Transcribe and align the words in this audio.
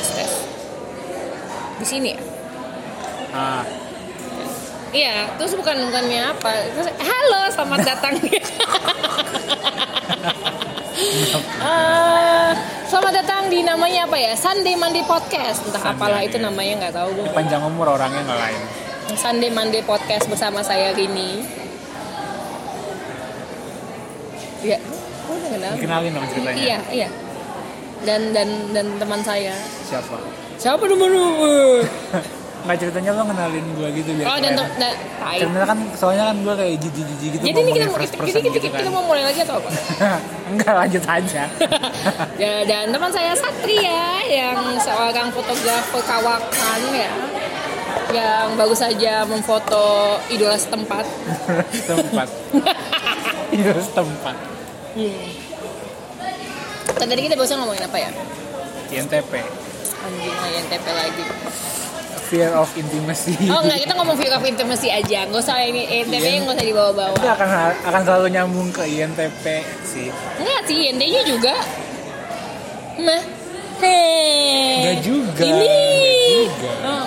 tes 0.00 0.08
tes 0.16 0.32
di 1.76 1.86
sini 1.86 2.08
ya 2.16 2.20
ah 3.36 3.64
Iya, 4.90 5.30
terus 5.38 5.54
bukan 5.54 5.86
bukannya 5.86 6.34
apa? 6.34 6.50
Terus, 6.74 6.90
halo, 6.98 7.46
selamat 7.54 7.80
datang. 7.86 8.10
Eh, 11.40 12.50
selamat 12.90 13.12
datang 13.22 13.48
di 13.48 13.62
namanya 13.62 14.04
apa 14.04 14.18
ya? 14.18 14.34
Sunday 14.36 14.74
Monday 14.74 15.06
Podcast. 15.06 15.62
Entah 15.64 15.78
Sunday, 15.80 15.94
apalah 15.96 16.20
itu 16.26 16.36
iya. 16.36 16.44
namanya 16.50 16.72
nggak 16.82 16.94
tahu 16.98 17.08
gue. 17.16 17.26
panjang 17.32 17.62
umur 17.64 17.96
orangnya 17.96 18.20
nggak 18.26 18.40
lain 18.42 18.60
Sunday 19.16 19.48
Monday 19.48 19.80
Podcast 19.80 20.26
bersama 20.26 20.60
saya 20.60 20.90
Rini. 20.92 21.40
Iya, 24.60 24.76
gue 24.82 25.34
udah 25.38 25.50
kenal. 25.54 25.72
dikenalin 25.78 26.10
dong 26.12 26.26
ceritanya 26.34 26.60
Iya, 26.60 26.78
iya. 26.92 27.08
Dan 28.06 28.32
dan 28.32 28.48
dan 28.72 28.86
teman 28.96 29.20
saya. 29.20 29.54
siapa 29.84 30.16
Siapa 30.60 30.84
teman 30.84 31.08
lu? 31.08 31.24
nggak 32.60 32.76
ceritanya 32.76 33.10
lo 33.16 33.24
kenalin 33.24 33.66
gue 33.72 33.88
gitu 33.96 34.10
biar 34.20 34.26
Oh, 34.28 34.36
dan 34.36 34.52
tai. 35.16 35.38
Karena 35.40 35.64
kan 35.64 35.78
soalnya 35.96 36.24
kan 36.28 36.36
gue 36.44 36.54
kayak 36.60 36.74
jijik-jijik 36.84 37.30
gitu 37.40 37.44
Jadi 37.48 37.58
ini 37.64 37.70
kita, 37.72 37.86
first 37.88 38.12
kita, 38.12 38.24
kita, 38.28 38.38
gitu 38.52 38.68
kan. 38.68 38.80
kita 38.84 38.90
mau 38.92 39.04
mulai 39.08 39.24
lagi 39.24 39.40
atau 39.40 39.56
apa? 39.56 39.70
Enggak 40.52 40.74
lanjut 40.76 41.04
aja. 41.08 41.42
ya, 42.42 42.54
dan 42.68 42.84
teman 42.92 43.10
saya 43.12 43.32
Satria 43.32 44.20
yang 44.28 44.60
seorang 44.76 45.32
fotografer 45.32 46.02
kawakan 46.04 46.80
ya 46.92 47.12
yang 48.10 48.58
baru 48.58 48.74
saja 48.74 49.22
memfoto 49.22 50.18
idola 50.28 50.58
setempat. 50.58 51.06
setempat. 51.70 52.28
Iya 53.54 53.72
setempat. 53.78 54.36
Dan 56.96 57.06
tadi 57.06 57.20
kita 57.22 57.34
barusan 57.36 57.56
ngomongin 57.60 57.84
apa 57.86 57.98
ya? 57.98 58.10
INTP. 58.90 59.32
Anjing 60.00 60.34
yang 60.50 60.66
TP 60.66 60.86
lagi. 60.90 61.24
Fear 62.30 62.50
of 62.54 62.70
intimacy. 62.78 63.34
Oh 63.50 63.58
enggak, 63.60 63.82
kita 63.86 63.92
ngomong 63.98 64.14
fear 64.14 64.32
of 64.32 64.42
intimacy 64.46 64.88
aja. 64.88 65.26
Nggak 65.26 65.42
usah 65.42 65.62
ini 65.62 65.82
INTP 65.82 66.22
Iya. 66.22 66.42
nggak 66.46 66.56
usah 66.56 66.66
dibawa-bawa. 66.66 67.16
Itu 67.18 67.28
akan 67.28 67.48
akan 67.90 68.00
selalu 68.06 68.26
nyambung 68.30 68.68
ke 68.70 68.82
INTP 68.86 69.44
sih. 69.82 70.08
Enggak 70.38 70.60
sih, 70.66 70.76
INT-nya 70.90 71.22
juga. 71.26 71.54
Mah. 73.02 73.22
Hei. 73.80 74.76
Enggak 74.78 74.98
juga. 75.02 75.44
Ini. 75.46 75.66
Enggak 75.66 76.54
juga. 76.54 76.72
Oh. 76.86 77.06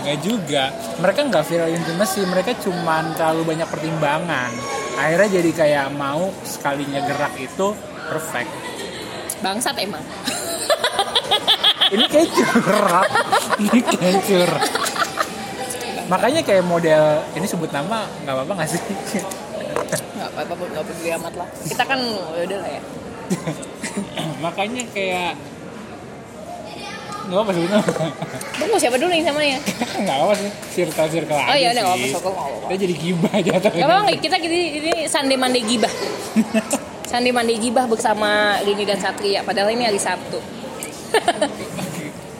Enggak 0.00 0.18
juga. 0.24 0.64
Mereka 0.96 1.20
nggak 1.28 1.44
fear 1.44 1.62
of 1.66 1.72
intimacy, 1.72 2.20
mereka 2.24 2.50
cuman 2.56 3.04
terlalu 3.12 3.42
banyak 3.44 3.68
pertimbangan. 3.68 4.50
Akhirnya 4.96 5.28
jadi 5.28 5.50
kayak 5.52 5.86
mau 5.92 6.32
sekalinya 6.48 7.04
gerak 7.04 7.36
itu 7.36 7.76
perfect. 8.08 8.48
Bangsat 9.46 9.78
emang. 9.78 10.02
ini 11.94 12.02
kayak 12.10 12.28
curhat 12.34 13.08
ini 13.62 13.78
kayak 13.78 14.18
curhat 14.26 14.70
makanya 16.10 16.42
kayak 16.42 16.66
model 16.66 17.22
ini 17.38 17.46
sebut 17.46 17.70
nama 17.70 18.10
nggak 18.26 18.34
apa-apa 18.34 18.52
nggak 18.58 18.70
sih 18.74 18.82
Nggak 20.16 20.28
apa-apa, 20.34 20.64
nggak 20.66 20.84
peduli 20.88 21.10
amat 21.14 21.34
lah. 21.38 21.48
Kita 21.62 21.82
kan 21.86 22.00
udah 22.34 22.58
lah 22.58 22.70
ya. 22.74 22.80
makanya 24.44 24.82
kayak 24.90 25.38
nggak 27.26 27.40
apa 27.42 27.50
sebut 27.54 27.70
nama 27.70 27.86
Tunggu 28.56 28.76
siapa 28.82 28.96
dulu 28.98 29.10
yang 29.14 29.26
samanya? 29.30 29.58
nggak 30.02 30.16
apa 30.26 30.34
sih 30.34 30.50
circle 30.74 31.06
circle 31.10 31.38
aja 31.38 31.50
Oh 31.50 31.56
iya, 31.58 31.68
udah 31.70 31.82
sih 31.94 32.10
nggak 32.10 32.22
apa-apa, 32.22 32.42
nggak 32.42 32.62
kita 32.66 32.74
jadi 32.82 32.94
gibah 32.98 33.34
jatuh 33.42 33.70
Gak 33.70 33.86
apa-apa, 33.86 34.10
kita 34.18 34.36
ini, 34.42 34.60
ini 34.82 34.92
Sunday 35.06 35.38
Monday 35.38 35.62
Gibah 35.62 35.92
Sunday 37.06 37.30
Monday 37.30 37.54
Gibah 37.62 37.86
bersama 37.86 38.58
Rini 38.66 38.82
dan 38.82 38.98
Satria. 38.98 39.46
Padahal 39.46 39.70
ini 39.70 39.86
hari 39.86 39.96
Sabtu. 40.02 40.42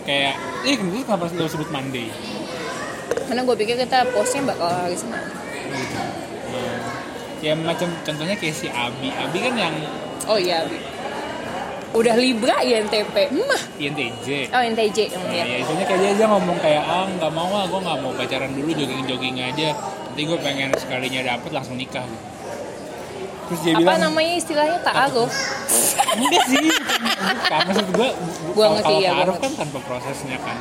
Kayak 0.06 0.34
eh 0.66 0.74
itu 0.74 1.02
kenapa 1.06 1.30
lo 1.34 1.46
sebut 1.46 1.70
Monday 1.70 2.10
Karena 3.26 3.42
gue 3.42 3.56
pikir 3.58 3.78
kita 3.78 4.06
postnya 4.10 4.42
bakal 4.54 4.66
hari 4.70 4.98
Senin. 4.98 5.22
Gitu. 5.70 5.98
Nah, 6.50 6.78
ya 7.42 7.52
macam 7.54 7.88
contohnya 8.02 8.34
kayak 8.34 8.54
si 8.58 8.66
Abi. 8.66 9.14
Abi 9.14 9.38
kan 9.38 9.54
yang 9.54 9.74
Oh 10.26 10.34
iya, 10.38 10.66
Abi. 10.66 10.78
Udah 11.94 12.18
Libra 12.18 12.58
ya 12.66 12.82
NTP 12.82 13.34
Mah. 13.38 13.62
INTJ 13.78 14.50
Oh 14.50 14.62
NTJ 14.62 14.98
Nah, 15.14 15.30
ya. 15.32 15.62
ya 15.62 15.84
kayak 15.86 16.00
dia 16.02 16.10
aja 16.12 16.24
ngomong 16.28 16.58
kayak 16.58 16.82
ah 16.82 17.06
nggak 17.06 17.32
mau 17.32 17.50
ah 17.54 17.64
gue 17.70 17.80
nggak 17.80 17.98
mau 18.02 18.12
pacaran 18.18 18.50
dulu 18.50 18.70
jogging 18.74 19.06
jogging 19.06 19.36
aja. 19.38 19.70
Nanti 19.78 20.22
gue 20.26 20.38
pengen 20.42 20.70
sekalinya 20.74 21.22
dapet 21.22 21.50
langsung 21.54 21.78
nikah. 21.78 22.02
gitu. 22.02 22.35
Terus 23.46 23.60
dia 23.62 23.72
Apa 23.74 23.80
bilang 23.80 24.00
namanya 24.02 24.32
istilahnya 24.36 24.78
ta'aruf 24.82 25.32
enggak 26.16 26.44
sih 26.50 26.66
bukan, 26.66 27.00
bukan. 27.06 27.60
maksud 27.66 27.86
gue 27.94 28.08
Gua 28.56 28.66
ngerti, 28.72 28.84
kalau 28.88 29.00
ya, 29.00 29.12
ngerti. 29.22 29.40
kan 29.42 29.52
tanpa 29.54 29.78
prosesnya 29.84 30.38
kan 30.42 30.58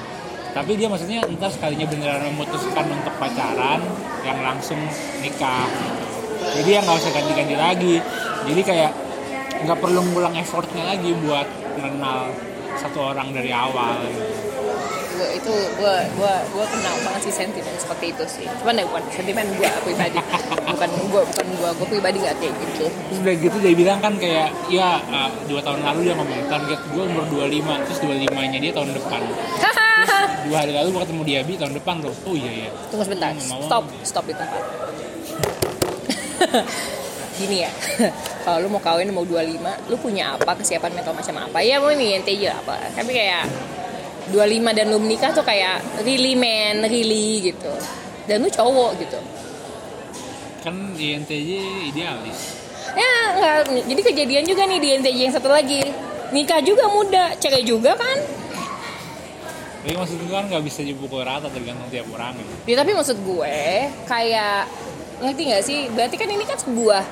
tapi 0.56 0.72
dia 0.80 0.88
maksudnya 0.88 1.20
ntar 1.36 1.52
sekalinya 1.52 1.84
beneran 1.92 2.22
memutuskan 2.32 2.86
untuk 2.88 3.14
pacaran 3.20 3.84
yang 4.24 4.40
langsung 4.40 4.80
nikah 5.20 5.68
gitu. 5.68 6.06
jadi 6.62 6.70
ya 6.70 6.80
nggak 6.88 6.96
usah 6.96 7.12
ganti-ganti 7.12 7.56
lagi 7.60 7.96
jadi 8.48 8.62
kayak 8.64 8.92
nggak 9.68 9.80
perlu 9.84 10.00
ngulang 10.14 10.36
effortnya 10.40 10.84
lagi 10.96 11.12
buat 11.26 11.48
mengenal 11.76 12.32
satu 12.80 13.16
orang 13.16 13.36
dari 13.36 13.52
awal 13.52 14.00
gitu. 14.08 14.55
Gua, 15.16 15.28
itu 15.32 15.54
gue 15.80 15.96
gua 16.20 16.34
gua 16.52 16.66
kenal 16.68 16.96
banget 17.02 17.22
sih 17.32 17.34
sentimen 17.34 17.76
seperti 17.80 18.06
itu 18.12 18.24
sih. 18.28 18.46
Cuman 18.62 18.80
ya 18.80 18.86
bukan 18.86 19.04
sentimen 19.10 19.46
gue 19.56 19.70
pribadi. 19.84 20.20
Bukan 20.66 20.90
gue 21.10 21.22
bukan 21.24 21.46
gue 21.56 21.70
gue 21.80 21.88
pribadi 21.88 22.18
gak 22.22 22.36
kayak 22.38 22.54
gitu. 22.60 22.86
Terus 22.92 23.20
udah 23.24 23.36
gitu 23.40 23.58
dia 23.64 23.74
bilang 23.74 24.00
kan 24.04 24.14
kayak 24.20 24.52
ya 24.68 25.00
uh, 25.10 25.32
dua 25.48 25.64
tahun 25.64 25.82
lalu 25.82 26.12
dia 26.12 26.16
ngomong 26.20 26.42
target 26.52 26.80
gue 26.92 27.04
umur 27.04 27.24
25 27.32 27.86
terus 27.90 28.00
25 28.04 28.52
nya 28.52 28.60
dia 28.60 28.72
tahun 28.76 28.90
depan. 28.94 29.22
Hahaha 29.64 29.86
dua 30.46 30.58
hari 30.62 30.72
lalu 30.78 30.88
gue 30.94 31.02
ketemu 31.02 31.22
dia 31.26 31.40
bi 31.42 31.54
tahun 31.58 31.74
depan 31.74 31.96
loh. 32.06 32.16
Oh 32.30 32.36
iya 32.38 32.52
iya. 32.66 32.70
Tunggu 32.94 33.04
sebentar, 33.04 33.34
Hmm, 33.34 33.42
stop, 33.42 33.84
stop 34.06 34.24
di 34.30 34.34
tempat. 34.38 34.62
Gini 37.40 37.68
ya, 37.68 37.72
kalau 38.48 38.64
lu 38.64 38.68
mau 38.72 38.80
kawin 38.80 39.12
mau 39.12 39.28
25, 39.28 39.60
lu 39.92 39.96
punya 40.00 40.40
apa, 40.40 40.56
kesiapan 40.56 40.96
mental 40.96 41.12
macam 41.12 41.36
apa? 41.44 41.60
Ya 41.60 41.84
mau 41.84 41.92
ini 41.92 42.16
NTJ 42.24 42.44
apa. 42.48 42.80
Tapi 42.96 43.12
kayak 43.12 43.44
25 44.34 44.78
dan 44.78 44.86
lu 44.90 44.98
menikah 44.98 45.30
tuh 45.34 45.46
kayak 45.46 45.82
really 46.02 46.34
man, 46.34 46.86
really 46.86 47.52
gitu. 47.54 47.74
Dan 48.26 48.42
lu 48.42 48.50
cowok 48.50 48.98
gitu. 48.98 49.20
kan 50.66 50.74
di 50.98 51.14
NTJ 51.14 51.50
idealis 51.94 52.66
Ya 52.98 53.14
enggak, 53.38 53.86
jadi 53.86 54.02
kejadian 54.02 54.44
juga 54.50 54.66
nih 54.66 54.80
di 54.82 54.90
NTJ 54.98 55.20
yang 55.30 55.36
satu 55.36 55.52
lagi. 55.52 55.84
Nikah 56.34 56.58
juga 56.66 56.90
muda, 56.90 57.38
cerai 57.38 57.62
juga 57.62 57.94
kan? 57.94 58.18
tapi 59.86 60.02
maksud 60.02 60.18
gue 60.18 60.34
kan 60.34 60.50
nggak 60.50 60.66
bisa 60.66 60.82
dipukul 60.82 61.22
rata 61.22 61.46
tergantung 61.54 61.86
tiap 61.94 62.10
orang 62.10 62.34
gitu. 62.42 62.74
Ya 62.74 62.82
tapi 62.82 62.98
maksud 62.98 63.22
gue 63.22 63.54
kayak 64.10 64.66
ngerti 65.22 65.42
nggak 65.46 65.62
sih? 65.62 65.80
Berarti 65.94 66.16
kan 66.18 66.26
ini 66.26 66.42
kan 66.42 66.58
sebuah 66.58 67.06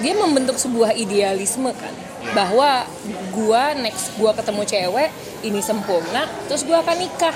dia 0.00 0.16
membentuk 0.16 0.56
sebuah 0.56 0.96
idealisme 0.96 1.68
kan 1.76 1.92
bahwa 2.36 2.84
gua 3.32 3.72
next 3.78 4.16
gua 4.20 4.34
ketemu 4.36 4.62
cewek 4.64 5.10
ini 5.46 5.60
sempurna 5.62 6.28
terus 6.48 6.64
gua 6.64 6.82
akan 6.84 6.96
nikah. 6.98 7.34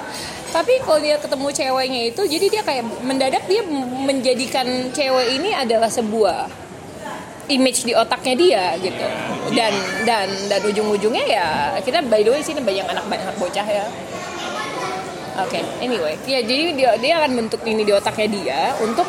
Tapi 0.53 0.85
kalau 0.85 1.01
dia 1.01 1.17
ketemu 1.17 1.49
ceweknya 1.49 2.01
itu 2.13 2.23
jadi 2.29 2.47
dia 2.53 2.63
kayak 2.63 2.85
mendadak 3.01 3.45
dia 3.49 3.65
menjadikan 4.05 4.93
cewek 4.93 5.41
ini 5.41 5.57
adalah 5.57 5.89
sebuah 5.89 6.45
image 7.49 7.89
di 7.89 7.97
otaknya 7.97 8.35
dia 8.37 8.65
gitu. 8.77 9.07
Dan 9.57 9.73
dan 10.05 10.29
dan 10.53 10.61
ujung-ujungnya 10.61 11.25
ya 11.25 11.49
kita 11.81 12.05
by 12.05 12.21
the 12.21 12.31
way 12.33 12.45
sini 12.45 12.61
banyak 12.61 12.85
anak 12.85 13.05
banyak 13.09 13.33
bocah 13.41 13.65
ya. 13.65 13.87
Oke, 15.33 15.65
anyway, 15.81 16.13
ya 16.29 16.45
jadi 16.45 16.77
dia 16.77 16.91
dia 17.01 17.17
akan 17.25 17.33
bentuk 17.33 17.65
ini 17.65 17.89
di 17.89 17.93
otaknya 17.97 18.29
dia 18.29 18.61
untuk 18.85 19.09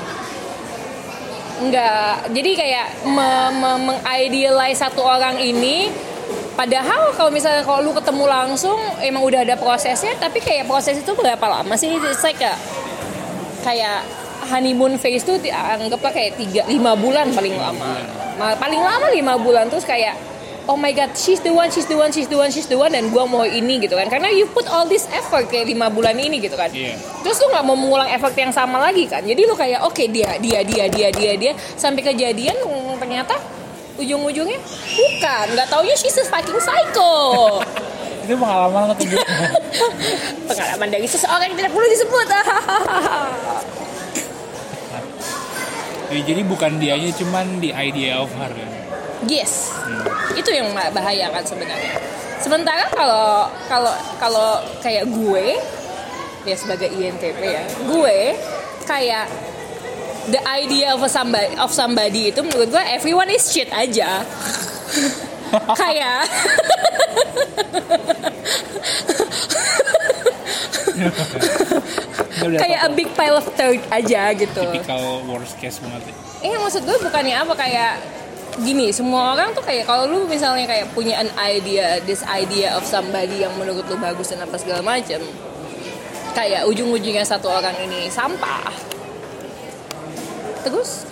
nggak. 1.61 2.33
Jadi 2.33 2.51
kayak 2.55 2.87
me, 3.05 3.29
me, 3.53 3.71
mengidealize 3.91 4.81
satu 4.81 5.05
orang 5.05 5.37
ini 5.37 5.93
padahal 6.53 7.13
kalau 7.13 7.33
misalnya 7.33 7.65
kalau 7.65 7.81
lu 7.81 7.91
ketemu 7.93 8.25
langsung 8.29 8.77
emang 9.01 9.25
udah 9.25 9.41
ada 9.41 9.57
prosesnya 9.57 10.13
tapi 10.17 10.37
kayak 10.37 10.65
proses 10.65 10.97
itu 10.97 11.11
berapa 11.13 11.41
lama 11.41 11.73
sih? 11.77 11.93
It's 11.93 12.21
like 12.21 12.41
a- 12.41 12.57
kayak 13.61 14.01
honeymoon 14.49 14.99
phase 14.99 15.23
tuh 15.23 15.39
anggaplah 15.49 16.11
kayak 16.11 16.35
tiga 16.35 16.67
lima 16.67 16.97
bulan 16.97 17.31
paling 17.31 17.55
lama. 17.55 18.01
Ma- 18.35 18.57
paling 18.57 18.81
lama 18.81 19.07
lima 19.13 19.33
bulan 19.37 19.69
terus 19.69 19.85
kayak 19.85 20.17
oh 20.67 20.79
my 20.79 20.95
god 20.95 21.11
she's 21.17 21.43
the 21.43 21.51
one 21.51 21.67
she's 21.67 21.87
the 21.87 21.97
one 21.97 22.11
she's 22.11 22.27
the 22.27 22.37
one 22.37 22.47
she's 22.47 22.67
the 22.67 22.77
one 22.77 22.91
dan 22.91 23.11
gua 23.11 23.27
mau 23.27 23.43
ini 23.43 23.83
gitu 23.83 23.95
kan. 23.99 24.07
Karena 24.07 24.31
you 24.31 24.47
put 24.47 24.67
all 24.71 24.87
this 24.87 25.07
effort 25.11 25.49
kayak 25.51 25.67
lima 25.67 25.91
bulan 25.91 26.15
ini 26.15 26.39
gitu 26.39 26.55
kan. 26.55 26.71
Iya. 26.71 26.95
terus 27.23 27.39
lu 27.43 27.51
nggak 27.51 27.65
mau 27.65 27.75
mengulang 27.75 28.07
effort 28.11 28.35
yang 28.35 28.51
sama 28.55 28.79
lagi 28.79 29.07
kan. 29.07 29.23
Jadi 29.23 29.41
lu 29.43 29.55
kayak 29.55 29.83
oke 29.83 30.03
dia 30.11 30.39
dia 30.39 30.63
dia 30.63 30.85
dia 30.87 31.07
dia 31.11 31.31
dia. 31.35 31.51
Sampai 31.75 32.03
kejadian 32.03 32.55
mm, 32.63 32.95
ternyata 32.99 33.35
ujung-ujungnya 33.99 34.59
bukan. 34.95 35.45
Nggak 35.57 35.67
taunya 35.67 35.95
she's 35.99 36.15
a 36.19 36.23
fucking 36.27 36.59
psycho. 36.63 37.11
Itu 38.23 38.39
pengalaman 38.39 38.95
gue 38.95 39.03
pengalaman 40.47 40.87
dari 40.87 41.03
seseorang 41.03 41.51
yang 41.51 41.59
tidak 41.59 41.75
perlu 41.75 41.87
disebut. 41.91 42.27
Jadi 46.13 46.45
bukan 46.45 46.77
dianya 46.77 47.09
cuman 47.17 47.57
di 47.57 47.73
idea 47.73 48.21
of 48.21 48.29
her 48.37 48.53
kan 48.53 48.82
yes. 49.27 49.71
Itu 50.33 50.49
yang 50.49 50.71
bahaya 50.73 51.29
kan 51.31 51.43
sebenarnya. 51.45 51.99
Sementara 52.43 52.91
kalau 52.91 53.47
kalau 53.71 53.93
kalau 54.19 54.49
kayak 54.83 55.07
gue 55.07 55.55
ya 56.43 56.55
sebagai 56.59 56.91
INTP 56.91 57.39
ya 57.39 57.63
gue 57.87 58.35
kayak 58.83 59.31
the 60.27 60.39
idea 60.43 60.91
of 60.91 60.99
somebody 61.07 61.55
of 61.55 61.71
somebody 61.71 62.35
itu 62.35 62.43
menurut 62.43 62.67
gue 62.67 62.83
everyone 62.91 63.31
is 63.31 63.47
shit 63.47 63.71
aja. 63.71 64.23
Kayak 65.53 66.25
kayak 72.57 72.79
a 72.85 72.89
big 72.89 73.09
pile 73.13 73.37
of 73.37 73.47
dirt 73.53 73.81
aja 73.93 74.33
gitu. 74.33 74.61
Typical 74.65 75.21
worst 75.29 75.55
case 75.61 75.77
banget. 75.77 76.09
Ya. 76.09 76.13
Iya 76.43 76.57
maksud 76.59 76.81
gue 76.83 76.97
bukannya 76.99 77.35
apa 77.37 77.53
kayak 77.53 77.93
gini 78.61 78.93
semua 78.93 79.33
orang 79.33 79.49
tuh 79.57 79.65
kayak 79.65 79.89
kalau 79.89 80.05
lu 80.05 80.29
misalnya 80.29 80.69
kayak 80.69 80.93
punya 80.93 81.17
an 81.25 81.29
idea 81.41 81.97
this 82.05 82.21
idea 82.29 82.77
of 82.77 82.85
somebody 82.85 83.41
yang 83.41 83.53
menurut 83.57 83.81
lu 83.89 83.97
bagus 83.97 84.29
dan 84.29 84.45
apa 84.45 84.55
segala 84.61 84.85
macam 84.85 85.17
kayak 86.37 86.65
ujung-ujungnya 86.69 87.25
satu 87.25 87.49
orang 87.49 87.73
ini 87.81 88.09
sampah 88.13 88.69
terus 90.61 91.09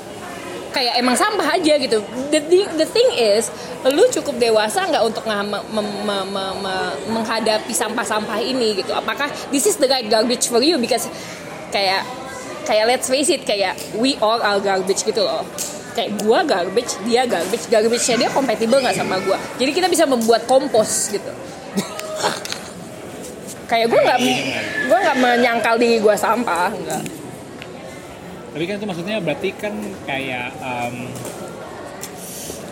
kayak 0.71 1.03
emang 1.03 1.19
sampah 1.19 1.59
aja 1.59 1.75
gitu. 1.75 1.99
The 2.31 2.39
thing, 2.47 2.67
the 2.79 2.87
thing 2.87 3.09
is 3.19 3.51
lu 3.83 4.07
cukup 4.07 4.39
dewasa 4.39 4.87
nggak 4.87 5.03
untuk 5.03 5.27
nge- 5.27 5.43
me- 5.51 5.67
me- 5.67 5.99
me- 6.07 6.27
me- 6.31 6.57
me- 6.63 6.97
menghadapi 7.11 7.75
sampah-sampah 7.75 8.39
ini 8.39 8.79
gitu? 8.79 8.95
Apakah 8.95 9.27
this 9.51 9.67
is 9.67 9.75
the 9.75 9.91
right 9.91 10.07
garbage 10.07 10.47
for 10.47 10.63
you? 10.63 10.79
Because 10.79 11.11
kayak 11.75 12.07
kayak 12.63 12.87
let's 12.87 13.11
face 13.11 13.27
it 13.27 13.43
kayak 13.43 13.75
we 13.99 14.15
all 14.23 14.39
are 14.39 14.63
garbage 14.63 15.03
gitu 15.03 15.27
loh 15.27 15.43
kayak 15.93 16.11
gua 16.23 16.43
garbage 16.43 16.99
dia 17.07 17.27
garbage. 17.27 17.67
Garbage-nya 17.67 18.27
dia 18.27 18.29
kompatibel 18.31 18.79
nggak 18.79 18.95
sama 18.95 19.19
gua? 19.23 19.37
Jadi 19.59 19.71
kita 19.71 19.87
bisa 19.91 20.07
membuat 20.07 20.47
kompos 20.47 21.11
gitu. 21.11 21.27
Kayak 23.71 23.87
gua 23.87 23.99
nggak 24.03 24.19
gua 24.91 24.97
nggak 24.99 25.17
menyangkal 25.19 25.75
diri 25.79 26.03
gua 26.03 26.15
sampah 26.19 26.75
enggak 26.75 27.03
Tapi 28.51 28.63
kan 28.67 28.75
itu 28.75 28.83
maksudnya 28.83 29.23
berarti 29.23 29.55
kan 29.55 29.71
kayak 30.03 30.51
em, 30.59 31.07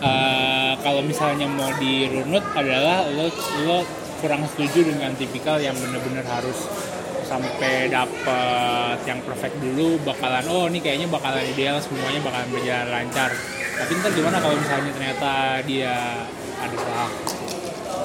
eh, 0.04 0.72
kalau 0.84 1.00
misalnya 1.00 1.48
mau 1.48 1.72
dirunut 1.80 2.44
adalah 2.52 3.08
lo 3.08 3.32
lo 3.64 3.80
kurang 4.20 4.44
setuju 4.44 4.92
dengan 4.92 5.16
tipikal 5.16 5.56
yang 5.56 5.72
bener-bener 5.80 6.20
harus 6.28 6.68
sampai 7.30 7.86
dapet 7.86 8.98
yang 9.06 9.22
perfect 9.22 9.54
dulu 9.62 10.02
bakalan 10.02 10.42
oh 10.50 10.66
ini 10.66 10.82
kayaknya 10.82 11.06
bakalan 11.06 11.46
ideal 11.46 11.78
semuanya 11.78 12.18
bakalan 12.26 12.48
berjalan 12.50 12.88
lancar. 12.90 13.30
Tapi 13.78 13.90
ntar 14.02 14.10
gimana 14.10 14.42
kalau 14.42 14.58
misalnya 14.58 14.90
ternyata 14.90 15.32
dia 15.62 15.94
adalah 16.58 17.06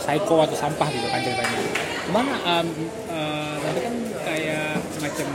psycho 0.05 0.45
atau 0.45 0.53
sampah 0.53 0.87
gitu 0.93 1.07
kan 1.09 1.19
ceritanya. 1.25 1.57
Cuman 2.05 2.25
em, 2.29 2.67
eh, 3.09 3.55
nanti 3.65 3.79
kan 3.81 3.95
kayak 4.29 4.77
macam 5.01 5.29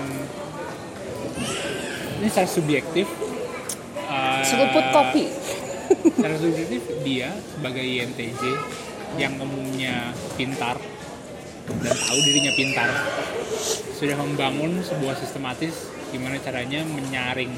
ini 2.23 2.29
secara 2.31 2.49
subjektif 2.49 3.07
eh, 4.07 4.43
seruput 4.47 4.85
kopi. 4.95 5.25
secara 5.91 6.39
subjektif 6.39 6.83
dia 7.03 7.35
sebagai 7.51 7.83
INTJ 7.83 8.43
yang 9.19 9.35
umumnya 9.43 10.15
pintar 10.39 10.79
dan 11.79 11.95
tahu 11.95 12.19
dirinya 12.23 12.53
pintar. 12.55 12.89
Sudah 13.95 14.17
membangun 14.17 14.81
sebuah 14.81 15.15
sistematis 15.15 15.91
gimana 16.11 16.41
caranya 16.43 16.83
menyaring 16.83 17.53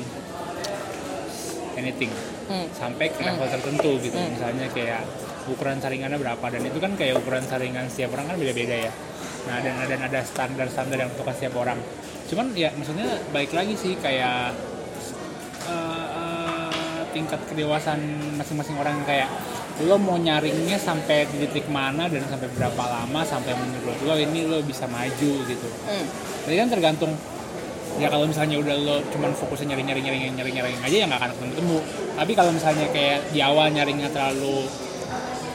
anything 1.79 2.13
Hmm. 2.43 2.69
sampai 2.75 3.09
ke 3.09 3.23
level 3.23 3.49
tertentu 3.49 3.97
gitu. 4.03 4.19
Misalnya 4.19 4.69
kayak 4.75 5.07
ukuran 5.49 5.79
saringannya 5.81 6.19
berapa. 6.21 6.43
Dan 6.53 6.69
itu 6.69 6.77
kan 6.77 6.93
kayak 6.99 7.17
ukuran 7.17 7.47
saringan 7.47 7.89
setiap 7.89 8.13
orang 8.19 8.29
kan 8.29 8.37
beda-beda 8.37 8.91
ya. 8.91 8.93
Nah 9.49 9.57
dan 9.63 9.79
dan 9.89 10.01
ada 10.05 10.21
standar-standar 10.21 10.99
yang 11.01 11.11
untuk 11.15 11.27
setiap 11.33 11.55
orang. 11.57 11.79
Cuman 12.29 12.53
ya 12.53 12.75
maksudnya 12.77 13.23
baik 13.33 13.57
lagi 13.57 13.79
sih 13.79 13.97
kayak 13.97 14.53
eh, 15.65 16.07
eh, 16.13 17.01
tingkat 17.15 17.41
kedewasaan 17.49 18.01
masing-masing 18.37 18.77
orang 18.77 19.01
kayak 19.07 19.31
lo 19.87 19.97
mau 19.99 20.17
nyaringnya 20.19 20.79
sampai 20.79 21.27
di 21.31 21.47
titik 21.47 21.67
mana 21.69 22.07
dan 22.07 22.23
sampai 22.29 22.49
berapa 22.55 22.83
lama 22.83 23.21
sampai 23.27 23.53
menurut 23.57 23.99
lo 24.07 24.15
ini 24.19 24.47
lo 24.47 24.63
bisa 24.63 24.87
maju 24.87 25.33
gitu. 25.47 25.69
Hmm. 25.87 26.07
jadi 26.47 26.55
kan 26.67 26.69
tergantung 26.73 27.13
ya 28.01 28.09
kalau 28.09 28.25
misalnya 28.25 28.57
udah 28.57 28.77
lo 28.79 28.97
cuman 29.13 29.37
fokusnya 29.37 29.77
nyari 29.77 29.85
nyari 29.85 30.01
nyari 30.01 30.19
nyari 30.33 30.51
nyari 30.55 30.71
aja 30.81 30.97
ya 30.97 31.07
nggak 31.07 31.21
akan 31.21 31.31
ketemu 31.37 31.51
ketemu 31.53 31.79
tapi 32.17 32.33
kalau 32.33 32.51
misalnya 32.57 32.87
kayak 32.89 33.19
di 33.31 33.41
awal 33.45 33.67
nyaringnya 33.69 34.09
terlalu 34.09 34.65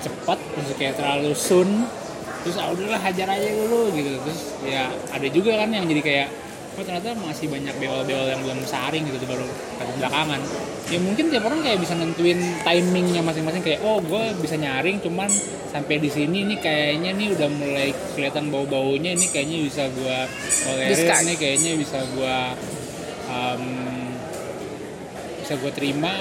cepat 0.05 0.37
terus 0.37 0.69
kayak 0.77 0.93
terlalu 0.99 1.31
soon 1.33 1.89
terus 2.47 2.63
ah 2.63 2.71
udahlah 2.71 3.01
hajar 3.01 3.27
aja 3.27 3.47
dulu 3.51 3.91
gitu. 3.91 4.15
Terus 4.23 4.39
ya 4.63 4.87
ada 5.11 5.27
juga 5.27 5.51
kan 5.59 5.67
yang 5.67 5.83
jadi 5.83 5.99
kayak 5.99 6.27
oh 6.77 6.83
ternyata 6.85 7.17
masih 7.17 7.49
banyak 7.49 7.73
beol-beol 7.81 8.29
yang 8.29 8.41
belum 8.45 8.61
saring 8.69 9.01
gitu 9.09 9.25
baru 9.25 9.45
belakangan. 9.97 10.37
Ya 10.93 10.99
mungkin 11.01 11.33
tiap 11.33 11.49
orang 11.49 11.65
kayak 11.65 11.81
bisa 11.81 11.97
nentuin 11.97 12.37
timingnya 12.61 13.25
masing-masing 13.25 13.65
kayak 13.65 13.81
oh 13.81 13.97
gue 13.97 14.23
bisa 14.39 14.55
nyaring 14.61 15.01
cuman 15.01 15.27
sampai 15.73 15.97
di 15.97 16.09
sini 16.13 16.45
ini 16.45 16.55
kayaknya 16.61 17.17
nih 17.17 17.33
udah 17.33 17.49
mulai 17.49 17.89
kelihatan 18.13 18.53
bau-baunya 18.53 19.17
ini 19.17 19.25
kayaknya 19.27 19.57
bisa 19.65 19.83
gue 19.89 20.17
tolerir 20.63 21.09
ini 21.27 21.33
kayaknya 21.35 21.71
bisa 21.75 21.97
gue 22.13 22.37
um, 23.27 23.63
bisa 25.43 25.53
gue 25.59 25.71
terima 25.75 26.13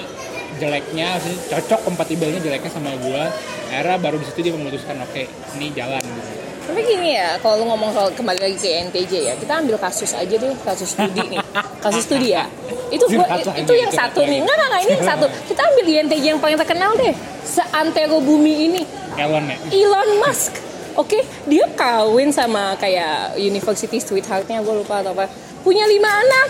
jeleknya 0.57 1.21
cocok 1.53 1.85
kompatibelnya 1.85 2.41
jeleknya 2.41 2.71
sama 2.73 2.91
gue 2.97 3.23
era 3.69 3.99
baru 3.99 4.17
di 4.17 4.25
situ 4.25 4.49
dia 4.49 4.53
memutuskan 4.55 4.97
oke 5.03 5.23
ini 5.59 5.69
jalan 5.75 6.01
Tapi 6.67 6.83
gini 6.83 7.15
ya, 7.15 7.39
kalau 7.39 7.63
lu 7.63 7.65
ngomong 7.71 7.95
soal 7.95 8.11
kembali 8.11 8.43
lagi 8.43 8.59
ke 8.59 8.91
NTJ 8.91 9.13
ya, 9.31 9.33
kita 9.39 9.63
ambil 9.63 9.79
kasus 9.79 10.11
aja 10.11 10.35
deh, 10.35 10.51
kasus 10.67 10.91
studi 10.91 11.23
nih. 11.23 11.39
Kasus 11.79 12.03
studi 12.03 12.35
ya. 12.35 12.43
Itu 12.91 13.07
gua, 13.07 13.23
itu 13.39 13.71
yang 13.71 13.87
satu 13.87 14.19
nih. 14.27 14.43
enggak, 14.43 14.55
enggak, 14.59 14.81
ini 14.83 14.91
yang 14.99 15.07
satu. 15.07 15.25
Kita 15.47 15.61
ambil 15.63 15.83
di 15.87 15.93
NTJ 16.03 16.25
yang 16.35 16.41
paling 16.43 16.59
terkenal 16.59 16.91
deh. 16.99 17.15
Seantero 17.47 18.19
bumi 18.19 18.53
ini. 18.67 18.81
Elon 19.15 19.47
ya 19.47 19.57
Elon 19.71 20.09
Musk. 20.19 20.59
Oke, 20.99 21.23
dia 21.47 21.63
kawin 21.77 22.35
sama 22.35 22.75
kayak 22.75 23.39
university 23.39 24.01
sweetheartnya, 24.03 24.59
gue 24.59 24.75
lupa 24.83 24.99
atau 24.99 25.15
apa. 25.15 25.31
Punya 25.63 25.87
lima 25.87 26.09
anak, 26.09 26.49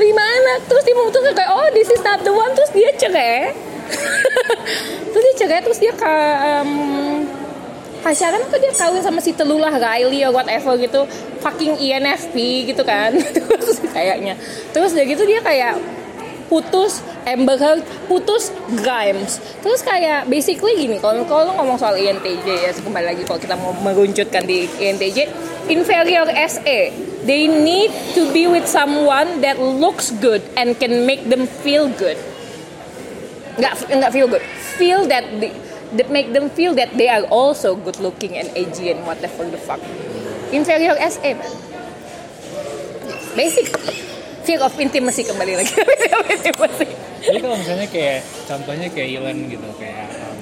lima 0.00 0.22
anak. 0.22 0.64
Terus 0.64 0.82
dia 0.88 0.96
memutuskan 0.96 1.34
kayak, 1.36 1.50
oh 1.52 1.68
this 1.76 1.90
is 1.92 2.00
not 2.00 2.24
the 2.24 2.32
one. 2.32 2.56
Terus 2.56 2.70
dia 2.72 2.90
cerai. 2.96 3.52
terus 5.12 5.22
dia 5.28 5.34
cerai, 5.44 5.60
terus 5.60 5.78
dia 5.82 5.92
ke 5.92 6.14
em, 6.46 6.70
pacaran 8.00 8.40
atau 8.42 8.58
dia 8.58 8.72
kawin 8.72 9.02
sama 9.02 9.20
si 9.20 9.34
telulah 9.34 9.74
Riley 9.74 10.24
or 10.24 10.32
whatever 10.32 10.74
gitu. 10.78 11.04
Fucking 11.44 11.78
INFP 11.78 12.68
gitu 12.70 12.82
kan. 12.82 13.14
Terus 13.36 13.78
kayaknya. 13.92 14.34
Terus 14.74 14.94
udah 14.94 15.06
gitu 15.06 15.22
dia 15.26 15.40
kayak 15.42 15.78
putus 16.48 17.04
Amber 17.28 17.60
Heard 17.60 17.84
putus 18.08 18.50
Grimes. 18.80 19.38
Terus 19.60 19.84
kayak 19.84 20.26
basically 20.26 20.80
gini 20.80 20.96
kalau 20.96 21.22
kalau 21.28 21.52
ngomong 21.60 21.76
soal 21.76 21.94
INTJ 21.94 22.48
ya 22.48 22.72
kembali 22.72 23.06
lagi 23.14 23.22
kalau 23.28 23.38
kita 23.38 23.54
mau 23.54 23.76
meruncutkan 23.84 24.48
di 24.48 24.64
INTJ 24.64 25.28
inferior 25.68 26.24
SE 26.48 26.80
they 27.28 27.44
need 27.44 27.92
to 28.16 28.24
be 28.32 28.48
with 28.48 28.64
someone 28.64 29.44
that 29.44 29.60
looks 29.60 30.08
good 30.24 30.40
and 30.56 30.80
can 30.80 31.04
make 31.04 31.28
them 31.28 31.44
feel 31.44 31.92
good. 32.00 32.16
Nggak 33.60 33.76
nggak 33.92 34.10
feel 34.16 34.28
good. 34.32 34.44
Feel 34.80 35.04
that 35.12 35.28
that 35.96 36.08
make 36.12 36.32
them 36.36 36.50
feel 36.52 36.74
that 36.74 36.92
they 36.96 37.08
are 37.08 37.24
also 37.32 37.76
good 37.76 37.96
looking 38.00 38.36
and 38.36 38.50
edgy 38.52 38.90
and 38.92 39.06
whatever 39.06 39.44
the 39.48 39.56
fuck 39.56 39.80
inferior 40.52 40.96
SE 41.08 41.32
man. 41.34 41.52
Basic. 43.36 43.70
Fear 44.48 44.64
of 44.64 44.74
intimacy 44.80 45.22
kembali 45.22 45.60
lagi. 45.60 45.72
Intimacy. 46.34 46.88
Jadi 47.22 47.38
kalau 47.38 47.56
misalnya 47.60 47.86
kayak 47.86 48.24
contohnya 48.48 48.88
kayak 48.88 49.08
Elon 49.20 49.38
gitu 49.46 49.68
kayak 49.76 50.08
um, 50.24 50.38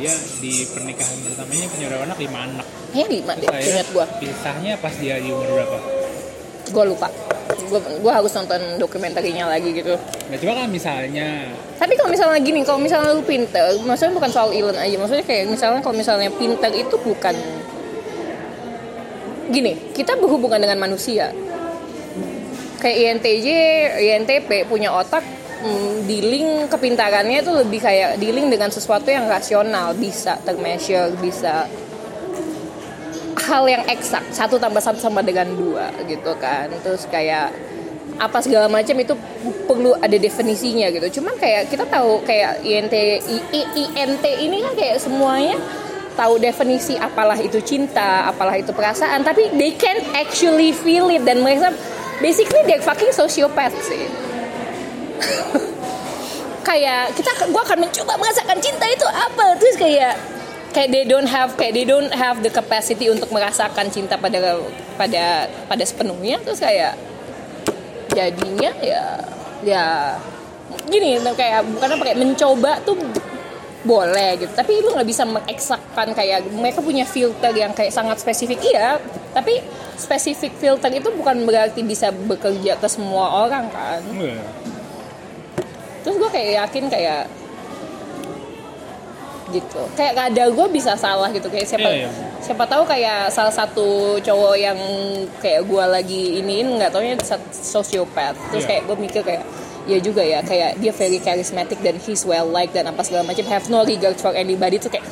dia 0.00 0.12
di 0.40 0.64
pernikahan 0.72 1.18
pertamanya 1.20 1.66
punya 1.68 1.86
berapa 1.92 2.04
anak 2.08 2.18
lima 2.18 2.38
anak. 2.48 2.66
Kayaknya 2.90 3.06
lima 3.12 3.32
deh 3.36 3.48
ingat 3.52 3.88
gua. 3.92 4.06
pisahnya 4.16 4.72
pas 4.80 4.94
dia 4.96 5.20
di 5.20 5.28
umur 5.28 5.46
berapa 5.46 6.01
gua 6.72 6.84
lupa. 6.88 7.08
Gua 8.00 8.12
harus 8.16 8.32
nonton 8.32 8.80
dokumenterinya 8.80 9.48
lagi 9.48 9.70
gitu. 9.76 9.94
Nah 10.00 10.36
coba 10.40 10.52
kan 10.64 10.68
misalnya. 10.72 11.52
Tapi 11.78 11.92
kalau 12.00 12.10
misalnya 12.10 12.40
gini 12.40 12.60
kalau 12.64 12.80
misalnya 12.80 13.12
lu 13.12 13.24
pinter 13.24 13.76
maksudnya 13.84 14.16
bukan 14.16 14.30
soal 14.32 14.50
Elon 14.50 14.76
aja 14.76 14.96
maksudnya 14.96 15.24
kayak 15.24 15.52
misalnya 15.52 15.80
kalau 15.84 15.96
misalnya 15.96 16.30
pinter 16.32 16.72
itu 16.72 16.96
bukan 17.00 17.36
gini 19.52 19.92
kita 19.92 20.16
berhubungan 20.16 20.58
dengan 20.58 20.80
manusia. 20.80 21.30
Kayak 22.80 23.22
INTJ 23.22 23.48
INTP 24.02 24.66
punya 24.66 24.90
otak 24.90 25.22
hmm, 25.62 26.10
dealing 26.10 26.48
kepintarannya 26.66 27.38
itu 27.40 27.52
lebih 27.54 27.80
kayak 27.80 28.18
dealing 28.18 28.50
dengan 28.50 28.68
sesuatu 28.68 29.08
yang 29.08 29.30
rasional 29.30 29.94
bisa 29.94 30.36
termeasure 30.42 31.14
bisa 31.22 31.70
hal 33.48 33.64
yang 33.66 33.82
eksak. 33.86 34.22
Satu 34.30 34.56
tambah 34.56 34.80
satu 34.82 34.98
sama 35.02 35.20
dengan 35.20 35.48
dua 35.52 35.90
gitu 36.06 36.32
kan. 36.38 36.70
Terus 36.82 37.06
kayak 37.10 37.50
apa 38.20 38.38
segala 38.44 38.68
macam 38.68 38.94
itu 38.98 39.14
perlu 39.66 39.96
ada 39.98 40.16
definisinya 40.16 40.88
gitu. 40.92 41.20
Cuman 41.20 41.34
kayak 41.38 41.72
kita 41.72 41.84
tahu 41.88 42.22
kayak 42.22 42.62
INT 42.62 42.94
INT 43.52 44.24
ini 44.24 44.62
kan 44.62 44.72
kayak 44.78 44.96
semuanya 45.02 45.56
tahu 46.12 46.36
definisi 46.36 46.94
apalah 47.00 47.38
itu 47.40 47.58
cinta, 47.64 48.28
apalah 48.28 48.52
itu 48.60 48.68
perasaan, 48.70 49.24
tapi 49.24 49.48
they 49.56 49.72
can 49.72 49.96
actually 50.12 50.70
feel 50.70 51.08
it 51.08 51.24
dan 51.24 51.40
mereka 51.40 51.72
basically 52.20 52.60
they're 52.68 52.84
fucking 52.84 53.10
sociopath 53.10 53.72
sih. 53.80 54.04
kayak 56.68 57.12
kita 57.18 57.30
gue 57.48 57.62
akan 57.62 57.78
mencoba 57.84 58.12
merasakan 58.20 58.58
cinta 58.60 58.86
itu 58.88 59.06
apa. 59.08 59.56
Terus 59.58 59.76
kayak 59.76 60.14
kayak 60.72 60.88
they 60.88 61.04
don't 61.04 61.28
have 61.28 61.54
kayak 61.54 61.72
they 61.76 61.86
don't 61.86 62.10
have 62.10 62.40
the 62.40 62.48
capacity 62.48 63.12
untuk 63.12 63.28
merasakan 63.30 63.92
cinta 63.92 64.16
pada 64.16 64.58
pada 64.96 65.46
pada 65.68 65.84
sepenuhnya. 65.84 66.40
Terus 66.42 66.58
kayak 66.58 66.96
jadinya 68.12 68.72
ya 68.80 69.04
ya 69.62 69.84
gini 70.88 71.20
kayak 71.36 71.68
bukan 71.68 71.88
apa 71.96 72.02
kayak 72.10 72.18
mencoba 72.18 72.80
tuh 72.82 72.96
boleh 73.84 74.40
gitu. 74.40 74.52
Tapi 74.56 74.80
lu 74.80 74.96
nggak 74.96 75.08
bisa 75.08 75.22
mengeksakkan 75.28 76.16
kayak 76.16 76.48
mereka 76.50 76.80
punya 76.80 77.04
filter 77.04 77.52
yang 77.52 77.76
kayak 77.76 77.92
sangat 77.92 78.18
spesifik. 78.18 78.58
Iya 78.64 78.98
tapi 79.32 79.64
spesifik 79.96 80.52
filter 80.60 80.92
itu 80.92 81.08
bukan 81.12 81.44
berarti 81.48 81.80
bisa 81.80 82.12
bekerja 82.12 82.76
ke 82.76 82.88
semua 82.88 83.44
orang 83.48 83.68
kan. 83.72 84.00
Iya. 84.12 84.40
terus 86.02 86.18
gue 86.18 86.30
kayak 86.34 86.66
yakin 86.66 86.90
kayak 86.90 87.30
gitu. 89.48 89.82
Kayak 89.92 90.14
kadang 90.16 90.50
gue 90.52 90.66
bisa 90.70 90.94
salah 90.94 91.26
gitu. 91.28 91.46
Kayak 91.46 91.66
siapa 91.66 91.88
Iya, 91.88 92.06
iya. 92.06 92.10
siapa 92.38 92.64
tahu 92.64 92.82
kayak 92.84 93.28
salah 93.28 93.50
satu 93.50 93.88
cowok 94.18 94.54
yang 94.54 94.78
kayak 95.38 95.62
gue 95.62 95.84
lagi 95.84 96.22
iniin 96.38 96.76
nggak 96.76 96.90
taunya 96.90 97.18
sosiopat 97.52 98.34
terus 98.48 98.62
Iya. 98.62 98.68
kayak 98.68 98.82
gue 98.84 98.96
mikir 98.98 99.22
kayak 99.22 99.44
ya 99.82 99.98
juga 99.98 100.22
ya 100.22 100.38
kayak 100.40 100.78
dia 100.78 100.92
very 100.92 101.18
charismatic 101.18 101.78
dan 101.78 101.98
he's 101.98 102.22
well 102.22 102.46
liked 102.46 102.70
dan 102.70 102.86
apa 102.86 103.02
segala 103.02 103.24
macam. 103.24 103.42
Have 103.44 103.66
no 103.66 103.82
regard 103.82 104.14
for 104.16 104.30
anybody. 104.30 104.76
Tuh 104.76 104.88
kayak 104.88 105.02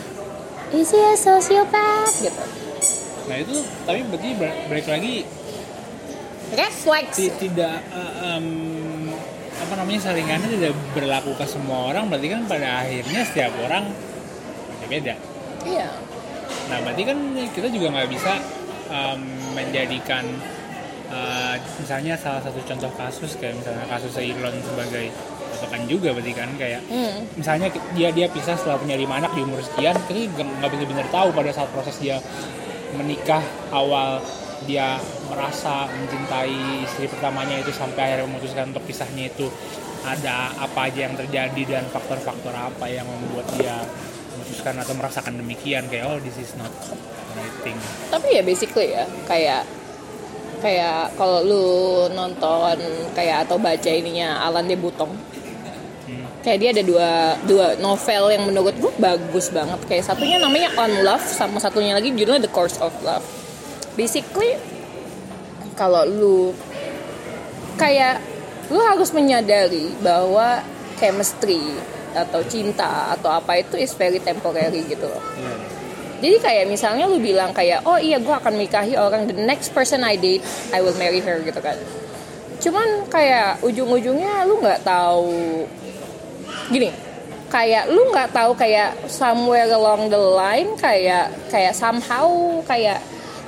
is 0.70 0.88
he 0.88 1.00
a 1.00 1.12
sociopath? 1.12 2.14
Gitu. 2.20 2.42
Nah 3.26 3.36
itu 3.36 3.54
tapi 3.82 4.02
berarti 4.04 4.28
ber- 4.34 4.58
balik 4.66 4.86
lagi 4.86 5.26
reflex 6.50 7.06
ti- 7.14 7.34
tidak 7.40 7.78
eh, 7.88 8.12
em, 8.28 8.46
apa 9.56 9.74
namanya 9.76 10.00
saringannya 10.02 10.48
tidak 10.50 10.72
berlaku 10.92 11.34
ke 11.34 11.46
semua 11.46 11.90
orang. 11.90 12.06
Berarti 12.06 12.26
kan 12.28 12.42
pada 12.44 12.82
akhirnya 12.82 13.20
setiap 13.22 13.52
orang 13.60 13.86
beda-beda. 14.90 15.14
iya 15.62 15.88
Nah 16.70 16.78
berarti 16.86 17.02
kan 17.02 17.18
kita 17.54 17.68
juga 17.70 17.86
nggak 17.90 18.08
bisa 18.10 18.32
em, 18.90 19.20
menjadikan 19.54 20.24
eh, 21.10 21.54
misalnya 21.82 22.14
salah 22.14 22.42
satu 22.42 22.62
contoh 22.62 22.90
kasus 22.94 23.34
kayak 23.38 23.58
misalnya 23.58 23.86
kasus 23.90 24.14
Elon 24.18 24.54
sebagai 24.62 25.10
patokan 25.50 25.82
juga 25.90 26.14
berarti 26.14 26.32
kan 26.32 26.50
kayak 26.56 26.80
hmm. 26.86 27.36
misalnya 27.36 27.68
dia 27.92 28.08
dia 28.14 28.26
pisah 28.30 28.54
setelah 28.54 28.78
punya 28.78 28.96
lima 28.96 29.18
anak 29.18 29.34
di 29.34 29.42
umur 29.42 29.60
sekian 29.60 29.98
kita 30.08 30.30
juga 30.30 30.46
nggak 30.46 30.70
benar-benar 30.72 31.06
tahu 31.10 31.28
pada 31.34 31.50
saat 31.50 31.68
proses 31.74 31.98
dia 31.98 32.22
menikah 32.94 33.42
awal 33.74 34.22
dia 34.64 34.96
merasa 35.26 35.88
mencintai 35.88 36.84
istri 36.84 37.10
pertamanya 37.10 37.60
itu 37.60 37.72
sampai 37.74 38.14
akhirnya 38.14 38.28
memutuskan 38.28 38.70
untuk 38.70 38.84
pisahnya 38.86 39.28
itu 39.28 39.50
ada 40.00 40.52
apa 40.56 40.88
aja 40.88 41.08
yang 41.10 41.14
terjadi 41.16 41.62
dan 41.68 41.84
faktor-faktor 41.92 42.52
apa 42.56 42.86
yang 42.88 43.04
membuat 43.04 43.46
dia 43.56 43.84
memutuskan 44.60 44.84
atau 44.84 44.94
merasakan 44.96 45.34
demikian 45.40 45.84
kayak 45.88 46.04
oh 46.04 46.20
this 46.20 46.36
is 46.36 46.52
not 46.60 46.68
right 47.32 47.56
thing. 47.64 47.76
Tapi 48.12 48.28
ya 48.36 48.42
basically 48.44 48.92
ya 48.92 49.08
kayak 49.24 49.64
kayak 50.60 51.16
kalau 51.16 51.40
lu 51.40 51.64
nonton 52.12 52.76
kayak 53.16 53.48
atau 53.48 53.56
baca 53.56 53.88
ininya 53.88 54.44
Alan 54.44 54.68
de 54.68 54.76
Botton 54.76 55.08
Hmm. 56.10 56.26
kayak 56.42 56.58
dia 56.58 56.70
ada 56.74 56.82
dua 56.82 57.10
dua 57.46 57.66
novel 57.78 58.34
yang 58.34 58.42
menurut 58.42 58.74
gue 58.74 58.90
bagus 58.98 59.46
banget. 59.54 59.78
Kayak 59.86 60.10
satunya 60.10 60.42
namanya 60.42 60.74
On 60.74 60.90
Love 61.06 61.22
sama 61.22 61.62
satunya 61.62 61.94
lagi 61.94 62.10
judulnya 62.10 62.50
The 62.50 62.52
Course 62.52 62.82
of 62.82 62.90
Love. 63.06 63.22
Basically 63.94 64.58
kalau 65.78 66.02
lu 66.02 66.50
kayak 67.78 68.18
lu 68.74 68.82
harus 68.82 69.14
menyadari 69.14 69.94
bahwa 70.02 70.66
chemistry 70.98 71.62
atau 72.12 72.40
cinta 72.42 72.88
atau 73.10 73.30
apa 73.30 73.56
itu 73.56 73.74
is 73.74 73.92
very 73.92 74.18
temporary 74.18 74.82
gitu 74.84 75.04
loh 75.04 75.22
Iya. 75.34 75.54
jadi 76.20 76.36
kayak 76.38 76.64
misalnya 76.66 77.04
lu 77.04 77.16
bilang 77.16 77.50
kayak 77.50 77.82
oh 77.82 77.96
iya 77.96 78.16
gue 78.16 78.30
akan 78.30 78.54
nikahi 78.54 78.94
orang 78.94 79.24
the 79.24 79.36
next 79.36 79.70
person 79.70 80.00
I 80.00 80.14
date 80.14 80.42
I 80.68 80.78
will 80.78 80.94
marry 80.94 81.18
her 81.18 81.40
gitu 81.40 81.58
kan 81.58 81.74
cuman 82.58 82.88
kayak 83.06 83.60
ujung-ujungnya 83.60 84.44
lu 84.44 84.58
nggak 84.58 84.82
tahu 84.82 85.64
gini 86.68 86.92
kayak 87.48 87.88
lu 87.88 88.06
nggak 88.06 88.30
tahu 88.30 88.52
kayak 88.52 88.94
somewhere 89.06 89.66
along 89.68 90.06
the 90.06 90.20
line 90.20 90.76
kayak 90.76 91.32
kayak 91.48 91.72
somehow 91.72 92.28
kayak 92.62 93.02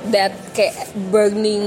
that 0.05 0.35
kayak 0.51 0.75
burning 1.07 1.63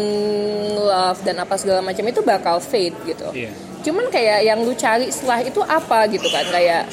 love 0.77 1.17
dan 1.23 1.39
apa 1.39 1.57
segala 1.57 1.81
macam 1.81 2.05
itu 2.05 2.21
bakal 2.21 2.59
fade 2.59 2.93
gitu 3.07 3.31
Iya. 3.33 3.49
Cuman 3.87 4.11
kayak 4.11 4.43
yang 4.43 4.59
lu 4.67 4.75
cari 4.75 5.07
setelah 5.15 5.47
itu 5.47 5.63
apa 5.63 6.11
gitu 6.11 6.27
kan 6.27 6.43
kayak 6.51 6.91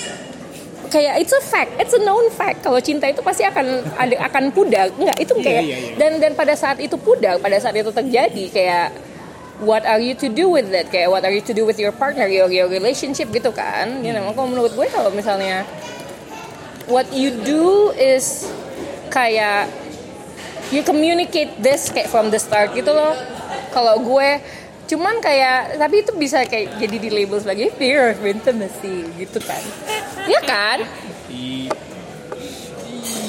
kayak 0.93 1.17
it's 1.17 1.33
a 1.33 1.41
fact, 1.41 1.73
it's 1.81 1.97
a 1.97 2.01
known 2.05 2.29
fact. 2.29 2.62
Kalau 2.62 2.77
cinta 2.77 3.09
itu 3.09 3.25
pasti 3.25 3.41
akan 3.41 3.81
ada 3.97 4.13
akan 4.29 4.53
pudar, 4.53 4.93
enggak 4.93 5.17
itu 5.17 5.33
Iya, 5.41 5.45
kayak 5.50 5.63
iya, 5.65 5.77
iya. 5.81 5.93
dan 5.97 6.12
dan 6.21 6.31
pada 6.38 6.53
saat 6.53 6.77
itu 6.77 6.93
pudar, 7.01 7.41
pada 7.41 7.57
saat 7.57 7.73
itu 7.73 7.89
terjadi 7.89 8.45
kayak 8.53 8.88
what 9.65 9.81
are 9.89 9.97
you 9.97 10.13
to 10.13 10.29
do 10.29 10.53
with 10.53 10.69
that? 10.69 10.93
Kayak 10.93 11.09
what 11.09 11.25
are 11.25 11.33
you 11.33 11.41
to 11.41 11.50
do 11.50 11.65
with 11.65 11.81
your 11.81 11.89
partner 11.89 12.29
your 12.29 12.45
your 12.53 12.69
relationship 12.69 13.33
gitu 13.33 13.50
kan, 13.50 14.05
you 14.05 14.13
know 14.13 14.29
kalau 14.38 14.53
menurut 14.53 14.77
gue 14.77 14.85
kalau 14.93 15.09
misalnya 15.09 15.65
what 16.85 17.09
you 17.09 17.33
do 17.41 17.89
is 17.97 18.45
kayak 19.09 19.65
you 20.69 20.85
communicate 20.85 21.50
this 21.57 21.89
kayak 21.89 22.05
from 22.05 22.29
the 22.29 22.38
start 22.38 22.69
gitu 22.77 22.93
loh. 22.93 23.17
Kalau 23.73 23.97
gue 23.97 24.38
cuman 24.93 25.17
kayak 25.25 25.81
tapi 25.81 26.05
itu 26.05 26.13
bisa 26.13 26.45
kayak 26.45 26.77
jadi 26.77 26.97
di 27.01 27.09
label 27.09 27.41
sebagai 27.41 27.73
fear 27.73 28.13
of 28.13 28.21
intimacy 28.21 29.09
gitu 29.17 29.41
kan. 29.41 29.62
Ya 30.29 30.39
kan? 30.45 30.85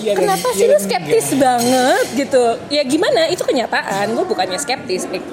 Iya 0.05 0.13
kenapa 0.21 0.49
iya 0.53 0.57
sih 0.61 0.67
lu 0.69 0.77
skeptis 0.77 1.27
enggak. 1.33 1.41
banget 1.41 2.07
gitu? 2.13 2.45
Ya 2.69 2.83
gimana? 2.85 3.25
Itu 3.33 3.49
kenyataan 3.49 4.13
gue 4.13 4.25
bukannya 4.29 4.61
skeptis 4.61 5.09
Nick. 5.09 5.25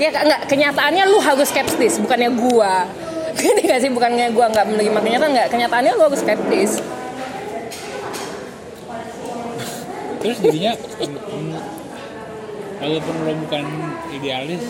ya 0.00 0.08
enggak 0.14 0.46
kenyataannya 0.48 1.04
lu 1.12 1.20
harus 1.20 1.52
skeptis 1.52 2.00
bukannya 2.00 2.32
gua. 2.32 2.88
Gini 3.38 3.60
gak 3.68 3.84
sih? 3.84 3.90
Bukannya 3.92 4.32
gua 4.32 4.48
nggak 4.48 4.66
menerima 4.72 4.98
kenyataan 5.04 5.30
nggak 5.36 5.48
kenyataannya 5.52 5.92
lu 5.92 6.02
harus 6.08 6.20
skeptis. 6.24 6.80
Terus 10.18 10.38
jadinya 10.40 10.72
walaupun 12.78 13.14
lo 13.26 13.32
bukan 13.44 13.64
idealis 14.14 14.64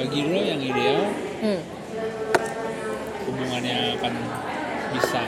bagi 0.00 0.24
lo 0.24 0.40
yang 0.40 0.60
ideal 0.64 1.04
hmm. 1.44 1.60
hubungannya 3.28 4.00
akan 4.00 4.14
bisa 4.96 5.22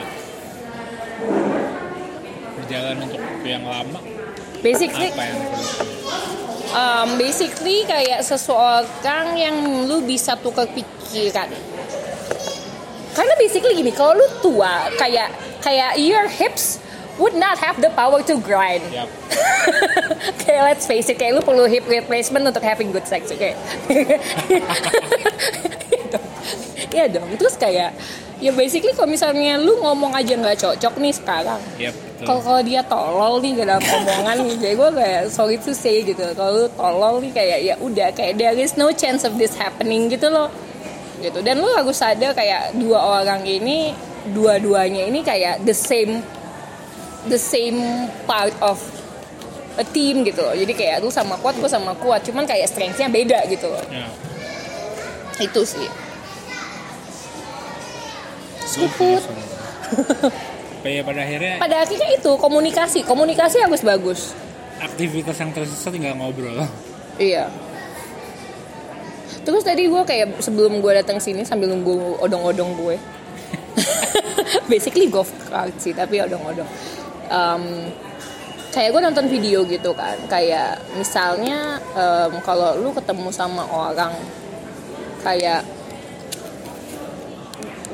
berjalan 2.57 2.95
untuk 3.05 3.21
waktu 3.21 3.47
yang 3.53 3.65
lama? 3.69 3.99
Basically 4.65 5.13
apa 5.13 5.23
yang 5.29 5.37
perlu? 5.45 5.65
Um, 6.73 7.07
basically 7.21 7.85
kayak 7.85 8.25
seseorang 8.25 9.37
yang 9.37 9.85
lu 9.85 10.01
bisa 10.01 10.33
tukar 10.41 10.65
pikiran. 10.73 11.53
Karena 13.13 13.33
basically 13.37 13.77
gini 13.77 13.93
kalau 13.93 14.17
lu 14.17 14.25
tua 14.41 14.89
kayak 14.97 15.29
kayak 15.61 16.01
your 16.01 16.25
hips 16.25 16.81
would 17.19 17.35
not 17.37 17.57
have 17.61 17.77
the 17.81 17.89
power 17.93 18.21
to 18.25 18.37
grind. 18.41 18.81
Yap. 18.89 19.09
kayak 20.41 20.61
let's 20.73 20.85
face 20.89 21.09
it. 21.09 21.17
Kayak 21.21 21.39
lu 21.39 21.41
perlu 21.45 21.65
hip 21.69 21.85
replacement 21.85 22.45
untuk 22.47 22.63
having 22.65 22.89
good 22.91 23.05
sex 23.05 23.29
oke 23.29 23.39
Iya 26.93 27.09
dong. 27.09 27.25
Dong 27.25 27.29
terus 27.37 27.57
kayak 27.57 27.93
ya 28.43 28.51
basically 28.53 28.91
kalau 28.93 29.09
misalnya 29.09 29.55
lu 29.55 29.79
ngomong 29.79 30.13
aja 30.13 30.33
nggak 30.35 30.57
cocok 30.61 30.93
nih 30.99 31.13
sekarang. 31.13 31.61
Betul. 31.79 32.25
kalau 32.27 32.41
kalau 32.43 32.61
dia 32.63 32.81
tolol 32.85 33.33
nih 33.43 33.51
gak 33.59 33.67
dalam 33.67 33.83
omongan 33.83 34.37
jadi 34.61 34.75
gue 34.79 34.89
kayak 34.95 35.23
sorry 35.33 35.57
to 35.57 35.73
say 35.73 36.05
gitu. 36.05 36.21
Kalau 36.37 36.65
lu 36.65 36.67
tolol 36.73 37.19
nih 37.23 37.31
kayak 37.33 37.59
ya 37.65 37.75
udah 37.81 38.09
kayak 38.13 38.37
there 38.37 38.55
is 38.57 38.77
no 38.77 38.93
chance 38.93 39.25
of 39.25 39.35
this 39.41 39.57
happening 39.57 40.07
gitu 40.07 40.29
loh. 40.29 40.53
Gitu. 41.23 41.39
Dan 41.41 41.63
lu 41.63 41.69
harus 41.71 41.97
sadar 41.97 42.35
kayak 42.35 42.75
dua 42.77 43.23
orang 43.23 43.41
ini 43.47 43.95
dua-duanya 44.31 45.07
ini 45.07 45.19
kayak 45.19 45.67
the 45.67 45.75
same 45.75 46.23
the 47.27 47.39
same 47.39 48.09
part 48.27 48.53
of 48.59 48.79
a 49.79 49.85
team 49.89 50.21
gitu 50.21 50.43
loh 50.45 50.53
jadi 50.53 50.73
kayak 50.73 50.95
lu 51.01 51.09
sama 51.09 51.39
kuat 51.41 51.57
gue 51.57 51.69
sama 51.69 51.97
kuat 51.97 52.21
cuman 52.25 52.45
kayak 52.45 52.69
strengthnya 52.69 53.09
beda 53.09 53.45
gitu 53.49 53.69
loh 53.69 53.83
ya. 53.89 54.05
itu 55.41 55.61
sih. 55.65 55.89
Tapi 60.83 60.99
ya 60.99 61.01
pada 61.05 61.21
akhirnya 61.25 61.53
pada 61.57 61.75
akhirnya 61.85 62.09
itu 62.13 62.31
komunikasi 62.37 63.05
komunikasi 63.05 63.61
harus 63.61 63.81
bagus 63.81 64.33
aktivitas 64.81 65.37
yang 65.39 65.51
tersisa 65.53 65.89
tinggal 65.89 66.17
ngobrol 66.17 66.65
Iya. 67.21 67.45
Terus 69.43 69.61
tadi 69.61 69.85
gue 69.85 70.01
kayak 70.01 70.41
sebelum 70.41 70.81
gue 70.81 70.91
datang 70.97 71.21
sini 71.21 71.45
sambil 71.45 71.69
nunggu 71.69 72.17
odong-odong 72.23 72.73
gue. 72.79 72.95
Basically 74.71 75.11
golf 75.11 75.29
cart 75.45 75.75
sih, 75.77 75.93
tapi 75.93 76.23
odong-odong. 76.23 76.65
Um, 77.33 77.89
kayak 78.69 78.89
gue 78.93 79.01
nonton 79.01 79.25
video 79.25 79.65
gitu 79.65 79.93
kan. 79.97 80.17
Kayak 80.29 80.81
misalnya 80.97 81.81
em, 81.93 82.33
kalau 82.45 82.77
lu 82.77 82.93
ketemu 82.93 83.29
sama 83.33 83.65
orang 83.69 84.13
kayak 85.25 85.65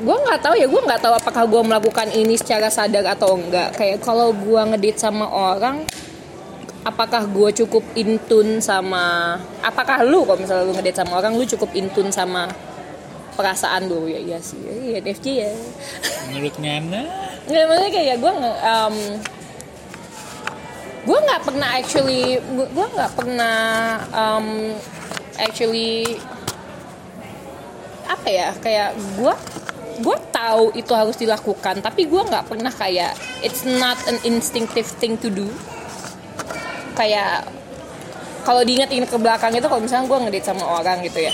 gue 0.00 0.16
nggak 0.16 0.40
tahu 0.40 0.56
ya 0.56 0.64
gue 0.64 0.80
nggak 0.80 1.00
tahu 1.04 1.12
apakah 1.12 1.44
gue 1.44 1.62
melakukan 1.64 2.08
ini 2.16 2.36
secara 2.36 2.68
sadar 2.72 3.04
atau 3.16 3.36
enggak. 3.36 3.76
Kayak 3.76 4.04
kalau 4.04 4.32
gue 4.32 4.60
ngedit 4.76 4.96
sama 4.96 5.28
orang 5.28 5.84
apakah 6.80 7.28
gue 7.28 7.48
cukup 7.64 7.84
intun 7.92 8.56
sama 8.64 9.36
apakah 9.60 10.00
lu 10.00 10.24
kalau 10.24 10.40
misalnya 10.40 10.64
lu 10.64 10.72
ngedit 10.72 10.96
sama 10.96 11.20
orang 11.20 11.36
lu 11.36 11.44
cukup 11.44 11.68
intun 11.76 12.08
sama 12.08 12.48
perasaan 13.40 13.88
lu 13.88 14.04
ya 14.04 14.20
iya 14.20 14.38
sih. 14.44 14.60
Ya 14.92 15.00
DFJ 15.00 15.26
ya. 15.32 15.50
Menurut 16.28 16.54
Ngana 16.60 17.30
nggak 17.50 17.64
maksudnya 17.66 17.92
kayak 17.92 18.16
gue 18.20 18.32
nggak 18.36 18.58
um, 18.62 18.96
gue 21.00 21.18
nggak 21.24 21.42
pernah 21.42 21.68
actually 21.74 22.22
gue 22.52 22.86
nggak 22.94 23.12
pernah 23.16 23.58
um, 24.12 24.46
actually 25.40 26.20
apa 28.04 28.28
ya 28.28 28.48
kayak 28.60 28.90
gue 29.16 29.34
gue 30.00 30.16
tahu 30.30 30.64
itu 30.76 30.92
harus 30.92 31.16
dilakukan 31.16 31.80
tapi 31.80 32.06
gue 32.06 32.22
nggak 32.22 32.46
pernah 32.46 32.72
kayak 32.72 33.16
it's 33.40 33.64
not 33.64 33.96
an 34.06 34.20
instinctive 34.22 34.86
thing 35.00 35.16
to 35.16 35.32
do. 35.32 35.48
Kayak 36.94 37.48
kalau 38.44 38.60
diinget-inget 38.60 39.08
ke 39.08 39.18
belakang 39.20 39.56
itu 39.56 39.64
kalau 39.64 39.80
misalnya 39.80 40.06
gue 40.08 40.18
ngedate 40.28 40.46
sama 40.46 40.64
orang 40.80 41.00
gitu 41.04 41.24
ya 41.24 41.32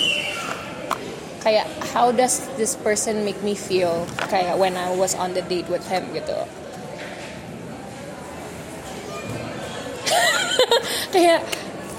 kayak 1.47 1.71
how 1.95 2.11
does 2.11 2.43
this 2.59 2.75
person 2.75 3.23
make 3.23 3.39
me 3.47 3.55
feel? 3.55 4.03
Kayak 4.27 4.59
when 4.59 4.75
I 4.75 4.91
was 4.91 5.15
on 5.15 5.31
the 5.31 5.47
date 5.47 5.71
with 5.71 5.87
him 5.87 6.03
gitu. 6.11 6.35
Kayak 11.15 11.47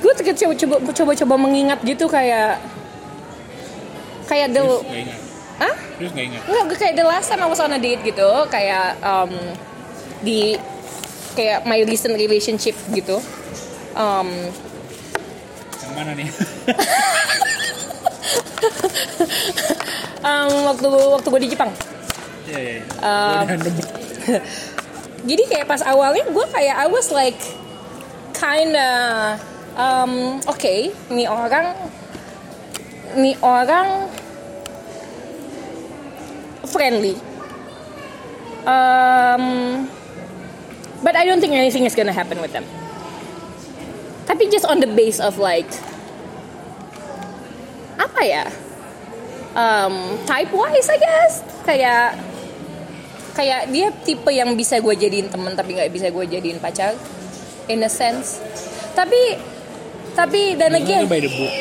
gue 0.03 0.11
coba 0.11 0.53
coba 0.53 0.75
coba 0.91 1.11
coba 1.15 1.35
mengingat 1.39 1.79
gitu 1.87 2.05
kayak 2.11 2.59
kayak 4.27 4.51
the 4.51 4.61
terus 4.61 4.83
nggak 4.83 5.01
ingat? 5.07 5.19
Hah? 5.57 5.75
terus 5.95 6.11
nggak 6.11 6.27
ingat? 6.27 6.41
Kayak 6.75 6.93
the 6.99 7.07
last 7.07 7.31
time 7.31 7.39
I 7.39 7.47
was 7.47 7.63
on 7.63 7.71
a 7.71 7.79
date 7.79 8.03
gitu 8.03 8.27
Kayak 8.51 8.99
um, 8.99 9.31
Di 10.27 10.59
Kayak 11.39 11.63
my 11.63 11.79
recent 11.87 12.19
relationship 12.19 12.75
gitu. 12.91 13.23
Um, 13.95 14.27
yang 15.81 15.93
mana 15.95 16.11
nih 16.13 16.27
um, 20.23 20.51
Waktu 20.73 20.87
waktu 20.89 21.27
gue 21.27 21.41
di 21.45 21.49
Jepang 21.51 21.71
Iya 22.47 22.59
iya. 22.59 22.73
iya. 22.79 22.83
Um. 23.03 23.43
Jadi 25.29 25.43
kayak 25.51 25.67
pas 25.67 25.83
awalnya 25.83 26.23
gue 26.31 26.45
kayak 26.53 26.75
I 26.77 26.87
was 26.87 27.11
like 27.11 27.39
Kinda 28.31 28.91
um, 29.75 30.39
Oke 30.47 30.95
Nih 31.11 31.27
orang 31.27 31.75
Nih 33.19 33.35
orang 33.43 34.07
Friendly 36.67 37.15
um, 38.67 39.43
But 41.03 41.15
I 41.15 41.23
don't 41.27 41.39
think 41.39 41.55
anything 41.55 41.83
is 41.83 41.95
gonna 41.95 42.15
happen 42.15 42.39
with 42.39 42.55
them 42.55 42.63
Tapi 44.27 44.51
just 44.51 44.67
on 44.67 44.79
the 44.79 44.91
base 44.91 45.19
of 45.19 45.39
like 45.39 45.67
Apa 47.97 48.21
ya? 48.23 48.45
Um, 49.57 50.21
Type 50.23 50.53
wise 50.53 50.89
I 50.89 50.97
guess. 51.01 51.33
Kayak 51.65 52.17
kayak 53.37 53.69
dia 53.69 53.93
tipe 54.01 54.31
yang 54.33 54.57
bisa 54.57 54.81
gue 54.81 54.93
jadiin 54.97 55.29
temen 55.29 55.53
tapi 55.53 55.77
nggak 55.77 55.93
bisa 55.93 56.07
gue 56.09 56.25
jadiin 56.25 56.57
pacar. 56.61 56.93
In 57.67 57.83
a 57.83 57.91
sense. 57.91 58.41
Tapi 58.97 59.37
tapi 60.17 60.57
dan 60.57 60.73
book? 61.29 61.53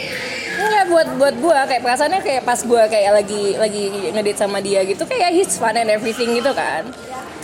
Enggak 0.57 0.85
buat 0.89 1.09
buat 1.21 1.35
gue 1.37 1.59
kayak 1.69 1.83
perasaannya 1.85 2.21
kayak 2.25 2.43
pas 2.49 2.57
gue 2.65 2.83
kayak 2.89 3.13
lagi 3.13 3.43
lagi 3.61 3.83
ngedate 4.17 4.41
sama 4.41 4.65
dia 4.65 4.81
gitu 4.89 5.05
kayak 5.05 5.37
he's 5.37 5.61
fun 5.61 5.77
and 5.77 5.93
everything 5.93 6.33
gitu 6.33 6.49
kan. 6.57 6.89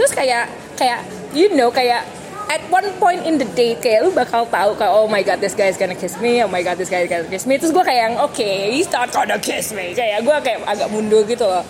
Terus 0.01 0.17
kayak 0.17 0.49
kayak 0.81 1.05
you 1.37 1.53
know 1.53 1.69
kayak 1.69 2.09
at 2.49 2.63
one 2.71 2.89
point 2.99 3.23
in 3.23 3.39
the 3.39 3.49
date 3.55 3.79
kayak 3.79 4.07
lu 4.07 4.11
bakal 4.11 4.47
tahu 4.49 4.75
kayak 4.75 4.93
oh 4.93 5.07
my 5.07 5.23
god 5.23 5.39
this 5.39 5.55
guy 5.55 5.71
is 5.71 5.79
gonna 5.79 5.97
kiss 5.97 6.19
me 6.19 6.43
oh 6.43 6.51
my 6.51 6.63
god 6.65 6.79
this 6.79 6.91
guy 6.91 7.05
is 7.05 7.11
gonna 7.11 7.29
kiss 7.29 7.47
me. 7.47 7.59
Terus 7.61 7.71
gue 7.71 7.85
kayak 7.85 8.01
yang 8.11 8.17
oke 8.19 8.49
he's 8.73 8.91
not 8.91 9.09
gonna 9.13 9.39
kiss 9.39 9.71
me. 9.71 9.93
Kayak 9.95 10.27
gue 10.27 10.37
kayak 10.43 10.59
agak 10.67 10.89
mundur 10.91 11.23
gitu 11.29 11.47
loh. 11.47 11.63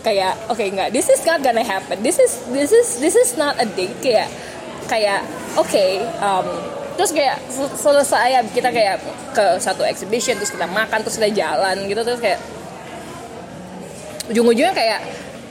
Kayak 0.00 0.34
oke 0.48 0.62
enggak 0.64 0.90
this 0.90 1.06
is 1.12 1.22
not 1.22 1.44
gonna 1.44 1.62
happen. 1.64 2.00
This 2.00 2.18
is 2.18 2.42
this 2.50 2.72
is 2.72 2.98
this 2.98 3.14
is 3.14 3.36
not 3.36 3.58
a 3.60 3.66
date 3.68 3.94
kayak 4.00 4.28
kayak 4.90 5.22
oke 5.54 5.84
um, 6.18 6.46
terus 6.98 7.14
kayak 7.14 7.38
sel- 7.46 7.76
selesai 7.78 8.42
kita 8.50 8.74
kayak 8.74 8.98
ke 9.30 9.46
satu 9.62 9.86
exhibition 9.86 10.34
terus 10.34 10.50
kita 10.50 10.66
makan 10.66 11.00
terus 11.06 11.16
kita 11.16 11.30
jalan 11.30 11.86
gitu 11.86 12.02
terus 12.02 12.18
kayak 12.18 12.42
ujung-ujungnya 14.30 14.74
kayak 14.74 15.00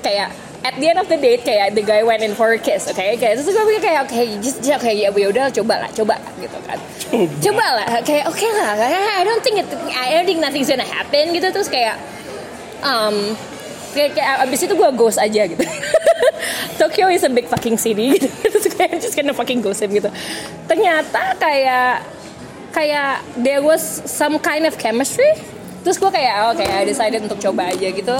kayak 0.03 0.29
at 0.63 0.75
the 0.75 0.87
end 0.91 0.99
of 0.99 1.07
the 1.07 1.15
date 1.15 1.43
kayak 1.47 1.71
the 1.75 1.83
guy 1.83 2.03
went 2.03 2.19
in 2.19 2.35
for 2.35 2.51
a 2.51 2.59
kiss 2.59 2.87
oke 2.91 2.99
kayak 2.99 3.39
terus 3.39 3.47
gue 3.47 3.65
pikir 3.75 3.83
kayak 3.91 3.99
oke 4.07 4.19
just 4.43 4.59
just 4.59 4.79
kayak 4.83 4.97
ya 4.99 5.09
udah 5.11 5.47
coba 5.51 5.87
lah 5.87 5.89
coba 5.95 6.15
lah 6.19 6.33
gitu 6.39 6.59
kan. 6.67 6.79
Coba. 7.41 7.65
Lah 7.81 7.87
kayak 8.05 8.29
oke 8.29 8.47
lah 8.53 8.77
kayak, 8.77 9.01
I 9.19 9.23
don't 9.25 9.41
think 9.41 9.57
it 9.61 9.67
I 9.93 10.13
don't 10.13 10.27
think 10.29 10.41
nothing's 10.41 10.69
gonna 10.69 10.85
happen 10.85 11.33
gitu. 11.33 11.49
Terus 11.49 11.69
kayak 11.69 11.97
um 12.85 13.33
kayak, 13.97 14.13
kayak 14.13 14.45
abis 14.45 14.69
itu 14.69 14.73
gue 14.77 14.89
ghost 14.93 15.17
aja 15.17 15.41
gitu. 15.49 15.63
Tokyo 16.79 17.11
is 17.11 17.25
a 17.25 17.31
big 17.31 17.49
fucking 17.49 17.75
city 17.75 18.17
gitu. 18.17 18.29
Terus 18.53 18.65
kayak 18.77 19.01
just 19.01 19.17
gonna 19.17 19.33
fucking 19.33 19.65
ghost 19.65 19.81
him 19.81 19.89
gitu. 19.89 20.09
Ternyata 20.69 21.35
kayak 21.41 22.05
kayak 22.69 23.25
there 23.41 23.65
was 23.65 23.81
some 24.05 24.37
kind 24.37 24.69
of 24.69 24.77
chemistry. 24.77 25.33
Terus 25.81 25.97
gue 25.97 26.11
kayak 26.13 26.53
oke 26.53 26.63
I 26.63 26.85
decided 26.85 27.25
untuk 27.25 27.39
coba 27.41 27.71
aja 27.71 27.87
gitu 27.89 28.17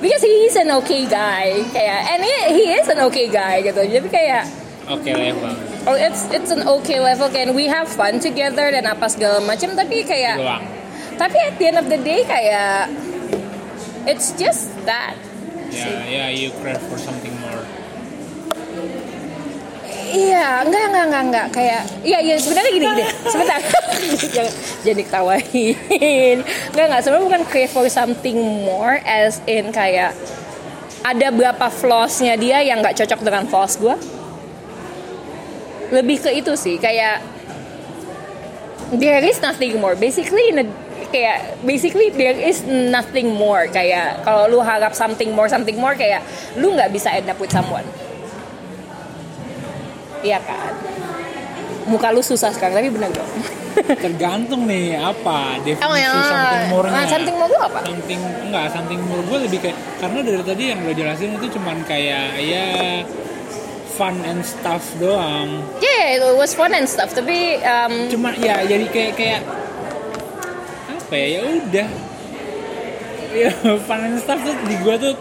because 0.00 0.24
he's 0.24 0.56
an 0.56 0.72
okay 0.82 1.04
guy. 1.06 1.60
Kayak 1.70 2.00
and 2.16 2.20
he, 2.24 2.34
he 2.56 2.64
is 2.74 2.88
an 2.88 3.00
okay 3.08 3.28
guy 3.28 3.62
gitu. 3.62 3.84
Jadi 3.84 4.08
kayak 4.08 4.44
oke 4.88 5.06
level. 5.06 5.52
oh 5.86 5.96
it's 5.96 6.26
it's 6.34 6.50
an 6.50 6.64
okay 6.66 6.98
level. 6.98 7.28
Kan 7.30 7.52
we 7.52 7.68
have 7.68 7.86
fun 7.86 8.18
together 8.18 8.72
dan 8.72 8.88
apa 8.88 9.06
segala 9.06 9.38
macam. 9.44 9.76
Tapi 9.76 10.02
kayak 10.02 10.40
doang 10.40 10.80
tapi 11.20 11.36
at 11.36 11.54
the 11.60 11.66
end 11.68 11.76
of 11.76 11.86
the 11.92 12.00
day 12.00 12.24
kayak 12.24 12.88
it's 14.08 14.32
just 14.40 14.72
that. 14.88 15.12
Ya 15.68 16.00
ya 16.08 16.24
you 16.32 16.48
crave 16.64 16.80
for 16.88 16.96
something 16.96 17.36
more 17.44 17.59
Iya, 20.10 20.66
enggak, 20.66 20.84
enggak, 20.90 21.04
enggak, 21.06 21.22
enggak. 21.22 21.46
Kayak, 21.54 21.82
iya, 22.02 22.18
iya, 22.18 22.34
sebenarnya 22.36 22.72
gini, 22.74 22.86
gini. 22.90 23.04
Sebentar. 23.24 23.58
jangan, 24.34 24.52
jangan 24.82 24.96
diketawain. 24.98 26.36
Enggak, 26.74 26.84
enggak. 26.90 27.00
Sebenarnya 27.06 27.26
bukan 27.30 27.42
crave 27.46 27.70
for 27.70 27.86
something 27.86 28.38
more 28.66 28.98
as 29.06 29.38
in 29.46 29.70
kayak 29.70 30.12
ada 31.00 31.32
berapa 31.32 31.66
flaws-nya 31.70 32.36
dia 32.36 32.60
yang 32.60 32.82
nggak 32.82 32.98
cocok 32.98 33.20
dengan 33.22 33.46
flaws 33.46 33.78
gue. 33.78 33.94
Lebih 35.90 36.16
ke 36.22 36.30
itu 36.36 36.52
sih, 36.54 36.76
kayak 36.76 37.22
there 38.94 39.22
is 39.22 39.38
nothing 39.38 39.78
more. 39.78 39.94
Basically, 39.94 40.50
in 40.50 40.66
a- 40.66 40.76
kayak 41.10 41.58
basically 41.62 42.10
there 42.10 42.36
is 42.36 42.62
nothing 42.66 43.34
more. 43.34 43.66
Kayak 43.66 44.22
kalau 44.22 44.46
lu 44.46 44.58
harap 44.62 44.94
something 44.94 45.30
more, 45.34 45.46
something 45.50 45.78
more, 45.78 45.94
kayak 45.94 46.22
lu 46.54 46.74
nggak 46.74 46.90
bisa 46.90 47.10
end 47.10 47.26
up 47.26 47.38
with 47.38 47.50
someone. 47.50 47.86
Iya 50.20 50.38
kan? 50.40 50.72
Muka 51.88 52.12
lu 52.12 52.20
susah 52.20 52.52
sekarang, 52.52 52.76
tapi 52.76 52.88
bener 52.92 53.10
dong. 53.10 53.32
tergantung 53.70 54.66
nih 54.66 54.98
apa 54.98 55.54
definisi 55.62 55.86
Oh 55.86 55.94
ya, 55.94 56.10
something 56.10 56.64
more-nya 56.74 56.98
ah, 56.98 57.06
something 57.06 57.36
more 57.38 57.48
lu 57.48 57.58
apa? 57.62 57.80
something 57.86 58.20
enggak 58.42 58.66
something 58.74 59.00
more 59.06 59.22
gue 59.22 59.38
lebih 59.46 59.58
kayak 59.62 59.78
karena 60.02 60.18
dari 60.26 60.42
tadi 60.42 60.62
yang 60.74 60.80
lo 60.82 60.90
jelasin 60.90 61.38
itu 61.38 61.46
cuman 61.54 61.78
kayak 61.86 62.34
ya 62.42 62.66
fun 63.94 64.18
and 64.26 64.42
stuff 64.42 64.82
doang 64.98 65.62
Yeah, 65.78 66.18
it 66.18 66.34
was 66.34 66.50
fun 66.50 66.74
and 66.74 66.90
stuff, 66.90 67.14
tapi 67.14 67.62
um, 67.62 68.10
cuma 68.10 68.34
ya 68.34 68.58
jadi 68.66 68.86
kayak 68.90 69.12
kayak 69.14 69.40
apa 70.90 71.14
ya 71.14 71.26
ya 71.30 71.40
udah 71.46 71.88
ya 73.30 73.50
fun 73.86 74.00
and 74.02 74.18
stuff 74.18 74.38
tuh 74.42 74.54
di 74.66 74.76
gue 74.82 74.94
tuh 74.98 75.14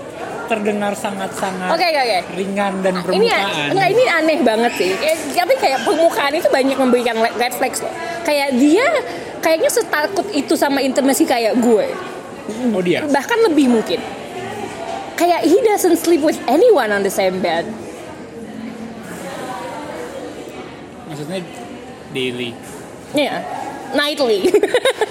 terdengar 0.50 0.92
sangat-sangat 0.92 1.70
oke 1.70 1.86
oke. 1.86 2.20
ringan 2.34 2.74
dan 2.82 2.94
Ini 2.98 3.06
permukaan 3.06 3.70
enggak 3.70 3.90
ini 3.90 4.04
aneh 4.04 4.38
banget 4.42 4.72
sih. 4.76 4.92
Kayak, 4.92 5.18
tapi 5.38 5.54
kayak 5.56 5.80
permukaan 5.84 6.34
itu 6.34 6.48
banyak 6.50 6.74
memberikan 6.76 7.16
le- 7.16 7.36
red 7.36 7.54
flags 7.54 7.80
loh. 7.80 7.94
Kayak 8.22 8.58
dia 8.58 8.88
kayaknya 9.40 9.70
setakut 9.70 10.26
itu 10.32 10.54
sama 10.54 10.80
intimacy 10.80 11.24
kayak 11.24 11.54
gue. 11.56 11.88
oh 12.68 12.82
dia 12.82 13.06
Bahkan 13.06 13.38
lebih 13.46 13.70
mungkin. 13.70 14.02
Kayak 15.14 15.44
he 15.44 15.58
doesn't 15.62 15.96
sleep 15.96 16.20
with 16.20 16.42
anyone 16.46 16.90
on 16.90 17.02
the 17.02 17.12
same 17.12 17.38
bed. 17.40 17.64
maksudnya 21.06 21.42
daily 22.10 22.54
Iya. 23.12 23.42
Nightly. 23.92 24.46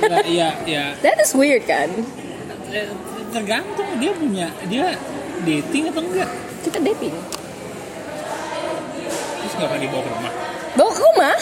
ya 0.06 0.18
ya 0.24 0.48
ya 0.64 0.84
That 1.00 1.18
is 1.18 1.34
weird 1.34 1.66
kan? 1.66 1.90
eh, 2.70 2.86
tergantung 3.28 3.90
dia 3.98 4.12
punya 4.12 4.46
dia 4.64 4.94
dating 5.44 5.90
atau 5.90 6.02
enggak? 6.02 6.30
Kita 6.64 6.78
dating. 6.82 7.14
nggak 9.58 9.68
pernah 9.74 9.82
dibawa 9.82 10.02
ke 10.06 10.10
rumah? 10.14 10.32
Bawa 10.78 10.90
ke 10.94 11.02
rumah? 11.02 11.36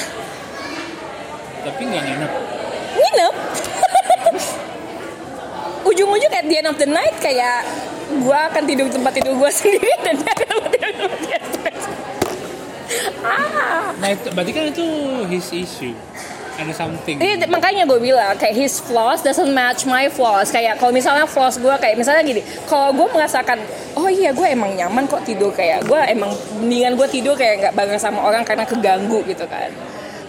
Tapi 1.68 1.80
nggak 1.84 2.02
nginep. 2.08 2.32
Nginep? 2.96 3.34
Ujung-ujung 5.92 6.32
at 6.32 6.46
the 6.48 6.56
end 6.56 6.68
of 6.72 6.76
the 6.80 6.88
night 6.88 7.12
kayak 7.20 7.68
gue 8.08 8.38
akan 8.38 8.62
tidur 8.64 8.88
di 8.88 8.94
tempat 8.96 9.12
tidur 9.20 9.36
gue 9.36 9.50
sendiri 9.60 9.92
dan 10.00 10.14
dia 10.16 10.32
akan 10.32 10.46
tidur 10.48 10.88
di 10.88 10.96
tempat 10.96 11.20
dia 11.20 11.38
ah. 13.26 13.92
Nah 14.00 14.08
itu 14.14 14.26
berarti 14.32 14.52
kan 14.54 14.64
itu 14.70 14.86
his 15.28 15.46
issue 15.52 15.94
ada 16.56 16.72
something 16.72 17.16
Ini 17.20 17.46
makanya 17.52 17.84
gue 17.84 18.00
bilang 18.00 18.34
kayak 18.40 18.56
his 18.56 18.80
flaws 18.80 19.20
doesn't 19.20 19.52
match 19.52 19.84
my 19.84 20.08
flaws. 20.08 20.48
Kayak 20.48 20.80
kalau 20.80 20.92
misalnya 20.92 21.28
flaws 21.28 21.60
gue 21.60 21.74
kayak 21.76 21.96
misalnya 22.00 22.24
gini, 22.24 22.42
kalau 22.64 22.96
gue 22.96 23.06
merasakan 23.12 23.60
oh 23.96 24.08
iya 24.08 24.32
gue 24.32 24.46
emang 24.48 24.72
nyaman 24.72 25.04
kok 25.04 25.22
tidur 25.28 25.52
kayak 25.52 25.84
gue 25.84 26.00
emang 26.08 26.32
mendingan 26.60 26.96
gue 26.96 27.08
tidur 27.12 27.34
kayak 27.36 27.60
nggak 27.60 27.74
bareng 27.76 28.00
sama 28.00 28.24
orang 28.24 28.42
karena 28.42 28.64
keganggu 28.64 29.20
gitu 29.28 29.44
kan. 29.46 29.68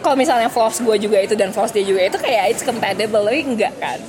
Kalau 0.04 0.16
misalnya 0.16 0.48
flaws 0.48 0.80
gue 0.80 0.96
juga 1.02 1.18
itu 1.20 1.34
dan 1.34 1.50
flaws 1.52 1.74
dia 1.74 1.84
juga 1.84 2.06
itu 2.06 2.16
kayak 2.22 2.54
it's 2.54 2.64
compatible, 2.64 3.24
tapi 3.26 3.44
enggak 3.44 3.74
kan. 3.82 4.00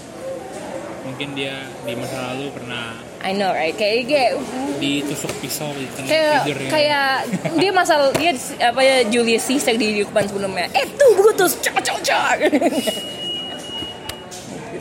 mungkin 1.08 1.32
dia 1.32 1.64
di 1.88 1.96
masa 1.96 2.36
lalu 2.36 2.52
pernah 2.52 3.07
I 3.18 3.34
know 3.34 3.50
right, 3.50 3.74
kayak 3.74 4.06
kayak 4.06 4.38
ditusuk 4.78 5.34
pisau 5.42 5.74
di 5.74 5.90
tengah 5.90 6.06
kayak 6.06 6.38
tidurnya 6.46 6.70
kayak 6.70 7.26
dia 7.58 7.70
masal 7.74 8.14
dia 8.14 8.30
apa 8.62 8.78
ya 8.78 9.02
Julius 9.10 9.42
Caesar 9.50 9.74
di 9.74 10.06
depan 10.06 10.22
sebelumnya. 10.30 10.70
Eh 10.70 10.86
tuh 10.94 11.18
Brutus 11.18 11.58
cok 11.58 11.82
cok 11.82 11.98
cok 12.06 12.34
gitu 12.38 12.58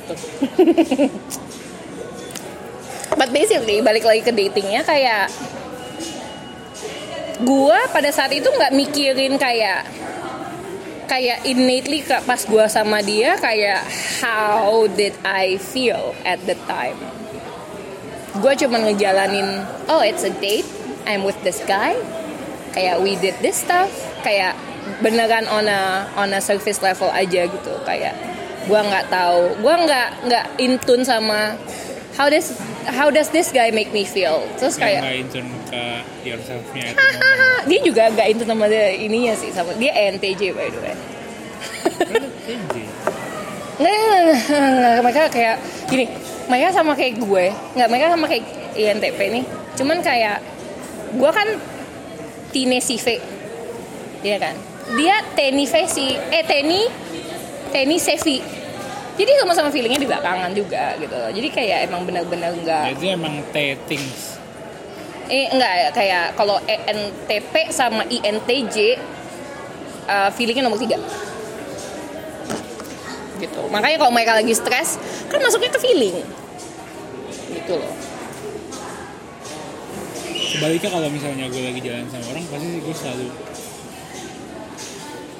but 3.19 3.33
basically 3.33 3.81
balik 3.81 4.05
lagi 4.05 4.21
ke 4.21 4.31
datingnya 4.31 4.85
kayak 4.85 5.31
gua 7.41 7.89
pada 7.91 8.11
saat 8.13 8.31
itu 8.33 8.49
nggak 8.49 8.73
mikirin 8.73 9.37
kayak 9.41 9.85
kayak 11.07 11.45
innately 11.47 12.03
pas 12.05 12.45
gua 12.45 12.67
sama 12.69 13.01
dia 13.01 13.37
kayak 13.39 13.81
how 14.21 14.85
did 14.93 15.13
I 15.25 15.57
feel 15.57 16.13
at 16.21 16.37
the 16.45 16.55
time 16.69 16.97
gue 18.39 18.53
cuma 18.65 18.77
ngejalanin 18.81 19.65
oh 19.89 20.01
it's 20.01 20.23
a 20.23 20.33
date. 20.41 20.67
I'm 21.07 21.23
with 21.23 21.39
this 21.41 21.63
guy. 21.63 21.95
Kayak 22.75 23.01
we 23.01 23.15
did 23.17 23.35
this 23.41 23.63
stuff. 23.63 23.89
Kayak 24.21 24.55
beneran 24.99 25.47
on 25.47 25.67
a 25.67 26.07
on 26.15 26.31
a 26.35 26.41
surface 26.43 26.79
level 26.83 27.11
aja 27.11 27.47
gitu. 27.47 27.73
Kayak 27.83 28.15
gue 28.67 28.79
nggak 28.79 29.07
tahu. 29.09 29.57
Gue 29.61 29.75
nggak 29.75 30.07
nggak 30.27 30.45
intun 30.59 31.01
sama 31.07 31.55
how 32.17 32.27
does 32.27 32.53
how 32.87 33.11
does 33.13 33.29
this 33.29 33.53
guy 33.53 33.71
make 33.71 33.89
me 33.95 34.03
feel? 34.07 34.43
Terus 34.59 34.75
kayak 34.77 35.01
nggak 35.03 35.17
intun 35.27 35.47
ke 35.67 35.83
yourselfnya 36.23 36.95
dia 37.67 37.79
juga 37.83 38.07
nggak 38.09 38.27
intun 38.31 38.47
sama 38.47 38.65
dia 38.71 38.95
ininya 38.95 39.35
sih 39.35 39.51
sama 39.51 39.75
dia 39.75 39.91
NTJ 39.91 40.55
by 40.55 40.67
the 40.71 40.79
way 40.79 40.95
nggak 43.77 43.93
nggak, 43.93 44.13
nggak, 44.49 44.71
nggak, 44.73 45.03
mereka 45.05 45.23
kayak 45.29 45.55
gini. 45.89 46.05
Mereka 46.47 46.67
sama 46.73 46.93
kayak 46.97 47.13
gue. 47.21 47.45
Nggak 47.77 47.87
mereka 47.91 48.05
sama 48.13 48.25
kayak 48.25 48.45
INTP 48.73 49.19
nih. 49.33 49.43
Cuman 49.77 49.97
kayak 50.01 50.37
gue 51.13 51.31
kan 51.31 51.47
Tine 52.51 52.79
Sive. 52.81 53.21
Iya 54.25 54.37
kan? 54.41 54.55
Dia 54.95 55.19
Teni 55.35 55.67
Vesi 55.67 56.15
eh 56.15 56.43
Teni 56.47 56.87
Teni 57.75 57.97
Sevi. 57.99 58.39
Jadi 59.17 59.31
sama-sama 59.41 59.73
feelingnya 59.73 59.97
di 59.97 60.07
belakangan 60.07 60.53
juga 60.53 60.93
gitu 61.01 61.15
loh. 61.17 61.31
Jadi 61.33 61.47
kayak 61.49 61.89
emang 61.89 62.05
benar-benar 62.05 62.53
nggak 62.53 62.83
itu 62.93 63.05
emang 63.09 63.41
T-things. 63.49 64.37
Eh 65.27 65.49
enggak 65.51 65.91
kayak 65.97 66.37
kalau 66.37 66.61
ENTP 66.63 67.73
sama 67.73 68.05
INTJ 68.07 69.01
uh, 70.07 70.29
feelingnya 70.31 70.69
nomor 70.69 70.79
tiga 70.79 71.01
gitu. 73.37 73.61
Makanya 73.69 73.97
kalau 74.01 74.11
mereka 74.13 74.37
lagi 74.37 74.53
stres 74.53 74.97
kan 75.29 75.39
masuknya 75.39 75.71
ke 75.71 75.79
feeling. 75.81 76.17
Gitu 77.53 77.73
loh. 77.73 77.93
Sebaliknya 80.47 80.89
kalau 80.89 81.07
misalnya 81.11 81.45
gue 81.51 81.61
lagi 81.61 81.81
jalan 81.83 82.05
sama 82.09 82.25
orang 82.33 82.43
pasti 82.49 82.67
gue 82.81 82.95
selalu 82.95 83.27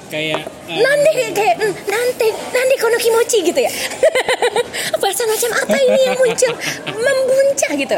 kayak 0.08 0.40
um, 0.72 0.80
nanti 0.80 1.10
kayak 1.36 1.54
"Hmm, 1.60 1.74
nanti 1.84 2.26
nanti 2.32 2.74
kono 2.80 2.96
kimochi 2.96 3.38
gitu 3.44 3.60
ya. 3.60 3.72
Perasaan 5.00 5.28
macam 5.28 5.50
apa 5.52 5.76
ini 5.76 6.00
yang 6.08 6.16
muncul? 6.16 6.52
Membuncah 6.96 7.72
gitu. 7.76 7.96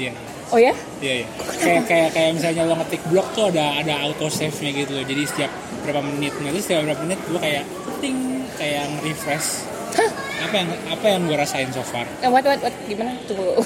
Iya. 0.00 0.12
Oh 0.50 0.58
ya? 0.58 0.74
Iya 0.98 1.14
iya. 1.22 1.26
Kayak 1.62 1.82
kayak 1.86 2.08
kayak 2.16 2.30
misalnya 2.34 2.62
lo 2.66 2.74
ngetik 2.80 3.02
blog 3.06 3.26
tuh 3.36 3.44
ada 3.54 3.78
ada 3.78 3.94
auto 4.02 4.26
save 4.32 4.56
nya 4.64 4.70
gitu 4.72 4.92
loh. 4.98 5.04
Jadi 5.04 5.22
setiap 5.28 5.50
berapa 5.84 6.00
menit 6.02 6.32
itu 6.34 6.60
setiap 6.64 6.80
berapa 6.90 7.00
menit 7.06 7.20
gue 7.28 7.40
kayak 7.40 7.64
ting 8.02 8.39
kayak 8.60 8.84
nge-refresh. 8.92 9.48
Hah? 9.90 10.10
apa 10.40 10.54
yang 10.54 10.68
apa 10.86 11.04
yang 11.04 11.20
gue 11.24 11.34
rasain 11.34 11.68
so 11.68 11.82
far? 11.82 12.04
Eh, 12.20 12.26
what 12.26 12.40
what 12.40 12.56
what? 12.60 12.72
Gimana? 12.84 13.16
Tunggu. 13.24 13.58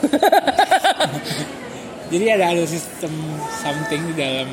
Jadi 2.12 2.24
ada 2.30 2.44
ada 2.48 2.62
sistem 2.64 3.10
something 3.56 4.00
di 4.06 4.14
dalam 4.14 4.48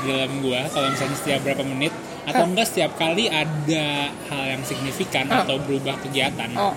di 0.00 0.04
dalam 0.06 0.30
gua. 0.40 0.64
Kalau 0.68 0.86
misalnya 0.88 1.16
setiap 1.16 1.38
berapa 1.42 1.62
menit 1.62 1.90
atau 2.22 2.44
enggak 2.44 2.66
setiap 2.68 2.92
kali 2.94 3.26
ada 3.26 4.12
hal 4.28 4.42
yang 4.48 4.62
signifikan 4.62 5.26
Oh. 5.26 5.42
atau 5.42 5.56
berubah 5.58 5.96
kegiatan. 6.00 6.48
Oh. 6.54 6.72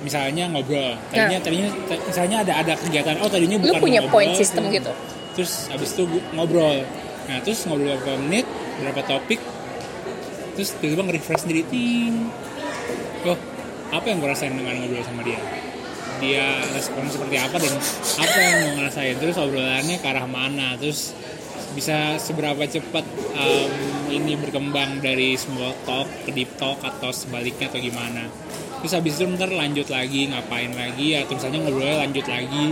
Misalnya 0.00 0.46
ngobrol. 0.48 0.94
Tadinya 1.10 1.38
tadinya 1.42 1.68
t- 1.68 2.02
misalnya 2.02 2.36
ada 2.42 2.52
ada 2.62 2.72
kegiatan. 2.76 3.18
Oh 3.18 3.28
tadinya 3.28 3.58
lu 3.58 3.66
bukan 3.66 3.80
punya 3.82 4.00
ngobrol, 4.00 4.14
point 4.14 4.32
system 4.34 4.70
gitu? 4.70 4.90
Terus 5.34 5.66
abis 5.68 5.92
itu 5.92 6.02
ngobrol. 6.32 6.86
Nah 7.26 7.36
terus 7.42 7.66
ngobrol 7.66 7.98
berapa 7.98 8.18
menit 8.22 8.46
berapa 8.78 9.02
topik 9.02 9.40
terus 10.56 10.72
tiba-tiba 10.80 11.12
nge-refresh 11.12 11.44
sendiri 11.44 11.62
ting. 11.68 12.32
Oh 13.28 13.38
apa 13.92 14.06
yang 14.10 14.18
gue 14.18 14.30
rasain 14.30 14.54
dengan 14.54 14.74
ngobrol 14.82 15.04
sama 15.06 15.22
dia? 15.22 15.38
Dia 16.16 16.64
respon 16.72 17.06
seperti 17.12 17.36
apa 17.36 17.56
dan 17.60 17.74
apa 18.18 18.38
yang 18.40 18.56
mau 18.64 18.72
ngerasain? 18.80 19.14
Terus 19.20 19.36
obrolannya 19.36 19.96
ke 20.00 20.06
arah 20.08 20.26
mana? 20.26 20.74
Terus 20.80 21.12
bisa 21.76 22.16
seberapa 22.16 22.64
cepat 22.64 23.04
um, 23.36 23.70
ini 24.08 24.32
berkembang 24.40 25.04
dari 25.04 25.36
small 25.36 25.76
talk 25.84 26.08
ke 26.24 26.32
deep 26.32 26.56
talk 26.56 26.80
atau 26.80 27.12
sebaliknya 27.12 27.68
atau 27.68 27.78
gimana? 27.78 28.26
Terus 28.80 28.92
habis 28.96 29.20
itu 29.20 29.28
ntar 29.36 29.52
lanjut 29.52 29.86
lagi 29.92 30.32
ngapain 30.32 30.72
lagi? 30.72 31.20
Atau 31.20 31.36
misalnya 31.36 31.58
ngobrolnya 31.68 31.98
lanjut 32.08 32.26
lagi 32.26 32.66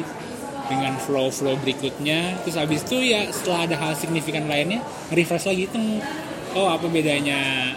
dengan 0.66 0.96
flow-flow 0.96 1.60
berikutnya. 1.60 2.40
Terus 2.42 2.56
habis 2.56 2.80
itu 2.82 2.96
ya 3.04 3.28
setelah 3.28 3.68
ada 3.68 3.76
hal 3.76 3.92
signifikan 3.94 4.48
lainnya 4.48 4.80
refresh 5.12 5.46
lagi 5.46 5.68
itu 5.68 5.78
oh 6.54 6.70
apa 6.70 6.86
bedanya 6.86 7.74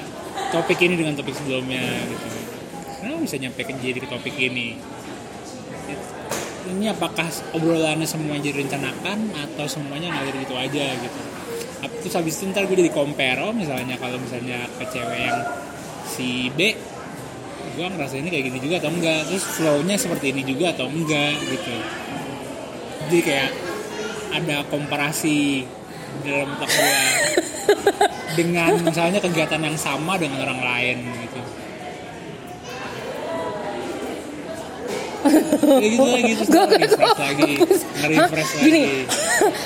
topik 0.54 0.78
ini 0.86 0.96
dengan 0.96 1.18
topik 1.18 1.34
sebelumnya 1.34 1.82
gitu? 2.08 2.26
Kenapa 3.02 3.20
bisa 3.22 3.38
nyampe 3.42 3.62
ke 3.66 3.74
jadi 3.82 3.98
ke 3.98 4.08
topik 4.10 4.36
ini? 4.38 4.78
Ini 6.68 6.92
apakah 6.92 7.28
obrolannya 7.56 8.06
semuanya 8.06 8.52
direncanakan 8.52 9.32
atau 9.34 9.66
semuanya 9.66 10.14
ngalir 10.14 10.36
gitu 10.44 10.56
aja 10.58 10.86
gitu? 11.00 11.22
Terus 12.04 12.14
habis 12.18 12.34
itu 12.40 12.50
ntar 12.52 12.68
gue 12.68 12.78
jadi 12.78 12.92
compare 12.92 13.40
oh 13.42 13.54
misalnya 13.56 13.96
kalau 13.98 14.20
misalnya 14.20 14.68
ke 14.78 14.86
cewek 14.92 15.20
yang 15.20 15.40
si 16.08 16.52
B 16.54 16.76
gue 17.78 17.86
ngerasainnya 17.86 18.34
kayak 18.34 18.46
gini 18.50 18.60
juga 18.62 18.76
atau 18.82 18.92
enggak? 18.94 19.22
Terus 19.30 19.44
flow-nya 19.58 19.96
seperti 19.98 20.34
ini 20.34 20.42
juga 20.46 20.74
atau 20.74 20.90
enggak 20.90 21.34
gitu? 21.46 21.76
Jadi 23.08 23.20
kayak 23.24 23.52
ada 24.34 24.68
komparasi 24.68 25.64
dalam 26.26 26.50
otak 26.58 26.70
gue 26.70 26.96
dengan 28.38 28.72
misalnya 28.82 29.20
kegiatan 29.22 29.62
yang 29.62 29.78
sama 29.78 30.16
dengan 30.16 30.44
orang 30.46 30.60
lain 30.62 30.98
gitu. 31.26 31.40
Kayak 35.28 35.92
gitu 35.92 36.06
lagi 36.08 36.32
terus 36.40 36.50
refresh 36.50 37.20
lagi 37.20 37.52
lagi 38.00 38.18
Gini, 38.64 38.84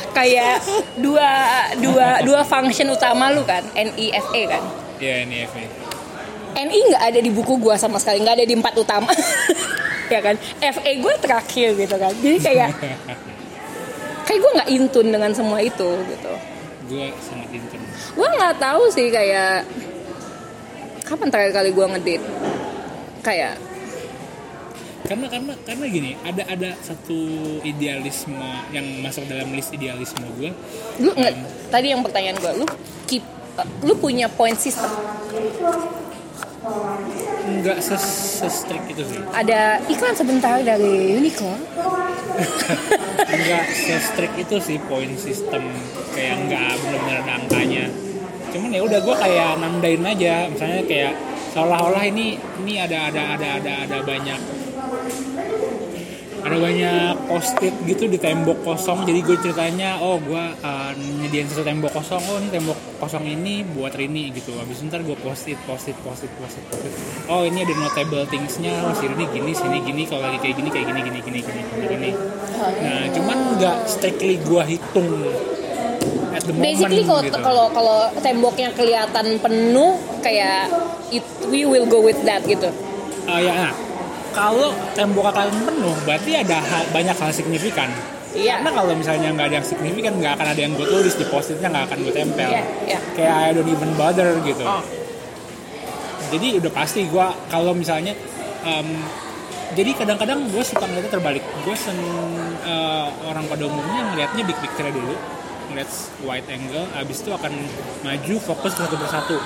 kayak 0.09 0.55
dua 0.97 1.29
dua 1.77 2.07
dua 2.25 2.41
function 2.41 2.89
utama 2.89 3.29
lu 3.29 3.45
kan 3.45 3.61
NIFE 3.77 4.41
kan? 4.49 4.63
Ya 4.97 5.21
ini 5.21 5.45
FA 5.45 5.91
NI 6.51 6.79
nggak 6.93 7.03
ada 7.13 7.19
di 7.21 7.31
buku 7.31 7.55
gua 7.61 7.79
sama 7.79 8.01
sekali 8.01 8.21
nggak 8.25 8.41
ada 8.41 8.45
di 8.47 8.55
empat 8.55 8.73
utama. 8.77 9.11
Ya 10.11 10.19
kan? 10.19 10.35
FE 10.59 10.91
gue 10.99 11.13
terakhir 11.23 11.71
gitu 11.79 11.95
kan? 11.95 12.11
Jadi 12.11 12.37
kayak 12.43 12.75
kayak 14.27 14.39
gue 14.43 14.51
nggak 14.59 14.69
intun 14.75 15.07
dengan 15.07 15.31
semua 15.31 15.63
itu 15.63 15.87
gitu. 16.03 16.33
Gue 16.91 17.15
sangat 17.23 17.47
intern 17.55 17.79
gue 18.11 18.27
nggak 18.27 18.55
tahu 18.59 18.83
sih 18.91 19.07
kayak 19.07 19.63
kapan 21.07 21.27
terakhir 21.31 21.53
kali 21.55 21.69
gue 21.71 21.85
ngedate? 21.95 22.25
Kayak 23.21 23.55
karena 25.11 25.27
karena 25.27 25.53
karena 25.67 25.85
gini 25.91 26.11
ada 26.23 26.43
ada 26.47 26.69
satu 26.79 27.19
idealisme 27.67 28.47
yang 28.71 28.85
masuk 29.03 29.27
dalam 29.27 29.51
list 29.51 29.75
idealisme 29.75 30.23
gue 30.39 30.55
lu 31.03 31.11
nggak 31.11 31.35
tadi 31.67 31.91
yang 31.91 31.99
pertanyaan 31.99 32.39
gue 32.39 32.63
lu 32.63 32.65
keep 33.11 33.25
uh, 33.59 33.67
lu 33.83 33.91
punya 33.99 34.31
point 34.31 34.55
system 34.55 34.87
nggak 36.61 37.77
ses 37.81 38.05
itu 38.69 39.03
sih. 39.09 39.19
Ada 39.33 39.81
iklan 39.89 40.13
sebentar 40.13 40.61
dari 40.61 41.17
Uniqlo 41.17 41.57
nggak 43.41 43.65
se 43.73 43.95
strict 43.97 44.35
itu 44.37 44.55
sih 44.61 44.77
point 44.85 45.17
system. 45.17 45.65
Kayak 46.13 46.35
nggak 46.45 46.71
benar-benar 46.85 47.17
ada 47.25 47.33
angkanya. 47.41 47.85
Cuman 48.53 48.69
ya 48.69 48.81
udah 48.85 48.99
gue 49.01 49.15
kayak 49.17 49.51
nandain 49.57 50.05
aja. 50.05 50.35
Misalnya 50.53 50.81
kayak 50.85 51.13
seolah-olah 51.57 52.05
ini 52.05 52.37
ini 52.61 52.73
ada 52.77 53.09
ada 53.09 53.35
ada 53.37 53.47
ada 53.57 53.73
ada 53.89 53.97
banyak 54.05 54.39
ada 56.41 56.57
banyak 56.57 57.13
post-it 57.29 57.75
gitu 57.85 58.09
di 58.09 58.17
tembok 58.17 58.65
kosong. 58.65 59.05
Jadi 59.05 59.19
gue 59.21 59.37
ceritanya 59.39 60.01
oh 60.01 60.17
gue 60.17 60.43
uh, 60.61 60.91
nyediain 60.97 61.45
satu 61.45 61.61
tembok 61.61 61.93
kosong. 61.93 62.21
Oh 62.27 62.37
ini 62.41 62.49
tembok 62.49 62.77
kosong 62.97 63.23
ini 63.25 63.61
buat 63.63 63.93
Rini 63.93 64.33
gitu. 64.33 64.57
Habis 64.57 64.81
itu 64.81 64.89
ntar 64.89 65.05
gue 65.05 65.17
post-it 65.21 65.59
post-it 65.69 65.97
post-it 66.01 66.31
post-it 66.41 66.63
post-it. 66.69 66.93
Oh 67.29 67.45
ini 67.45 67.61
ada 67.61 67.73
notable 67.77 68.25
thingsnya. 68.27 68.73
Oh 68.85 68.93
si 68.97 69.05
Rini 69.05 69.25
gini 69.29 69.51
sini 69.53 69.77
gini. 69.85 70.03
Kalau 70.09 70.25
lagi 70.25 70.37
kayak 70.41 70.55
gini 70.57 70.69
kayak 70.73 70.85
gini 70.89 70.99
gini 71.05 71.19
gini 71.21 71.39
gini 71.45 71.61
gini 71.61 71.85
gini. 71.85 72.11
Nah 72.59 73.03
cuman 73.13 73.37
nggak 73.61 73.77
strictly 73.85 74.41
gue 74.41 74.63
hitung 74.65 75.09
at 76.31 76.41
the 76.47 76.53
moment 76.55 76.65
Basically 76.73 77.03
kalau 77.05 77.21
gitu. 77.21 77.37
kalau 77.43 77.65
kalau 77.75 77.99
temboknya 78.23 78.69
kelihatan 78.73 79.37
penuh 79.37 79.99
kayak 80.25 80.71
it, 81.13 81.25
we 81.51 81.67
will 81.67 81.85
go 81.85 82.01
with 82.01 82.17
that 82.25 82.41
gitu. 82.47 82.71
Ah, 83.29 83.37
ya, 83.37 83.53
nah, 83.53 83.71
kalau 84.31 84.71
tembok 84.95 85.31
kalian 85.31 85.59
penuh, 85.67 85.95
berarti 86.07 86.31
ada 86.39 86.57
hal, 86.59 86.83
banyak 86.95 87.15
hal 87.15 87.31
signifikan. 87.31 87.91
Iya. 88.31 88.63
Karena 88.63 88.71
kalau 88.71 88.93
misalnya 88.95 89.29
nggak 89.35 89.47
ada 89.51 89.55
yang 89.59 89.67
signifikan, 89.67 90.11
nggak 90.15 90.33
akan 90.39 90.47
ada 90.55 90.61
yang 90.63 90.73
gue 90.75 90.87
tulis 90.87 91.13
di 91.19 91.25
post-itnya 91.27 91.67
nggak 91.67 91.85
akan 91.91 91.97
gue 92.07 92.13
tempel. 92.15 92.49
Iya, 92.49 92.63
iya. 92.87 92.99
Kayak 93.15 93.35
I 93.35 93.49
don't 93.51 93.67
even 93.67 93.91
bother 93.99 94.39
gitu. 94.47 94.63
Oh. 94.63 94.83
Jadi 96.31 96.47
udah 96.63 96.71
pasti 96.71 97.11
gue 97.11 97.27
kalau 97.51 97.75
misalnya, 97.75 98.15
em, 98.63 98.87
jadi 99.75 99.91
kadang-kadang 99.99 100.47
gue 100.47 100.63
suka 100.63 100.87
ngeliatnya 100.87 101.11
terbalik. 101.11 101.43
Gue 101.67 101.75
sen 101.75 101.99
eh, 102.63 103.07
orang 103.27 103.45
pada 103.51 103.67
umumnya 103.67 104.15
ngeliatnya 104.15 104.47
big 104.47 104.57
picture 104.63 104.87
dulu, 104.87 105.11
ngeliat 105.71 105.91
wide 106.23 106.47
angle, 106.47 106.87
abis 106.95 107.27
itu 107.27 107.35
akan 107.35 107.51
maju 108.07 108.35
fokus 108.39 108.79
satu 108.79 108.95
persatu 108.95 109.39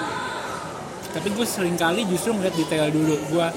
tapi 1.16 1.32
gue 1.32 1.48
sering 1.48 1.80
kali 1.80 2.04
justru 2.12 2.36
ngeliat 2.36 2.52
detail 2.60 2.92
dulu 2.92 3.16
gue 3.32 3.48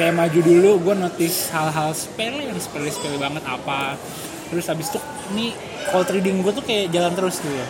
kayak 0.00 0.16
maju 0.16 0.40
dulu 0.40 0.70
gue 0.80 0.94
notice 0.96 1.52
hal-hal 1.52 1.92
sepele 1.92 2.48
yang 2.48 2.56
sepele-sepele 2.56 3.20
banget 3.20 3.44
apa 3.44 4.00
terus 4.48 4.64
habis 4.64 4.88
itu 4.88 4.96
ini 5.36 5.52
cold 5.92 6.08
reading 6.08 6.40
gue 6.40 6.52
tuh 6.56 6.64
kayak 6.64 6.88
jalan 6.88 7.12
terus 7.12 7.44
dulu 7.44 7.60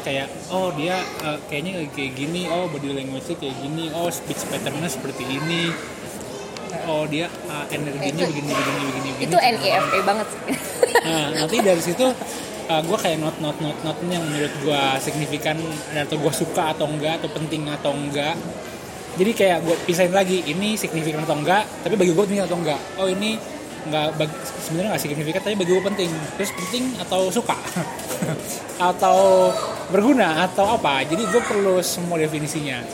kayak 0.00 0.32
oh 0.48 0.72
dia 0.72 0.96
eh, 1.28 1.38
kayaknya 1.52 1.84
kayak 1.92 2.16
gini 2.16 2.48
oh 2.48 2.72
body 2.72 2.96
language 2.96 3.36
kayak 3.36 3.52
gini 3.60 3.92
oh 3.92 4.08
speech 4.08 4.48
patternnya 4.48 4.88
seperti 4.88 5.28
ini 5.28 5.68
oh 6.88 7.04
dia 7.04 7.28
eh, 7.28 7.66
energinya 7.76 8.24
Itu- 8.24 8.30
begini 8.32 8.52
begini 8.56 8.80
begini 8.80 9.08
begini 9.12 9.28
Itu 9.28 9.36
NEFA 9.36 10.00
banget 10.08 10.26
sih. 10.32 10.40
Nah, 11.00 11.32
nanti 11.32 11.56
dari 11.62 11.80
situ 11.80 12.02
gue 12.70 12.98
kayak 12.98 13.18
not 13.18 13.34
not 13.42 13.56
not 13.58 13.78
not 13.82 13.98
yang 14.06 14.22
menurut 14.26 14.52
gue 14.62 14.82
signifikan 15.02 15.58
atau 15.90 16.16
gue 16.18 16.34
suka 16.34 16.70
atau 16.70 16.86
enggak 16.86 17.18
atau 17.22 17.30
penting 17.34 17.66
atau 17.66 17.90
enggak. 17.94 18.34
Jadi 19.18 19.30
kayak 19.34 19.58
gue 19.66 19.76
pisahin 19.88 20.14
lagi 20.14 20.42
ini 20.46 20.78
signifikan 20.78 21.26
atau 21.26 21.36
enggak, 21.38 21.66
tapi 21.82 21.94
bagi 21.98 22.14
gue 22.14 22.24
penting 22.24 22.44
atau 22.46 22.58
enggak. 22.58 22.80
Oh 23.00 23.10
ini 23.10 23.34
enggak 23.88 24.12
bagi, 24.20 24.34
sebenarnya 24.68 24.88
nggak 24.94 25.02
signifikan 25.02 25.40
tapi 25.42 25.56
bagi 25.58 25.72
gue 25.74 25.84
penting. 25.84 26.10
Terus 26.38 26.50
penting 26.54 26.84
atau 27.00 27.20
suka 27.32 27.56
atau 28.90 29.50
berguna 29.90 30.46
atau 30.46 30.78
apa. 30.78 31.02
Jadi 31.06 31.22
gue 31.26 31.42
perlu 31.42 31.82
semua 31.82 32.20
definisinya. 32.20 32.84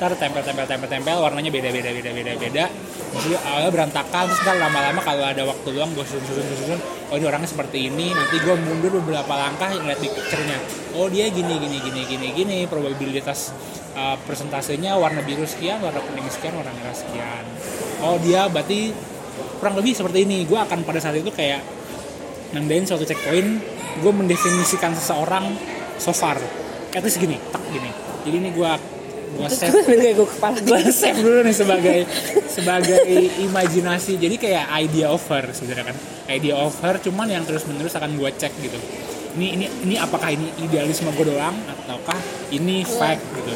Ntar 0.00 0.16
tempel 0.16 0.40
tempel 0.42 0.64
tempel 0.64 0.88
tempel 0.88 1.16
warnanya 1.20 1.52
beda 1.52 1.68
beda 1.70 1.90
beda 1.92 2.10
beda 2.10 2.32
beda. 2.40 2.64
Jadi 3.10 3.30
awalnya 3.42 3.70
berantakan 3.70 4.24
terus 4.30 4.40
ntar 4.42 4.56
lama-lama 4.58 5.00
kalau 5.02 5.24
ada 5.26 5.42
waktu 5.46 5.68
luang 5.74 5.90
gue 5.94 6.06
susun 6.06 6.24
susun 6.30 6.46
susun 6.46 6.80
oh 7.10 7.18
ini 7.18 7.26
orangnya 7.26 7.50
seperti 7.50 7.90
ini 7.90 8.14
nanti 8.14 8.38
gue 8.38 8.54
mundur 8.54 9.02
beberapa 9.02 9.34
langkah 9.34 9.66
big 9.98 10.14
picture-nya 10.14 10.58
oh 10.94 11.10
dia 11.10 11.26
gini 11.26 11.58
gini 11.58 11.78
gini 11.82 12.02
gini 12.06 12.26
gini 12.30 12.58
probabilitas 12.70 13.50
uh, 13.96 14.16
persentasenya 14.26 14.94
warna 14.98 15.22
biru 15.24 15.46
sekian 15.46 15.80
warna 15.82 16.00
kuning 16.02 16.28
sekian 16.30 16.54
warna 16.54 16.72
merah 16.76 16.96
sekian. 16.96 17.44
Oh 18.04 18.16
dia 18.22 18.46
berarti 18.46 18.94
kurang 19.58 19.74
lebih 19.78 19.92
seperti 19.96 20.24
ini. 20.26 20.44
Gue 20.46 20.58
akan 20.58 20.84
pada 20.86 21.00
saat 21.02 21.16
itu 21.18 21.30
kayak 21.32 21.62
nandain 22.54 22.86
suatu 22.86 23.06
checkpoint. 23.06 23.62
Gue 24.00 24.12
mendefinisikan 24.14 24.94
seseorang 24.94 25.54
so 25.98 26.14
far. 26.14 26.38
At 26.94 27.02
least 27.02 27.18
gini 27.18 27.38
tak 27.50 27.62
gini. 27.70 27.90
Jadi 28.26 28.36
ini 28.36 28.50
gue 28.54 28.72
gue 29.30 29.46
save 29.46 29.86
kayak 29.86 30.18
gue 30.18 30.26
kepala 30.26 30.58
gue 30.58 30.80
save 30.90 31.22
dulu 31.22 31.40
nih 31.46 31.54
sebagai 31.54 31.98
sebagai 32.50 32.98
imajinasi. 33.46 34.18
Jadi 34.18 34.36
kayak 34.38 34.66
idea 34.78 35.06
of 35.10 35.22
her 35.30 35.44
sebenarnya 35.54 35.94
kan. 35.94 35.96
Idea 36.30 36.54
of 36.54 36.74
her 36.82 36.98
cuman 37.02 37.26
yang 37.30 37.42
terus 37.46 37.66
menerus 37.66 37.94
akan 37.98 38.14
gue 38.14 38.30
cek 38.38 38.54
gitu 38.62 38.78
ini 39.38 39.46
ini 39.54 39.66
ini 39.86 39.94
apakah 39.94 40.30
ini 40.32 40.50
idealisme 40.58 41.10
gue 41.14 41.26
doang 41.30 41.54
ataukah 41.68 42.18
ini 42.50 42.82
fact 42.82 43.22
gitu? 43.36 43.52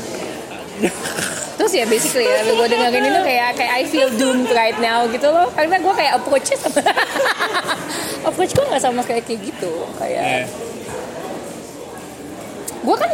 Terus 1.54 1.70
ya 1.70 1.86
basically 1.86 2.26
ya, 2.26 2.42
gue 2.42 2.66
dengerin 2.66 3.14
itu 3.14 3.20
kayak 3.22 3.50
kayak 3.54 3.72
I 3.78 3.82
feel 3.86 4.10
doomed 4.18 4.50
right 4.50 4.74
now 4.82 5.06
gitu 5.06 5.30
loh. 5.30 5.46
Karena 5.54 5.78
gue 5.78 5.94
kayak 5.94 6.12
approach-nya 6.18 6.58
sama 6.58 6.82
Approach 8.28 8.52
gue 8.56 8.64
gak 8.72 8.82
sama 8.82 9.00
kayak 9.04 9.28
kayak 9.28 9.52
gitu 9.52 9.84
Kayak 10.00 10.22
Eh, 10.24 10.44
Gue 12.84 12.96
kan 12.98 13.10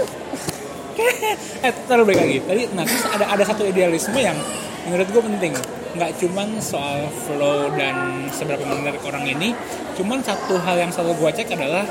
eh 1.66 1.72
taruh 1.88 2.04
balik 2.04 2.20
lagi. 2.20 2.36
Tadi 2.44 2.62
nah 2.76 2.84
terus 2.84 3.04
ada 3.08 3.24
ada 3.24 3.44
satu 3.46 3.64
idealisme 3.64 4.18
yang 4.20 4.36
menurut 4.84 5.08
gue 5.08 5.22
penting. 5.22 5.52
Nggak 5.96 6.10
cuman 6.22 6.48
soal 6.60 7.08
flow 7.24 7.72
dan 7.74 8.28
seberapa 8.30 8.62
menarik 8.68 9.00
orang 9.04 9.24
ini 9.24 9.56
cuman 9.96 10.20
satu 10.20 10.56
hal 10.60 10.76
yang 10.80 10.90
selalu 10.92 11.12
gue 11.24 11.30
cek 11.40 11.56
adalah 11.56 11.84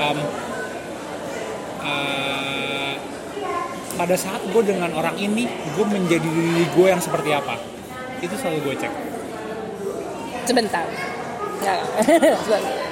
um, 0.00 0.18
uh, 1.84 2.92
pada 4.00 4.16
saat 4.16 4.40
gue 4.48 4.62
dengan 4.64 4.90
orang 4.96 5.16
ini 5.20 5.44
gue 5.76 5.84
menjadi 5.84 6.24
diri 6.24 6.64
gue 6.72 6.86
yang 6.88 7.02
seperti 7.02 7.36
apa? 7.36 7.60
Itu 8.24 8.32
selalu 8.40 8.72
gue 8.72 8.74
cek. 8.80 8.92
Sebentar. 10.48 10.88
Nggak, 11.60 11.78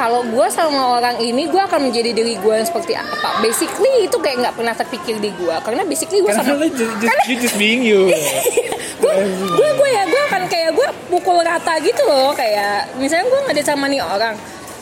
kalau 0.00 0.22
gue 0.24 0.46
sama 0.48 0.96
orang 0.96 1.18
ini 1.20 1.50
gue 1.50 1.60
akan 1.60 1.90
menjadi 1.90 2.14
diri 2.14 2.38
gue 2.38 2.54
yang 2.54 2.64
seperti 2.64 2.94
apa? 2.96 3.42
Basically 3.42 4.06
itu 4.06 4.16
kayak 4.22 4.46
nggak 4.46 4.54
pernah 4.56 4.72
terpikir 4.72 5.18
di 5.18 5.28
gue 5.34 5.54
karena 5.66 5.82
basically 5.84 6.22
gue 6.22 6.30
karena 6.32 6.56
sama 6.56 6.66
just, 6.72 6.94
just, 7.02 7.28
you 7.28 7.36
just 7.36 7.56
being 7.58 7.82
you. 7.82 8.08
Gue 9.02 9.12
gue 9.50 9.70
gue 9.76 9.88
ya 9.90 10.02
gue 10.06 10.22
akan 10.30 10.42
kayak 10.46 10.70
gue 10.72 10.88
pukul 11.10 11.42
rata 11.42 11.76
gitu 11.82 12.06
loh 12.06 12.30
kayak 12.32 12.96
misalnya 12.96 13.26
gue 13.28 13.40
ngedate 13.50 13.68
sama 13.68 13.90
nih 13.90 14.00
orang 14.00 14.38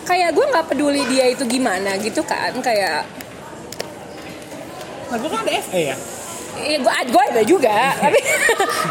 kayak 0.08 0.32
gue 0.32 0.46
nggak 0.48 0.66
peduli 0.72 1.04
dia 1.12 1.28
itu 1.28 1.44
gimana 1.44 2.00
gitu 2.00 2.24
kan 2.24 2.56
kayak 2.64 3.04
nah 5.08 5.16
gue 5.20 5.28
kan 5.28 5.40
ada 5.44 5.52
FA 5.68 5.80
ya 5.92 5.98
Iya, 6.58 6.82
gue 6.82 6.90
gue 6.90 7.22
ada 7.22 7.42
juga, 7.46 7.70
tapi 8.02 8.18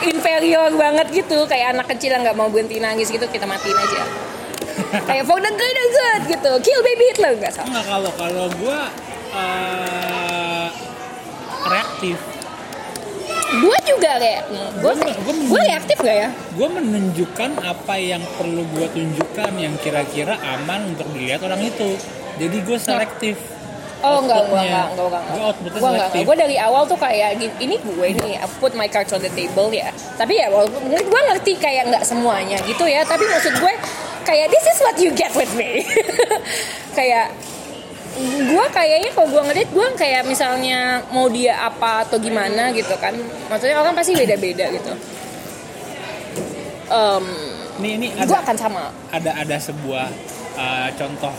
inferior 0.08 0.72
banget 0.72 1.12
gitu, 1.12 1.44
kayak 1.52 1.76
anak 1.76 1.92
kecil 1.92 2.16
yang 2.16 2.24
nggak 2.24 2.40
mau 2.40 2.48
berhenti 2.48 2.80
nangis 2.80 3.12
gitu, 3.12 3.28
kita 3.28 3.44
matiin 3.44 3.76
aja. 3.76 4.08
kayak 5.12 5.28
for 5.28 5.36
the 5.36 5.52
greater 5.52 5.88
good 5.92 6.22
gitu, 6.32 6.52
kill 6.64 6.80
baby 6.80 7.12
Hitler 7.12 7.36
nggak 7.36 7.52
salah. 7.52 7.68
Enggak 7.68 7.86
kalau 7.92 8.12
kalau 8.16 8.46
gue 8.56 8.80
uh, 9.36 10.68
reaktif 11.68 12.16
Gue 13.48 13.78
juga 13.88 14.12
kayak, 14.20 14.44
gue 14.84 14.94
gue 15.48 15.62
reaktif 15.64 15.98
gak 16.04 16.18
ya? 16.20 16.30
gue 16.36 16.68
menunjukkan 16.68 17.52
apa 17.64 17.96
yang 17.96 18.20
perlu 18.36 18.68
gue 18.76 18.88
tunjukkan 18.92 19.52
yang 19.56 19.72
kira-kira 19.80 20.36
aman 20.44 20.92
untuk 20.92 21.08
dilihat 21.16 21.40
orang 21.48 21.64
itu 21.64 21.96
jadi 22.36 22.58
gue 22.60 22.78
selektif 22.78 23.38
Oh 23.98 24.22
enggak, 24.22 24.46
enggak, 24.46 24.62
Outputnya. 24.62 24.70
enggak, 24.70 24.86
enggak, 24.86 25.08
enggak, 25.10 25.24
Gua 25.26 25.44
outputnya 25.50 25.80
Gua 25.82 25.90
enggak. 25.90 26.10
Gue 26.22 26.36
dari 26.38 26.56
awal 26.62 26.84
tuh 26.86 27.00
kayak 27.02 27.30
gini, 27.42 27.54
ini 27.58 27.76
gue 27.82 28.08
nih, 28.22 28.34
I 28.38 28.46
put 28.62 28.78
my 28.78 28.86
cards 28.86 29.10
on 29.10 29.26
the 29.26 29.32
table 29.34 29.74
ya. 29.74 29.90
Tapi 30.22 30.38
ya 30.38 30.54
walaupun 30.54 30.86
gue 30.94 31.22
ngerti 31.34 31.58
kayak 31.58 31.90
nggak 31.90 32.06
semuanya 32.06 32.62
gitu 32.70 32.86
ya. 32.86 33.02
Tapi 33.10 33.26
maksud 33.26 33.58
gue 33.58 33.74
kayak 34.22 34.54
this 34.54 34.66
is 34.70 34.78
what 34.86 35.02
you 35.02 35.10
get 35.10 35.34
with 35.34 35.50
me. 35.58 35.82
kayak 36.98 37.34
gue 38.18 38.66
kayaknya 38.70 39.14
kalau 39.14 39.30
gue 39.30 39.42
ngedit 39.46 39.70
gue 39.70 39.88
kayak 39.94 40.26
misalnya 40.26 40.80
mau 41.10 41.30
dia 41.30 41.54
apa 41.62 42.02
atau 42.02 42.18
gimana 42.18 42.74
gitu 42.74 42.98
kan. 42.98 43.14
Maksudnya 43.48 43.78
orang 43.78 43.94
pasti 43.94 44.14
beda-beda 44.14 44.66
gitu. 44.70 44.94
Em, 46.88 47.26
ini 47.78 47.90
ini 48.00 48.08
gue 48.16 48.38
akan 48.38 48.56
sama. 48.56 48.90
ada 49.12 49.32
ada 49.36 49.58
sebuah 49.60 50.08
uh, 50.56 50.90
contoh 50.96 51.34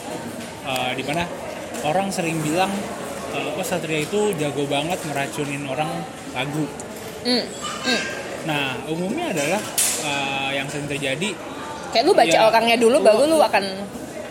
uh, 0.63 0.93
di 0.93 1.01
mana 1.03 1.25
orang 1.83 2.13
sering 2.13 2.37
bilang 2.41 2.69
uh, 3.33 3.57
oh 3.57 3.65
Satria 3.65 4.05
itu 4.05 4.37
jago 4.37 4.69
banget 4.69 5.01
ngeracunin 5.05 5.65
orang 5.67 5.89
lagu 6.33 6.65
Hmm, 7.19 7.43
hmm. 7.83 8.01
nah 8.47 8.79
umumnya 8.87 9.35
adalah 9.35 9.59
uh, 10.07 10.51
yang 10.55 10.71
sering 10.71 10.87
terjadi 10.87 11.35
Kayak 11.91 12.05
lu 12.07 12.13
baca 12.15 12.31
Ya, 12.31 12.47
orangnya 12.47 12.77
dulu, 12.79 13.01
lu- 13.01 13.03
baru 13.03 13.27
lu 13.27 13.39
akan 13.43 13.65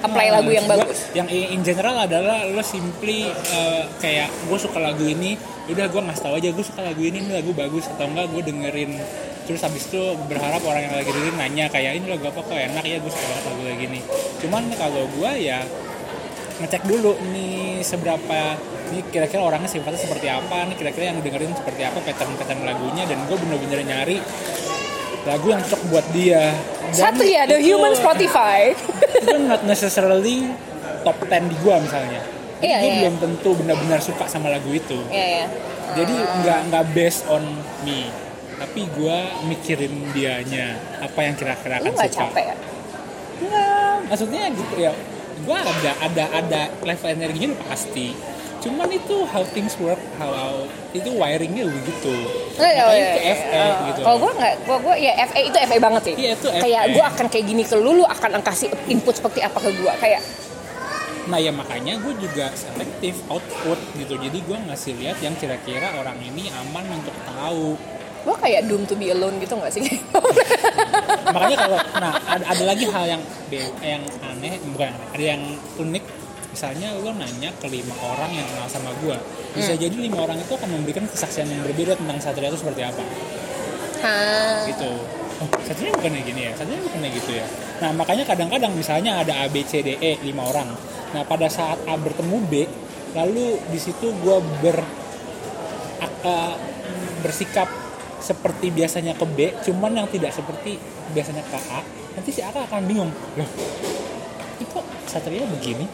apply 0.03 0.27
lagu 0.29 0.49
yang 0.53 0.65
gua- 0.69 0.83
bagus. 0.83 1.10
Yang 1.13 1.27
in 1.33 1.62
general 1.65 1.95
adalah 1.97 2.45
lo 2.45 2.62
simply 2.62 3.29
uh, 3.29 3.83
kayak 3.97 4.29
gue 4.29 4.57
suka 4.60 4.77
lagu 4.77 5.03
ini, 5.05 5.38
udah 5.69 5.86
gue 5.89 6.01
ngasih 6.01 6.23
tahu 6.23 6.33
aja 6.38 6.49
gue 6.53 6.65
suka 6.65 6.81
lagu 6.86 7.01
ini, 7.01 7.17
ini 7.23 7.31
lagu 7.33 7.51
bagus 7.53 7.89
atau 7.89 8.05
enggak 8.05 8.27
gue 8.31 8.41
dengerin. 8.45 8.91
Terus 9.47 9.63
habis 9.63 9.88
itu 9.88 10.01
berharap 10.27 10.60
orang 10.67 10.91
yang 10.91 10.95
lagi 10.99 11.10
dengerin 11.10 11.38
nanya 11.39 11.65
kayak 11.71 12.03
ini 12.03 12.05
lagu 12.12 12.27
apa 12.27 12.39
kok 12.43 12.57
enak 12.57 12.83
ya 12.83 12.97
gue 12.99 13.12
suka 13.12 13.25
banget 13.25 13.45
lagu 13.47 13.62
lagi 13.63 13.83
ini. 13.88 13.99
Cuman 14.43 14.63
kalau 14.75 15.03
gue 15.07 15.31
ya 15.39 15.60
ngecek 16.57 16.83
dulu 16.89 17.13
nih 17.31 17.86
seberapa 17.86 18.57
ini 18.89 19.05
kira-kira 19.13 19.45
orangnya 19.45 19.69
sifatnya 19.69 19.99
seperti 19.99 20.25
apa 20.25 20.65
nih 20.65 20.75
kira-kira 20.79 21.13
yang 21.13 21.21
dengerin 21.21 21.53
seperti 21.53 21.86
apa 21.86 22.01
pattern-pattern 22.01 22.65
lagunya 22.65 23.03
dan 23.05 23.21
gue 23.29 23.38
bener-bener 23.38 23.86
nyari 23.86 24.17
lagu 25.27 25.45
yang 25.51 25.62
cocok 25.62 25.81
buat 25.91 26.05
dia 26.15 26.55
Dan 26.89 26.95
Satria, 27.13 27.41
the 27.43 27.58
itu- 27.58 27.67
human 27.69 27.91
Spotify. 27.91 28.71
itu 29.17 29.36
not 29.41 29.62
necessarily 29.63 30.47
top 31.02 31.17
10 31.21 31.47
di 31.47 31.58
gue 31.58 31.76
misalnya 31.78 32.21
Iya, 32.58 32.78
gue 32.80 32.89
iya. 32.89 33.00
belum 33.04 33.15
tentu 33.17 33.50
benar-benar 33.54 34.00
suka 34.00 34.26
sama 34.26 34.47
lagu 34.47 34.67
itu 34.67 34.97
Iya 35.08 35.28
ya. 35.36 35.45
jadi 35.93 36.15
nggak 36.41 36.60
nggak 36.67 36.84
based 36.91 37.23
on 37.28 37.43
me 37.82 38.10
tapi 38.58 38.89
gue 38.89 39.17
mikirin 39.45 39.93
dianya 40.10 40.73
apa 40.97 41.19
yang 41.21 41.36
kira-kira 41.36 41.78
Lu 41.78 41.88
akan 41.88 42.02
suka 42.02 42.10
capek 42.10 42.43
ya? 42.43 42.56
Nggak, 43.38 43.95
maksudnya 44.10 44.41
gitu 44.50 44.76
ya 44.76 44.91
gue 45.38 45.54
ada 45.56 45.91
ada 46.02 46.23
ada 46.34 46.62
level 46.82 47.10
energinya 47.12 47.47
udah 47.54 47.67
pasti 47.67 48.17
cuman 48.60 48.89
itu 48.89 49.15
how 49.26 49.43
things 49.48 49.78
work 49.78 50.00
how, 50.15 50.30
how- 50.30 50.65
itu 50.91 51.10
wiringnya 51.10 51.65
begitu 51.65 52.13
Oh, 52.58 52.65
iya, 52.65 52.82
Makanya 52.82 52.98
iya, 52.98 53.06
itu 53.08 53.22
iya. 53.22 53.36
FA 53.36 53.62
Oh, 53.62 53.74
gitu 53.86 54.00
Kalau 54.02 54.17
gue 54.17 54.32
nggak, 54.34 54.54
gue 54.65 54.78
gue 54.82 54.96
ya 54.98 55.12
FA 55.24 55.39
itu 55.39 55.58
FA 55.62 55.78
banget 55.78 56.02
sih. 56.04 56.15
Iya, 56.17 56.32
itu 56.34 56.48
Kayak 56.50 56.82
FA. 56.82 56.89
gue 56.89 57.06
akan 57.06 57.26
kayak 57.30 57.46
gini 57.46 57.62
ke 57.62 57.76
lu, 57.78 57.91
lu 57.93 58.04
akan 58.04 58.41
kasih 58.41 58.67
input 58.88 59.13
seperti 59.13 59.39
apa 59.39 59.58
ke 59.62 59.70
gue. 59.72 59.93
Kayak 60.02 60.22
nah 61.28 61.36
ya 61.36 61.52
makanya 61.52 62.00
gue 62.00 62.13
juga 62.17 62.48
selektif 62.50 63.20
output 63.28 63.76
gitu 63.93 64.15
jadi 64.15 64.38
gue 64.39 64.58
ngasih 64.63 64.96
lihat 64.96 65.20
yang 65.20 65.36
kira-kira 65.36 65.91
orang 65.93 66.15
ini 66.24 66.48
aman 66.56 66.88
untuk 66.89 67.12
tahu 67.28 67.76
gue 68.24 68.36
kayak 68.39 68.63
doom 68.63 68.88
to 68.88 68.96
be 68.96 69.08
alone 69.08 69.36
gitu 69.38 69.54
nggak 69.54 69.70
sih? 69.70 69.84
makanya 71.36 71.58
kalau 71.60 71.80
nah 71.96 72.12
ada, 72.26 72.43
ada 72.48 72.63
lagi 72.63 72.86
hal 72.88 73.06
yang 73.08 73.22
yang 73.80 74.00
aneh 74.24 74.56
bukan 74.65 74.91
ada 75.12 75.24
yang 75.26 75.41
unik 75.76 76.04
misalnya 76.58 76.89
lo 76.98 77.13
nanya 77.13 77.54
ke 77.62 77.70
lima 77.70 77.93
orang 78.02 78.34
yang 78.34 78.41
kenal 78.50 78.65
sama 78.65 78.89
gue 79.06 79.13
bisa 79.54 79.78
Hmm. 79.78 79.82
jadi 79.86 79.93
lima 80.10 80.26
orang 80.26 80.41
itu 80.41 80.58
akan 80.58 80.74
memberikan 80.74 81.06
kesaksian 81.06 81.46
yang 81.54 81.62
berbeda 81.62 81.93
tentang 81.93 82.17
satria 82.17 82.50
itu 82.50 82.58
seperti 82.58 82.82
apa. 82.82 83.04
Hah. 84.02 84.65
gitu. 84.65 84.89
Oh 85.38 85.50
satria 85.62 85.93
bukannya 85.93 86.26
gini 86.26 86.50
ya? 86.50 86.52
Satria 86.58 86.82
bukannya 86.82 87.13
gitu 87.13 87.30
ya? 87.38 87.46
Nah 87.86 87.93
makanya 87.93 88.26
kadang-kadang 88.26 88.74
misalnya 88.74 89.22
ada 89.22 89.46
A 89.46 89.46
B 89.54 89.62
C 89.70 89.86
D 89.86 90.02
E 90.02 90.17
lima 90.26 90.50
orang. 90.50 90.74
Nah 91.13 91.22
pada 91.30 91.46
saat 91.46 91.78
A 91.86 91.93
bertemu 91.93 92.38
B 92.50 92.65
lalu 93.13 93.62
di 93.70 93.78
situ 93.78 94.10
gue 94.10 94.38
ber 94.58 94.82
eh, 96.02 96.56
bersikap 97.22 97.70
seperti 98.17 98.74
biasanya 98.74 99.13
ke 99.13 99.30
B 99.30 99.54
cuman 99.62 99.93
yang 99.93 100.10
tidak 100.10 100.34
seperti 100.34 100.82
biasanya 101.13 101.46
ke 101.46 101.58
A 101.70 101.86
nanti 102.17 102.34
si 102.34 102.41
A 102.41 102.50
akan 102.50 102.82
bingung. 102.89 103.13
Loh 103.38 103.50
kok 104.78 104.86
satria 105.10 105.46
begini 105.50 105.89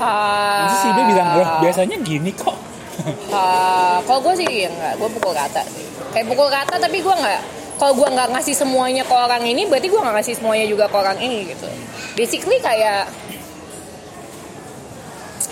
Ha. 0.00 0.92
B 0.94 0.98
bilang 1.08 1.28
loh 1.38 1.48
biasanya 1.62 1.96
gini 2.02 2.30
kok 2.34 2.56
Ha. 3.34 4.00
Kalau 4.06 4.20
gue 4.22 4.34
sih 4.38 4.70
enggak, 4.70 4.94
gue 5.02 5.08
pukul 5.18 5.34
rata 5.34 5.66
sih. 5.66 5.82
Kayak 6.14 6.26
pukul 6.30 6.46
rata 6.46 6.78
tapi 6.78 7.02
gue 7.02 7.10
nggak. 7.14 7.40
Kalau 7.74 7.90
gue 7.98 8.06
nggak 8.06 8.28
ngasih 8.30 8.54
semuanya 8.54 9.02
ke 9.02 9.10
orang 9.10 9.42
ini, 9.42 9.66
berarti 9.66 9.90
gue 9.90 9.98
nggak 9.98 10.14
ngasih 10.14 10.34
semuanya 10.38 10.66
juga 10.70 10.86
ke 10.86 10.94
orang 10.94 11.18
ini 11.18 11.50
gitu. 11.50 11.66
Basically 12.14 12.62
kayak 12.62 13.10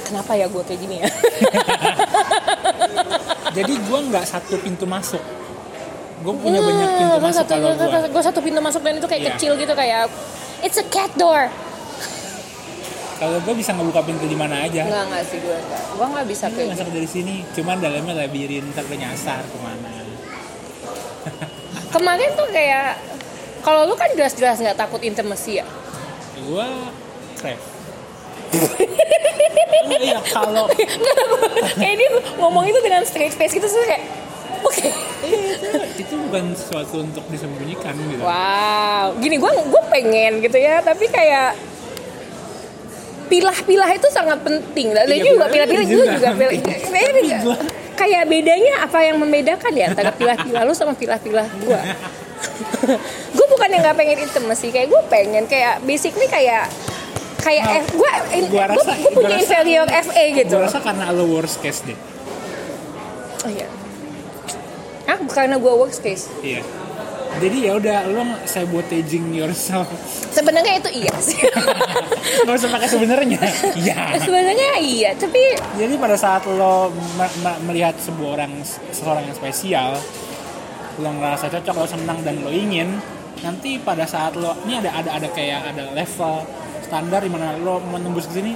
Kenapa 0.06 0.36
ya 0.36 0.46
gue 0.46 0.62
kayak 0.62 0.80
gini 0.80 0.96
ya? 1.02 1.08
jadi 3.56 3.72
gue 3.74 3.98
nggak 4.12 4.24
satu 4.24 4.56
pintu 4.60 4.84
masuk 4.88 5.20
gue 6.22 6.34
punya 6.38 6.62
banyak 6.62 6.88
pintu 7.02 7.16
masuk 7.18 7.44
satu, 7.44 7.54
kalau 7.58 8.08
gue 8.08 8.22
satu 8.22 8.40
pintu 8.40 8.60
masuk 8.62 8.80
dan 8.86 8.94
itu 8.96 9.08
kayak 9.10 9.22
Iya. 9.22 9.30
kecil 9.34 9.52
gitu 9.58 9.74
kayak 9.74 10.06
It's 10.62 10.78
a 10.78 10.86
cat 10.86 11.10
door. 11.18 11.50
Kalau 13.22 13.38
gue 13.38 13.54
bisa 13.54 13.70
ngebuka 13.70 14.02
pintu 14.02 14.26
di 14.26 14.34
mana 14.34 14.66
aja 14.66 14.82
Enggak 14.82 15.04
enggak 15.06 15.24
sih 15.30 15.38
gue 15.38 15.54
enggak. 15.54 15.82
Gue 15.94 16.06
nggak 16.10 16.26
bisa 16.26 16.44
Ini 16.44 16.54
kayak 16.58 16.68
masuk 16.74 16.90
dari 16.90 17.06
sini 17.08 17.34
cuman 17.54 17.76
dalamnya 17.78 18.14
labirin 18.18 18.64
ntar 18.74 18.82
nyasar 18.90 19.46
ke 19.46 19.58
mana 19.62 19.90
Kemarin 21.92 22.30
tuh 22.34 22.48
kayak 22.50 22.98
kalau 23.62 23.86
lu 23.86 23.94
kan 23.94 24.10
jelas-jelas 24.18 24.58
nggak 24.58 24.74
takut 24.74 24.98
intimacy 25.06 25.62
ya. 25.62 25.66
gue 26.34 26.66
crave 27.38 27.62
iya 30.02 30.18
kalau 30.26 30.66
kayak 31.78 31.94
dia 31.94 32.08
ngomong 32.34 32.66
itu 32.66 32.82
dengan 32.82 33.06
straight 33.06 33.30
face 33.30 33.54
gitu 33.54 33.62
sih 33.62 33.86
kayak 33.86 34.02
oke. 34.66 34.88
itu, 35.22 35.68
itu 36.02 36.14
bukan 36.26 36.50
sesuatu 36.58 37.06
untuk 37.06 37.22
disembunyikan 37.30 37.94
gitu 37.94 38.18
Wow, 38.26 39.14
gini 39.22 39.38
gue 39.38 39.52
gue 39.62 39.82
pengen 39.86 40.42
gitu 40.42 40.58
ya, 40.58 40.82
tapi 40.82 41.06
kayak 41.06 41.54
pilah-pilah 43.32 43.90
itu 43.90 44.08
sangat 44.08 44.38
penting. 44.40 44.92
Dan 44.92 45.08
Iya, 45.08 45.24
juga 45.26 45.44
pilah-pilah 45.48 45.86
juga 45.86 46.04
juga 46.12 46.28
pilah. 46.34 46.52
Kayaknya 46.52 47.00
Tapi 47.08 47.20
juga- 47.24 47.40
gua- 47.42 47.62
Kayak 47.92 48.24
bedanya 48.26 48.74
apa 48.82 48.98
yang 49.00 49.16
membedakan 49.16 49.72
ya 49.72 49.84
antara 49.86 50.10
pilah-pilah 50.10 50.62
lu 50.62 50.72
sama 50.72 50.92
pilah-pilah 50.92 51.44
gue. 51.58 51.80
gue 53.36 53.46
bukan 53.48 53.68
yang 53.68 53.80
nggak 53.80 53.94
pengen 53.94 54.18
intimacy, 54.22 54.68
kayak 54.68 54.88
gue 54.88 55.02
pengen 55.06 55.44
kayak 55.44 55.78
basically 55.82 56.26
kayak 56.26 56.66
kayak 57.38 57.62
Nah, 57.62 57.78
F, 57.78 57.86
gue 57.92 58.10
gua 58.48 58.64
gue 58.66 58.82
punya 58.82 59.08
gua 59.12 59.28
rasa- 59.28 59.38
inferior 59.38 59.86
FA 59.86 60.24
gitu. 60.32 60.50
gue 60.52 60.62
rasa 60.62 60.78
karena 60.78 61.04
lo 61.10 61.24
worst 61.28 61.58
case 61.58 61.84
deh 61.84 61.98
Oh 63.40 63.50
iya. 63.50 63.66
Ah, 65.04 65.18
karena 65.24 65.56
gue 65.56 65.72
worst 65.72 66.00
case. 66.00 66.26
iya 66.40 66.62
jadi 67.34 67.56
ya 67.60 67.72
udah 67.76 67.98
lo 68.08 68.22
sabotaging 68.44 69.32
yourself 69.32 69.86
Sebenarnya 70.32 70.80
itu 70.80 70.90
iya 70.98 71.12
sih. 71.20 71.38
nggak 72.44 72.56
usah 72.56 72.70
pakai 72.70 72.88
sebenarnya 72.88 73.40
iya 73.76 74.16
Sebenarnya 74.16 74.70
iya, 74.80 75.10
tapi 75.12 75.38
jadi 75.76 75.94
pada 75.94 76.16
saat 76.16 76.42
lo 76.48 76.88
me- 77.14 77.36
me- 77.40 77.60
melihat 77.68 77.92
sebuah 77.98 78.40
orang 78.40 78.52
seseorang 78.90 79.28
yang 79.28 79.36
spesial 79.36 79.90
lo 80.96 81.08
ngerasa 81.08 81.48
cocok 81.48 81.74
lo 81.74 81.86
senang 81.86 82.18
dan 82.20 82.40
lo 82.40 82.48
ingin 82.48 82.96
nanti 83.40 83.76
pada 83.76 84.04
saat 84.04 84.32
lo 84.34 84.56
ini 84.64 84.78
ada 84.78 84.92
ada 84.92 85.10
ada 85.16 85.28
kayak 85.28 85.72
ada 85.72 85.92
level 85.92 86.44
standar 86.92 87.24
di 87.24 87.32
mana 87.32 87.56
lo 87.56 87.80
menembus 87.80 88.28
ke 88.28 88.36
sini 88.36 88.52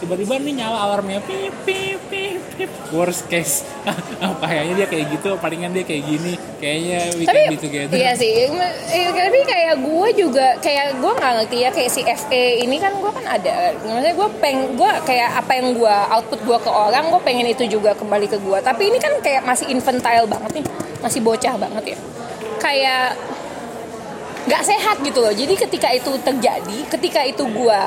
tiba-tiba 0.00 0.40
nih 0.40 0.64
nyala 0.64 0.76
alarmnya 0.88 1.20
pip 1.28 1.52
pip 1.68 2.00
pip 2.08 2.40
pip. 2.56 2.70
Worst 2.88 3.28
case. 3.28 3.68
Kayaknya 4.40 4.74
dia 4.80 4.86
kayak 4.88 5.06
gitu 5.12 5.36
palingan 5.36 5.76
dia 5.76 5.84
kayak 5.84 6.08
gini 6.08 6.40
kayaknya 6.56 6.98
we 7.20 7.24
tapi 7.28 7.36
can 7.36 7.52
be 7.52 7.58
together. 7.60 7.96
iya 8.00 8.16
sih 8.16 8.48
Eh, 8.96 9.12
tapi 9.12 9.44
kayak 9.44 9.76
gue 9.84 10.08
juga 10.16 10.56
kayak 10.64 10.96
gue 11.04 11.12
nggak 11.12 11.32
ngerti 11.36 11.56
ya 11.60 11.68
kayak 11.68 11.90
si 11.92 12.00
FA 12.00 12.44
ini 12.64 12.80
kan 12.80 12.96
gue 12.96 13.12
kan 13.12 13.24
ada 13.28 13.76
maksudnya 13.84 14.14
gue 14.16 14.28
peng 14.40 14.58
gue 14.72 14.90
kayak 15.04 15.30
apa 15.36 15.52
yang 15.60 15.76
gue 15.76 15.96
output 16.16 16.40
gue 16.48 16.58
ke 16.64 16.70
orang 16.72 17.12
gue 17.12 17.20
pengen 17.20 17.46
itu 17.52 17.68
juga 17.68 17.92
kembali 17.92 18.24
ke 18.24 18.40
gue 18.40 18.58
tapi 18.64 18.88
ini 18.88 18.96
kan 18.96 19.12
kayak 19.20 19.44
masih 19.44 19.68
infantile 19.68 20.24
banget 20.24 20.60
nih 20.60 20.64
masih 21.04 21.20
bocah 21.20 21.54
banget 21.60 21.84
ya. 21.92 21.98
Kayak 22.56 23.20
nggak 24.46 24.62
sehat 24.62 24.96
gitu 25.02 25.18
loh. 25.22 25.34
Jadi 25.34 25.54
ketika 25.58 25.88
itu 25.90 26.10
terjadi 26.22 26.78
ketika 26.90 27.20
itu 27.26 27.42
gue 27.42 27.80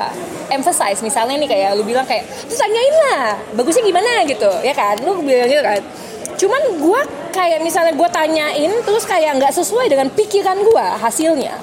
emphasize 0.52 1.00
misalnya 1.00 1.40
nih 1.40 1.48
kayak 1.48 1.70
lu 1.76 1.82
bilang 1.84 2.04
kayak 2.04 2.28
terus 2.28 2.60
tanyain 2.60 2.94
lah 3.08 3.36
bagusnya 3.56 3.84
gimana? 3.84 4.24
gitu 4.28 4.50
ya 4.60 4.74
kan? 4.76 5.00
Lu 5.00 5.20
bilang 5.24 5.48
gitu 5.48 5.64
kan? 5.64 5.80
Cuman 6.36 6.62
gue 6.80 7.00
kayak 7.30 7.60
misalnya 7.62 7.94
gue 7.94 8.08
tanyain 8.10 8.72
terus 8.84 9.04
kayak 9.06 9.38
nggak 9.38 9.54
sesuai 9.54 9.86
dengan 9.88 10.10
pikiran 10.12 10.58
gue 10.60 10.86
hasilnya 11.00 11.54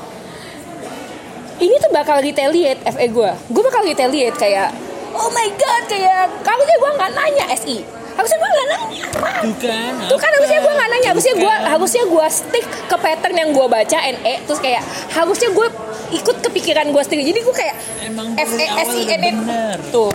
ini 1.57 1.75
tuh 1.81 1.91
bakal 1.91 2.21
retaliate 2.21 2.81
FE 2.85 3.07
gue 3.09 3.31
gue 3.33 3.63
bakal 3.65 3.81
retaliate 3.83 4.37
kayak 4.37 4.71
oh 5.13 5.29
my 5.33 5.47
god 5.57 5.83
kayak 5.89 6.29
harusnya 6.45 6.77
gue 6.77 6.91
nggak 6.97 7.11
nanya 7.13 7.45
SI 7.57 7.77
harusnya 8.17 8.37
gue 8.37 8.49
nggak 8.49 8.67
nanya 8.67 9.05
Pak. 9.13 9.35
tuh 9.39 9.55
kan 9.61 9.93
Tuh 10.09 10.19
kan 10.19 10.31
harusnya 10.33 10.59
gue 10.59 10.73
nggak 10.73 10.89
nanya, 10.89 11.07
harusnya 11.13 11.33
gue 11.37 11.53
kan. 11.53 11.69
harusnya 11.69 12.03
gue 12.03 12.25
stick 12.27 12.65
ke 12.65 12.95
pattern 12.97 13.35
yang 13.37 13.49
gue 13.53 13.65
baca 13.67 13.97
NE, 14.01 14.33
terus 14.43 14.57
kayak 14.57 14.81
harusnya 15.13 15.49
gue 15.53 15.67
ikut 16.11 16.37
kepikiran 16.41 16.89
gue 16.89 17.01
sendiri. 17.01 17.23
Jadi 17.29 17.39
gue 17.39 17.55
kayak 17.55 17.75
Emang 18.03 18.27
F 18.33 18.51
E 18.51 18.65
S 18.65 18.89
I 18.91 19.03
N 19.07 19.21
E 19.21 19.31
bener. 19.31 19.77
tuh. 19.89 20.09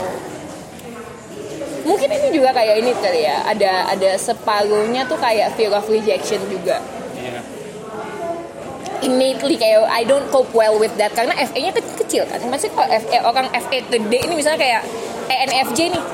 Mungkin 1.82 2.08
ini 2.08 2.28
juga 2.30 2.54
kayak 2.54 2.74
ini 2.78 2.90
kali 2.94 3.26
ya, 3.26 3.42
ada 3.42 3.90
ada 3.90 4.10
separuhnya 4.14 5.02
tuh 5.02 5.18
kayak 5.18 5.54
fear 5.54 5.70
of 5.70 5.82
rejection 5.86 6.38
juga. 6.46 6.78
Iya. 7.14 7.42
Innately 9.02 9.58
kayak 9.58 9.90
I 9.90 10.02
don't 10.02 10.30
cope 10.30 10.54
well 10.54 10.78
with 10.78 10.94
that 10.94 11.10
karena 11.10 11.34
FE-nya 11.34 11.74
kan 11.74 11.82
kecil 11.98 12.22
kan. 12.26 12.38
Maksudnya 12.46 12.74
kalau 12.74 12.88
FE 13.02 13.18
orang 13.20 13.46
FE 13.50 13.78
gede 13.82 14.18
ini 14.22 14.34
misalnya 14.34 14.62
kayak 14.62 14.82
ENFJ 15.26 15.90
nih. 15.90 16.04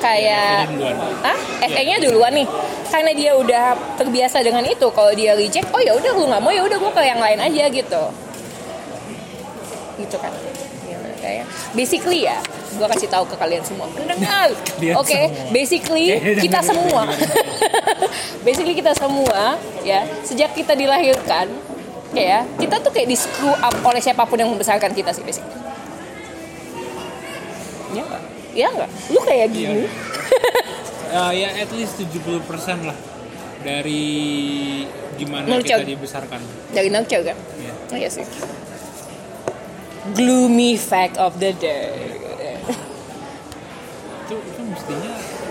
Kayak 0.00 0.72
Ini 0.72 0.76
duluan. 0.80 0.96
ah 1.22 1.38
FE-nya 1.60 1.96
duluan 2.00 2.32
nih. 2.32 2.48
Karena 2.90 3.12
dia 3.12 3.32
udah 3.36 3.64
terbiasa 4.00 4.40
dengan 4.40 4.64
itu. 4.64 4.88
Kalau 4.90 5.12
dia 5.12 5.36
reject 5.36 5.68
oh 5.70 5.80
ya 5.80 5.92
udah 5.92 6.12
lu 6.16 6.24
nggak 6.26 6.42
mau 6.42 6.50
ya 6.50 6.64
udah 6.64 6.78
gue 6.80 6.92
ke 6.96 7.02
yang 7.04 7.20
lain 7.20 7.38
aja 7.38 7.64
gitu. 7.68 8.02
Gitu 10.00 10.16
kan. 10.16 10.32
Ya, 10.88 10.96
kayak 11.20 11.44
basically 11.76 12.24
ya 12.24 12.40
gue 12.70 12.86
kasih 12.96 13.08
tahu 13.12 13.28
ke 13.28 13.36
kalian 13.36 13.60
semua. 13.60 13.86
Pendengar 13.92 14.48
oke 15.04 15.20
semua. 15.20 15.52
basically 15.52 16.06
kita 16.40 16.60
semua. 16.64 17.02
basically 18.46 18.74
kita 18.74 18.92
semua 18.96 19.60
ya 19.84 20.08
sejak 20.24 20.56
kita 20.56 20.72
dilahirkan 20.72 21.46
ya 22.10 22.42
kita 22.58 22.80
tuh 22.82 22.90
kayak 22.90 23.06
di 23.06 23.14
screw 23.14 23.54
up 23.54 23.74
oleh 23.84 24.02
siapa 24.02 24.26
pun 24.26 24.34
yang 24.40 24.50
membesarkan 24.50 24.90
kita 24.96 25.12
sih 25.12 25.22
basically. 25.22 25.60
Ya? 27.90 28.06
Ya 28.52 28.68
nggak 28.68 28.90
lu 29.08 29.20
kayak 29.20 29.46
Iya. 29.46 29.70
gini 29.70 29.84
Eh, 31.10 31.32
ya 31.36 31.50
at 31.58 31.70
least 31.70 31.98
70% 31.98 32.46
lah 32.80 32.94
dari 33.60 34.06
gimana 35.16 35.42
Nurture. 35.44 35.82
kita 35.82 35.90
dibesarkan. 35.90 36.38
dari 36.70 36.86
nurture 36.88 37.24
kan 37.24 37.34
Iya. 37.56 37.72
Oh, 37.88 37.96
iya 37.96 38.08
sih 38.08 38.22
gloomy 40.12 40.74
fact 40.74 41.16
of 41.16 41.34
the 41.36 41.52
day 41.52 42.14
Itu, 44.22 44.38
itu 44.38 44.60
mestinya 44.62 45.10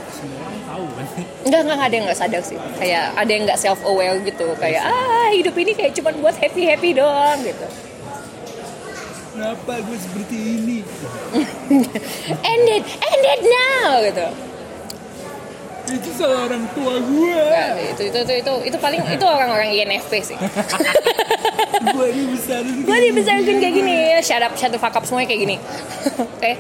semua 0.10 0.40
orang 0.42 0.60
tahu 0.64 0.86
kan. 0.90 1.06
Enggak, 1.44 1.62
enggak 1.62 1.80
ada 1.82 1.92
yang 1.94 2.06
nggak 2.08 2.16
sadar 2.18 2.42
sih. 2.42 2.56
Kayak 2.76 3.12
ada 3.14 3.28
yang 3.28 3.44
nggak 3.44 3.60
self 3.60 3.80
aware 3.84 4.16
gitu. 4.22 4.48
Kayak 4.56 4.84
ah 4.86 5.28
hidup 5.30 5.52
ini 5.54 5.72
kayak 5.74 5.92
cuman 5.94 6.16
buat 6.18 6.32
happy 6.34 6.64
happy 6.64 6.90
doang 6.94 7.40
gitu. 7.42 7.68
Kenapa 9.40 9.80
gue 9.80 9.96
seperti 9.96 10.36
ini? 10.36 10.78
End 12.52 12.68
it, 12.76 12.84
end 12.84 13.24
it 13.24 13.42
now 13.48 14.04
gitu. 14.04 14.28
Itu 15.96 16.10
salah 16.20 16.52
orang 16.52 16.68
tua 16.76 17.00
gue. 17.00 17.40
Nggak, 17.40 17.96
itu, 17.96 18.02
itu 18.12 18.20
itu 18.20 18.34
itu 18.44 18.54
itu 18.68 18.78
paling 18.84 19.00
itu 19.00 19.24
orang-orang 19.24 19.72
INFP 19.72 20.12
sih. 20.28 20.36
gue 20.36 22.08
ini 22.12 22.24
besar 22.36 22.68
Gue 22.68 22.98
dibesarkan 23.00 23.56
kayak 23.64 23.74
gini, 23.80 23.96
shut 24.20 24.44
up, 24.44 24.60
shut 24.60 24.76
the 24.76 24.80
fuck 24.82 24.92
up 24.92 25.08
semuanya 25.08 25.32
kayak 25.32 25.42
gini. 25.48 25.56
kayak 26.44 26.60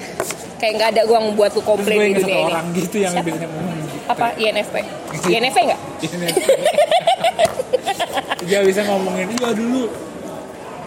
kayak 0.63 0.73
nggak 0.79 0.89
ada 0.95 1.03
uang 1.11 1.35
buat 1.35 1.51
lu 1.59 1.61
komplain 1.67 1.99
gue 1.99 2.15
di 2.15 2.23
dunia 2.23 2.31
ini. 2.31 2.47
orang 2.47 2.65
gitu 2.79 2.95
yang 3.03 3.11
Siapa? 3.11 3.27
biasanya 3.27 3.47
ngomong 3.51 3.75
gitu. 3.75 3.97
Apa 4.07 4.27
INFP? 4.39 4.75
INFP 5.35 5.57
nggak? 5.67 5.81
Dia 8.47 8.63
bisa 8.63 8.87
ngomongin, 8.87 9.27
iya 9.35 9.51
dulu 9.51 9.91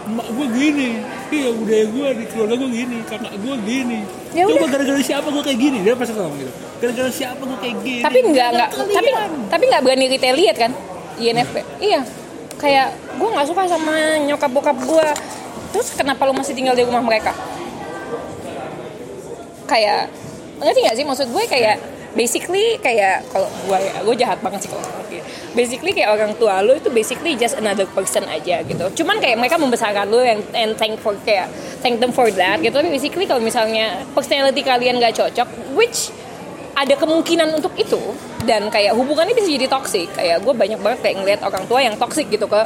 emak 0.02 0.26
gue 0.34 0.46
gini, 0.50 0.88
iya 1.30 1.48
budaya 1.54 1.84
gue 1.86 2.08
di 2.18 2.24
keluarga 2.26 2.54
gue 2.58 2.70
gini, 2.74 2.96
kakak 3.06 3.34
gue 3.38 3.54
gini. 3.62 3.98
Ya 4.34 4.44
Coba 4.50 4.66
gara-gara 4.66 5.00
siapa 5.02 5.28
gue 5.30 5.42
kayak 5.46 5.58
gini? 5.62 5.78
Dia 5.86 5.94
pasti 5.94 6.12
ngomong 6.18 6.38
gitu. 6.42 6.52
Gara-gara 6.82 7.10
siapa 7.14 7.42
gue 7.46 7.58
kayak 7.62 7.76
gini? 7.86 8.02
Tapi 8.02 8.18
nggak 8.26 8.48
nggak 8.50 8.68
tapi 8.74 9.10
tapi 9.46 9.64
nggak 9.70 9.82
berani 9.86 10.06
retaliate 10.10 10.58
kan? 10.58 10.72
INFP. 11.22 11.56
Iya. 11.78 12.00
Kayak 12.58 12.86
gue 13.18 13.28
nggak 13.30 13.46
suka 13.46 13.62
sama 13.70 13.94
nyokap 14.26 14.50
bokap 14.50 14.78
gue. 14.82 15.08
Terus 15.70 15.88
kenapa 15.94 16.26
lu 16.26 16.34
masih 16.34 16.52
tinggal 16.58 16.74
di 16.74 16.82
rumah 16.82 17.02
mereka? 17.04 17.30
Kayak 19.70 20.10
ngerti 20.58 20.78
nggak 20.82 20.96
sih 20.98 21.04
maksud 21.06 21.26
gue 21.30 21.44
kayak 21.46 21.76
basically 22.12 22.76
kayak 22.80 23.24
kalau 23.32 23.48
gue 23.48 23.78
ya 23.80 23.94
gue 24.04 24.16
jahat 24.20 24.38
banget 24.44 24.68
sih 24.68 24.70
kalau 24.70 24.84
gitu. 25.08 25.24
basically 25.56 25.92
kayak 25.96 26.12
orang 26.12 26.32
tua 26.36 26.60
lu 26.60 26.76
itu 26.76 26.88
basically 26.92 27.36
just 27.36 27.56
another 27.56 27.88
person 27.88 28.24
aja 28.28 28.60
gitu. 28.64 28.84
Cuman 29.02 29.20
kayak 29.20 29.36
mereka 29.40 29.56
membesarkan 29.56 30.08
lu 30.08 30.20
and, 30.20 30.44
and 30.52 30.76
thank 30.76 30.96
for 31.00 31.16
kayak 31.24 31.48
thank 31.80 32.00
them 32.00 32.12
for 32.12 32.28
that 32.32 32.60
gitu. 32.60 32.72
Tapi 32.72 32.88
basically 32.92 33.24
kalau 33.24 33.40
misalnya 33.40 34.04
personality 34.12 34.60
kalian 34.64 35.00
gak 35.00 35.16
cocok 35.16 35.48
which 35.76 36.12
ada 36.72 36.96
kemungkinan 36.96 37.52
untuk 37.52 37.72
itu. 37.76 38.00
Dan 38.42 38.68
kayak 38.72 38.96
hubungannya 38.96 39.36
bisa 39.36 39.48
jadi 39.48 39.68
toxic. 39.68 40.08
Kayak 40.12 40.40
gue 40.44 40.52
banyak 40.56 40.80
banget 40.80 40.98
kayak 41.04 41.16
ngeliat 41.20 41.40
orang 41.44 41.64
tua 41.68 41.80
yang 41.80 41.94
toxic 41.96 42.28
gitu 42.28 42.44
ke 42.48 42.60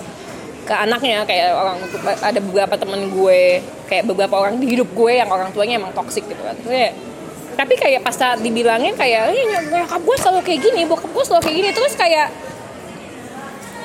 ke 0.66 0.74
anaknya. 0.74 1.22
Kayak 1.26 1.55
orang 1.55 1.76
ada 2.22 2.40
beberapa 2.42 2.74
temen 2.78 3.11
gue 3.14 3.62
kayak 3.86 4.07
beberapa 4.11 4.34
orang 4.42 4.59
di 4.59 4.74
hidup 4.74 4.90
gue 4.94 5.12
yang 5.22 5.30
orang 5.30 5.51
tuanya 5.55 5.78
emang 5.78 5.94
toxic 5.94 6.26
gitu 6.26 6.42
kan. 6.42 6.59
Kayak- 6.66 7.15
tapi 7.57 7.72
kayak 7.72 8.04
pas 8.04 8.12
saat 8.12 8.38
dibilangin 8.44 8.92
kayak 8.92 9.32
"Ih, 9.32 9.44
nyok- 9.48 9.68
nyokap 9.72 10.00
gue 10.04 10.16
selalu 10.20 10.40
kayak 10.44 10.61
gini 10.61 10.80
bokap 10.84 11.09
gue 11.09 11.24
selalu 11.24 11.42
kayak 11.48 11.57
gini. 11.57 11.70
Terus 11.72 11.92
kayak 11.96 12.28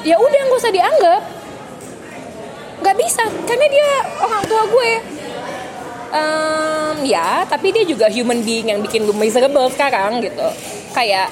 ya 0.03 0.15
udah 0.19 0.41
nggak 0.43 0.59
usah 0.59 0.74
dianggap. 0.76 1.22
Nggak 2.84 2.97
bisa 2.99 3.24
karena 3.47 3.65
dia 3.72 3.89
orang 4.19 4.43
tua 4.43 4.63
gue. 4.67 4.91
Em, 6.11 6.95
ya 7.07 7.47
tapi 7.47 7.72
dia 7.72 7.88
juga 7.88 8.11
human 8.11 8.43
being 8.43 8.67
yang 8.76 8.84
bikin 8.84 9.07
lu 9.07 9.15
miserable 9.15 9.72
sekarang 9.72 10.19
gitu. 10.19 10.47
Kayak 10.91 11.32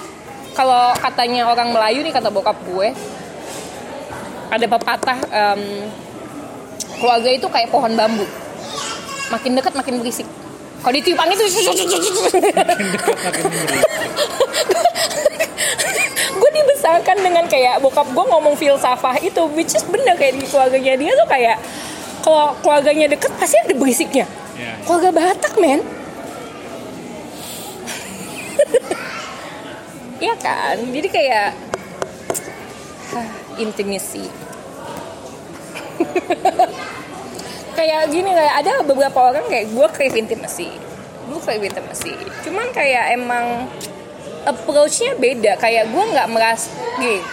kalau 0.56 0.96
katanya 0.96 1.52
orang 1.52 1.76
Melayu 1.76 2.00
nih 2.00 2.16
kata 2.16 2.32
bokap 2.32 2.56
gue 2.64 2.96
ada 4.50 4.66
pepatah 4.66 5.20
em, 5.28 5.92
keluarga 7.04 7.30
itu 7.30 7.48
kayak 7.52 7.68
pohon 7.68 7.92
bambu. 8.00 8.24
Makin 9.30 9.60
dekat 9.60 9.76
makin 9.76 10.00
berisik 10.00 10.26
kalau 10.80 10.94
ditiup 10.96 11.20
angin 11.20 11.36
tuh 11.36 11.48
gue 16.40 16.52
dibesarkan 16.56 17.18
dengan 17.20 17.46
kayak 17.48 17.84
bokap 17.84 18.08
gue 18.08 18.26
ngomong 18.26 18.56
filsafah 18.56 19.20
itu 19.20 19.44
which 19.54 19.76
is 19.76 19.84
bener 19.86 20.16
kayak 20.16 20.40
di 20.40 20.46
keluarganya 20.48 20.96
dia 20.96 21.12
tuh 21.14 21.28
kayak 21.28 21.58
kalau 22.20 22.56
keluarganya 22.64 23.12
deket 23.12 23.32
pasti 23.36 23.56
ada 23.60 23.76
berisiknya 23.76 24.26
Ya. 24.60 24.76
keluarga 24.84 25.16
Batak 25.16 25.56
men. 25.56 25.80
Iya 30.20 30.36
kan? 30.36 30.76
Jadi 30.92 31.08
kayak 31.08 31.56
ah, 33.16 33.30
intimacy 33.56 34.28
kayak 37.80 38.12
gini 38.12 38.36
kayak 38.36 38.56
ada 38.60 38.84
beberapa 38.84 39.32
orang 39.32 39.48
kayak 39.48 39.72
gue 39.72 39.88
crave 39.96 40.20
intimacy. 40.20 40.68
Gue 41.32 41.40
crave 41.40 41.64
intimacy. 41.64 42.12
Cuman 42.44 42.76
kayak 42.76 43.16
emang 43.16 43.72
approach-nya 44.44 45.16
beda. 45.16 45.56
Kayak 45.56 45.88
gue 45.88 46.04
nggak 46.12 46.28
meras 46.28 46.68
gini. 47.00 47.24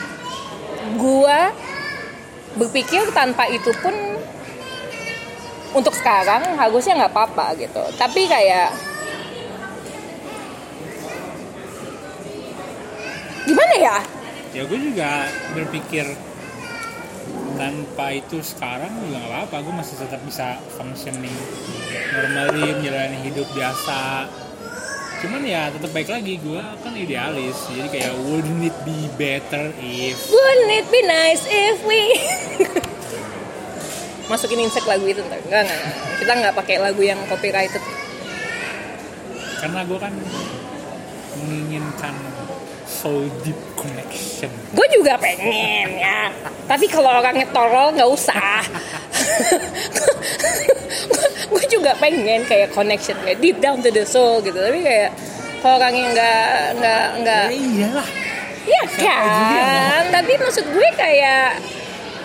Gue 1.03 1.39
berpikir 2.55 3.11
tanpa 3.11 3.51
itu 3.51 3.75
pun 3.83 3.91
untuk 5.75 5.93
sekarang 5.99 6.55
harusnya 6.55 6.95
nggak 6.95 7.13
apa-apa 7.13 7.59
gitu. 7.59 7.83
Tapi 7.99 8.31
kayak 8.31 8.71
gimana 13.51 13.75
ya? 13.83 13.99
Ya 14.55 14.63
gue 14.63 14.79
juga 14.79 15.27
berpikir 15.59 16.07
tanpa 17.55 18.11
itu 18.11 18.43
sekarang 18.43 18.91
juga 19.07 19.23
nggak 19.23 19.31
apa-apa. 19.31 19.57
Gue 19.63 19.75
masih 19.79 19.95
tetap 20.03 20.21
bisa 20.27 20.59
functioning 20.75 21.37
normally 22.19 22.75
menjalani 22.75 23.19
hidup 23.23 23.47
biasa. 23.55 24.27
Cuman 25.23 25.47
ya 25.47 25.71
tetap 25.71 25.95
baik 25.95 26.11
lagi. 26.11 26.43
Gue 26.43 26.59
kan 26.59 26.95
idealis 26.99 27.55
jadi 27.71 27.89
kayak 27.89 28.15
wouldn't 28.27 28.67
it 28.67 28.77
be 28.83 29.07
better 29.15 29.71
if 29.79 30.19
wouldn't 30.29 30.73
it 30.75 30.87
be 30.91 31.01
nice 31.07 31.47
if 31.47 31.79
we 31.87 32.03
masukin 34.31 34.67
insert 34.67 34.87
lagu 34.91 35.07
itu 35.07 35.23
ntar. 35.23 35.39
Enggak 35.47 35.71
enggak, 35.71 35.79
enggak. 35.79 35.95
kita 36.19 36.33
nggak 36.35 36.55
pakai 36.59 36.77
lagu 36.83 37.03
yang 37.03 37.19
copyrighted. 37.31 37.83
Karena 39.63 39.81
gue 39.87 39.99
kan 39.99 40.15
menginginkan 41.47 42.15
soul 42.87 43.29
deep 43.45 43.59
connection 44.37 44.51
gue 44.77 44.87
juga 44.93 45.13
pengen 45.17 45.89
ya. 45.97 46.29
Tapi 46.67 46.87
kalau 46.91 47.09
orangnya 47.09 47.47
tolol 47.55 47.95
nggak 47.97 48.11
usah. 48.11 48.61
Gue 51.53 51.65
juga 51.71 51.95
pengen 51.97 52.43
kayak 52.45 52.75
connection 52.75 53.17
kayak 53.23 53.39
deep 53.39 53.57
down 53.63 53.81
to 53.81 53.89
the 53.89 54.05
soul 54.05 54.43
gitu. 54.43 54.59
Tapi 54.59 54.83
kayak 54.83 55.11
kalau 55.63 55.79
orangnya 55.81 56.05
nggak 56.13 56.59
nggak 56.77 57.07
nggak 57.23 57.45
ya 57.49 57.57
iyalah. 57.57 58.09
Iya 58.67 58.83
juga 58.91 59.15
yang 59.55 59.71
kan, 59.95 60.05
tapi 60.11 60.33
maksud 60.43 60.67
gue 60.75 60.89
kayak 60.99 61.63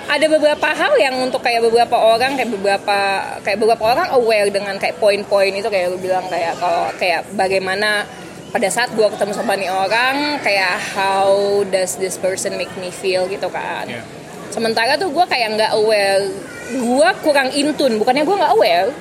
ada 0.10 0.26
beberapa 0.26 0.68
hal 0.74 0.94
yang 0.98 1.16
untuk 1.22 1.46
kayak 1.46 1.62
beberapa 1.62 1.94
orang 1.94 2.34
kayak 2.34 2.50
beberapa 2.50 2.98
kayak 3.46 3.58
beberapa 3.62 3.86
orang 3.86 4.10
aware 4.18 4.50
dengan 4.50 4.76
kayak 4.82 4.98
poin-poin 4.98 5.54
itu. 5.54 5.70
Kayak 5.70 5.94
lu 5.94 6.02
bilang 6.02 6.26
kayak 6.34 6.58
kalau 6.58 6.90
kayak 6.98 7.30
bagaimana 7.38 8.10
pada 8.52 8.68
saat 8.68 8.92
gue 8.92 9.08
ketemu 9.08 9.32
sama 9.32 9.56
nih 9.56 9.72
orang 9.72 10.36
kayak 10.44 10.76
how 10.92 11.64
does 11.72 11.96
this 11.96 12.20
person 12.20 12.60
make 12.60 12.72
me 12.76 12.92
feel 12.92 13.24
gitu 13.32 13.48
kan. 13.48 13.88
ya 13.88 14.04
Sementara 14.52 15.00
tuh 15.00 15.08
gue 15.08 15.26
kayak 15.32 15.56
nggak 15.56 15.72
aware, 15.80 16.28
gue 16.76 17.10
kurang 17.24 17.56
intun, 17.56 17.96
bukannya 17.96 18.28
gue 18.28 18.36
nggak 18.36 18.52
aware, 18.52 18.92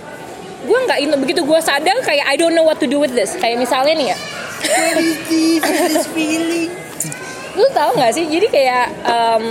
gue 0.63 0.79
nggak 0.87 0.99
intun. 1.03 1.19
Begitu 1.27 1.43
gue 1.43 1.59
sadar 1.59 1.99
kayak 2.07 2.23
I 2.31 2.39
don't 2.39 2.55
know 2.55 2.63
what 2.63 2.79
to 2.79 2.87
do 2.87 3.03
with 3.03 3.11
this. 3.19 3.35
Kayak 3.35 3.59
misalnya 3.59 3.99
nih 3.99 4.07
ya, 4.15 4.17
lu 7.59 7.67
tau 7.75 7.91
nggak 7.99 8.13
sih 8.15 8.31
jadi 8.31 8.47
kayak 8.47 8.87
em, 9.03 9.45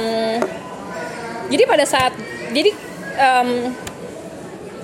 jadi 1.52 1.64
pada 1.68 1.84
saat 1.84 2.16
jadi 2.56 2.72
em, 3.20 3.76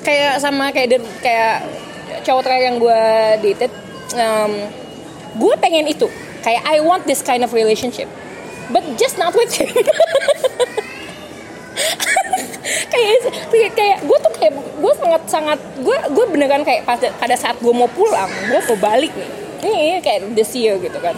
kayak 0.04 0.44
sama 0.44 0.76
kayak 0.76 1.00
kayak 1.24 1.64
cowok 2.28 2.44
terakhir 2.44 2.76
yang 2.76 2.78
gue 2.84 3.04
dated 3.40 3.72
em, 4.20 4.52
gue 5.36 5.54
pengen 5.60 5.86
itu. 5.88 6.08
Kayak 6.42 6.64
I 6.66 6.80
want 6.82 7.04
this 7.10 7.22
kind 7.26 7.44
of 7.44 7.52
relationship. 7.52 8.08
But 8.72 8.98
just 8.98 9.22
not 9.22 9.36
with 9.38 9.54
him. 9.54 9.70
Kayak 12.96 13.76
kayak 13.76 13.98
gue 14.08 14.18
tuh 14.24 14.32
kayak 14.40 14.54
gue 14.56 14.94
sangat 14.96 15.22
sangat 15.28 15.60
gue 15.84 15.98
gue 16.16 16.26
beneran 16.32 16.64
kayak 16.64 16.88
pada 16.88 17.12
pada 17.20 17.36
saat 17.36 17.60
gue 17.60 17.74
mau 17.76 17.92
pulang 17.92 18.32
gue 18.48 18.60
mau 18.72 18.78
balik 18.80 19.12
nih. 19.12 19.30
Ini 19.66 20.00
kayak 20.00 20.32
this 20.32 20.56
year 20.56 20.80
gitu 20.80 20.96
kan. 21.04 21.14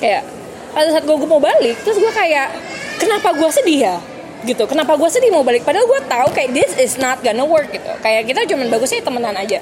Kayak 0.00 0.24
pada 0.72 0.88
saat 0.88 1.04
gue 1.04 1.16
mau 1.28 1.38
balik 1.38 1.76
terus 1.84 2.00
gue 2.00 2.12
kayak 2.16 2.50
kenapa 2.96 3.36
gue 3.36 3.50
sedih 3.52 3.78
ya? 3.92 3.96
Gitu 4.42 4.64
kenapa 4.64 4.96
gue 4.96 5.08
sedih 5.12 5.28
mau 5.28 5.44
balik? 5.44 5.62
Padahal 5.68 5.84
gue 5.84 6.00
tahu 6.08 6.28
kayak 6.32 6.50
this 6.56 6.72
is 6.80 6.96
not 6.96 7.20
gonna 7.20 7.44
work 7.44 7.68
gitu. 7.70 7.92
Kayak 8.00 8.24
kita 8.26 8.40
cuman 8.48 8.66
bagusnya 8.72 9.04
temenan 9.04 9.36
aja 9.36 9.60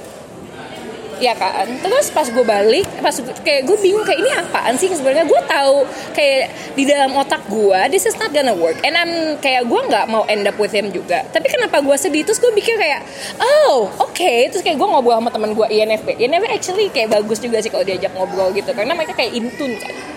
ya 1.18 1.34
kan? 1.36 1.66
Terus 1.80 2.12
pas 2.12 2.26
gue 2.28 2.44
balik 2.44 2.86
pas 3.00 3.14
kayak 3.42 3.68
gue 3.68 3.76
bingung 3.80 4.04
kayak 4.04 4.20
ini 4.20 4.30
apaan 4.32 4.74
sih 4.76 4.90
sebenarnya? 4.92 5.24
Gue 5.24 5.40
tahu 5.48 5.86
kayak 6.12 6.74
di 6.76 6.84
dalam 6.84 7.12
otak 7.16 7.42
gue 7.48 7.80
this 7.92 8.04
is 8.04 8.16
not 8.20 8.30
gonna 8.32 8.54
work. 8.56 8.76
And 8.84 8.94
I'm 8.96 9.40
kayak 9.40 9.68
gue 9.68 9.80
nggak 9.88 10.06
mau 10.10 10.24
end 10.28 10.46
up 10.48 10.56
with 10.60 10.72
him 10.72 10.92
juga. 10.92 11.24
Tapi 11.30 11.46
kenapa 11.48 11.80
gue 11.80 11.96
sedih? 11.96 12.22
Terus 12.24 12.40
gue 12.40 12.52
pikir 12.54 12.76
kayak 12.76 13.04
oh 13.40 13.88
oke. 14.00 14.34
Terus 14.52 14.62
kayak 14.62 14.76
gue 14.76 14.88
ngobrol 14.88 15.18
sama 15.18 15.30
teman 15.32 15.52
gue 15.52 15.66
INFP 15.66 16.20
INFP 16.20 16.44
actually 16.50 16.86
kayak 16.92 17.12
bagus 17.12 17.40
juga 17.40 17.60
sih 17.60 17.70
kalau 17.72 17.84
diajak 17.84 18.12
ngobrol 18.16 18.52
gitu. 18.52 18.72
Karena 18.72 18.92
mereka 18.92 19.16
kayak 19.16 19.32
intun 19.36 19.76
kan 19.78 20.15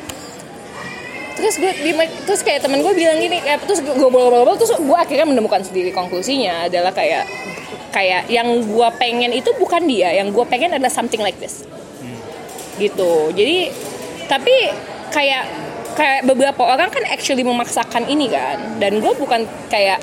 terus 1.39 1.55
gue 1.57 1.71
di, 1.71 1.91
terus 2.27 2.41
kayak 2.43 2.67
temen 2.67 2.83
gue 2.83 2.93
bilang 2.93 3.17
gini 3.17 3.39
kayak 3.39 3.63
terus 3.63 3.79
gue 3.79 3.95
ngobrol-ngobrol 3.95 4.59
terus 4.59 4.75
gue 4.75 4.97
akhirnya 4.97 5.27
menemukan 5.27 5.63
sendiri 5.63 5.89
konklusinya 5.95 6.67
adalah 6.67 6.91
kayak 6.91 7.25
kayak 7.89 8.29
yang 8.29 8.47
gue 8.63 8.89
pengen 9.01 9.33
itu 9.33 9.49
bukan 9.57 9.81
dia 9.89 10.13
yang 10.13 10.29
gue 10.29 10.45
pengen 10.45 10.77
adalah 10.77 10.93
something 10.93 11.19
like 11.19 11.37
this. 11.41 11.65
Gitu. 12.77 13.11
Jadi 13.33 13.73
tapi 14.29 14.53
kayak 15.09 15.43
kayak 15.97 16.21
beberapa 16.23 16.63
orang 16.63 16.93
kan 16.93 17.03
actually 17.09 17.43
memaksakan 17.43 18.07
ini 18.07 18.29
kan. 18.31 18.79
Dan 18.79 19.01
gue 19.01 19.13
bukan 19.17 19.49
kayak 19.67 19.99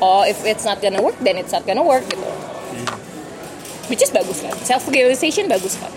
oh 0.00 0.24
if 0.24 0.40
it's 0.48 0.64
not 0.64 0.80
gonna 0.80 0.98
work 0.98 1.16
then 1.22 1.36
it's 1.38 1.52
not 1.52 1.62
gonna 1.68 1.84
work 1.84 2.02
gitu. 2.08 2.26
Which 3.86 4.02
is 4.02 4.10
bagus 4.10 4.42
kan. 4.42 4.56
Self 4.66 4.88
realization 4.90 5.46
bagus 5.46 5.78
kan. 5.78 5.92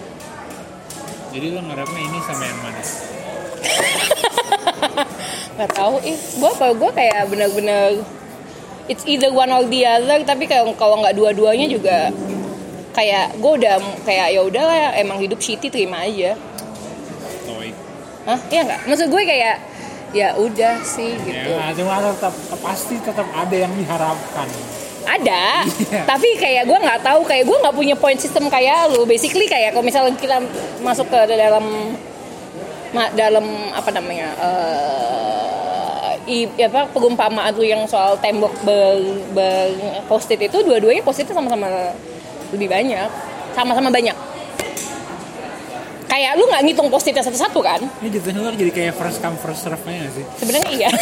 Jadi 1.33 1.53
lo 1.53 1.61
ngarepnya 1.61 2.01
ini 2.05 2.19
sama 2.25 2.43
yang 2.45 2.59
mana? 2.61 2.81
nggak 5.55 5.71
tahu 5.71 5.95
ih 6.03 6.15
gue 6.15 6.51
kalau 6.55 6.73
gue 6.75 6.91
kayak 6.93 7.27
bener-bener 7.27 7.99
it's 8.87 9.05
either 9.05 9.29
one 9.29 9.49
or 9.49 9.63
the 9.65 9.85
other 9.85 10.19
tapi 10.23 10.45
kalau 10.45 10.73
kalau 10.73 10.99
nggak 10.99 11.13
dua-duanya 11.13 11.67
juga 11.67 12.09
kayak 12.91 13.37
gue 13.37 13.51
udah 13.63 13.75
kayak 14.03 14.27
ya 14.33 14.41
udahlah 14.41 14.91
emang 14.97 15.21
hidup 15.21 15.39
shitty 15.39 15.69
terima 15.69 16.03
aja 16.03 16.33
Toy. 17.45 17.69
Hah? 18.25 18.39
Iya 18.49 18.61
nggak? 18.65 18.81
Maksud 18.85 19.07
gue 19.09 19.21
kayak 19.23 19.55
ya 20.09 20.33
udah 20.35 20.81
sih 20.81 21.13
gitu. 21.21 21.49
Ya, 21.53 21.69
cuma 21.77 22.01
tetap 22.01 22.33
pasti 22.61 22.97
tetap 22.97 23.27
ada 23.29 23.55
yang 23.55 23.69
diharapkan. 23.77 24.47
Ada, 25.09 25.65
Iya. 25.65 26.05
tapi 26.05 26.37
kayak 26.37 26.69
gue 26.69 26.77
nggak 26.77 27.01
tahu 27.01 27.25
kayak 27.25 27.45
gue 27.49 27.57
nggak 27.57 27.73
punya 27.73 27.95
point 27.97 28.19
system 28.19 28.45
kayak 28.45 28.93
lu. 28.93 29.05
Basically 29.09 29.49
kayak 29.49 29.73
kalau 29.73 29.85
misalnya 29.85 30.13
kita 30.13 30.37
masuk 30.85 31.09
ke 31.09 31.19
dalam 31.33 31.65
dalam 33.13 33.45
apa 33.73 33.89
namanya 33.93 34.27
eh 34.37 35.69
i, 36.29 36.37
apa 36.61 36.85
perumpamaan 36.93 37.49
tuh 37.53 37.65
yang 37.65 37.89
soal 37.89 38.13
tembok 38.21 38.53
ber, 38.61 39.01
ber 39.33 39.73
post-it 40.05 40.37
itu 40.37 40.61
dua-duanya 40.61 41.01
post-it 41.01 41.29
sama-sama 41.33 41.93
lebih 42.53 42.69
banyak, 42.69 43.09
sama-sama 43.57 43.89
banyak. 43.89 44.17
Kayak 46.09 46.41
lu 46.41 46.49
nggak 46.49 46.63
ngitung 46.65 46.89
post-itnya 46.89 47.21
satu-satu 47.21 47.59
kan? 47.61 47.81
Ini 48.01 48.17
lo 48.33 48.49
jadi 48.53 48.71
kayak 48.73 48.93
first 48.97 49.21
come 49.21 49.37
first 49.37 49.61
serve 49.61 49.81
nya 49.85 50.09
gak 50.09 50.13
sih? 50.17 50.25
Sebenarnya 50.41 50.69
iya. 50.73 50.89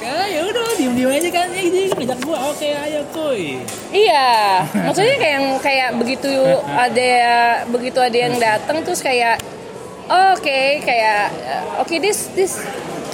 Ya 0.00 0.16
ya 0.26 0.40
udah 0.48 0.64
diem 0.78 0.92
diem 0.96 1.10
aja 1.12 1.28
kan 1.30 1.48
ya 1.52 1.62
jadi 1.62 1.86
ngajak 1.92 2.18
gua 2.24 2.38
oke 2.50 2.68
ayo 2.68 3.00
kuy. 3.12 3.60
Iya, 3.92 4.64
maksudnya 4.74 5.16
kayak 5.20 5.34
yang 5.36 5.46
kayak 5.60 5.88
begitu 6.00 6.32
ada 6.72 7.12
begitu 7.68 7.98
ada 8.00 8.18
yang 8.18 8.34
datang 8.40 8.80
terus 8.80 9.04
kayak 9.04 9.36
oh, 10.08 10.34
oke 10.34 10.60
kayak 10.82 11.30
uh, 11.44 11.84
oke 11.84 11.94
this 12.00 12.32
this 12.32 12.58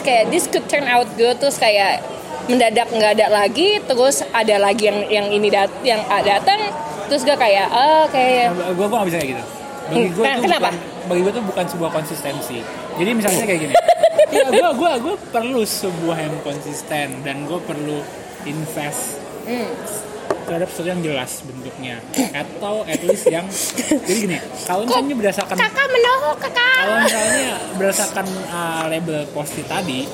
kayak 0.07 0.31
this 0.31 0.47
could 0.47 0.65
turn 0.71 0.87
out 0.87 1.07
good 1.19 1.37
terus 1.43 1.59
kayak 1.59 2.01
mendadak 2.47 2.87
nggak 2.95 3.19
ada 3.19 3.27
lagi 3.27 3.83
terus 3.83 4.23
ada 4.31 4.57
lagi 4.63 4.87
yang 4.87 4.99
yang 5.11 5.27
ini 5.35 5.51
dat 5.51 5.71
yang 5.83 6.01
datang 6.23 6.71
terus 7.11 7.23
gak 7.27 7.39
kayak 7.39 7.67
oh, 7.71 8.07
oke 8.07 8.27
Nah, 8.55 8.71
gua 8.75 8.87
gua 8.87 8.97
gak 9.03 9.09
bisa 9.11 9.19
kayak 9.19 9.31
gitu. 9.35 9.43
Bagi 9.87 10.09
gua 10.15 10.25
itu 10.27 10.43
kenapa? 10.47 10.69
bukan 10.71 10.75
bagi 11.07 11.21
gua 11.23 11.33
tuh 11.35 11.45
bukan 11.47 11.65
sebuah 11.71 11.91
konsistensi. 11.95 12.59
Jadi 12.97 13.11
misalnya 13.13 13.45
kayak 13.45 13.61
gini. 13.61 13.75
ya 14.37 14.45
gua 14.51 14.71
gua 14.75 14.93
gua 14.99 15.15
perlu 15.31 15.63
sebuah 15.63 16.19
yang 16.19 16.37
konsisten 16.43 17.23
dan 17.23 17.47
gua 17.47 17.61
perlu 17.61 18.03
invest 18.45 19.23
Hmm. 19.47 19.71
terhadap 20.43 20.67
sesuatu 20.67 20.91
yang 20.91 21.03
jelas 21.07 21.39
bentuknya 21.47 22.03
atau 22.35 22.83
at 22.83 22.99
least 22.99 23.31
yang 23.31 23.47
jadi 24.03 24.19
gini 24.27 24.39
kalau 24.67 24.83
misalnya 24.83 25.15
berdasarkan 25.15 25.55
kakak 25.55 25.87
menohok 25.87 26.37
kakak 26.43 26.75
kalau 26.75 26.97
misalnya 26.99 27.51
berdasarkan 27.79 28.27
uh, 28.51 28.91
label 28.91 29.23
post 29.31 29.55
tadi 29.63 30.11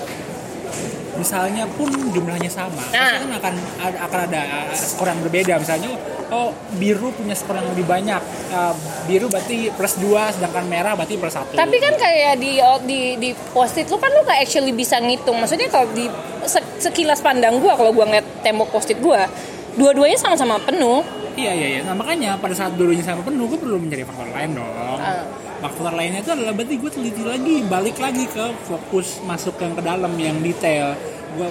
misalnya 1.14 1.68
pun 1.68 1.86
jumlahnya 2.08 2.48
sama 2.48 2.78
pasti 2.78 2.96
Nah. 2.96 3.18
kan 3.18 3.30
akan 3.34 3.54
ada, 3.78 3.96
akan 4.02 4.20
ada 4.26 4.40
uh, 4.64 4.72
skor 4.72 5.06
yang 5.06 5.20
berbeda 5.20 5.54
misalnya 5.56 5.92
oh 6.28 6.50
biru 6.74 7.10
punya 7.10 7.32
skor 7.32 7.54
yang 7.54 7.68
lebih 7.68 7.86
banyak 7.86 8.22
Uh, 8.48 8.76
biru 9.04 9.26
berarti 9.26 9.72
plus 9.72 9.96
2 9.96 10.12
sedangkan 10.30 10.64
merah 10.66 10.92
berarti 10.92 11.16
plus 11.16 11.32
1 11.32 11.56
Tapi 11.56 11.76
kan 11.78 11.94
kayak 11.94 12.36
di 12.36 12.60
di 12.84 13.00
di 13.16 13.30
post-it 13.48 13.88
lu 13.88 13.96
kan 13.96 14.12
lu 14.12 14.20
gak 14.22 14.38
actually 14.38 14.72
bisa 14.72 14.96
ngitung. 14.98 15.40
Maksudnya 15.40 15.66
kalau 15.66 15.88
di 15.90 16.04
se- 16.44 16.60
sekilas 16.78 17.18
pandang 17.18 17.56
gua 17.56 17.72
kalau 17.72 17.90
gua 17.90 18.04
ngeliat 18.04 18.28
tembok 18.40 18.68
post-it 18.68 19.00
gua, 19.00 19.24
dua-duanya 19.72 20.16
sama-sama 20.16 20.60
penuh. 20.60 21.00
iya 21.32 21.48
iya 21.50 21.68
iya 21.70 21.80
nah 21.80 21.96
makanya 21.96 22.36
pada 22.36 22.52
saat 22.52 22.76
dulunya 22.76 23.00
sama 23.00 23.24
penuh 23.24 23.48
gue 23.48 23.56
perlu 23.56 23.80
mencari 23.80 24.04
faktor 24.04 24.28
lain 24.30 24.52
dong 24.52 24.68
Ah. 25.00 25.24
Faktor 25.62 25.94
lainnya 25.94 26.26
itu 26.26 26.34
adalah 26.34 26.52
berarti 26.58 26.74
gue 26.74 26.90
teliti 26.90 27.22
lagi 27.22 27.54
balik 27.70 27.96
lagi 28.02 28.26
ke 28.26 28.50
fokus 28.66 29.22
masuk 29.22 29.54
yang 29.62 29.78
ke 29.78 29.82
dalam 29.86 30.12
yang 30.18 30.42
detail. 30.42 30.98
Gue 31.38 31.48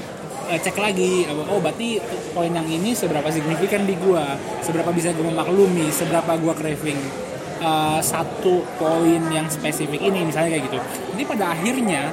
eh, 0.52 0.60
cek 0.60 0.76
lagi 0.76 1.26
oh 1.32 1.60
berarti 1.64 2.04
poin 2.36 2.52
yang 2.52 2.68
ini 2.68 2.92
seberapa 2.92 3.32
signifikan 3.32 3.88
di 3.88 3.96
gue 3.96 4.24
seberapa 4.60 4.92
bisa 4.92 5.16
gue 5.16 5.24
memaklumi 5.24 5.88
seberapa 5.96 6.36
gue 6.36 6.54
craving 6.54 7.00
eh, 7.64 8.00
satu 8.04 8.68
poin 8.76 9.22
yang 9.32 9.48
spesifik 9.48 10.04
ini 10.04 10.28
misalnya 10.28 10.60
kayak 10.60 10.64
gitu. 10.68 10.80
Jadi 11.16 11.24
pada 11.24 11.56
akhirnya 11.56 12.12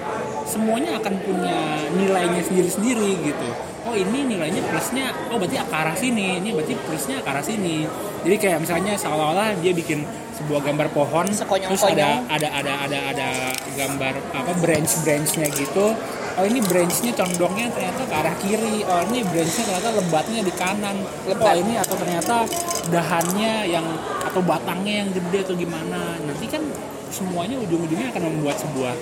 semuanya 0.49 0.97
akan 0.97 1.15
punya 1.27 1.59
nilainya 1.93 2.41
sendiri-sendiri 2.47 3.11
gitu. 3.27 3.49
Oh 3.85 3.97
ini 3.97 4.37
nilainya 4.37 4.63
plusnya 4.71 5.13
oh 5.35 5.37
berarti 5.37 5.59
ke 5.59 5.77
arah 5.77 5.97
sini 5.97 6.39
ini 6.39 6.55
berarti 6.55 6.79
plusnya 6.87 7.19
ke 7.21 7.29
arah 7.29 7.45
sini. 7.45 7.85
Jadi 8.23 8.37
kayak 8.39 8.59
misalnya 8.63 8.95
seolah-olah 8.95 9.59
dia 9.61 9.75
bikin 9.75 10.07
sebuah 10.39 10.61
gambar 10.71 10.89
pohon 10.95 11.27
terus 11.27 11.83
ada 11.83 12.23
ada 12.31 12.49
ada 12.55 12.73
ada 12.87 12.99
ada 13.11 13.29
gambar 13.75 14.15
apa 14.35 14.53
branch 14.63 15.03
branchnya 15.03 15.51
gitu. 15.51 15.99
Oh 16.39 16.47
ini 16.47 16.63
branchnya 16.63 17.11
condongnya 17.19 17.67
ternyata 17.75 18.07
ke 18.07 18.15
arah 18.15 18.37
kiri. 18.39 18.87
Oh 18.87 19.03
ini 19.11 19.27
branchnya 19.27 19.65
ternyata 19.67 19.91
lebatnya 19.99 20.41
di 20.47 20.53
kanan. 20.55 20.97
Oh 21.03 21.35
Lebat. 21.35 21.59
ini 21.59 21.75
atau 21.75 21.99
ternyata 21.99 22.47
dahannya 22.95 23.67
yang 23.67 23.87
atau 24.23 24.39
batangnya 24.47 25.03
yang 25.03 25.11
gede 25.11 25.51
atau 25.51 25.55
gimana. 25.59 26.15
Nanti 26.23 26.47
kan 26.47 26.63
semuanya 27.11 27.59
ujung-ujungnya 27.59 28.15
akan 28.15 28.23
membuat 28.31 28.63
sebuah 28.63 28.95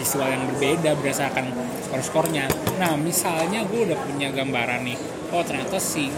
visual 0.00 0.28
yang 0.32 0.42
berbeda 0.48 0.96
berdasarkan 0.96 1.52
skor-skornya. 1.84 2.48
Nah, 2.80 2.96
misalnya 2.96 3.66
gue 3.68 3.90
udah 3.90 3.98
punya 4.08 4.32
gambaran 4.32 4.86
nih, 4.86 4.96
oh 5.34 5.44
ternyata 5.44 5.76
si 5.76 6.08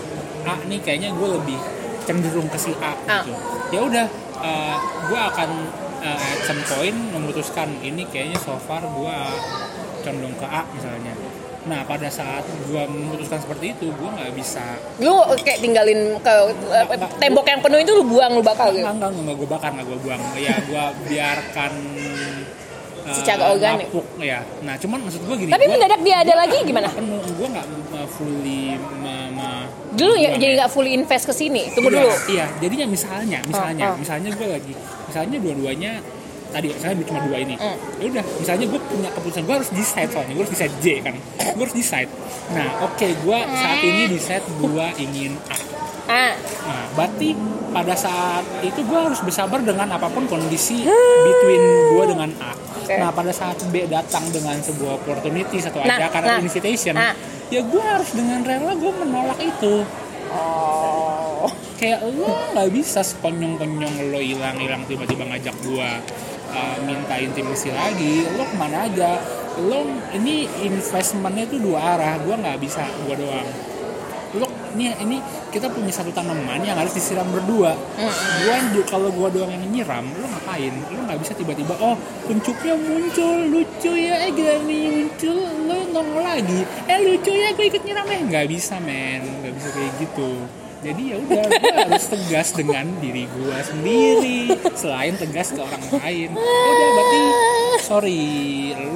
A 0.47 0.55
nih 0.63 0.79
kayaknya 0.79 1.11
gue 1.17 1.29
lebih 1.41 1.59
cenderung 2.05 2.49
ke 2.51 2.59
si 2.59 2.73
A 2.83 2.93
A. 3.09 3.23
gitu. 3.23 3.35
Ya 3.73 3.81
udah, 3.83 4.07
uh, 4.43 4.77
gue 5.09 5.21
akan 5.21 5.51
uh, 6.03 6.19
at 6.19 6.41
some 6.45 6.63
point 6.67 6.97
memutuskan 7.15 7.69
ini 7.81 8.05
kayaknya 8.11 8.39
so 8.43 8.59
far 8.63 8.83
gue 8.83 9.17
condong 10.03 10.35
ke 10.37 10.47
A 10.47 10.63
misalnya. 10.75 11.15
Nah, 11.63 11.87
pada 11.87 12.11
saat 12.11 12.43
gue 12.43 12.83
memutuskan 12.91 13.39
seperti 13.39 13.71
itu, 13.71 13.87
gue 13.95 14.09
nggak 14.11 14.35
bisa 14.35 14.83
Lu 14.99 15.23
kayak 15.47 15.63
tinggalin 15.63 16.19
ke 16.19 16.35
eh, 16.75 16.87
tembok 17.23 17.47
yang 17.47 17.63
penuh 17.63 17.79
itu 17.79 17.95
lu 17.95 18.05
buang 18.11 18.35
lu 18.35 18.43
bakal 18.43 18.75
gitu. 18.75 18.83
Enggak, 18.83 18.99
enggak, 18.99 19.11
enggak 19.15 19.37
gue 19.39 19.49
bakar, 19.49 19.71
enggak 19.71 19.87
gue 19.95 19.99
buang. 20.03 20.23
Ya, 20.43 20.59
gue 20.59 20.85
biarkan 21.07 21.73
eh, 23.03 23.13
Secara 23.13 23.43
organik. 23.51 23.87
ngapuk, 23.89 24.07
ya. 24.19 24.41
Nah, 24.61 24.75
cuman 24.77 24.99
maksud 25.03 25.23
gue 25.23 25.37
gini. 25.39 25.51
Tapi 25.51 25.65
gua- 25.65 25.73
mendadak 25.75 26.01
dia 26.01 26.17
ada 26.19 26.29
gua 26.29 26.41
lagi 26.41 26.59
gimana? 26.63 26.89
Penuh, 26.89 27.23
gue 27.25 27.49
nggak 27.49 27.67
fully 28.09 28.63
ma- 28.99 29.31
ma- 29.31 29.67
Dulu 29.93 30.15
ya 30.15 30.31
jadi 30.35 30.53
nggak 30.57 30.71
fully 30.71 30.91
invest 30.93 31.25
ke 31.25 31.33
sini. 31.33 31.69
Tunggu 31.71 31.89
Iya, 31.89 31.99
dulu. 31.99 32.11
Iya, 32.29 32.47
jadinya 32.59 32.87
misalnya, 32.89 33.39
misalnya, 33.43 33.85
Oh, 33.85 33.93
oh. 33.93 33.99
misalnya 33.99 34.31
gue 34.31 34.49
lagi, 34.49 34.73
misalnya 35.05 35.37
dua-duanya 35.39 35.93
tadi 36.49 36.69
misalnya 36.69 37.01
cuma 37.03 37.21
dua 37.23 37.39
ini. 37.39 37.55
Hmm. 37.57 37.77
Ya 37.97 38.05
udah, 38.09 38.25
misalnya 38.37 38.67
gue 38.69 38.81
punya 38.83 39.09
keputusan 39.11 39.43
gue 39.43 39.55
harus 39.57 39.71
decide 39.73 40.11
soalnya 40.13 40.33
gue 40.33 40.43
harus 40.43 40.53
decide 40.53 40.75
J 40.79 40.87
kan. 41.01 41.15
Gue 41.51 41.63
harus 41.65 41.75
decide. 41.75 42.11
Nah, 42.53 42.69
oke, 42.83 43.07
gue 43.09 43.39
saat 43.53 43.79
ini 43.81 44.03
decide 44.07 44.45
gue 44.55 44.87
ingin 45.01 45.33
A. 45.49 45.57
Ah, 46.05 46.33
Nah, 46.63 46.85
berarti 46.93 47.33
pada 47.71 47.95
saat 47.95 48.45
itu 48.61 48.81
gue 48.81 49.01
harus 49.01 49.17
bersabar 49.19 49.59
dengan 49.59 49.89
apa 49.89 50.05
pun 50.07 50.27
kondisi 50.27 50.85
between 51.25 51.63
gue 51.91 52.05
dengan 52.07 52.31
A. 52.39 52.53
Oke. 52.93 53.01
Nah, 53.01 53.11
pada 53.13 53.33
saat 53.33 53.57
B 53.73 53.89
datang 53.89 54.25
dengan 54.29 54.57
sebuah 54.61 55.01
opportunity 55.01 55.57
atau 55.65 55.81
Nah, 55.81 55.97
ajakan 55.97 56.23
nah, 56.29 56.39
invitation, 56.45 56.93
nah. 56.93 57.17
ya 57.49 57.61
gue 57.65 57.83
harus 57.83 58.11
dengan 58.13 58.45
rela 58.45 58.73
gue 58.77 58.93
menolak 58.93 59.41
itu. 59.41 59.75
oh. 60.33 61.49
Kayak 61.81 62.07
lo 62.15 62.31
nggak 62.55 62.69
bisa 62.71 63.03
sekonyong-konyong 63.03 64.15
lo 64.15 64.23
hilang-hilang 64.23 64.87
tiba-tiba 64.87 65.27
ngajak 65.27 65.57
gue 65.67 65.89
uh, 66.53 66.77
minta 66.87 67.17
intimasi 67.19 67.75
lagi. 67.75 68.29
Lo 68.39 68.47
ke 68.47 68.55
mana 68.55 68.87
aja? 68.87 69.19
Lo 69.59 69.83
ini 70.15 70.47
investmentnya 70.63 71.49
itu 71.49 71.59
dua 71.59 71.97
arah. 71.99 72.21
Gue 72.23 72.39
nggak 72.39 72.61
bisa 72.63 72.87
gue 73.09 73.17
doang. 73.19 73.72
Lo 74.33 74.49
ini 74.73 74.89
ini 74.99 75.17
kita 75.53 75.69
punya 75.69 75.93
satu 75.93 76.09
tanaman 76.09 76.65
yang 76.65 76.73
harus 76.75 76.97
disiram 76.97 77.29
berdua. 77.29 77.77
Gua 78.41 78.57
ju- 78.73 78.89
kalau 78.89 79.13
gua 79.13 79.29
doang 79.29 79.53
yang 79.53 79.61
nyiram 79.69 80.09
lu 80.09 80.25
ngapain? 80.25 80.73
Lu 80.89 81.05
nggak 81.05 81.21
bisa 81.21 81.37
tiba-tiba 81.37 81.77
oh 81.77 81.93
kuncupnya 82.25 82.73
muncul 82.73 83.37
lucu 83.53 83.93
ya 83.93 84.25
eh 84.25 84.33
gini 84.33 84.81
muncul 85.05 85.37
lu 85.69 85.77
nongol 85.93 86.25
lagi. 86.25 86.65
Eh 86.89 86.99
lucu 87.03 87.29
ya 87.29 87.53
gue 87.53 87.67
ikut 87.69 87.85
nyiram. 87.85 88.09
Eh 88.09 88.21
nggak 88.25 88.47
bisa 88.49 88.81
men. 88.81 89.21
Nggak 89.45 89.53
bisa 89.53 89.69
kayak 89.71 89.93
gitu. 90.01 90.31
Jadi 90.83 91.03
ya 91.13 91.17
udah 91.21 91.45
gua 91.47 91.73
harus 91.87 92.05
tegas 92.09 92.49
dengan 92.57 92.87
diri 92.99 93.29
gua 93.29 93.61
sendiri 93.61 94.57
selain 94.73 95.15
tegas 95.15 95.53
ke 95.53 95.61
orang 95.61 95.85
lain. 96.01 96.33
Udah 96.33 96.89
berarti 96.97 97.23
sorry 97.85 98.25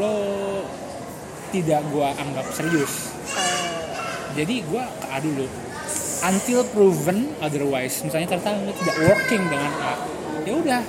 lo 0.01 0.17
tidak 1.53 1.85
gua 1.93 2.17
anggap 2.17 2.49
serius 2.51 3.13
jadi 4.37 4.55
gue 4.61 4.85
ke 4.85 5.07
A 5.09 5.17
dulu. 5.19 5.49
Until 6.21 6.61
proven 6.77 7.33
otherwise. 7.41 8.05
Misalnya 8.05 8.37
ternyata 8.37 8.77
tidak 8.85 8.97
working 9.09 9.43
dengan 9.49 9.73
A. 9.81 9.95
Ya 10.45 10.53
udah. 10.53 10.83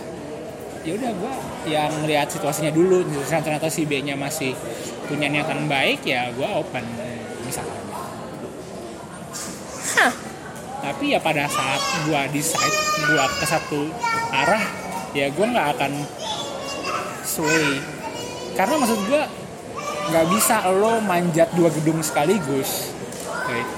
Ya 0.83 0.91
udah 0.95 1.11
gue 1.15 1.33
yang 1.71 1.91
lihat 2.03 2.27
situasinya 2.27 2.71
dulu. 2.75 3.07
Misalnya 3.07 3.43
ternyata 3.47 3.71
si 3.71 3.87
B 3.87 4.03
nya 4.03 4.19
masih 4.19 4.51
punya 5.07 5.31
niatan 5.31 5.71
baik 5.71 6.03
ya 6.03 6.27
gue 6.35 6.43
open 6.43 6.83
misalnya. 7.47 7.79
Hah. 9.97 10.13
tapi 10.77 11.09
ya 11.09 11.17
pada 11.17 11.49
saat 11.49 11.81
gue 12.05 12.21
decide 12.37 12.77
gue 13.09 13.23
ke 13.41 13.45
satu 13.49 13.89
arah 14.29 14.61
ya 15.15 15.31
gue 15.31 15.45
nggak 15.47 15.67
akan 15.79 15.91
sway. 17.23 17.81
Karena 18.53 18.75
maksud 18.77 18.99
gue 19.09 19.23
nggak 20.11 20.25
bisa 20.31 20.63
lo 20.71 21.01
manjat 21.01 21.49
dua 21.55 21.71
gedung 21.73 21.99
sekaligus 21.99 22.96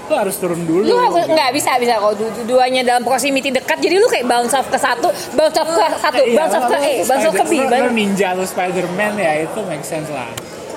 Lo 0.09 0.15
harus 0.17 0.35
turun 0.37 0.61
dulu. 0.65 0.83
Lu 0.83 0.95
harus 0.97 1.25
nggak 1.25 1.51
bisa 1.53 1.77
bisa. 1.77 2.01
Kalau 2.01 2.15
du- 2.17 2.45
duanya 2.45 2.81
dalam 2.81 3.03
proximity 3.05 3.53
dekat 3.53 3.77
jadi 3.77 4.01
lu 4.01 4.07
kayak 4.09 4.25
bounce 4.25 4.53
off 4.53 4.67
ke 4.67 4.77
satu 4.77 5.09
bounce 5.37 5.57
off 5.57 5.69
ke 5.69 5.85
satu 6.01 6.21
Iya, 6.21 6.35
bounce 6.37 6.55
off 6.57 6.65
ke 6.65 6.77
lo 6.77 6.89
bounce 7.05 7.27
off 7.27 7.35
ke 7.35 7.45
B 7.45 7.53
ninja 7.93 8.27
atau 8.33 8.45
Spiderman 8.45 9.13
ya 9.15 9.45
itu 9.45 9.59
make 9.65 9.85
sense 9.85 10.09
lah. 10.09 10.29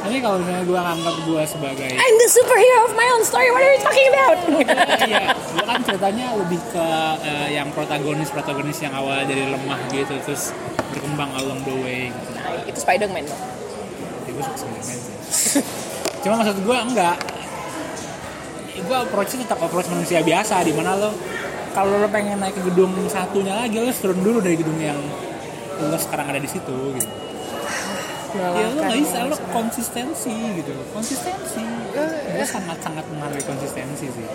Tapi 0.03 0.19
kalau 0.19 0.43
misalnya 0.43 0.67
gue 0.67 0.81
nganggap 0.83 1.17
gue 1.23 1.43
sebagai 1.47 1.89
I'm 1.95 2.17
the 2.19 2.27
superhero 2.27 2.91
of 2.91 2.93
my 2.99 3.07
own 3.15 3.23
story 3.23 3.55
what 3.55 3.63
are 3.63 3.71
you 3.71 3.79
talking 3.79 4.09
about? 4.11 4.39
Iya, 5.07 5.31
gue 5.31 5.63
kan 5.63 5.79
ceritanya 5.87 6.27
lebih 6.35 6.59
ke 6.75 6.87
eh, 7.23 7.49
yang 7.55 7.71
protagonis-protagonis 7.71 8.83
yang 8.83 8.95
awal 8.99 9.23
dari 9.23 9.47
lemah 9.47 9.79
gitu 9.95 10.19
terus 10.27 10.51
berkembang 10.91 11.31
along 11.39 11.63
the 11.63 11.75
way 11.87 12.11
gitu. 12.11 12.31
Nah, 12.35 12.67
itu 12.67 12.79
Spider-Man. 12.83 13.25
Dong 13.25 13.41
Jadi 14.27 14.31
gue 14.35 14.43
suka 14.43 14.57
Spiderman 14.59 14.83
sih. 14.83 15.63
Cuma 16.23 16.35
maksud 16.43 16.57
gue 16.59 16.77
enggak. 16.83 17.17
Gue 18.83 18.97
approach 18.99 19.33
tetap 19.39 19.59
approach 19.63 19.89
manusia 19.89 20.21
biasa 20.21 20.61
di 20.67 20.73
mana 20.75 20.99
lo 20.99 21.11
kalau 21.73 21.97
lo 22.03 22.09
pengen 22.13 22.37
naik 22.43 22.59
ke 22.59 22.63
gedung 22.69 22.93
satunya 23.09 23.57
lagi 23.57 23.81
lo 23.81 23.89
turun 23.95 24.21
dulu 24.21 24.39
dari 24.45 24.57
gedung 24.61 24.77
yang 24.77 24.99
lo 25.81 25.97
sekarang 25.97 26.29
ada 26.35 26.41
di 26.43 26.51
situ 26.51 26.77
gitu. 26.99 27.11
Ya 28.33 28.69
lo 28.73 28.81
nggak 28.81 28.99
bisa 29.01 29.19
lo 29.29 29.37
konsistensi 29.53 30.35
gitu. 30.61 30.73
Konsistensi. 30.93 31.65
Gue 32.37 32.47
sangat 32.47 32.79
sangat 32.85 33.05
menghargai 33.09 33.45
konsistensi 33.45 34.07
sih. 34.11 34.27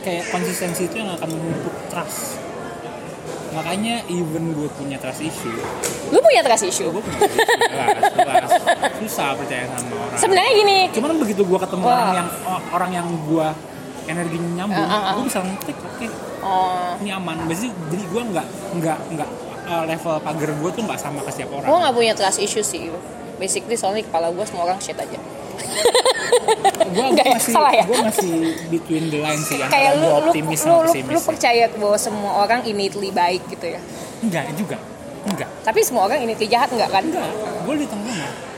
Kayak 0.00 0.32
konsistensi 0.32 0.88
itu 0.88 0.96
yang 0.96 1.12
akan 1.14 1.28
memupuk 1.28 1.76
trust. 1.92 2.40
Makanya 3.50 4.06
even 4.06 4.54
gue 4.54 4.70
punya 4.78 4.94
trust 5.02 5.18
issue, 5.26 5.58
lu 6.14 6.18
punya 6.22 6.40
trust 6.46 6.64
issue? 6.70 6.86
Gue 6.86 7.02
punya 7.02 7.18
trust 7.18 7.34
issue. 7.34 7.50
Jelas, 7.66 8.02
jelas. 8.14 8.50
Susah 9.02 9.28
percaya 9.34 9.64
sama 9.74 9.94
orang. 9.98 10.18
Sebenarnya 10.18 10.52
gini. 10.54 10.78
Cuman 10.94 11.18
begitu 11.18 11.42
gua 11.42 11.58
ketemu 11.58 11.82
Wah. 11.82 11.94
orang 11.94 12.14
yang 12.14 12.28
oh, 12.46 12.60
orang 12.70 12.90
yang 12.94 13.06
gua 13.26 13.46
energinya 14.06 14.50
nyambung 14.64 14.86
Ah, 14.86 14.94
ah, 14.94 15.02
ah. 15.02 15.12
gua 15.18 15.24
bisa 15.26 15.38
ngetik 15.42 15.76
oke. 15.82 16.06
Oh. 16.46 16.94
Ini 17.02 17.10
aman. 17.18 17.36
Jadi, 17.50 17.68
jadi 17.90 18.04
gua 18.14 18.22
nggak 18.30 18.46
nggak 18.78 18.98
nggak 19.18 19.28
uh, 19.66 19.84
level 19.86 20.14
pagar 20.22 20.50
gua 20.62 20.70
tuh 20.70 20.82
nggak 20.86 21.00
sama 21.02 21.18
ke 21.26 21.30
setiap 21.34 21.50
orang. 21.50 21.68
Gue 21.68 21.78
nggak 21.82 21.94
punya 21.98 22.12
trust 22.14 22.38
issue 22.38 22.62
sih. 22.62 22.86
Basically 23.40 23.74
soalnya 23.74 24.04
kepala 24.04 24.28
gue 24.30 24.44
semua 24.44 24.68
orang 24.68 24.78
shit 24.78 24.94
aja 24.94 25.16
gua 26.90 27.06
ya? 27.14 27.24
masih 27.36 27.52
Salah 27.54 27.72
ya? 27.74 27.84
gua 27.86 27.98
masih 28.08 28.30
between 28.72 29.04
the 29.12 29.18
lines 29.22 29.44
sih 29.46 29.56
kayak 29.60 30.00
lu 30.00 30.06
lu, 30.06 30.10
optimis 30.28 30.60
lu, 30.66 30.76
lu, 30.84 30.92
lu 30.94 31.20
percaya 31.22 31.70
bahwa 31.76 31.98
semua 31.98 32.32
orang 32.44 32.60
innately 32.66 33.10
baik 33.14 33.42
gitu 33.48 33.66
ya? 33.76 33.80
Enggak 34.20 34.44
juga. 34.58 34.76
Enggak. 35.24 35.48
Tapi 35.62 35.80
semua 35.84 36.08
orang 36.08 36.24
innately 36.24 36.48
jahat 36.48 36.72
nggak 36.72 36.90
kan? 36.90 37.04
Enggak 37.04 37.30
gua 37.64 37.74
di 37.76 37.86
tengah 37.86 38.50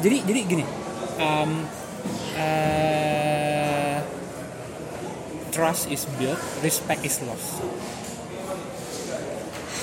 jadi 0.00 0.16
jadi 0.28 0.40
gini 0.44 0.64
um, 1.16 1.64
uh, 2.36 3.98
trust 5.50 5.88
is 5.88 6.04
built 6.20 6.36
respect 6.60 7.00
is 7.02 7.16
lost. 7.24 7.64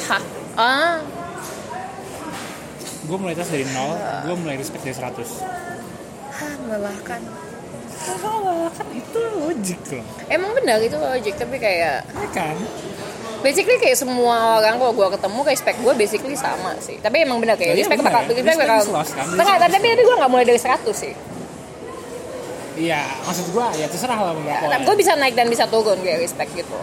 Hah? 0.06 0.24
ah. 0.60 0.98
Gue 3.04 3.18
mulai 3.20 3.36
tes 3.36 3.50
dari 3.52 3.68
nol 3.74 3.98
gue 4.00 4.36
mulai 4.38 4.56
respect 4.56 4.86
dari 4.86 4.96
100 4.96 5.83
Hah, 6.34 6.54
melelahkan 6.60 7.22
Oh, 8.04 8.68
kan 8.68 8.84
itu 8.92 9.16
logik 9.16 9.80
loh. 9.90 10.04
emang 10.28 10.52
benar 10.52 10.76
itu 10.78 10.94
logik 10.94 11.34
tapi 11.34 11.56
kayak 11.56 12.04
Ya 12.04 12.28
kan? 12.30 12.56
basically 13.40 13.76
kayak 13.78 13.96
semua 13.96 14.60
orang 14.60 14.76
kalau 14.76 14.92
gue 14.92 15.08
ketemu 15.10 15.40
kayak 15.42 15.58
spek 15.58 15.78
gue 15.80 15.94
basically 15.94 16.36
sama 16.36 16.76
sih 16.80 17.00
tapi 17.00 17.24
emang 17.24 17.40
benar 17.40 17.56
kayak 17.56 17.74
Iya, 17.74 17.80
respect 17.80 18.00
benar 18.02 18.12
bakal 18.20 18.22
ya. 18.26 18.44
Respect 18.44 18.60
bakal 18.66 18.86
lost 18.92 19.12
kan? 19.14 19.26
Tapi 19.32 19.50
tapi 19.70 20.04
gue 20.04 20.16
nggak 20.18 20.28
mulai 20.30 20.44
dari 20.44 20.58
100 20.58 20.84
sih 20.94 21.14
Iya, 22.76 23.06
maksud 23.24 23.46
gue 23.48 23.66
ya 23.78 23.86
terserah 23.86 24.18
lah 24.18 24.34
berapa. 24.34 24.66
Nah, 24.66 24.80
gue 24.82 24.96
bisa 24.98 25.14
naik 25.14 25.38
dan 25.38 25.46
bisa 25.46 25.70
turun 25.70 25.96
kayak 25.96 26.20
respect 26.20 26.52
gitu 26.52 26.74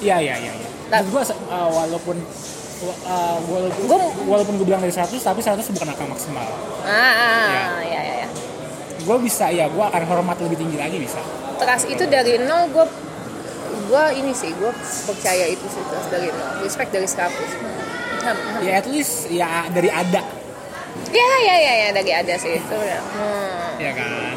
Iya, 0.00 0.16
iya, 0.18 0.34
iya. 0.38 0.52
iya. 0.52 0.68
Nah. 0.88 1.00
Maksud 1.02 1.10
gue 1.10 1.22
walaupun 1.50 2.16
uh, 3.04 3.38
walaupun 3.42 3.82
Gua- 3.86 4.14
walaupun 4.28 4.54
gue 4.54 4.66
bilang 4.66 4.78
dari 4.78 4.92
100 4.92 5.08
tapi 5.16 5.40
100 5.40 5.64
bukan 5.66 5.88
angka 5.88 6.04
maksimal. 6.06 6.46
ah 6.82 7.50
ya 7.82 8.00
ya 8.00 8.14
ya 8.22 8.28
Gue 9.04 9.16
bisa 9.20 9.48
ya, 9.48 9.66
gue 9.68 9.84
akan 9.84 10.02
hormat 10.06 10.36
lebih 10.44 10.60
tinggi 10.60 10.76
lagi 10.76 10.96
bisa. 11.00 11.20
trust 11.60 11.92
itu 11.92 12.08
dari 12.08 12.40
nol 12.40 12.72
gue 12.72 12.86
gue 13.92 14.04
ini 14.16 14.32
sih 14.32 14.48
gue 14.56 14.72
percaya 15.04 15.44
itu 15.44 15.60
sih 15.68 15.82
trust 15.92 16.08
dari 16.08 16.32
nol 16.32 16.64
respect 16.64 16.88
dari 16.88 17.04
100 17.04 17.28
Hmm, 18.20 18.36
hmm. 18.36 18.60
Ya 18.60 18.72
at 18.76 18.86
least 18.88 19.32
ya 19.32 19.64
dari 19.72 19.88
ada, 19.88 20.20
ya 21.08 21.30
ya 21.40 21.56
ya 21.56 21.72
ya 21.72 21.88
dari 21.96 22.12
ada 22.12 22.36
sih 22.36 22.52
itu 22.60 22.74
udah 22.76 23.00
hmm. 23.00 23.80
ya 23.80 23.92
kan? 23.96 24.36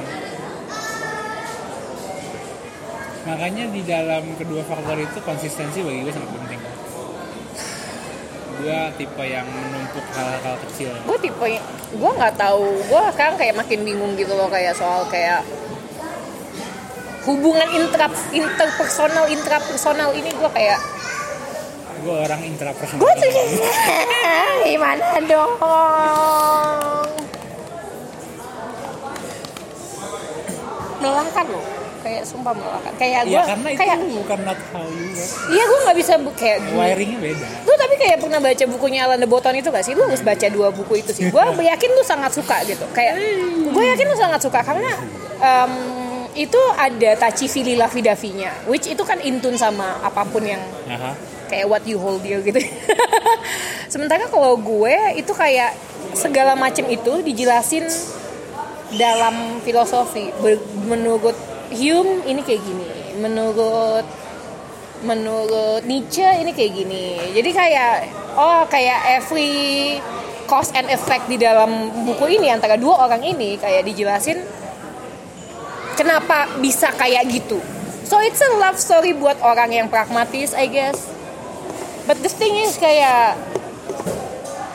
Makanya 3.27 3.63
di 3.75 3.81
dalam 3.83 4.23
kedua 4.39 4.63
faktor 4.63 4.95
itu 5.03 5.19
konsistensi 5.27 5.83
bagi 5.83 5.99
gue 5.99 6.13
sangat 6.15 6.31
penting. 6.31 6.62
Gue 8.53 8.79
tipe 9.01 9.23
yang 9.25 9.47
menumpuk 9.49 10.05
hal-hal 10.13 10.55
kecil. 10.67 10.93
gue 10.93 11.17
tipe 11.19 11.45
gue 11.93 12.11
nggak 12.17 12.35
tahu. 12.37 12.67
Gue 12.85 13.01
sekarang 13.17 13.35
kayak 13.37 13.55
makin 13.57 13.79
bingung 13.81 14.13
gitu 14.13 14.33
loh 14.37 14.47
kayak 14.51 14.77
soal 14.77 15.09
kayak 15.09 15.41
hubungan 17.23 17.69
intra 17.71 18.11
interpersonal 18.35 19.25
intrapersonal 19.31 20.11
ini 20.13 20.29
gue 20.31 20.49
kayak 20.53 20.79
gue 22.03 22.15
orang 22.15 22.41
intrapersonal. 22.43 23.01
Gue 23.01 23.11
tuh 23.17 23.29
gimana 24.67 25.07
dong? 25.23 25.51
Melelahkan 31.03 31.45
loh 31.51 31.82
kayak 32.03 32.23
sumpah 32.27 32.51
melelahkan 32.51 32.93
kayak 32.99 33.21
gue 33.25 33.33
ya 33.33 33.43
karena 33.47 33.67
itu 33.71 33.79
kayak 33.79 33.97
bukan 34.11 34.39
not 34.43 34.59
how 34.75 34.83
you 34.83 35.07
work. 35.15 35.31
Iya 35.47 35.63
gue 35.63 35.79
nggak 35.87 35.97
bisa 35.97 36.13
kayak 36.35 36.57
wiringnya 36.75 37.19
beda. 37.23 37.45
Lu 37.63 37.73
tapi 37.79 37.95
kayak 37.95 38.17
pernah 38.19 38.39
baca 38.43 38.63
bukunya 38.67 38.99
Alan 39.07 39.19
de 39.23 39.27
Botton 39.27 39.55
itu 39.55 39.71
gak 39.71 39.85
sih? 39.87 39.95
Lu 39.95 40.03
harus 40.03 40.19
baca 40.19 40.47
dua 40.51 40.67
buku 40.75 40.99
itu 40.99 41.11
sih. 41.15 41.31
Gue 41.31 41.43
yakin 41.63 41.89
lu 41.95 42.03
sangat 42.03 42.35
suka 42.35 42.61
gitu. 42.67 42.83
Kayak 42.91 43.15
gue 43.71 43.83
yakin 43.95 44.05
lu 44.11 44.15
sangat 44.19 44.39
suka 44.43 44.59
karena 44.59 44.91
em, 45.39 45.71
itu 46.33 46.59
ada 46.75 47.11
tachi 47.15 47.45
fili 47.45 47.77
lavidavinya 47.77 48.65
which 48.65 48.89
itu 48.89 49.05
kan 49.05 49.21
intun 49.21 49.53
sama 49.53 50.01
apa 50.01 50.25
pun 50.25 50.41
yang 50.41 50.61
Aha. 50.89 51.13
kayak 51.45 51.69
what 51.69 51.85
you 51.87 51.95
hold 51.95 52.19
dear 52.19 52.43
gitu. 52.43 52.59
Sementara 53.93 54.27
kalau 54.27 54.59
gue 54.59 54.95
itu 55.15 55.31
kayak 55.31 55.77
segala 56.17 56.53
macam 56.57 56.85
itu 56.89 57.21
dijelasin 57.21 57.85
dalam 58.93 59.57
filosofi 59.65 60.29
menurut 60.85 61.33
Hume 61.73 62.25
ini 62.29 62.41
kayak 62.45 62.61
gini 62.61 62.89
menurut 63.19 64.05
menurut 65.03 65.83
Nietzsche 65.83 66.23
ini 66.23 66.55
kayak 66.55 66.71
gini. 66.73 67.05
Jadi 67.35 67.49
kayak 67.51 67.93
oh 68.39 68.63
kayak 68.71 69.19
every 69.21 69.99
cause 70.47 70.71
and 70.73 70.87
effect 70.89 71.27
di 71.27 71.35
dalam 71.37 71.91
buku 72.07 72.39
ini 72.39 72.49
antara 72.49 72.79
dua 72.79 73.07
orang 73.07 73.21
ini 73.21 73.59
kayak 73.59 73.83
dijelasin 73.83 74.39
kenapa 75.99 76.47
bisa 76.63 76.89
kayak 76.95 77.27
gitu. 77.29 77.59
So 78.07 78.19
it's 78.19 78.39
a 78.43 78.59
love 78.59 78.79
story 78.79 79.15
buat 79.15 79.39
orang 79.43 79.75
yang 79.75 79.87
pragmatis 79.91 80.55
I 80.55 80.71
guess. 80.71 80.97
But 82.03 82.19
the 82.19 82.31
thing 82.31 82.55
is 82.59 82.75
kayak 82.79 83.39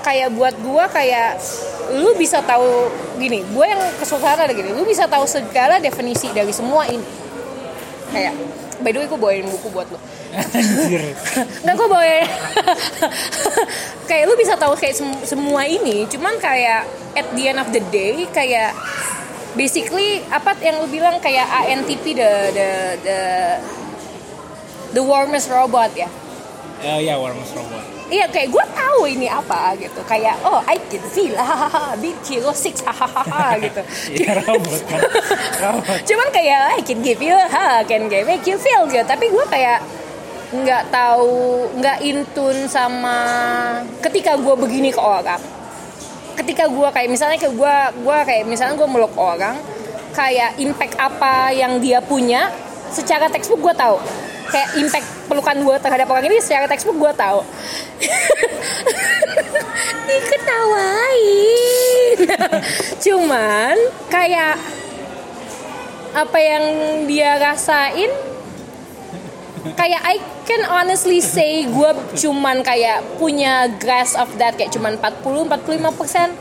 kayak 0.08 0.32
buat 0.32 0.56
gua 0.64 0.88
kayak 0.88 1.36
lu 1.92 2.16
bisa 2.16 2.40
tahu 2.40 2.88
gini 3.16 3.44
gua 3.52 3.68
yang 3.68 3.82
kesukaan 3.96 4.40
ada 4.40 4.50
gini 4.50 4.72
lu 4.72 4.82
bisa 4.82 5.04
tahu 5.04 5.28
segala 5.28 5.76
definisi 5.76 6.32
dari 6.32 6.48
semua 6.48 6.88
ini 6.88 7.04
kayak 8.08 8.32
by 8.78 8.88
the 8.88 8.98
way 8.98 9.06
gue 9.06 9.18
bawain 9.18 9.44
buku 9.44 9.68
buat 9.68 9.84
lo 9.90 9.98
Anjir. 10.28 11.12
Nggak 11.64 11.74
gue 11.74 11.88
bawain 11.88 12.24
kayak 14.08 14.24
lu 14.24 14.34
bisa 14.34 14.54
tahu 14.54 14.72
kayak 14.72 14.94
sem- 14.94 15.24
semua 15.26 15.64
ini 15.64 16.06
cuman 16.06 16.38
kayak 16.38 16.86
at 17.12 17.26
the 17.34 17.44
end 17.44 17.58
of 17.58 17.68
the 17.68 17.82
day 17.90 18.24
kayak 18.30 18.72
basically 19.52 20.22
apa 20.30 20.54
yang 20.60 20.78
lu 20.78 20.86
bilang 20.86 21.18
kayak 21.18 21.44
ANTP 21.44 22.14
the 22.14 22.30
the 22.54 22.68
the 23.02 23.18
the 24.94 25.02
warmest 25.02 25.50
robot 25.50 25.92
ya 25.92 26.08
Eh, 26.78 27.10
ya 27.10 27.18
Warmus 27.18 27.50
Robot. 27.58 27.97
Iya 28.08 28.24
kayak 28.32 28.48
gue 28.48 28.64
tahu 28.72 29.04
ini 29.04 29.28
apa 29.28 29.76
gitu. 29.76 30.00
Kayak 30.08 30.40
oh 30.40 30.64
I 30.64 30.80
can 30.88 31.04
feel 31.12 31.36
hahaha 31.36 31.92
big 32.00 32.16
kilo 32.24 32.56
six 32.56 32.80
hahaha 32.80 33.54
gitu. 33.64 33.80
Iya 34.16 34.40
robot 34.40 34.80
kan. 34.88 35.00
Robot. 35.60 35.98
cuman 36.08 36.28
kayak 36.32 36.60
I 36.76 36.80
can 36.80 37.04
give 37.04 37.20
you 37.20 37.36
ha 37.36 37.84
can 37.84 38.08
give 38.08 38.24
make 38.24 38.48
you 38.48 38.56
feel 38.56 38.88
gitu 38.88 39.04
tapi 39.04 39.28
gue 39.28 39.44
kayak 39.52 39.84
nggak 40.48 40.88
tahu 40.88 41.68
nggak 41.76 41.98
intun 42.00 42.56
sama 42.64 43.16
ketika 44.00 44.40
gue 44.40 44.54
begini 44.56 44.88
ke 44.88 45.00
orang. 45.00 45.40
Ketika 46.40 46.64
gue 46.64 46.88
kayak 46.88 47.08
misalnya 47.12 47.36
ke 47.36 47.52
gue 47.52 47.76
gue 48.00 48.18
kayak 48.24 48.48
misalnya 48.48 48.72
gue 48.80 48.88
meluk 48.88 49.12
orang 49.20 49.60
kayak 50.16 50.56
impact 50.56 50.96
apa 50.96 51.52
yang 51.52 51.76
dia 51.76 52.00
punya 52.00 52.48
secara 52.88 53.28
textbook 53.28 53.60
gue 53.68 53.74
tahu 53.76 54.00
kayak 54.48 54.68
impact 54.80 55.06
pelukan 55.28 55.56
gue 55.60 55.76
terhadap 55.80 56.08
orang 56.08 56.24
ini 56.28 56.40
secara 56.40 56.66
textbook 56.66 56.98
gue 56.98 57.12
tahu. 57.14 57.44
Diketawain. 60.08 62.18
Cuman 63.04 63.76
kayak 64.08 64.56
apa 66.16 66.38
yang 66.40 66.64
dia 67.04 67.36
rasain 67.36 68.08
kayak 69.76 70.00
I 70.02 70.16
can 70.48 70.64
honestly 70.66 71.20
say 71.20 71.68
gue 71.68 71.90
cuman 72.16 72.64
kayak 72.64 73.04
punya 73.20 73.68
grasp 73.76 74.16
of 74.16 74.32
that 74.40 74.56
kayak 74.56 74.72
cuman 74.72 74.96
40 74.96 75.44
45 75.46 76.00
persen 76.00 76.32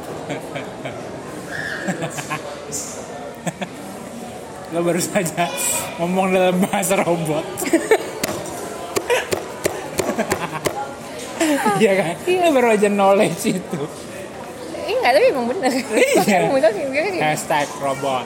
Lo 4.68 4.84
baru 4.84 5.00
saja 5.00 5.48
ngomong 5.98 6.28
dalam 6.30 6.56
bahasa 6.60 7.00
robot. 7.00 7.46
Iya 11.80 11.92
kan? 11.96 12.14
Lo 12.28 12.50
baru 12.52 12.68
aja 12.74 12.90
knowledge 12.90 13.44
itu. 13.54 13.82
enggak 14.88 15.12
tapi 15.20 15.26
emang 15.30 15.48
bener 15.52 15.72
Iya. 16.16 16.48
Emang 16.48 16.56
bener. 16.58 16.72
Hashtag 17.20 17.68
robot. 17.80 18.24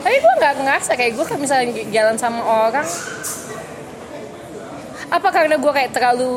tapi 0.00 0.16
gue 0.16 0.32
nggak 0.40 0.54
ngerasa 0.64 0.96
kayak 0.96 1.12
gue 1.12 1.24
kayak 1.28 1.40
misalnya 1.44 1.76
jalan 1.92 2.16
sama 2.16 2.40
orang 2.40 2.88
apa 5.12 5.28
karena 5.28 5.60
gue 5.60 5.72
kayak 5.76 5.92
terlalu 5.92 6.32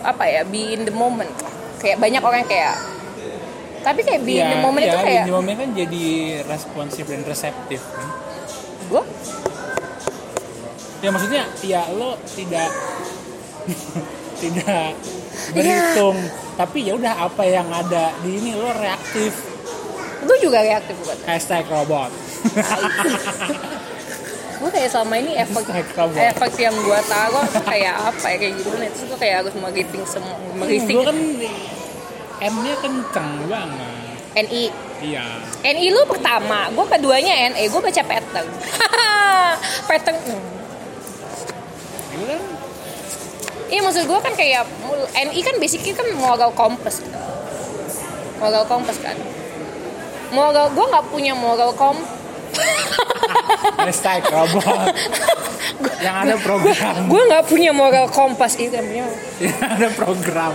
apa 0.00 0.24
ya 0.24 0.48
be 0.48 0.72
in 0.72 0.88
the 0.88 0.94
moment 0.94 1.28
kayak 1.76 2.00
banyak 2.00 2.24
orang 2.24 2.40
kayak 2.48 2.72
tapi 3.80 4.00
kayak 4.00 4.20
be 4.22 4.36
in 4.36 4.46
the 4.46 4.58
moment 4.58 4.82
itu 4.82 4.90
iya, 4.90 5.00
kayak 5.00 5.18
in 5.18 5.24
the 5.24 5.32
moment 5.32 5.56
kan 5.56 5.70
jadi 5.72 6.04
responsif 6.44 7.04
dan 7.04 7.20
reseptif 7.22 7.80
kan. 7.86 8.08
gue 8.86 9.04
Ya 11.00 11.08
maksudnya 11.08 11.48
ya 11.62 11.82
lo 11.90 12.18
tidak 12.28 12.70
tidak 14.40 14.92
Iya. 15.50 15.56
berhitung 15.56 16.16
tapi 16.54 16.84
ya 16.84 16.92
udah 16.92 17.24
apa 17.24 17.42
yang 17.42 17.66
ada 17.66 18.12
di 18.20 18.36
ini 18.36 18.52
lo 18.52 18.70
reaktif. 18.70 19.32
Gue 20.20 20.36
juga 20.36 20.60
reaktif 20.60 20.92
bukan 21.00 21.16
hashtag 21.24 21.64
robot. 21.66 22.12
Gue 24.60 24.68
kayak 24.68 24.92
selama 24.92 25.16
ini 25.16 25.40
robot. 25.40 26.20
effort 26.20 26.52
yang 26.60 26.76
gue 26.76 27.00
taruh 27.08 27.48
tuh 27.48 27.64
kayak 27.64 27.96
apa 27.96 28.26
ya 28.28 28.36
kayak 28.36 28.54
gimana 28.60 28.84
terus 28.92 29.08
gue 29.08 29.16
kayak 29.16 29.40
harus 29.40 29.54
meriting 29.56 30.04
semua 30.04 30.36
meriting 30.52 31.00
gue 31.00 31.08
kan 31.08 31.16
M 32.40 32.54
nya 32.64 32.74
kenceng 32.80 33.30
banget 33.48 34.16
NI 34.48 34.64
iya 35.04 35.24
NI 35.60 35.86
lu 35.92 36.02
pertama 36.08 36.72
gue 36.72 36.86
keduanya 36.88 37.52
NE 37.52 37.68
gue 37.68 37.80
baca 37.80 38.02
pattern 38.04 38.48
pattern 39.88 40.16
hmm. 40.16 40.44
gue 42.16 42.26
kan 42.26 42.42
Iya 43.70 43.86
maksud 43.86 44.02
gue 44.02 44.18
kan 44.18 44.34
kayak 44.34 44.66
NI 45.14 45.40
kan 45.46 45.54
basically 45.62 45.94
kan 45.94 46.02
moral 46.18 46.50
compass 46.50 46.98
gitu. 47.06 47.14
Moral 48.42 48.66
compass 48.66 48.98
kan. 48.98 49.14
Moral 50.34 50.74
gue 50.74 50.86
nggak 50.90 51.06
punya 51.06 51.38
moral 51.38 51.70
kom. 51.78 51.94
hashtag 53.86 54.26
robot 54.26 54.90
yang 56.04 56.16
ada 56.26 56.36
program 56.40 57.06
Gue 57.06 57.22
nggak 57.30 57.44
punya 57.46 57.70
moral 57.70 58.10
kompas 58.10 58.58
itu 58.58 58.74
namanya. 58.74 59.06
yang 59.38 59.60
ada 59.78 59.88
program 59.94 60.52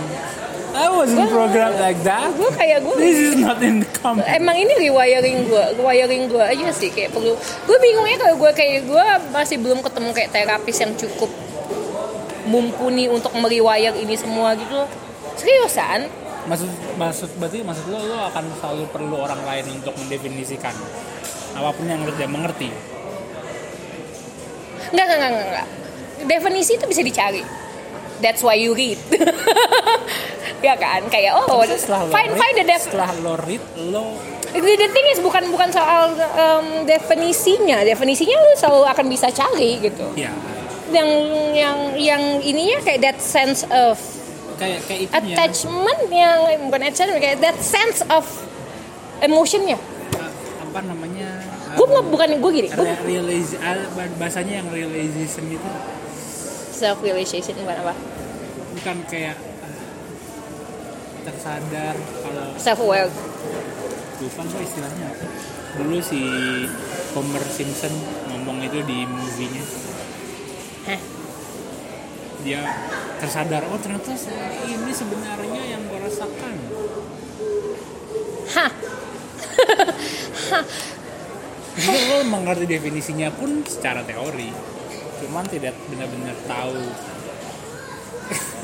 I 0.76 0.86
wasn't 0.92 1.32
programmed 1.32 1.80
like 1.80 2.00
that 2.04 2.28
Gue 2.36 2.52
kayak 2.52 2.84
gue 2.84 2.96
this 3.00 3.20
is 3.32 3.34
not 3.40 3.58
in 3.64 3.80
the 3.80 3.90
company 3.96 4.28
emang 4.36 4.56
ini 4.60 4.72
rewiring 4.88 5.48
gue, 5.48 5.64
rewiring 5.80 6.28
gue 6.28 6.44
aja 6.44 6.68
sih 6.76 6.92
kayak 6.92 7.16
perlu. 7.16 7.32
Gue 7.64 7.76
bingungnya 7.80 8.20
kalau 8.20 8.36
gue 8.36 8.50
kayak 8.52 8.84
gue 8.84 9.06
masih 9.32 9.56
belum 9.56 9.80
ketemu 9.80 10.10
kayak 10.12 10.30
terapis 10.36 10.76
yang 10.84 10.92
cukup 10.94 11.30
mumpuni 12.46 13.08
untuk 13.08 13.32
meriwire 13.34 13.96
ini 13.96 14.14
semua 14.14 14.52
gitu. 14.54 14.84
Seriusan? 15.40 16.26
maksud 16.46 16.70
maksud 16.94 17.30
berarti 17.42 17.58
maksud 17.66 17.90
lo 17.90 17.98
lo 18.06 18.18
akan 18.30 18.44
selalu 18.62 18.84
perlu 18.94 19.18
orang 19.18 19.42
lain 19.42 19.82
untuk 19.82 19.98
mendefinisikan 19.98 20.74
apa 21.58 21.74
pun 21.74 21.90
yang 21.90 22.06
dia 22.14 22.30
mengerti 22.30 22.70
Enggak, 24.86 25.02
enggak, 25.02 25.18
enggak, 25.18 25.30
enggak, 25.34 25.48
enggak. 25.50 25.68
Definisi 26.30 26.78
itu 26.78 26.86
bisa 26.86 27.02
dicari. 27.02 27.42
That's 28.18 28.40
why 28.40 28.56
you 28.56 28.72
read. 28.72 28.96
ya 30.66 30.74
kan? 30.74 31.04
Kayak 31.08 31.36
oh, 31.36 31.60
setelah 31.66 32.08
lo 32.08 32.12
find 32.12 32.32
read- 32.32 32.40
find 32.40 32.54
the 32.56 32.64
def. 32.64 32.82
setelah 32.82 33.10
lo 33.20 33.34
read 33.44 33.62
lo 33.92 34.16
The, 34.56 34.88
thing 34.88 35.06
is 35.12 35.20
bukan 35.20 35.52
bukan 35.52 35.68
soal 35.68 36.16
um, 36.16 36.88
definisinya. 36.88 37.84
Definisinya 37.84 38.40
lu 38.40 38.56
selalu 38.56 38.88
akan 38.88 39.06
bisa 39.12 39.28
cari 39.28 39.84
gitu. 39.84 40.06
ya 40.16 40.32
Yang 40.88 41.08
yang 41.52 41.78
yang 41.98 42.22
ininya 42.40 42.80
kayak 42.80 43.04
that 43.04 43.18
sense 43.20 43.68
of 43.68 44.00
kayak 44.56 44.80
kayak 44.88 45.12
itunya 45.12 45.36
attachment 45.36 46.02
yang 46.08 46.38
bukan 46.72 46.80
attachment 46.88 47.20
kayak 47.20 47.38
that 47.44 47.58
sense 47.60 48.00
of 48.08 48.24
emotionnya. 49.20 49.76
uh, 49.76 50.32
apa 50.64 50.80
namanya 50.88 51.28
Gue 51.76 51.86
nggak 51.92 52.06
bukan 52.08 52.28
gue 52.40 52.52
gini. 52.56 52.68
Gue 52.72 52.88
Re- 52.88 53.04
realize 53.04 53.52
ah, 53.60 53.76
bahasanya 54.16 54.64
yang 54.64 54.68
realization 54.72 55.44
itu 55.52 55.68
self 56.76 57.00
realization 57.00 57.56
bukan 57.56 57.76
apa? 57.80 57.94
bukan 58.76 58.96
kayak 59.08 59.36
ah, 59.64 59.80
tersadar 61.24 61.96
kalau 61.96 62.48
Self 62.60 62.80
aware. 62.84 63.08
lupa 64.20 64.42
gue 64.44 64.60
istilahnya 64.60 65.06
apa 65.08 65.26
dulu 65.80 65.96
si 66.04 66.20
Homer 67.16 67.44
Simpson 67.48 67.92
ngomong 68.28 68.60
itu 68.64 68.80
di 68.84 69.08
movie-nya 69.08 69.64
Hah? 70.88 71.00
dia 72.44 72.60
tersadar 73.24 73.64
oh 73.72 73.80
ternyata 73.80 74.12
ini 74.68 74.92
sebenarnya 74.92 75.62
yang 75.64 75.80
gue 75.88 75.98
rasakan 76.00 76.56
Hah. 78.56 78.70
Lo 81.76 82.24
mengerti 82.24 82.64
definisinya 82.64 83.28
pun 83.34 83.60
secara 83.68 84.00
teori 84.00 84.75
cuman 85.26 85.44
tidak 85.50 85.74
benar-benar 85.90 86.36
tahu. 86.46 86.78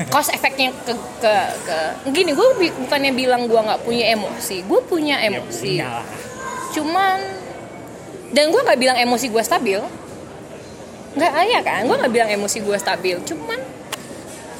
Cause 0.09 0.31
efeknya 0.33 0.71
ke 0.83 0.91
ke 1.21 1.33
ke 1.63 1.77
gini 2.11 2.31
gue 2.33 2.47
bukannya 2.83 3.11
bilang 3.15 3.45
gue 3.47 3.55
nggak 3.55 3.85
punya 3.87 4.11
emosi 4.11 4.65
gue 4.65 4.79
punya 4.83 5.21
ya 5.21 5.29
emosi. 5.39 5.79
punya 5.79 5.87
lah. 6.01 6.05
Cuman 6.73 7.17
dan 8.33 8.49
gue 8.49 8.61
nggak 8.63 8.79
bilang 8.79 8.97
emosi 8.97 9.27
gue 9.29 9.43
stabil. 9.43 9.79
Nggak 11.13 11.31
ya 11.45 11.61
kan? 11.61 11.81
Gue 11.85 11.95
nggak 11.99 12.13
bilang 12.15 12.29
emosi 12.31 12.57
gue 12.65 12.77
stabil. 12.79 13.15
Cuman 13.21 13.59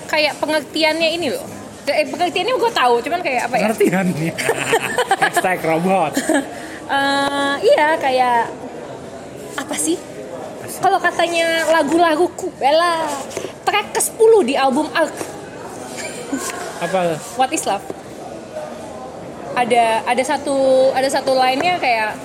kayak 0.08 0.38
pengertiannya 0.38 1.10
ini 1.18 1.28
loh. 1.34 1.48
Eh, 1.84 2.08
pengertiannya 2.08 2.56
gue 2.56 2.72
tahu 2.72 2.96
cuman 3.04 3.20
kayak 3.20 3.42
apa 3.50 3.56
ya? 3.58 3.64
Pengertian 3.68 4.06
nih 4.14 4.32
hashtag 5.24 5.60
robot. 5.66 6.14
Eh, 6.84 7.56
iya 7.74 7.98
kayak 7.98 8.54
apa 9.58 9.76
sih 9.78 9.98
kalau 10.82 10.98
katanya 10.98 11.68
lagu-laguku 11.70 12.50
Bella 12.58 13.06
track 13.68 13.94
ke 13.94 14.02
10 14.02 14.50
di 14.50 14.56
album 14.58 14.88
Ark 14.94 15.34
apa? 16.84 17.16
What 17.40 17.52
is 17.56 17.64
Love? 17.64 17.86
Ada 19.54 20.04
ada 20.04 20.24
satu 20.26 20.90
ada 20.92 21.08
satu 21.08 21.32
lainnya 21.38 21.78
kayak 21.78 22.18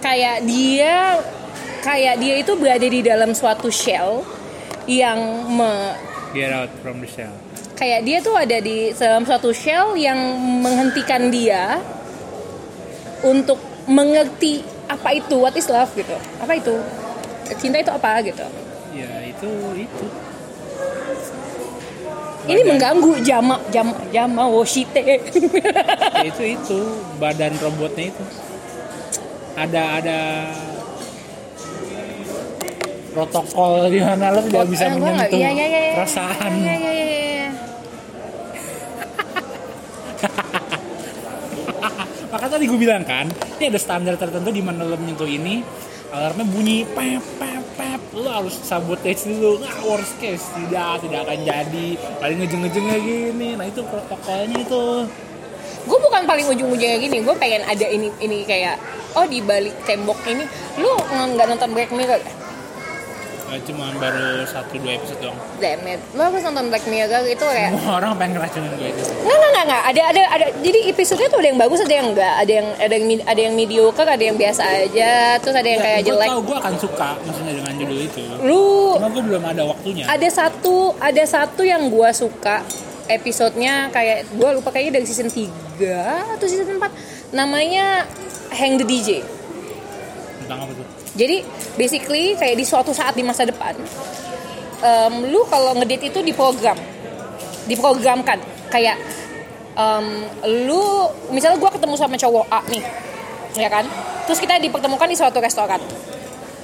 kayak 0.00 0.36
dia 0.48 1.20
kayak 1.84 2.14
dia 2.18 2.34
itu 2.40 2.52
berada 2.56 2.86
di 2.88 3.00
dalam 3.04 3.36
suatu 3.36 3.68
shell 3.68 4.24
yang 4.88 5.18
me, 5.50 5.94
get 6.34 6.50
out 6.50 6.70
from 6.80 7.02
the 7.02 7.10
shell. 7.10 7.34
kayak 7.74 8.06
dia 8.06 8.18
tuh 8.22 8.34
ada 8.38 8.58
di 8.62 8.94
dalam 8.94 9.26
suatu 9.26 9.50
shell 9.50 9.98
yang 9.98 10.18
menghentikan 10.62 11.28
dia 11.28 11.78
untuk 13.26 13.58
mengerti 13.90 14.62
apa 14.86 15.08
itu 15.12 15.34
what 15.36 15.52
is 15.52 15.66
love 15.66 15.90
gitu? 15.92 16.14
Apa 16.38 16.52
itu? 16.54 16.74
Cinta 17.56 17.78
itu 17.78 17.90
apa 17.90 18.22
gitu? 18.22 18.42
Ya 18.92 19.22
itu 19.22 19.50
itu. 19.76 20.06
Ini 22.46 22.54
Badan- 22.56 22.70
mengganggu 22.70 23.12
jama 23.20 23.58
jama 23.68 23.92
jama 24.08 24.46
woshite 24.46 24.94
ya 24.96 25.18
itu 26.22 26.42
itu. 26.46 26.78
Badan 27.18 27.58
robotnya 27.58 28.06
itu. 28.08 28.24
Ada 29.56 29.82
ada 29.98 30.18
protokol 33.10 33.88
di 33.88 33.98
mana 33.98 34.28
lo 34.30 34.44
tidak 34.44 34.68
bisa 34.68 34.84
Eh, 34.86 34.92
menyentuh 34.92 35.38
iya, 35.40 35.50
iya, 35.50 35.66
iya. 35.66 35.92
perasaan. 35.96 36.50
Iya, 36.52 36.74
iya, 36.76 36.92
iya, 36.92 37.06
iya. 37.24 37.48
maka 42.36 42.52
tadi 42.52 42.68
gue 42.68 42.76
bilang 42.76 43.00
kan 43.00 43.32
ini 43.56 43.72
ada 43.72 43.80
standar 43.80 44.20
tertentu 44.20 44.52
di 44.52 44.60
mana 44.60 44.84
lo 44.84 45.00
menyentuh 45.00 45.24
ini 45.24 45.64
alarmnya 46.12 46.44
bunyi 46.52 46.84
pep 46.84 47.24
pep 47.40 47.64
pep. 47.80 48.00
Lo 48.12 48.28
harus 48.28 48.60
sabotage 48.60 49.24
dulu. 49.24 49.56
Nggak 49.64 49.78
worst 49.88 50.14
case 50.20 50.44
tidak 50.52 51.00
tidak 51.00 51.20
akan 51.24 51.38
jadi. 51.48 51.88
Paling 52.20 52.36
ngejeng-ngejengnya 52.44 52.98
gini. 53.00 53.48
Nah 53.56 53.64
itu 53.64 53.80
protokolnya 53.88 54.58
itu. 54.60 54.84
Gue 55.88 55.98
bukan 56.02 56.22
paling 56.28 56.46
ujung-ujungnya 56.52 56.98
gini. 57.00 57.24
Gue 57.24 57.32
pengen 57.40 57.64
ada 57.64 57.86
ini 57.88 58.12
ini 58.20 58.44
kayak 58.44 58.76
oh 59.16 59.24
di 59.24 59.40
balik 59.40 59.72
tembok 59.88 60.20
ini 60.28 60.44
lu 60.76 60.92
nggak 61.08 61.46
nonton 61.56 61.72
Black 61.72 61.88
Mirror 61.88 62.20
Eh, 63.46 63.62
cuman 63.62 63.94
baru 63.96 64.42
satu 64.42 64.74
dua 64.76 64.98
episode 64.98 65.22
doang 65.22 65.38
Damn 65.56 65.86
it. 65.86 66.02
Lo 66.12 66.26
harus 66.26 66.42
nonton 66.42 66.66
Black 66.66 66.82
Mirror 66.84 67.22
itu 67.24 67.40
kayak 67.40 67.70
semua 67.70 67.92
orang 67.96 68.18
pengen 68.18 68.32
ngeracunin 68.36 68.70
gue 68.74 68.88
itu 68.90 69.02
Nggak, 69.22 69.36
nggak, 69.36 69.50
nggak, 69.50 69.64
nggak. 69.64 69.82
Ada, 69.86 70.02
ada, 70.02 70.22
ada. 70.28 70.46
Jadi 70.60 70.78
episodenya 70.90 71.28
tuh 71.28 71.38
ada 71.38 71.48
yang 71.48 71.60
bagus, 71.60 71.78
ada 71.78 71.94
yang 71.94 72.08
enggak. 72.10 72.34
Ada 72.36 72.52
yang, 72.52 72.68
ada 72.74 72.92
yang, 72.92 73.06
ada 73.22 73.40
yang 73.40 73.54
mediocre, 73.54 74.08
ada 74.08 74.24
yang 74.24 74.36
biasa 74.36 74.62
aja. 74.66 75.10
Terus 75.38 75.54
ada 75.54 75.68
yang 75.68 75.80
kayak 75.80 76.00
gue 76.00 76.08
jelek. 76.10 76.28
tau 76.28 76.40
gue 76.42 76.56
akan 76.58 76.74
suka 76.76 77.08
maksudnya 77.22 77.52
dengan 77.54 77.72
judul 77.72 77.98
itu 78.02 78.20
Lu 78.42 78.64
cuma 78.98 79.08
gue 79.08 79.22
belum 79.22 79.42
ada 79.44 79.62
waktunya 79.64 80.04
ada 80.06 80.28
satu, 80.28 80.76
ada 80.98 81.22
satu 81.22 81.62
yang 81.62 81.86
gua 81.86 82.10
suka 82.10 82.66
episodenya 83.06 83.88
kayak 83.88 84.26
gua 84.34 84.50
lupa 84.52 84.70
kayaknya 84.70 84.98
dari 84.98 85.06
season 85.06 85.30
3 85.30 86.34
atau 86.34 86.46
season 86.46 86.66
4 86.76 86.90
namanya 87.30 88.02
Hang 88.50 88.74
the 88.74 88.84
DJ. 88.84 89.22
tentang 90.40 90.62
apa 90.62 90.72
tuh 90.72 90.86
Jadi 91.16 91.42
basically 91.80 92.36
kayak 92.36 92.56
di 92.60 92.64
suatu 92.68 92.92
saat 92.92 93.16
di 93.16 93.24
masa 93.24 93.48
depan, 93.48 93.72
em, 94.84 95.14
lu 95.32 95.42
kalau 95.48 95.72
ngedate 95.80 96.12
itu 96.12 96.20
diprogram, 96.20 96.76
diprogramkan. 97.64 98.38
Kayak 98.68 99.00
em, 99.74 100.06
lu 100.68 101.08
misalnya 101.32 101.56
gua 101.56 101.72
ketemu 101.72 101.94
sama 101.96 102.20
cowok 102.20 102.46
A 102.52 102.60
nih, 102.68 102.84
ya 103.56 103.68
kan? 103.72 103.88
Terus 104.28 104.38
kita 104.38 104.60
dipertemukan 104.60 105.08
di 105.08 105.16
suatu 105.16 105.40
restoran. 105.40 105.80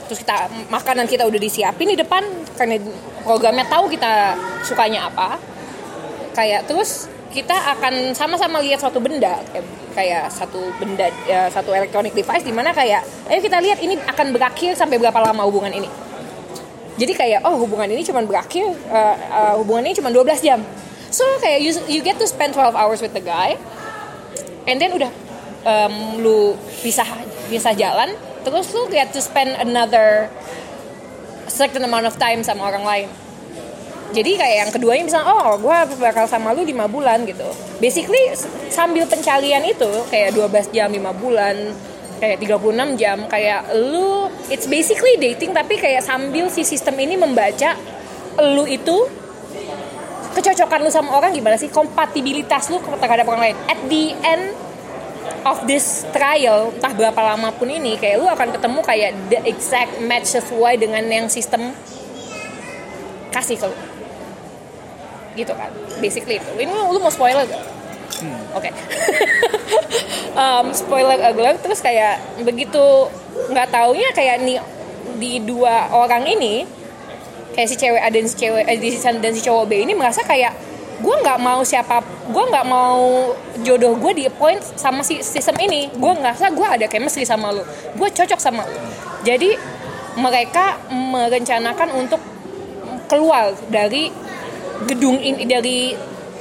Terus 0.07 0.21
kita 0.21 0.53
makanan 0.69 1.09
kita 1.09 1.25
udah 1.25 1.41
disiapin 1.41 1.89
di 1.89 1.97
depan 1.97 2.21
karena 2.61 2.77
programnya 3.25 3.65
tahu 3.65 3.89
kita 3.89 4.37
sukanya 4.69 5.09
apa. 5.09 5.41
Kayak 6.37 6.69
terus 6.69 7.12
kita 7.33 7.57
akan 7.77 8.13
sama-sama 8.13 8.61
lihat 8.61 8.79
suatu 8.79 9.01
benda 9.01 9.41
kayak, 9.97 10.29
satu 10.29 10.69
benda 10.77 11.09
ya, 11.25 11.49
satu 11.49 11.73
electronic 11.73 12.13
device 12.13 12.45
di 12.45 12.53
mana 12.53 12.77
kayak 12.77 13.03
ayo 13.33 13.41
kita 13.41 13.59
lihat 13.59 13.81
ini 13.81 13.97
akan 13.97 14.37
berakhir 14.37 14.77
sampai 14.77 15.01
berapa 15.01 15.17
lama 15.17 15.49
hubungan 15.49 15.73
ini. 15.73 15.89
Jadi 17.01 17.13
kayak 17.17 17.41
oh 17.49 17.57
hubungan 17.57 17.89
ini 17.89 18.05
cuma 18.05 18.21
berakhir 18.21 18.69
uh, 18.93 19.17
uh, 19.33 19.55
hubungan 19.57 19.89
ini 19.89 19.97
cuma 19.97 20.13
12 20.13 20.45
jam. 20.45 20.61
So 21.09 21.25
kayak 21.41 21.65
you, 21.65 21.73
you 21.89 22.01
get 22.05 22.21
to 22.21 22.29
spend 22.29 22.53
12 22.53 22.77
hours 22.77 23.01
with 23.01 23.17
the 23.17 23.25
guy 23.25 23.57
and 24.69 24.77
then 24.79 24.93
udah 24.93 25.11
um, 25.67 26.21
lu 26.23 26.55
pisah 26.83 27.07
pisah 27.49 27.75
jalan 27.75 28.15
terus 28.43 28.71
lu 28.75 28.87
get 28.91 29.11
to 29.15 29.21
spend 29.23 29.55
another 29.59 30.31
certain 31.47 31.83
amount 31.83 32.07
of 32.07 32.15
time 32.19 32.43
sama 32.43 32.71
orang 32.71 32.85
lain 32.85 33.09
jadi 34.13 34.31
kayak 34.37 34.57
yang 34.63 34.71
keduanya 34.71 35.05
bisa 35.09 35.19
oh 35.25 35.57
gue 35.57 35.77
bakal 35.97 36.29
sama 36.29 36.53
lu 36.53 36.63
5 36.63 36.77
bulan 36.93 37.25
gitu. 37.25 37.49
Basically 37.81 38.37
sambil 38.69 39.09
pencarian 39.09 39.65
itu 39.65 39.89
kayak 40.13 40.37
12 40.37 40.71
jam 40.77 40.93
5 40.93 41.01
bulan 41.17 41.57
kayak 42.21 42.39
36 42.39 43.01
jam 43.01 43.19
kayak 43.27 43.73
lu 43.75 44.31
it's 44.53 44.69
basically 44.71 45.19
dating 45.19 45.51
tapi 45.51 45.81
kayak 45.81 46.05
sambil 46.05 46.47
si 46.53 46.63
sistem 46.63 46.95
ini 47.01 47.19
membaca 47.19 47.75
lu 48.39 48.69
itu 48.69 48.95
kecocokan 50.37 50.87
lu 50.87 50.91
sama 50.93 51.17
orang 51.17 51.33
gimana 51.33 51.57
sih? 51.57 51.73
Kompatibilitas 51.73 52.69
lu 52.69 52.81
terhadap 52.81 53.27
orang 53.29 53.53
lain. 53.53 53.57
At 53.69 53.81
the 53.89 54.05
end 54.23 54.45
of 55.43 55.65
this 55.67 56.07
trial 56.15 56.71
entah 56.71 56.93
berapa 56.95 57.19
lama 57.19 57.51
pun 57.57 57.67
ini 57.67 57.99
kayak 57.99 58.21
lu 58.21 58.29
akan 58.29 58.55
ketemu 58.55 58.81
kayak 58.85 59.11
the 59.33 59.39
exact 59.49 59.99
match 60.05 60.37
sesuai 60.37 60.79
dengan 60.79 61.03
yang 61.09 61.27
sistem 61.27 61.75
kasih 63.33 63.57
ke 63.57 63.67
lu 63.67 63.92
gitu 65.39 65.53
kan. 65.57 65.71
Basically 65.99 66.39
itu. 66.39 66.51
Ini 66.59 66.71
lu, 66.71 66.99
mau 67.01 67.13
spoiler 67.13 67.45
gak? 67.47 67.63
Oke. 68.55 68.71
um, 70.41 70.67
spoiler 70.71 71.19
alert 71.19 71.59
terus 71.65 71.81
kayak 71.83 72.21
begitu 72.45 73.09
nggak 73.51 73.69
taunya 73.73 74.09
kayak 74.15 74.45
nih 74.45 74.61
di 75.19 75.43
dua 75.43 75.91
orang 75.91 76.23
ini 76.29 76.63
kayak 77.57 77.69
si 77.69 77.77
cewek 77.77 78.01
A 78.01 78.09
dan 78.09 78.25
si 78.29 78.37
cewek 78.39 78.65
eh, 78.65 78.79
dan 79.19 79.33
si 79.33 79.43
cowok 79.43 79.65
B 79.67 79.83
ini 79.83 79.93
merasa 79.97 80.23
kayak 80.23 80.55
gue 81.03 81.15
nggak 81.19 81.41
mau 81.43 81.67
siapa 81.67 81.99
gue 82.31 82.45
nggak 82.47 82.67
mau 82.71 83.35
jodoh 83.67 83.99
gue 83.99 84.13
di 84.15 84.25
appoint 84.31 84.63
sama 84.79 85.03
si 85.03 85.21
sistem 85.21 85.59
ini. 85.61 85.91
Gue 85.93 86.13
ngerasa 86.15 86.55
gue 86.55 86.67
ada 86.67 86.87
chemistry 86.87 87.27
sama 87.27 87.51
lu. 87.51 87.63
Gue 87.99 88.09
cocok 88.09 88.39
sama 88.39 88.65
lu. 88.65 88.79
Jadi 89.27 89.55
mereka 90.17 90.79
merencanakan 90.93 91.89
untuk 91.97 92.21
keluar 93.11 93.53
dari 93.69 94.09
gedung 94.87 95.19
ini 95.19 95.45
dari 95.47 95.79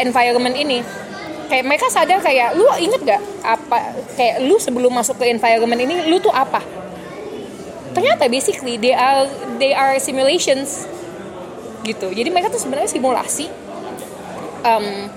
environment 0.02 0.56
ini. 0.58 0.80
Kayak 1.52 1.66
mereka 1.68 1.86
sadar 1.92 2.24
kayak 2.24 2.56
lu 2.56 2.64
inget 2.80 3.02
gak 3.04 3.22
apa 3.44 3.92
kayak 4.16 4.40
lu 4.48 4.56
sebelum 4.56 4.88
masuk 4.96 5.20
ke 5.20 5.28
environment 5.28 5.84
ini 5.84 6.08
lu 6.08 6.18
tuh 6.24 6.32
apa? 6.32 6.64
Ternyata 7.92 8.32
basically 8.32 8.80
they 8.80 8.96
are 8.96 9.28
they 9.60 9.76
are 9.76 10.00
simulations 10.00 10.88
gitu. 11.84 12.08
Jadi 12.08 12.32
mereka 12.32 12.48
tuh 12.48 12.62
sebenarnya 12.62 12.88
simulasi. 12.88 13.52
Em, 14.64 15.12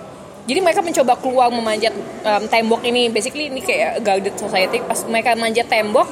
jadi 0.44 0.58
mereka 0.58 0.82
mencoba 0.82 1.14
keluar 1.22 1.48
memanjat 1.54 1.94
em, 2.26 2.42
tembok 2.50 2.82
ini. 2.82 3.14
Basically 3.14 3.46
ini 3.46 3.62
kayak 3.62 4.02
guarded 4.02 4.34
society. 4.34 4.82
Pas 4.82 5.06
mereka 5.06 5.38
manjat 5.38 5.70
tembok 5.70 6.10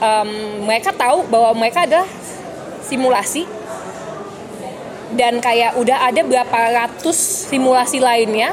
em, 0.00 0.30
mereka 0.64 0.88
tahu 0.96 1.28
bahwa 1.28 1.52
mereka 1.52 1.84
adalah 1.84 2.08
simulasi 2.80 3.57
dan 5.16 5.40
kayak 5.40 5.80
udah 5.80 6.12
ada 6.12 6.20
berapa 6.20 6.58
ratus 6.84 7.48
simulasi 7.48 7.96
lainnya 8.02 8.52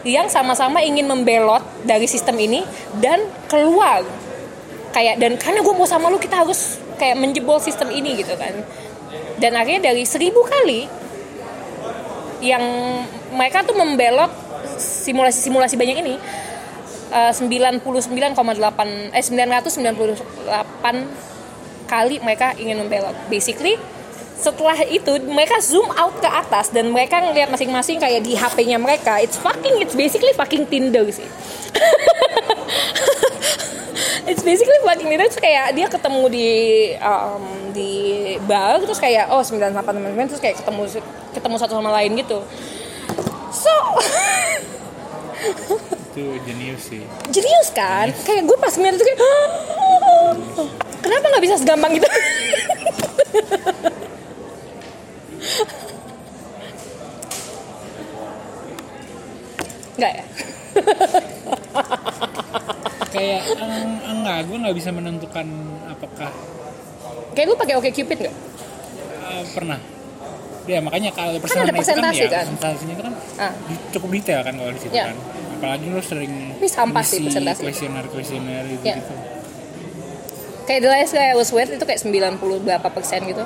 yang 0.00 0.32
sama-sama 0.32 0.80
ingin 0.80 1.04
membelot 1.04 1.60
dari 1.84 2.08
sistem 2.08 2.40
ini 2.40 2.64
dan 3.04 3.20
keluar. 3.52 4.00
Kayak 4.96 5.20
dan 5.20 5.36
karena 5.36 5.60
gue 5.60 5.74
mau 5.76 5.84
sama 5.84 6.08
lu 6.08 6.16
kita 6.16 6.40
harus 6.40 6.80
kayak 6.96 7.20
menjebol 7.20 7.60
sistem 7.60 7.92
ini 7.92 8.16
gitu 8.16 8.32
kan. 8.36 8.52
Dan 9.36 9.56
akhirnya 9.56 9.80
dari 9.92 10.04
seribu 10.08 10.40
kali 10.44 10.88
yang 12.40 12.64
mereka 13.36 13.60
tuh 13.60 13.76
membelot 13.76 14.32
simulasi-simulasi 14.80 15.76
banyak 15.76 16.00
ini 16.00 16.16
eh, 17.12 17.32
99,8 17.36 17.84
eh 19.12 19.20
998 19.20 19.84
kali 21.84 22.16
mereka 22.24 22.56
ingin 22.56 22.80
membelot. 22.80 23.12
Basically 23.28 23.76
setelah 24.40 24.80
itu 24.88 25.20
mereka 25.28 25.60
zoom 25.60 25.86
out 25.94 26.16
ke 26.16 26.26
atas 26.26 26.72
dan 26.72 26.88
mereka 26.88 27.20
ngelihat 27.20 27.52
masing-masing 27.52 28.00
kayak 28.00 28.24
di 28.24 28.32
HP-nya 28.32 28.80
mereka. 28.80 29.20
It's 29.20 29.36
fucking 29.36 29.84
it's 29.84 29.92
basically 29.92 30.32
fucking 30.32 30.64
Tinder 30.66 31.04
sih. 31.12 31.28
It's 34.30 34.46
basically 34.46 34.78
fucking 34.86 35.10
Tinder. 35.10 35.26
Terus 35.26 35.42
kayak 35.42 35.74
dia 35.74 35.86
ketemu 35.90 36.22
di 36.30 36.48
um, 37.02 37.74
di 37.74 37.90
bar 38.46 38.78
terus 38.78 39.02
kayak 39.02 39.26
oh 39.32 39.42
98 39.42 39.74
terus 40.30 40.40
kayak 40.40 40.56
ketemu 40.62 40.82
ketemu 41.34 41.54
satu 41.58 41.74
sama 41.76 41.90
lain 41.92 42.14
gitu. 42.14 42.38
So 43.50 43.70
itu 46.10 46.24
jenius 46.46 46.82
sih. 46.90 47.02
Jenius 47.30 47.68
kan? 47.74 48.12
Kayak 48.22 48.42
gue 48.46 48.56
pas 48.58 48.74
ngeliat 48.74 48.94
itu 48.98 49.04
kayak 49.04 49.18
kenapa 51.04 51.24
nggak 51.32 51.44
bisa 51.44 51.54
segampang 51.58 51.92
gitu 51.96 52.06
nggak 59.96 60.12
ya 60.14 60.24
kayak 63.12 63.42
eng, 63.58 63.74
enggak 64.06 64.38
gue 64.46 64.56
nggak 64.56 64.76
bisa 64.76 64.90
menentukan 64.94 65.46
apakah 65.86 66.30
kayak 67.34 67.46
lu 67.46 67.54
pakai 67.58 67.74
oke 67.76 67.90
cupid 67.90 68.18
nggak 68.22 68.36
eh, 69.26 69.44
pernah 69.52 69.78
ya 70.64 70.78
makanya 70.78 71.10
kalau 71.10 71.34
persentase 71.36 71.66
itu 71.66 71.74
persentase 71.74 71.98
kan, 71.98 72.06
kan? 72.06 72.14
ya, 72.14 72.40
presentasinya 72.46 72.94
itu 72.94 73.02
kan 73.02 73.14
ah 73.38 73.52
cukup 73.90 74.08
detail 74.14 74.40
kan 74.40 74.54
kalau 74.54 74.70
di 74.70 74.80
situ 74.80 74.94
Ya. 74.94 75.04
kan 75.10 75.16
apalagi 75.60 75.86
lo 75.90 76.00
sering 76.00 76.32
Ini 76.56 76.68
sampah 76.70 77.04
sih 77.04 77.20
presentasi. 77.20 77.60
kuesioner 77.60 78.04
kuesioner 78.08 78.62
gitu 78.70 78.84
Ya. 78.86 78.94
gitu 78.96 79.12
kayak 80.64 80.80
The 80.80 80.88
Last 80.88 81.12
Guy 81.12 81.26
I 81.26 81.34
Was 81.34 81.50
With 81.50 81.70
itu 81.74 81.82
kayak 81.82 82.00
90 82.00 82.38
berapa 82.62 82.88
persen 82.88 83.20
gitu 83.26 83.44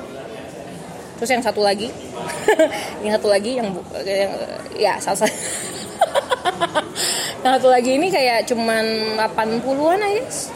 terus 1.15 1.29
yang 1.31 1.43
satu 1.43 1.61
lagi 1.63 1.89
yang 3.03 3.11
satu 3.15 3.27
lagi 3.31 3.51
yang, 3.59 3.67
yang 4.03 4.31
ya 4.75 4.93
salah 4.99 5.25
satu 5.25 5.35
yang 7.43 7.51
satu 7.59 7.69
lagi 7.71 7.95
ini 7.95 8.07
kayak 8.11 8.47
cuman 8.47 9.15
80-an 9.19 9.99
I 10.03 10.13
guess 10.21 10.51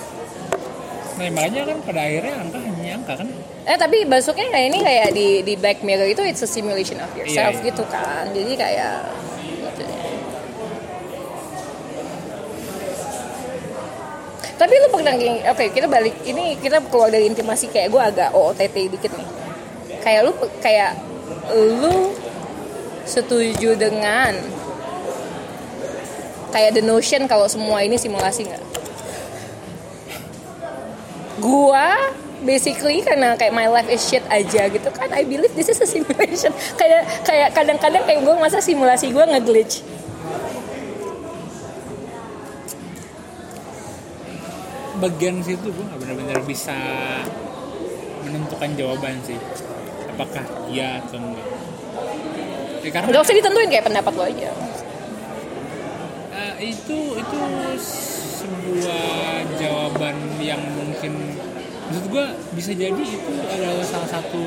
Nah 1.20 1.28
makanya 1.36 1.68
kan 1.68 1.78
pada 1.84 2.00
akhirnya 2.08 2.34
angka 2.40 2.58
hanya 2.64 2.92
angka 2.96 3.14
kan. 3.20 3.28
Eh 3.68 3.76
tapi 3.76 4.08
masuknya 4.08 4.48
kayak 4.56 4.68
ini 4.72 4.80
kayak 4.80 5.08
di 5.12 5.28
di 5.44 5.54
Black 5.60 5.84
Mirror 5.84 6.16
itu 6.16 6.24
it's 6.24 6.40
a 6.40 6.48
simulation 6.48 6.96
of 7.04 7.12
yourself 7.12 7.60
Iya, 7.60 7.60
iya. 7.60 7.68
gitu 7.68 7.84
kan. 7.92 8.32
Jadi 8.32 8.54
kayak 8.56 8.96
Tapi 14.60 14.74
lu 14.76 14.88
pernah 14.92 15.16
oke 15.56 15.66
kita 15.72 15.88
balik 15.88 16.20
ini 16.28 16.60
kita 16.60 16.84
keluar 16.92 17.08
dari 17.08 17.32
intimasi 17.32 17.72
kayak 17.72 17.96
gue 17.96 18.02
agak 18.04 18.30
OOTT 18.36 18.76
dikit 18.92 19.12
nih. 19.16 19.28
Kayak 20.00 20.22
lu 20.30 20.34
kayak 20.64 20.92
lu 21.54 22.14
setuju 23.04 23.74
dengan 23.76 24.38
kayak 26.50 26.78
the 26.78 26.84
notion 26.86 27.26
kalau 27.30 27.46
semua 27.46 27.86
ini 27.86 27.98
simulasi 27.98 28.46
nggak? 28.46 28.70
gua 31.40 31.96
basically 32.44 33.04
karena 33.04 33.36
kayak 33.36 33.56
my 33.56 33.68
life 33.68 33.88
is 33.88 34.04
shit 34.04 34.24
aja 34.32 34.68
gitu 34.72 34.88
kan 34.92 35.12
I 35.12 35.28
believe 35.28 35.52
this 35.56 35.72
is 35.72 35.80
a 35.80 35.88
simulation 35.88 36.52
kayak 36.80 37.04
kayak 37.24 37.52
kadang-kadang 37.52 38.04
kayak 38.08 38.22
gue 38.24 38.36
masa 38.40 38.64
simulasi 38.64 39.12
gue 39.12 39.24
nge-glitch 39.24 39.84
Bagian 45.00 45.40
situ 45.40 45.64
gue 45.64 45.84
nggak 45.84 46.00
benar-benar 46.04 46.40
bisa 46.44 46.76
menentukan 48.20 48.68
jawaban 48.76 49.16
sih. 49.24 49.40
Apakah 50.20 50.44
iya 50.68 51.00
atau 51.00 51.16
enggak. 51.16 51.48
Ya, 52.84 52.90
karena 52.92 53.08
nggak 53.08 53.24
usah 53.24 53.36
ditentuin 53.40 53.70
kayak 53.72 53.86
pendapat 53.88 54.14
lo 54.20 54.24
aja 54.28 54.52
eh, 56.36 56.54
itu 56.60 56.98
itu 57.16 57.40
sebuah 57.80 59.48
jawaban 59.60 60.16
yang 60.44 60.60
mungkin 60.76 61.40
maksud 61.88 62.06
gue 62.08 62.26
bisa 62.56 62.72
jadi 62.76 63.04
itu 63.04 63.32
adalah 63.48 63.84
salah 63.88 64.10
satu 64.12 64.42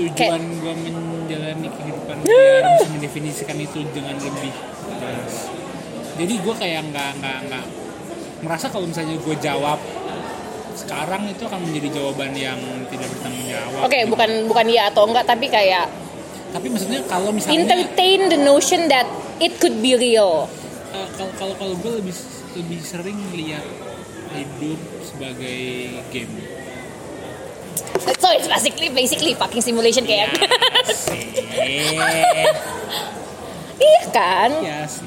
tujuan 0.00 0.42
gue 0.60 0.74
menjalani 0.88 1.68
kehidupan 1.68 2.16
biar 2.24 2.62
bisa 2.80 2.88
mendefinisikan 2.88 3.56
itu 3.60 3.84
dengan 3.92 4.16
lebih 4.16 4.54
jelas 5.00 5.34
jadi 6.16 6.34
gue 6.40 6.54
kayak 6.56 6.80
nggak 6.88 7.10
nggak 7.20 7.38
nggak 7.48 7.64
merasa 8.40 8.72
kalau 8.72 8.88
misalnya 8.88 9.20
gue 9.20 9.36
jawab 9.40 9.76
sekarang 10.80 11.28
itu 11.28 11.42
akan 11.42 11.60
menjadi 11.62 11.88
jawaban 11.92 12.32
yang 12.32 12.58
tidak 12.88 13.06
bertanggung 13.08 13.46
jawab 13.46 13.80
oke 13.84 13.98
bukan 14.08 14.30
bukan 14.46 14.66
iya 14.66 14.82
atau 14.86 15.02
enggak 15.04 15.24
tapi 15.24 15.46
kayak 15.46 15.86
tapi 16.50 16.66
maksudnya 16.66 17.00
kalau 17.04 17.30
misalnya 17.30 17.56
entertain 17.62 18.26
the 18.26 18.36
notion 18.36 18.86
that 18.86 19.04
it 19.38 19.54
could 19.56 19.76
be 19.78 19.94
real 19.94 20.48
Eh, 20.90 21.06
kalau 21.14 21.30
kalau 21.36 21.54
kalau 21.54 21.74
gue 21.76 21.92
lebih 22.00 22.14
lebih 22.52 22.80
sering 22.80 23.14
lihat 23.30 23.62
hidup 24.30 24.74
sebagai 25.00 25.60
game. 26.10 26.34
so 28.16 28.26
it's 28.28 28.46
basically 28.46 28.90
basically 28.90 29.30
fucking 29.32 29.60
simulation 29.60 30.02
kayak 30.02 30.34
Ya 30.34 30.82
sih, 30.88 31.22
iya 33.80 34.02
kan 34.10 34.50
ya 34.60 34.82
sih. 34.84 35.06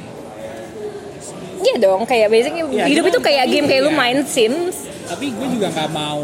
iya 1.62 1.76
dong 1.78 2.04
kayak 2.04 2.28
basically 2.28 2.64
Ya, 2.72 2.86
hidup 2.86 3.04
itu 3.06 3.20
kayak 3.20 3.46
game 3.48 3.66
kayak 3.66 3.84
lu 3.84 3.92
ya. 3.92 3.98
main 3.98 4.18
Sims 4.24 4.88
Tapi 5.04 5.26
gue 5.36 5.48
juga 5.52 5.68
nggak 5.68 5.90
mau 5.92 6.24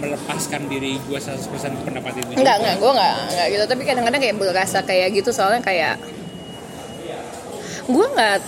melepaskan 0.00 0.68
diri 0.68 1.00
gue 1.00 1.18
100% 1.18 1.48
ke 1.48 1.82
pendapat 1.82 2.12
itu. 2.20 2.30
Enggak, 2.36 2.56
enggak, 2.60 2.76
gue 2.76 2.90
enggak, 2.92 3.14
enggak 3.32 3.46
gitu 3.50 3.64
Tapi 3.66 3.82
kadang-kadang 3.88 4.20
kayak 4.20 4.36
berasa 4.36 4.78
kayak 4.84 5.08
gitu 5.16 5.30
soalnya 5.32 5.62
kayak 5.64 5.96
Gue 7.88 8.06
enggak 8.12 8.38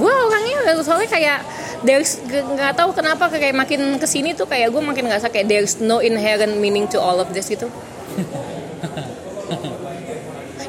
Gue 0.00 0.12
orangnya 0.12 0.58
soalnya 0.80 1.10
kayak 1.10 1.38
There's, 1.82 2.22
nggak 2.30 2.78
tahu 2.78 2.94
kenapa 2.94 3.26
kayak 3.26 3.58
makin 3.58 3.98
ke 3.98 4.06
sini 4.06 4.38
tuh 4.38 4.46
kayak 4.46 4.70
gue 4.70 4.78
makin 4.78 5.10
ngerasa 5.10 5.34
kayak 5.34 5.50
there's 5.50 5.82
no 5.82 5.98
inherent 5.98 6.62
meaning 6.62 6.86
to 6.86 7.02
all 7.02 7.18
of 7.18 7.34
this 7.34 7.50
gitu 7.50 7.66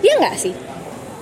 Iya 0.04 0.14
nggak 0.20 0.36
sih? 0.36 0.52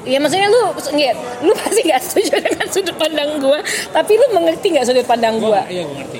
Ya 0.02 0.18
maksudnya 0.18 0.50
lu, 0.50 0.74
nggak, 0.74 1.14
lu 1.46 1.54
pasti 1.54 1.82
gak 1.86 2.02
setuju 2.02 2.42
dengan 2.42 2.66
sudut 2.74 2.98
pandang 2.98 3.38
gue 3.38 3.60
Tapi 3.94 4.12
lu 4.18 4.26
mengerti 4.34 4.74
gak 4.74 4.90
sudut 4.90 5.06
pandang 5.06 5.38
gue? 5.38 5.62
iya 5.70 5.86
gue 5.86 5.94
ngerti. 5.94 6.20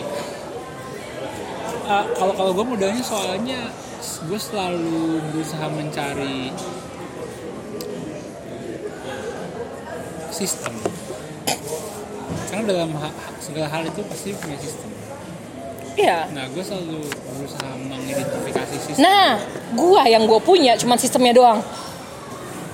Eh, 1.92 2.06
kalau 2.16 2.32
kalau 2.32 2.52
gue 2.56 2.64
modalnya 2.64 3.04
soalnya 3.04 3.68
gue 4.00 4.40
selalu 4.40 5.20
berusaha 5.28 5.68
mencari 5.68 6.48
sistem. 10.32 10.72
Karena 12.48 12.64
dalam 12.64 12.96
ha- 12.96 13.12
segala 13.44 13.68
hal 13.68 13.84
itu 13.92 14.00
pasti 14.08 14.32
punya 14.40 14.56
sistem. 14.56 14.88
Iya 16.00 16.32
Nah, 16.32 16.48
gue 16.48 16.64
selalu 16.64 17.04
berusaha 17.36 17.76
mengidentifikasi 17.76 18.76
sistem. 18.80 19.04
Nah, 19.04 19.36
gua 19.76 20.08
yang 20.08 20.24
gue 20.24 20.40
punya 20.40 20.80
cuman 20.80 20.96
sistemnya 20.96 21.36
doang. 21.36 21.60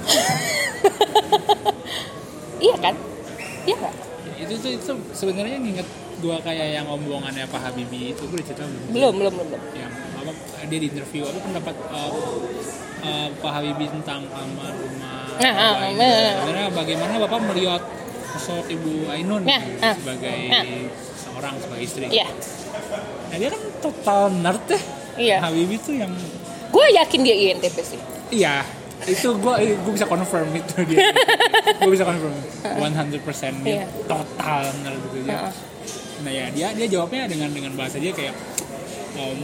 iya 2.70 2.78
kan? 2.78 2.94
Iya 3.66 3.78
kan? 3.82 3.94
itu 4.38 4.54
tuh 4.62 4.70
itu 4.70 4.94
sebenarnya 5.18 5.58
nginget 5.58 5.90
gue 6.18 6.36
kayak 6.40 6.68
yang 6.74 6.88
omongannya 6.88 7.46
Pak 7.46 7.62
Habibie 7.64 8.12
itu 8.12 8.24
gue 8.24 8.42
cerita 8.42 8.64
belum? 8.64 8.90
Belum, 8.90 9.14
belum, 9.16 9.34
belum. 9.36 9.48
belum. 9.48 9.62
Yang 9.72 9.92
apa 10.18 10.32
dia 10.66 10.80
di 10.80 10.88
interview 10.88 11.22
apa 11.24 11.40
pendapat 11.40 11.76
uh, 11.88 12.10
uh, 13.00 13.28
Pak 13.36 13.52
Habibie 13.54 13.90
tentang 13.92 14.26
almarhumah 14.28 15.16
Nah, 15.38 15.54
ah, 15.54 15.74
Ainun. 15.84 16.02
nah. 16.02 16.34
Sebenarnya 16.36 16.70
bagaimana 16.74 17.12
bapak 17.22 17.40
melihat 17.48 17.82
sosok 18.34 18.66
Ibu 18.68 19.06
Ainun 19.08 19.46
Nah, 19.46 19.62
ah. 19.84 19.94
sebagai 19.94 20.38
Nah. 20.50 20.64
seorang 21.16 21.54
sebagai 21.58 21.84
istri. 21.84 22.06
Iya, 22.08 22.26
Nah 23.28 23.36
dia 23.36 23.50
kan 23.50 23.62
total 23.80 24.22
nerd 24.34 24.62
deh. 24.66 24.84
iya. 25.16 25.38
Habibie 25.40 25.78
tuh 25.78 25.94
yang 25.94 26.10
Gue 26.68 26.84
yakin 26.92 27.20
dia 27.22 27.36
INTP 27.48 27.78
sih. 27.80 28.02
iya 28.28 28.66
itu 29.06 29.30
gue 29.30 29.54
gue 29.78 29.94
bisa 29.94 30.04
confirm 30.04 30.50
itu 30.52 30.74
dia 30.84 31.14
gue 31.80 31.92
bisa 31.94 32.02
confirm 32.02 32.34
100% 32.66 33.22
dia 33.62 33.72
Iya. 33.72 33.86
total 34.04 34.62
nerd 34.82 35.00
gitu 35.06 35.18
dia 35.24 35.38
Heeh. 35.38 35.54
Nah 36.26 36.32
ya 36.34 36.50
dia 36.50 36.74
dia 36.74 36.88
jawabnya 36.90 37.30
dengan 37.30 37.50
dengan 37.54 37.72
bahasa 37.78 38.02
dia 38.02 38.10
kayak 38.14 38.34
um, 39.18 39.38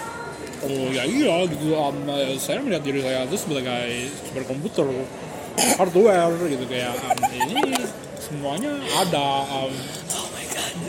oh 0.66 0.88
ya 0.92 1.04
iya 1.04 1.44
gitu. 1.48 1.76
Um, 1.76 2.08
eh, 2.08 2.36
saya 2.40 2.60
melihat 2.64 2.82
diri 2.84 3.00
saya 3.04 3.28
itu 3.28 3.36
sebagai 3.36 3.88
superkomputer 4.30 4.88
hardware 5.76 6.36
gitu 6.48 6.64
kayak 6.68 6.92
um, 7.00 7.20
ini 7.32 7.76
semuanya 8.20 8.72
ada 8.96 9.26
um, 9.46 9.72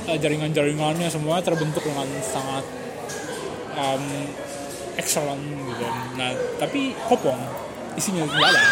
eh, 0.10 0.18
jaringan-jaringannya 0.18 1.08
semuanya 1.12 1.44
terbentuk 1.44 1.84
dengan 1.84 2.08
sangat 2.24 2.66
um, 3.78 4.04
excellent 4.98 5.44
gitu. 5.44 5.86
Nah 6.18 6.32
tapi 6.58 6.96
kopong 7.08 7.38
isinya 7.98 8.26
tidak 8.26 8.50
ada 8.54 8.66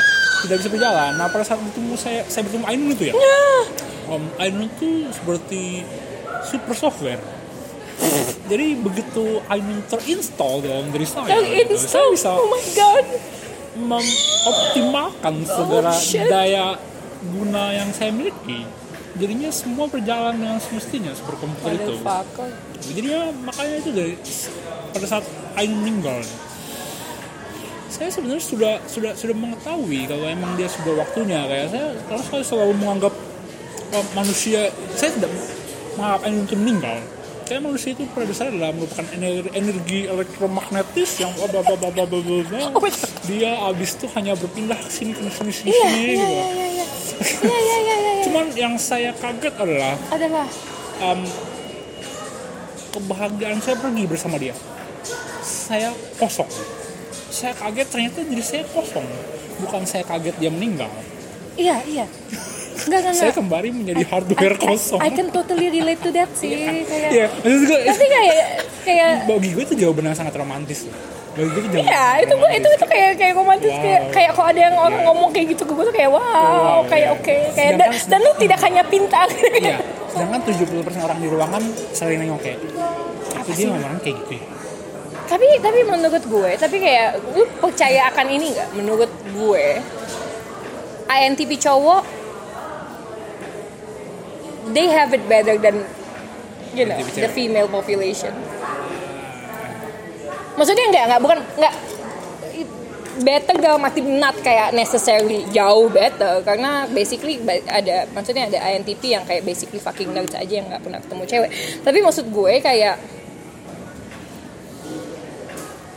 tidak 0.45 0.55
bisa 0.61 0.69
berjalan. 0.69 1.11
Nah 1.17 1.27
pada 1.29 1.43
saat 1.45 1.59
bertemu 1.61 1.93
saya 1.97 2.21
saya 2.27 2.43
bertemu 2.49 2.65
Ainun 2.69 2.89
itu 2.93 3.03
ya. 3.09 3.13
Um, 4.09 4.23
Ainun 4.37 4.69
itu 4.69 5.09
seperti 5.13 5.85
super 6.45 6.75
software. 6.77 7.21
Jadi 8.45 8.77
begitu 8.77 9.39
Ainun 9.49 9.81
terinstall 9.89 10.61
dalam 10.61 10.91
diri 10.93 11.07
saya 11.07 11.39
gitu, 11.41 11.79
saya 11.79 12.05
bisa 12.11 12.29
oh 12.35 12.45
my 12.45 12.65
god. 12.75 13.05
mengoptimalkan 13.75 15.35
segala 15.43 15.91
Oh, 15.91 15.97
shit. 15.97 16.27
daya 16.27 16.75
guna 17.25 17.73
yang 17.73 17.89
saya 17.95 18.11
miliki. 18.11 18.67
Jadinya 19.15 19.47
semua 19.47 19.87
berjalan 19.87 20.35
dengan 20.35 20.59
semestinya 20.59 21.15
super 21.15 21.39
komputer 21.39 21.79
itu. 21.79 21.95
Jadi 22.93 23.07
ya 23.09 23.31
makanya 23.31 23.75
itu 23.79 23.89
dari 23.95 24.13
pada 24.91 25.07
saat 25.07 25.23
Ainun 25.55 25.79
meninggal. 25.81 26.19
Saya 27.87 28.11
sebenarnya 28.11 28.43
sudah 28.43 28.73
sudah 28.91 29.11
sudah 29.15 29.35
mengetahui 29.39 30.03
kalau 30.03 30.27
emang 30.27 30.59
dia 30.59 30.67
sudah 30.67 30.99
waktunya. 30.99 31.47
Kayak 31.47 31.67
saya 31.71 31.87
karena 32.11 32.23
saya 32.27 32.43
selalu 32.43 32.73
menganggap 32.75 33.13
uh, 33.95 34.05
manusia 34.13 34.67
saya 34.99 35.15
tidak 35.15 35.31
Ainun 35.99 36.43
itu 36.43 36.55
meninggal 36.59 36.99
saya 37.45 37.61
manusia 37.61 37.93
itu 37.93 38.09
pada 38.09 38.25
dasarnya 38.25 38.57
adalah 38.57 38.73
merupakan 38.73 39.05
energi, 39.13 39.49
energi 39.53 39.99
elektromagnetis 40.09 41.21
yang 41.21 41.29
bla 41.37 41.45
bla 41.45 41.61
bla 41.61 41.75
bla 41.77 41.89
bla 41.93 42.03
bla 42.09 42.19
bla, 42.25 42.37
bla. 42.41 42.59
Oh 42.73 42.81
dia 43.29 43.53
abis 43.69 44.01
itu 44.01 44.09
hanya 44.17 44.33
berpindah 44.33 44.73
ke 44.81 44.89
sini 44.89 45.13
ke 45.13 45.29
sini 45.29 45.53
sini 45.53 45.69
Iya, 45.69 45.85
sini 45.85 46.01
iya, 46.01 46.09
gitu 46.09 46.25
iya, 46.25 46.25
iya, 46.25 46.45
iya. 46.49 46.85
Iya, 47.21 47.57
iya, 47.61 47.77
iya, 47.77 47.77
iya, 47.77 47.95
iya. 48.17 48.23
cuman 48.25 48.45
yang 48.57 48.73
saya 48.81 49.13
kaget 49.13 49.53
adalah 49.61 49.93
Adalah. 50.09 50.47
um, 51.05 51.21
kebahagiaan 52.97 53.59
saya 53.61 53.75
pergi 53.77 54.03
bersama 54.09 54.35
dia. 54.41 54.55
Saya 55.45 55.93
kosong. 56.17 56.49
Saya 57.29 57.53
kaget 57.53 57.87
ternyata 57.93 58.23
diri 58.25 58.41
saya 58.41 58.63
kosong. 58.73 59.05
Bukan 59.61 59.85
saya 59.85 60.01
kaget 60.01 60.33
dia 60.41 60.49
meninggal. 60.49 60.89
Iya, 61.59 61.77
iya. 61.85 62.05
Enggak, 62.75 62.99
enggak, 63.01 63.15
saya 63.15 63.31
kembali 63.31 63.67
menjadi 63.71 64.03
hardware 64.05 64.57
kosong 64.57 64.99
I 64.99 65.09
can 65.09 65.27
totally 65.29 65.67
relate 65.69 66.01
to 66.01 66.11
that 66.11 66.29
sih. 66.33 66.51
Kayak, 66.83 67.09
Iya, 67.09 67.25
maksud 67.33 67.61
gue 67.63 67.79
Tapi 67.85 68.05
kayak 68.05 68.37
kayak 68.83 69.11
bagi 69.25 69.49
gue 69.51 69.63
itu 69.63 69.75
jawaban 69.77 70.03
yang 70.05 70.13
sangat 70.13 70.35
romantis 70.35 70.85
loh. 70.85 70.95
Bagi 71.33 71.49
gue 71.49 71.61
itu 71.61 71.69
jawaban 71.71 71.87
Iya, 71.87 72.05
itu 72.21 72.33
gue 72.35 72.49
itu 72.53 72.67
itu 72.69 72.85
kayak 72.85 73.11
kayak 73.15 73.33
romantis 73.33 73.71
Wow. 73.71 73.81
kayak 73.81 74.01
kayak 74.11 74.31
kalau 74.31 74.47
ada 74.49 74.61
yang 74.61 74.75
orang 74.75 74.99
Iya. 74.99 75.07
ngomong 75.07 75.29
kayak 75.31 75.47
gitu 75.51 75.63
ke 75.63 75.71
gue 75.71 75.85
tuh 75.85 75.95
kayak 75.95 76.11
wow, 76.11 76.21
Wow, 76.21 76.81
kayak 76.85 77.07
iya. 77.07 77.15
oke 77.15 77.35
kayak 77.51 77.71
dan, 77.75 77.89
dan 77.95 78.19
lu 78.19 78.31
tidak 78.35 78.59
hanya 78.61 78.83
pintar. 78.83 79.27
Iya, 79.55 79.77
sedangkan 80.11 80.39
70% 80.43 80.75
orang 81.01 81.17
di 81.17 81.27
ruangan 81.27 81.63
saling 81.91 82.19
nengok 82.19 82.39
kayak 82.39 82.59
apa 83.35 83.51
dia 83.51 83.67
ngomong 83.67 83.99
kayak 83.99 84.17
gitu 84.23 84.33
ya? 84.35 84.45
tapi 85.25 85.47
tapi 85.57 85.81
menurut 85.83 86.21
gue, 86.21 86.51
tapi 86.53 86.77
kayak 86.77 87.17
lu 87.33 87.49
percaya 87.57 88.13
akan 88.13 88.27
ini 88.29 88.53
nggak? 88.53 88.69
Menurut 88.77 89.09
gue, 89.33 89.65
INTP 91.07 91.57
cowok 91.57 92.01
they 94.73 94.89
have 94.89 95.13
it 95.13 95.21
better 95.29 95.59
than 95.59 95.85
you 96.73 96.85
know 96.87 96.97
the 96.97 97.29
female 97.29 97.69
population. 97.69 98.33
Maksudnya 100.55 100.85
nggak 100.89 101.03
nggak 101.11 101.21
bukan 101.21 101.39
nggak 101.59 101.73
better 103.15 103.55
dalam 103.63 103.79
arti 103.79 104.03
not 104.03 104.35
kayak 104.43 104.75
necessarily 104.75 105.47
jauh 105.55 105.87
better 105.87 106.43
karena 106.43 106.83
basically 106.91 107.39
ba- 107.39 107.63
ada 107.71 108.11
maksudnya 108.11 108.51
ada 108.51 108.59
INTP 108.59 109.15
yang 109.15 109.23
kayak 109.23 109.47
basically 109.47 109.79
fucking 109.79 110.11
nerds 110.11 110.35
aja 110.35 110.51
yang 110.59 110.67
nggak 110.67 110.83
pernah 110.83 110.99
ketemu 110.99 111.23
cewek. 111.23 111.49
Tapi 111.83 111.97
maksud 112.03 112.25
gue 112.27 112.53
kayak 112.59 112.95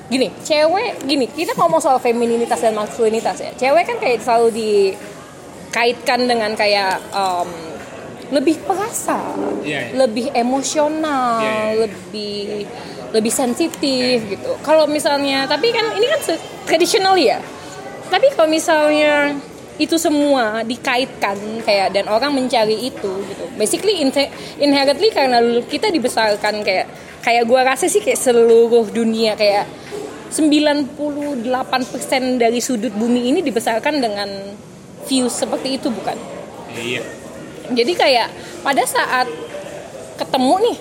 gini 0.09 0.33
cewek 0.41 1.05
gini 1.05 1.27
kita 1.29 1.53
ngomong 1.53 1.83
soal 1.83 1.99
femininitas 1.99 2.63
dan 2.63 2.75
maskulinitas 2.79 3.39
ya. 3.43 3.51
Cewek 3.59 3.85
kan 3.87 3.99
kayak 3.99 4.23
selalu 4.23 4.49
dikaitkan 4.55 6.27
dengan 6.31 6.55
kayak 6.55 7.03
um, 7.11 7.51
lebih 8.29 8.61
perasa 8.63 9.19
Iya, 9.65 9.89
iya. 9.89 9.95
lebih 9.97 10.27
emosional 10.33 11.41
Iya, 11.41 11.53
iya. 11.53 11.75
lebih 11.85 12.45
lebih 13.09 13.33
sensitif 13.33 14.21
gitu 14.29 14.51
kalau 14.61 14.85
misalnya 14.85 15.49
tapi 15.49 15.73
kan 15.73 15.97
ini 15.97 16.07
kan 16.07 16.21
traditional 16.69 17.17
ya 17.17 17.41
tapi 18.13 18.29
kalau 18.37 18.49
misalnya 18.49 19.33
itu 19.79 19.95
semua 19.97 20.61
dikaitkan 20.67 21.39
kayak 21.63 21.95
dan 21.95 22.05
orang 22.11 22.35
mencari 22.35 22.91
itu 22.91 23.09
gitu 23.25 23.45
basically 23.57 24.03
inherently 24.59 25.09
karena 25.09 25.39
kita 25.65 25.89
dibesarkan 25.89 26.61
kayak 26.67 26.91
kayak 27.23 27.47
gua 27.47 27.65
rasa 27.65 27.87
sih 27.87 28.03
kayak 28.03 28.19
seluruh 28.19 28.91
dunia 28.91 29.39
kayak 29.39 29.65
98% 30.29 30.93
dari 32.37 32.61
sudut 32.61 32.93
bumi 32.93 33.33
ini 33.33 33.41
dibesarkan 33.41 33.95
dengan 33.97 34.29
views 35.09 35.33
seperti 35.33 35.81
itu 35.81 35.89
bukan 35.89 36.19
Iya. 36.69 37.01
Jadi 37.71 37.93
kayak 37.95 38.29
pada 38.61 38.83
saat 38.83 39.29
ketemu 40.17 40.55
nih 40.63 40.77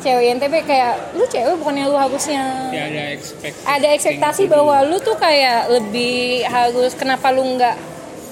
cewek 0.00 0.26
NTB 0.34 0.54
kayak 0.64 0.94
lu 1.12 1.24
cewek 1.24 1.54
bukannya 1.56 1.84
lu 1.84 1.94
harusnya 1.94 2.72
Ya 2.72 2.88
ada 2.88 3.02
expect 3.12 3.54
ada 3.62 3.88
ekspektasi 3.90 4.42
bahwa 4.46 4.80
lu 4.82 4.96
tuh 4.98 5.14
kayak 5.14 5.68
lebih 5.68 6.40
harus 6.44 6.94
kenapa 6.94 7.28
lu 7.28 7.44
nggak 7.54 7.76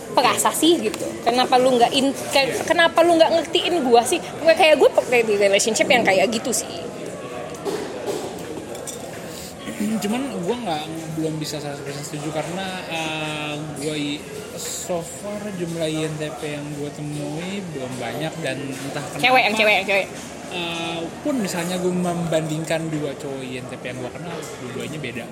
perasa 0.08 0.48
sih 0.50 0.80
gitu? 0.80 1.04
Kenapa 1.20 1.60
lu 1.60 1.76
nggak 1.76 1.92
in, 1.92 2.10
ke- 2.32 2.64
kenapa 2.64 3.04
lu 3.04 3.14
nggak 3.14 3.28
ngertiin 3.30 3.84
gua 3.84 4.02
sih? 4.02 4.16
Gue 4.18 4.50
kayak 4.50 4.80
gue 4.80 4.90
pakai 4.90 5.20
di 5.22 5.36
relationship 5.36 5.86
yang 5.86 6.02
kayak 6.02 6.26
gitu 6.32 6.50
sih 6.50 6.66
cuman 9.78 10.22
gue 10.42 10.56
nggak 10.66 10.84
belum 11.14 11.34
bisa 11.38 11.62
100% 11.62 11.78
setuju 12.02 12.34
karena 12.34 12.66
uh, 12.90 13.54
gue 13.78 14.18
so 14.58 14.98
far 14.98 15.38
jumlah 15.54 15.86
INTP 15.86 16.58
yang 16.58 16.66
gue 16.74 16.90
temui 16.90 17.62
belum 17.74 17.92
banyak 18.02 18.32
dan 18.42 18.58
entah 18.58 19.04
kenapa 19.14 19.22
cewek 19.22 19.42
yang 19.46 19.54
cewek 19.54 19.74
yang 19.78 19.86
cewek. 19.86 20.06
uh, 20.50 21.00
pun 21.22 21.34
misalnya 21.38 21.78
gue 21.78 21.94
membandingkan 21.94 22.90
dua 22.90 23.14
cowok 23.22 23.38
INTP 23.38 23.82
yang 23.86 23.98
gue 24.02 24.10
kenal 24.10 24.36
dua-duanya 24.66 24.98
beda. 24.98 25.24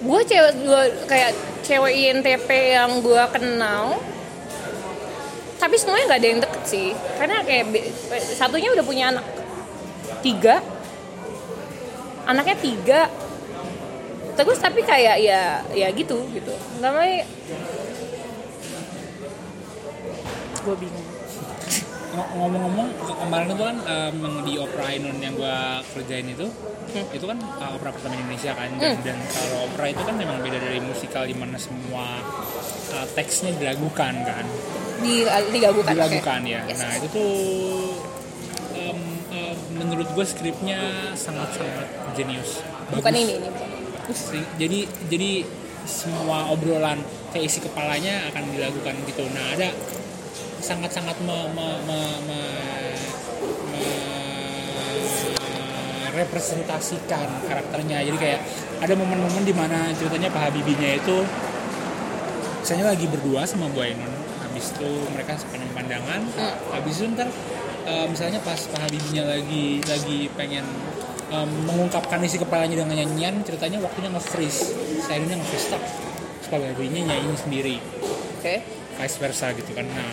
Gue 0.00 0.20
cewek 0.26 0.52
gue 0.58 0.82
kayak 1.06 1.32
cewek 1.62 1.94
INTP 1.94 2.48
yang 2.74 2.98
gue 2.98 3.24
kenal 3.30 4.02
tapi 5.60 5.76
semuanya 5.76 6.04
nggak 6.10 6.20
ada 6.24 6.28
yang 6.34 6.40
deket 6.42 6.62
sih. 6.66 6.88
Karena 7.14 7.46
kayak 7.46 7.64
satunya 8.34 8.74
udah 8.74 8.82
punya 8.82 9.14
anak 9.14 9.26
tiga 10.26 10.58
anaknya 12.30 12.56
tiga. 12.56 13.00
Terus 14.30 14.56
tapi 14.56 14.80
kayak 14.80 15.20
ya 15.20 15.42
ya 15.70 15.88
gitu 15.90 16.22
gitu. 16.30 16.54
Namanya 16.78 17.26
gue 20.60 20.76
bingung. 20.76 21.06
Ng- 22.10 22.30
ngomong-ngomong 22.36 22.88
ke- 22.96 23.16
kemarin 23.16 23.46
itu 23.48 23.62
kan 23.62 23.76
um, 23.80 24.16
di 24.42 24.54
opera 24.56 24.84
Ainun 24.88 25.18
yang 25.18 25.34
gue 25.34 25.56
kerjain 25.92 26.26
itu 26.26 26.48
Hmm. 26.90 27.06
itu 27.14 27.22
kan 27.22 27.38
uh, 27.38 27.78
opera 27.78 27.94
pertama 27.94 28.18
Indonesia 28.18 28.50
kan. 28.50 28.66
Dan, 28.74 28.98
dan 29.06 29.14
kalau 29.30 29.70
opera 29.70 29.94
itu 29.94 30.02
kan 30.02 30.18
memang 30.18 30.42
beda 30.42 30.58
dari 30.58 30.82
musikal 30.82 31.22
di 31.22 31.38
mana 31.38 31.54
semua 31.54 32.18
uh, 32.90 33.06
teksnya 33.14 33.54
dilakukan 33.54 34.14
kan. 34.26 34.42
Di 34.98 35.22
digagukan 35.54 35.86
oke. 35.86 35.94
dilakukan 35.94 36.40
ya. 36.50 36.66
Yes. 36.66 36.82
nah 36.82 36.90
itu 36.98 37.06
tuh 37.08 37.30
um, 38.74 39.00
um, 39.30 39.56
menurut 39.78 40.08
gue 40.12 40.26
skripnya 40.26 40.78
sangat-sangat 41.14 41.86
jenius. 42.18 42.60
Bukan 42.90 43.12
ini 43.14 43.38
ini 43.38 43.48
bukan. 43.48 43.68
Ini. 44.10 44.42
Jadi 44.58 44.78
jadi 45.06 45.30
semua 45.86 46.50
obrolan 46.50 46.98
kayak 47.30 47.46
isi 47.46 47.62
kepalanya 47.62 48.26
akan 48.30 48.42
dilakukan 48.52 48.94
gitu. 49.06 49.24
Nah 49.30 49.54
ada 49.54 49.70
sangat-sangat 50.60 51.16
me, 51.24 51.48
me, 51.56 51.68
me, 51.88 51.98
me, 52.28 52.38
me- 53.72 54.10
representasikan 56.10 57.46
karakternya. 57.46 58.02
Jadi 58.04 58.18
kayak 58.18 58.40
ada 58.82 58.92
momen-momen 58.98 59.46
di 59.46 59.54
mana 59.54 59.88
ceritanya 59.94 60.28
Pak 60.28 60.50
Habibinya 60.50 60.90
itu 60.98 61.24
misalnya 62.60 62.92
lagi 62.92 63.06
berdua 63.08 63.48
sama 63.48 63.72
Bu 63.72 63.80
Ainun 63.80 64.12
habis 64.44 64.76
itu 64.76 64.90
mereka 65.14 65.38
sepanjang 65.38 65.72
pandangan. 65.72 66.20
Hmm. 66.36 66.54
habis 66.76 67.00
itu 67.00 67.06
ntar 67.16 67.28
eh, 67.90 68.06
misalnya 68.06 68.38
pas 68.46 68.56
Pak 68.56 68.80
Habibinya 68.86 69.26
lagi 69.26 69.82
lagi 69.82 70.30
pengen 70.38 70.66
em, 71.30 71.50
mengungkapkan 71.66 72.22
isi 72.22 72.38
kepalanya 72.38 72.86
dengan 72.86 72.96
nyanyian 73.02 73.42
ceritanya 73.42 73.82
waktunya 73.82 74.10
nge-freeze. 74.14 74.62
Saya 75.02 75.18
ini 75.18 75.34
nge-freeze 75.34 75.66
stop 75.66 75.82
Pak 76.50 76.58
Habibinya 76.62 77.10
nyanyi 77.10 77.34
sendiri. 77.34 77.76
Oke. 78.38 78.62
Vice 79.00 79.16
versa 79.18 79.50
gitu 79.56 79.70
kan. 79.74 79.86
Nah 79.90 80.10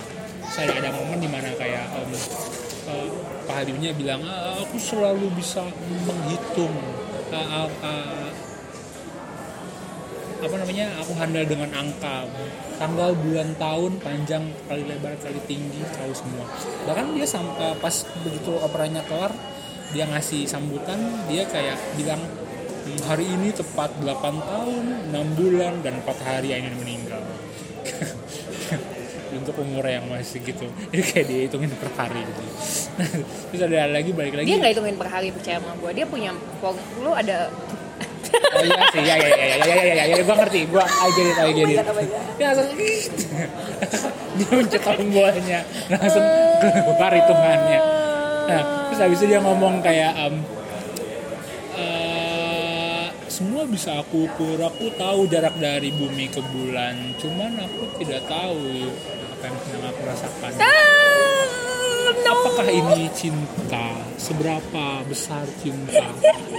saya 0.47 0.73
ada 0.73 0.89
momen 0.95 1.21
di 1.21 1.29
mana 1.29 1.53
kayak 1.53 1.85
em, 2.01 2.11
eh, 2.89 3.07
Pak 3.47 3.55
Habibnya 3.63 3.91
bilang 3.95 4.23
"Ah, 4.25 4.59
aku 4.63 4.75
selalu 4.79 5.31
bisa 5.35 5.63
menghitung 6.07 6.73
ah, 7.31 7.67
ah, 7.67 7.69
ah, 7.83 8.29
apa 10.37 10.55
namanya 10.61 10.85
aku 11.01 11.11
handal 11.17 11.43
dengan 11.43 11.69
angka 11.73 12.29
tanggal 12.77 13.11
bulan 13.17 13.57
tahun 13.57 13.91
panjang 13.99 14.43
kali 14.69 14.85
lebar 14.85 15.17
kali 15.17 15.41
tinggi 15.49 15.81
tahu 15.97 16.13
semua. 16.13 16.45
Bahkan 16.85 17.17
dia 17.17 17.25
sampai 17.25 17.73
pas 17.81 18.05
begitu 18.21 18.53
operanya 18.61 19.01
kelar 19.09 19.33
dia 19.91 20.03
ngasih 20.05 20.45
sambutan 20.45 20.99
dia 21.31 21.47
kayak 21.47 21.79
bilang 21.97 22.19
"Hmm, 22.21 22.99
hari 23.07 23.25
ini 23.25 23.49
tepat 23.55 23.97
8 24.03 24.35
tahun 24.37 24.85
6 25.11 25.27
bulan 25.35 25.73
dan 25.81 25.99
4 26.03 26.19
hari 26.21 26.53
Ainun 26.53 26.75
meninggal. 26.79 27.23
Untuk 29.37 29.59
umur 29.59 29.85
yang 29.85 30.07
masih 30.07 30.39
gitu. 30.39 30.65
Jadi 30.91 31.03
kayak 31.03 31.25
dia 31.27 31.39
hitungin 31.45 31.71
per 31.75 31.91
hari 31.99 32.23
gitu. 32.23 32.43
Terus 33.51 33.61
ada 33.63 33.91
lagi 33.91 34.11
balik 34.15 34.33
lagi. 34.39 34.47
Dia 34.47 34.57
nggak 34.59 34.73
hitungin 34.75 34.95
per 34.95 35.09
hari 35.11 35.29
percaya 35.35 35.57
sama 35.59 35.75
gue 35.77 35.91
dia 35.93 36.05
punya 36.07 36.31
lu 36.99 37.11
ada 37.11 37.51
oh 38.57 38.63
iya 38.63 38.81
sih. 38.93 39.01
Ya 39.03 39.15
ya 39.17 39.29
ya 39.29 39.45
ya 39.45 39.55
ya 39.57 39.75
ya 39.75 39.93
ya, 39.93 40.03
ya, 40.15 40.23
gue 40.23 40.35
ngerti. 40.35 40.59
Gue 40.69 40.83
I 40.83 41.09
get 41.15 41.27
it 41.27 41.37
I 41.37 41.51
get 41.53 41.67
it. 41.69 41.77
Dia 42.37 42.47
langsung 42.53 42.69
dia 44.37 44.49
mencet 44.53 44.81
tombolnya. 44.81 45.59
Langsung 45.91 46.25
keluar 46.61 47.13
hitungannya. 47.13 47.79
Nah 48.47 48.61
terus 48.87 48.99
habis 49.03 49.19
itu 49.21 49.25
dia 49.29 49.39
ngomong 49.43 49.83
kayak 49.83 50.13
eh, 51.77 53.05
semua 53.27 53.63
bisa 53.69 54.01
aku 54.01 54.25
ukur. 54.25 54.57
Aku 54.61 54.89
tahu 54.97 55.29
jarak 55.29 55.55
dari 55.61 55.93
bumi 55.93 56.31
ke 56.31 56.41
bulan. 56.41 57.13
Cuman 57.21 57.61
aku 57.61 57.85
tidak 58.01 58.25
tahu 58.25 58.89
apa 59.37 59.43
yang 59.45 59.57
sedang 59.61 59.85
aku 59.85 60.01
rasakan. 60.01 60.51
Ah, 60.57 61.16
no. 62.21 62.33
Apakah 62.41 62.67
ini 62.67 63.09
cinta? 63.11 63.85
Seberapa 64.17 65.05
besar 65.05 65.45
cinta? 65.61 66.09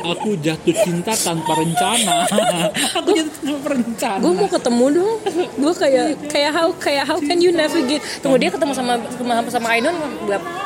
Aku 0.06 0.38
jatuh 0.38 0.74
cinta 0.86 1.12
tanpa 1.14 1.58
rencana. 1.58 2.22
Aku 3.02 3.10
jatuh 3.10 3.40
tanpa 3.42 3.68
rencana. 3.74 4.22
gue 4.22 4.32
mau 4.32 4.48
ketemu 4.48 4.84
dong 4.94 5.12
gue 5.58 5.72
kayak 5.74 6.06
kayak 6.30 6.52
how 6.54 6.68
kayak 6.76 7.04
how 7.04 7.18
can 7.18 7.38
you 7.38 7.50
navigate 7.50 8.00
tunggu 8.20 8.38
dia 8.38 8.50
ketemu 8.50 8.72
sama 8.72 8.96
sama 9.18 9.42
sama 9.50 9.68
Ainun 9.74 9.94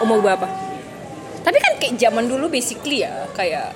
umur 0.01 0.21
berapa 0.21 0.47
tapi 1.43 1.59
kan 1.59 1.73
kayak 1.81 1.99
zaman 1.99 2.29
dulu 2.29 2.47
basically 2.47 3.03
ya 3.03 3.27
kayak 3.33 3.73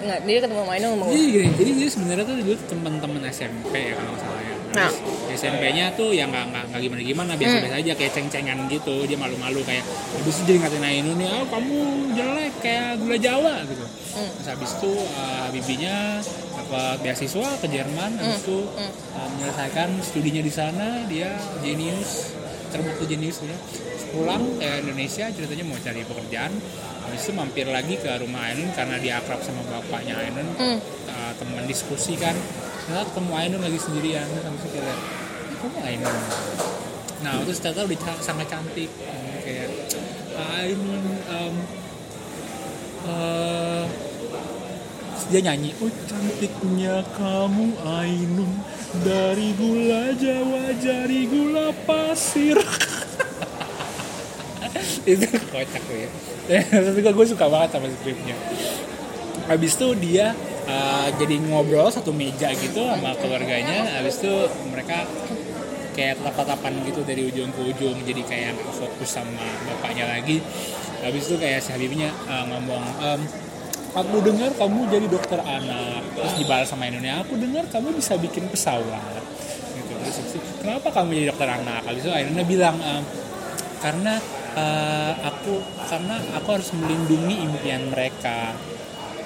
nggak 0.00 0.18
dia 0.24 0.38
ketemu 0.40 0.60
sama 0.62 0.72
Ainun 0.76 0.90
umur 0.96 1.06
Jadi 1.10 1.24
gini, 1.26 1.48
jadi 1.56 1.70
dia 1.76 1.88
sebenarnya 1.88 2.24
tuh 2.24 2.36
dulu 2.38 2.54
teman-teman 2.68 3.20
SMP 3.28 3.72
ya 3.72 3.94
kalau 3.96 4.16
salah 4.16 4.40
ya. 4.40 4.49
Nah. 4.70 4.90
SMP-nya 5.30 5.94
tuh 5.94 6.10
ya 6.10 6.26
nggak 6.26 6.44
nggak 6.68 6.80
gimana 6.80 7.00
gimana 7.00 7.32
biasa-biasa 7.34 7.76
aja 7.76 7.92
kayak 7.92 8.12
ceng-cengan 8.12 8.58
gitu 8.66 9.02
dia 9.02 9.14
malu-malu 9.14 9.62
kayak 9.62 9.82
habis 10.12 10.36
itu 10.36 10.46
jadi 10.48 10.58
ngatain 10.60 10.84
Ainun 10.84 11.16
nih 11.16 11.28
oh 11.28 11.44
kamu 11.44 11.78
jelek 12.12 12.54
kayak 12.60 12.88
gula 12.98 13.16
Jawa 13.16 13.54
gitu 13.64 13.86
Hmm. 14.10 14.26
terus 14.32 14.48
habis 14.48 14.70
itu 14.74 14.90
uh, 14.90 15.46
Habibinya 15.46 16.18
dapat 16.52 16.98
beasiswa 17.00 17.46
ke 17.56 17.66
Jerman 17.68 18.10
habis 18.16 18.42
itu 18.42 18.58
Hmm. 18.68 18.90
uh, 19.12 19.28
menyelesaikan 19.32 19.88
studinya 20.00 20.38
di 20.40 20.50
sana 20.50 20.86
dia 21.06 21.30
jenius 21.60 22.34
terbukti 22.68 23.06
jenius 23.06 23.38
ya 23.40 23.54
pulang 24.08 24.42
ke 24.56 24.66
Indonesia 24.82 25.26
ceritanya 25.28 25.62
mau 25.64 25.78
cari 25.78 26.02
pekerjaan 26.02 26.50
habis 27.00 27.22
itu 27.22 27.32
mampir 27.32 27.66
lagi 27.66 27.94
ke 27.96 28.10
rumah 28.18 28.42
Ainun 28.44 28.70
karena 28.72 28.98
dia 28.98 29.18
akrab 29.18 29.38
sama 29.40 29.62
bapaknya 29.64 30.18
Ainun 30.20 30.46
Hmm. 30.52 30.78
uh, 31.06 31.32
teman 31.36 31.64
diskusi 31.64 32.14
kan 32.14 32.34
ternyata 32.90 33.06
ketemu 33.14 33.32
Ainun 33.38 33.62
lagi 33.62 33.78
sendirian 33.78 34.26
habis 34.26 34.66
itu 34.66 34.68
kayak 34.74 34.98
kamu 35.62 35.78
Ainun. 35.86 36.16
Nah 37.22 37.38
terus 37.46 37.62
ternyata 37.62 37.86
udah 37.86 38.18
sangat 38.18 38.50
cantik. 38.50 38.90
Hmm, 38.90 39.38
kayak 39.46 39.70
Ainun 40.58 41.04
um, 41.30 41.54
terus 45.14 45.24
dia 45.30 45.40
nyanyi 45.46 45.70
oh 45.78 45.86
cantiknya 46.10 47.06
kamu 47.14 47.78
Ainun 47.78 48.50
dari 49.06 49.54
gula 49.54 50.10
Jawa 50.18 50.74
jadi 50.82 51.20
gula 51.30 51.70
pasir. 51.86 52.58
Itu 55.06 55.30
kocak 55.30 55.84
ya 55.94 56.10
tapi 56.90 56.98
gue 56.98 57.26
suka 57.30 57.46
banget 57.46 57.78
sama 57.78 57.86
skripnya 57.94 58.34
habis 59.46 59.74
itu 59.74 59.88
dia 59.98 60.34
uh, 60.66 61.08
jadi 61.16 61.36
ngobrol 61.48 61.88
satu 61.88 62.10
meja 62.10 62.50
gitu 62.52 62.84
sama 62.84 63.14
keluarganya. 63.16 64.00
Habis 64.00 64.20
itu 64.20 64.32
mereka 64.68 65.06
kayak 65.96 66.20
tatap-tatapan 66.22 66.80
gitu 66.88 67.00
dari 67.04 67.22
ujung 67.28 67.50
ke 67.52 67.60
ujung. 67.72 67.96
Jadi 68.04 68.22
kayak 68.24 68.56
fokus 68.74 69.10
sama 69.20 69.40
bapaknya 69.68 70.08
lagi. 70.08 70.40
Habis 71.00 71.32
itu 71.32 71.36
kayak 71.40 71.64
si 71.64 71.70
Habibnya 71.72 72.12
uh, 72.28 72.44
ngomong 72.50 72.84
"Em, 73.00 73.20
aku 73.96 74.16
dengar 74.20 74.50
kamu 74.56 74.80
jadi 74.92 75.06
dokter 75.08 75.40
anak. 75.40 76.04
Terus 76.16 76.32
dibalas 76.36 76.68
sama 76.68 76.88
Indonesia 76.88 77.24
aku 77.24 77.34
dengar 77.40 77.64
kamu 77.72 77.96
bisa 77.96 78.20
bikin 78.20 78.44
pesawat. 78.52 79.22
Gitu. 79.76 79.92
Terus 79.96 80.16
itu, 80.20 80.38
kenapa 80.60 80.92
kamu 80.92 81.08
jadi 81.16 81.26
dokter 81.32 81.48
anak? 81.48 81.88
Habis 81.88 82.04
itu 82.04 82.10
Indonesia 82.12 82.46
bilang 82.46 82.76
"Em, 82.84 83.04
karena 83.80 84.14
eh, 84.50 85.12
aku 85.24 85.56
karena 85.88 86.20
aku 86.36 86.48
harus 86.52 86.68
melindungi 86.76 87.38
impian 87.48 87.88
mereka 87.88 88.52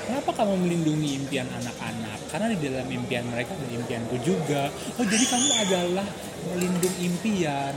kenapa 0.06 0.30
kamu 0.36 0.54
melindungi 0.64 1.08
impian 1.18 1.48
anak-anak? 1.48 2.18
Karena 2.28 2.46
di 2.52 2.58
dalam 2.60 2.86
impian 2.88 3.24
mereka 3.28 3.56
ada 3.56 3.68
impianku 3.68 4.16
juga. 4.22 4.68
Oh 5.00 5.04
jadi 5.04 5.24
kamu 5.24 5.50
adalah 5.66 6.06
melindungi 6.54 7.00
impian. 7.08 7.74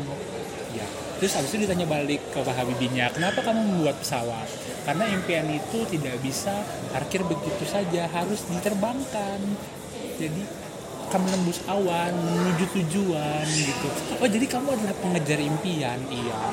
Ya 0.75 0.87
terus 1.17 1.33
habis 1.33 1.49
itu 1.49 1.65
ditanya 1.65 1.89
balik 1.89 2.21
ke 2.29 2.39
Pak 2.45 2.53
Habibinya 2.53 3.09
kenapa 3.09 3.41
kamu 3.41 3.57
membuat 3.57 3.97
pesawat? 3.97 4.45
Karena 4.85 5.09
impian 5.09 5.49
itu 5.49 5.81
tidak 5.89 6.21
bisa 6.21 6.53
parkir 6.93 7.25
begitu 7.25 7.65
saja 7.65 8.05
harus 8.11 8.45
diterbangkan. 8.45 9.39
Jadi 10.21 10.41
akan 11.07 11.23
menembus 11.23 11.63
awan 11.71 12.11
menuju 12.11 12.65
tujuan 12.67 13.45
gitu. 13.47 13.89
Oh 14.19 14.27
jadi 14.27 14.43
kamu 14.43 14.75
adalah 14.75 14.95
pengejar 14.99 15.39
impian 15.39 15.99
iya 16.11 16.51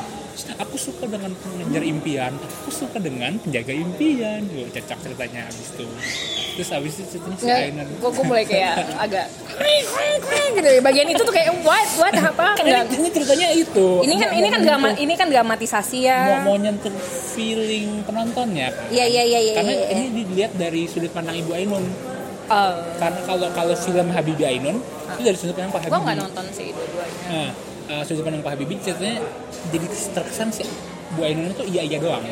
aku 0.59 0.77
suka 0.77 1.05
dengan 1.07 1.31
pengejar 1.39 1.83
impian 1.87 2.33
aku 2.35 2.71
suka 2.71 2.99
dengan 2.99 3.39
penjaga 3.39 3.73
impian 3.73 4.43
Wah, 4.51 4.69
cocok 4.71 4.99
ceritanya 5.03 5.41
habis 5.47 5.69
itu 5.71 5.87
terus 6.55 6.69
habis 6.71 6.93
itu 6.99 7.07
ceritanya 7.19 7.39
si 7.39 7.51
Ainan 7.51 7.87
kok 7.99 8.11
gue 8.11 8.25
mulai 8.27 8.45
kayak 8.47 8.75
agak 9.05 9.27
gitu 10.55 10.69
ya. 10.71 10.81
Bagian 10.81 11.09
itu 11.11 11.23
tuh 11.23 11.35
kayak 11.35 11.51
what 11.67 11.89
what 11.99 12.15
apa 12.15 12.55
kan 12.55 12.63
ini, 12.63 12.71
enggak. 12.71 12.95
ini 12.95 13.09
ceritanya 13.11 13.49
itu 13.51 13.89
Ini 14.07 14.15
kan 14.17 14.31
ini 14.39 14.49
kan 14.49 14.61
drama 14.63 14.89
ini 14.95 15.15
kan 15.19 15.29
dramatisasi 15.29 15.99
ya. 16.07 16.19
mau, 16.41 16.55
mau 16.55 16.57
nyentuh 16.59 16.95
feeling 17.35 18.07
penontonnya 18.07 18.71
kan 18.71 18.87
Iya 18.95 19.05
iya 19.11 19.23
iya 19.27 19.41
iya. 19.43 19.55
karena 19.59 19.73
iya. 19.75 19.87
ini 19.99 20.23
dilihat 20.25 20.53
dari 20.55 20.87
sudut 20.87 21.11
pandang 21.11 21.37
Ibu 21.39 21.53
Ainun 21.55 21.87
Oh. 22.45 22.77
karena 23.01 23.25
kalau 23.25 23.49
kalau 23.57 23.73
film 23.73 24.13
Habibie 24.13 24.45
Ainun 24.45 24.77
itu 25.17 25.23
dari 25.25 25.33
sudut 25.33 25.57
pandang 25.57 25.73
Pak 25.73 25.81
Gue 25.81 25.91
Habibie 25.91 26.05
nggak 26.05 26.19
nonton 26.29 26.45
sih 26.53 26.69
dua-duanya. 26.77 27.25
Nah, 27.25 27.51
uh, 27.91 28.03
sudut 28.05 28.25
pandang 28.25 28.43
Pak 28.45 28.57
Habibie 28.57 28.81
ceritanya 28.81 29.21
jadi 29.73 29.87
terkesan 29.89 30.49
si 30.53 30.65
Bu 31.15 31.25
Ainun 31.25 31.53
itu 31.53 31.65
iya 31.71 31.83
iya 31.87 31.99
doang. 32.01 32.25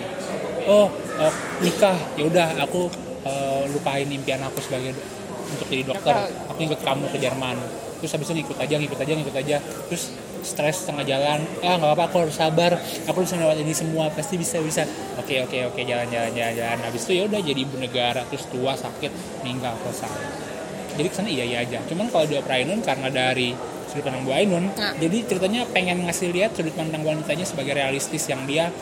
Oh, 0.63 0.87
oh, 1.19 1.33
nikah, 1.59 1.95
ya 2.15 2.27
udah 2.27 2.55
aku 2.63 2.87
uh, 3.27 3.67
lupain 3.71 4.07
impian 4.07 4.39
aku 4.47 4.63
sebagai 4.63 4.95
untuk 5.51 5.67
jadi 5.71 5.83
dokter. 5.87 6.15
Aku 6.51 6.59
ikut 6.63 6.81
kamu 6.83 7.11
ke 7.11 7.19
Jerman. 7.19 7.59
Terus 7.99 8.11
habis 8.15 8.27
itu 8.31 8.43
ngikut 8.43 8.59
aja, 8.59 8.75
ngikut 8.79 8.99
aja, 8.99 9.13
ngikut 9.15 9.37
aja. 9.39 9.57
Terus 9.91 10.15
stres 10.43 10.87
tengah 10.87 11.07
jalan. 11.07 11.43
Ah 11.63 11.79
nggak 11.79 11.95
apa-apa, 11.95 12.03
aku 12.11 12.17
harus 12.27 12.37
sabar. 12.39 12.79
Aku 13.11 13.23
bisa 13.23 13.39
lewat 13.39 13.59
ini 13.59 13.75
semua, 13.75 14.11
pasti 14.11 14.39
bisa 14.39 14.59
bisa. 14.63 14.87
Oke 15.19 15.43
oke 15.43 15.71
oke, 15.71 15.81
jalan 15.83 16.07
jalan 16.11 16.31
jalan 16.35 16.55
jalan. 16.59 16.79
Habis 16.83 17.03
itu 17.07 17.13
ya 17.19 17.23
udah 17.27 17.41
jadi 17.43 17.61
ibu 17.63 17.77
negara, 17.79 18.23
terus 18.27 18.47
tua 18.51 18.75
sakit, 18.75 19.43
meninggal 19.43 19.75
selesai 19.83 20.51
jadi 20.97 21.09
ke 21.09 21.17
sana 21.17 21.29
iya 21.33 21.45
iya 21.45 21.59
aja 21.65 21.79
cuman 21.89 22.13
kalau 22.13 22.29
di 22.29 22.37
Opera 22.37 22.61
Ainun 22.61 22.85
karena 22.85 23.09
dari 23.09 23.57
sudut 23.93 24.09
pandang 24.09 24.25
Bu 24.25 24.33
Ainun. 24.33 24.73
Nah. 24.73 24.97
jadi 24.97 25.29
ceritanya 25.29 25.69
pengen 25.69 26.09
ngasih 26.09 26.33
lihat 26.33 26.57
sudut 26.57 26.73
pandang 26.73 27.05
wanitanya 27.05 27.45
sebagai 27.45 27.77
realistis 27.77 28.25
yang 28.33 28.49
dia 28.49 28.73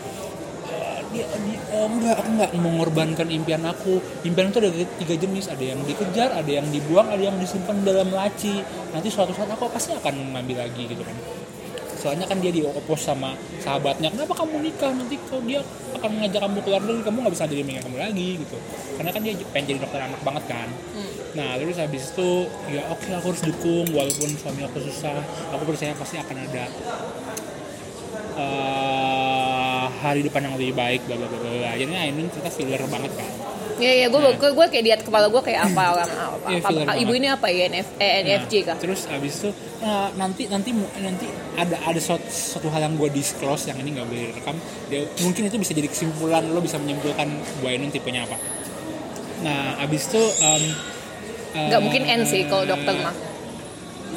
eh, 0.71 0.99
dia, 1.11 1.27
dia 1.27 1.59
oh, 1.75 1.91
enggak 1.91 2.23
aku 2.23 2.29
enggak 2.39 2.51
mengorbankan 2.55 3.27
impian 3.27 3.67
aku. 3.67 3.99
Impian 4.23 4.55
itu 4.55 4.63
ada 4.63 4.71
tiga 5.03 5.15
jenis. 5.19 5.51
Ada 5.51 5.75
yang 5.75 5.81
dikejar 5.83 6.31
ada 6.31 6.51
yang 6.51 6.71
dibuang 6.71 7.11
ada 7.11 7.23
yang 7.27 7.35
disimpan 7.43 7.83
dalam 7.83 8.15
laci. 8.15 8.63
Nanti 8.95 9.11
suatu 9.11 9.35
saat 9.35 9.51
aku 9.51 9.67
pasti 9.67 9.91
akan 9.91 10.31
mengambil 10.31 10.63
lagi 10.63 10.87
gitu 10.87 11.03
kan 11.03 11.40
soalnya 12.01 12.25
kan 12.25 12.41
dia 12.41 12.49
diopos 12.49 13.01
sama 13.05 13.37
sahabatnya. 13.61 14.09
Kenapa 14.09 14.33
kamu 14.33 14.65
nikah? 14.65 14.91
Nanti 14.97 15.21
kalau 15.29 15.45
dia 15.45 15.61
akan 16.01 16.11
mengajak 16.17 16.41
kamu 16.41 16.59
keluar 16.65 16.81
negeri 16.81 17.03
kamu 17.05 17.17
nggak 17.21 17.35
bisa 17.37 17.45
jadi 17.47 17.63
dengan 17.63 17.83
kamu 17.85 17.97
lagi 18.01 18.29
gitu. 18.41 18.57
Karena 18.97 19.11
kan 19.13 19.21
dia 19.21 19.35
pengen 19.53 19.67
jadi 19.69 19.79
dokter 19.85 20.01
anak 20.01 20.21
banget 20.25 20.45
kan. 20.49 20.69
Hmm. 20.97 21.13
nah 21.31 21.55
terus 21.55 21.79
habis 21.79 22.11
itu 22.11 22.51
ya 22.75 22.91
oke 22.91 23.07
aku 23.07 23.27
harus 23.31 23.43
dukung 23.47 23.87
walaupun 23.93 24.29
suami 24.41 24.65
aku 24.65 24.81
susah. 24.83 25.21
Aku 25.55 25.63
percaya 25.69 25.93
pasti 25.95 26.17
akan 26.19 26.37
ada 26.49 26.65
eh, 28.41 29.85
hari 30.01 30.21
depan 30.25 30.41
yang 30.49 30.55
lebih 30.57 30.73
baik 30.73 31.05
bla 31.05 31.17
bla 31.21 31.29
bla 31.29 31.77
jadi 31.77 31.85
ini 31.87 32.31
cerita 32.33 32.51
filler 32.51 32.81
banget 32.89 33.13
kan 33.15 33.50
Iya 33.81 33.93
iya 33.97 34.07
gue 34.07 34.21
gue 34.37 34.51
gue 34.53 34.67
kayak 34.69 34.85
lihat 34.85 35.01
kepala 35.01 35.27
gue 35.27 35.41
kayak 35.41 35.61
apa 35.67 35.83
apa, 35.91 36.03
apa, 36.05 36.47
Iya, 36.47 36.61
apa, 36.61 36.69
apa- 36.85 37.01
ibu 37.01 37.13
ini 37.13 37.29
apa 37.29 37.47
ya 37.49 37.65
NF 37.67 37.89
eh, 37.97 38.13
NFJ 38.21 38.53
Nah, 38.53 38.63
kah? 38.63 38.77
terus 38.77 39.01
habis 39.07 39.33
itu 39.35 39.51
nah, 39.81 40.13
nanti 40.15 40.43
nanti 40.47 40.71
nanti 40.77 41.27
ada 41.57 41.77
ada 41.81 41.97
suatu, 41.97 42.29
suatu 42.29 42.69
hal 42.69 42.81
yang 42.83 42.95
gue 42.95 43.09
disclose 43.11 43.65
yang 43.65 43.79
ini 43.79 43.97
nggak 43.97 44.07
boleh 44.07 44.23
direkam. 44.31 44.57
Dia, 44.87 45.01
mungkin 45.19 45.43
itu 45.47 45.57
bisa 45.57 45.73
jadi 45.73 45.89
kesimpulan 45.89 46.45
lo 46.47 46.61
bisa 46.61 46.77
menyimpulkan 46.77 47.27
Bu 47.59 47.67
Ainun 47.67 47.89
tipenya 47.89 48.25
apa. 48.25 48.37
Nah 49.41 49.81
habis 49.81 50.05
itu 50.07 50.21
em, 50.21 50.63
Nggak 51.51 51.81
eh, 51.81 51.83
mungkin 51.83 52.03
N 52.05 52.21
sih 52.23 52.45
kalau 52.45 52.65
dokter 52.65 52.95
mah. 52.95 53.17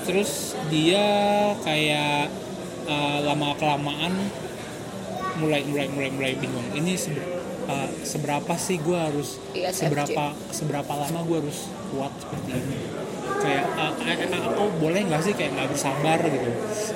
terus 0.04 0.32
dia 0.68 1.06
kayak 1.64 2.28
eh, 2.84 3.18
lama 3.24 3.56
kelamaan 3.56 4.12
mulai 5.34 5.64
mulai 5.64 5.88
mulai 5.88 6.10
mulai 6.12 6.34
bingung. 6.36 6.68
Ini 6.70 6.92
sebe- 6.94 7.42
seberapa 8.04 8.54
sih 8.60 8.78
gue 8.84 8.98
harus 8.98 9.40
Iya, 9.56 9.72
seberapa 9.72 10.36
seberapa 10.52 10.94
lama 10.94 11.20
gue 11.24 11.38
harus 11.44 11.60
kuat 11.96 12.12
seperti 12.20 12.52
ini? 12.54 12.78
Kayak 13.44 13.66
eh, 13.76 14.40
aku 14.40 14.64
boleh 14.80 15.02
nggak 15.08 15.22
sih 15.24 15.34
kayak 15.36 15.52
nggak 15.56 15.70
bersabar 15.72 16.20
gitu? 16.24 16.50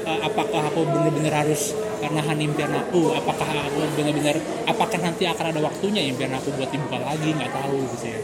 Eh, 0.07 0.19
apakah 0.23 0.61
aku 0.69 0.79
bener-bener 0.87 1.33
harus 1.33 1.75
nahan 2.03 2.37
impian 2.39 2.71
aku? 2.71 3.15
Apakah 3.15 3.47
aku 3.47 3.79
bener-bener 3.97 4.37
apakah 4.67 4.99
nanti 5.01 5.25
akan 5.25 5.55
ada 5.55 5.59
waktunya 5.63 6.03
impian 6.05 6.31
aku 6.35 6.53
buat 6.55 6.69
dibuka 6.71 6.99
lagi? 7.01 7.33
Nggak 7.33 7.51
tahu 7.51 7.77
gitu 7.97 8.05
ya. 8.11 8.19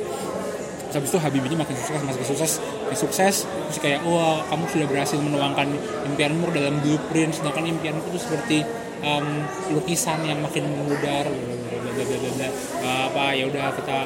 Habis 0.93 1.09
itu 1.09 1.17
Habibie 1.17 1.57
makin 1.57 1.73
sukses, 1.73 2.01
makin 2.05 2.21
sukses, 2.21 2.51
makin 2.61 2.97
sukses. 3.01 3.35
Terus 3.49 3.79
kayak, 3.81 4.05
wah 4.05 4.45
kamu 4.45 4.63
sudah 4.69 4.85
berhasil 4.85 5.17
menuangkan 5.17 5.73
impianmu 6.05 6.53
dalam 6.53 6.77
blueprint, 6.85 7.33
sedangkan 7.33 7.65
impianku 7.65 8.13
itu 8.13 8.21
seperti 8.21 8.57
em, 9.01 9.25
lukisan 9.73 10.21
yang 10.21 10.37
makin 10.45 10.69
memudar. 10.69 11.25
bla, 11.25 11.62
bla, 11.93 12.03
bla, 12.03 12.31
bla, 12.33 12.49
apa 13.09 13.23
ya 13.37 13.45
udah 13.47 13.73
kita 13.77 13.97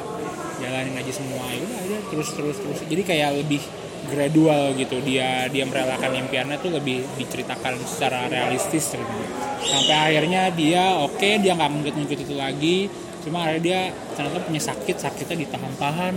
jalanin 0.60 0.94
aja 0.98 1.12
semua. 1.14 1.44
Ya 1.50 1.60
udah, 1.62 1.78
aja 1.78 1.96
terus 2.12 2.28
terus 2.34 2.56
terus. 2.60 2.78
Jadi 2.84 3.02
kayak 3.06 3.30
lebih 3.44 3.62
gradual 4.08 4.74
gitu. 4.76 4.98
Dia 5.02 5.46
dia 5.50 5.64
merelakan 5.64 6.12
impiannya 6.26 6.56
tuh 6.60 6.76
lebih 6.76 7.04
diceritakan 7.18 7.78
secara 7.84 8.26
realistis 8.30 8.94
ceritanya. 8.94 9.28
sampai 9.58 9.96
akhirnya 10.14 10.48
dia 10.54 10.96
oke 11.02 11.28
dia 11.42 11.52
nggak 11.52 11.70
ngikut-ngikut 11.82 12.18
itu 12.24 12.34
lagi. 12.34 12.78
Cuma 13.26 13.44
akhirnya 13.44 13.62
dia 13.64 13.80
ternyata 14.14 14.38
punya 14.44 14.62
sakit 14.62 14.96
sakitnya 14.96 15.36
ditahan-tahan. 15.48 16.14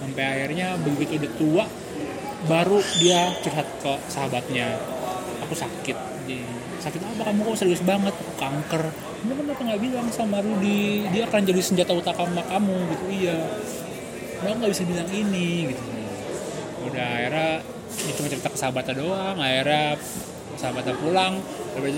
Sampai 0.00 0.24
akhirnya 0.24 0.80
begitu 0.80 1.20
udah 1.20 1.32
tua 1.36 1.64
baru 2.48 2.80
dia 3.00 3.36
curhat 3.44 3.68
ke 3.84 3.92
sahabatnya. 4.08 4.80
Aku 5.46 5.54
sakit. 5.54 5.96
Sakit 6.80 7.00
apa 7.04 7.28
kamu? 7.28 7.52
Kok 7.52 7.56
serius 7.58 7.84
banget? 7.84 8.16
Kanker 8.40 9.09
kamu 9.20 9.32
kenapa 9.36 9.60
nggak 9.62 9.80
bilang 9.80 10.06
sama 10.08 10.38
Rudi 10.40 11.04
dia 11.08 11.22
akan 11.24 11.40
jadi 11.42 11.60
senjata 11.60 11.92
utama 11.92 12.40
kamu 12.42 12.76
gitu 12.88 13.04
iya 13.10 13.36
kenapa 14.36 14.56
nggak 14.58 14.72
bisa 14.72 14.84
bilang 14.84 15.08
ini 15.08 15.48
gitu 15.68 15.82
udah 16.82 17.06
akhirnya 17.06 17.50
dia 18.00 18.12
cuma 18.14 18.28
cerita 18.28 18.48
ke 18.48 18.56
sahabatnya 18.56 18.94
doang 18.96 19.36
akhirnya 19.36 19.84
sahabatnya 20.56 20.94
pulang 20.96 21.34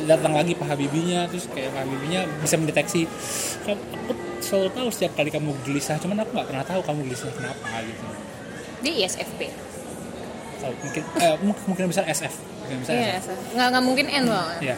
datang 0.05 0.33
lagi 0.33 0.53
Pak 0.53 0.67
Habibinya 0.69 1.27
terus 1.27 1.47
kayak 1.49 1.71
Pak 1.71 1.81
Habibinya 1.81 2.21
bisa 2.39 2.55
mendeteksi 2.57 3.07
"Kamu- 3.63 3.87
aku 4.05 4.13
selalu 4.41 4.69
tahu 4.73 4.89
setiap 4.91 5.13
kali 5.15 5.31
kamu 5.31 5.55
gelisah 5.63 5.97
cuman 5.97 6.21
aku 6.21 6.31
nggak 6.33 6.49
pernah 6.49 6.65
tahu 6.65 6.81
kamu 6.83 6.99
gelisah 7.07 7.31
kenapa 7.31 7.81
gitu 7.81 8.05
Dia 8.83 8.93
ISFP. 9.01 9.47
Tahu, 10.59 10.75
mungkin 10.77 11.03
eh, 11.17 11.37
mungkin, 11.41 11.85
bisa 11.87 12.03
SF 12.03 12.35
mungkin 12.61 12.83
Iya, 12.85 13.19
SF. 13.19 13.39
nggak 13.55 13.67
nggak 13.71 13.85
mungkin 13.85 14.07
N 14.09 14.25
banget. 14.27 14.59
Ya. 14.65 14.77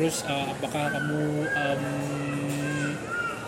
Terus 0.00 0.24
eh, 0.24 0.46
apakah 0.48 0.96
kamu 0.96 1.44
em, 1.44 1.82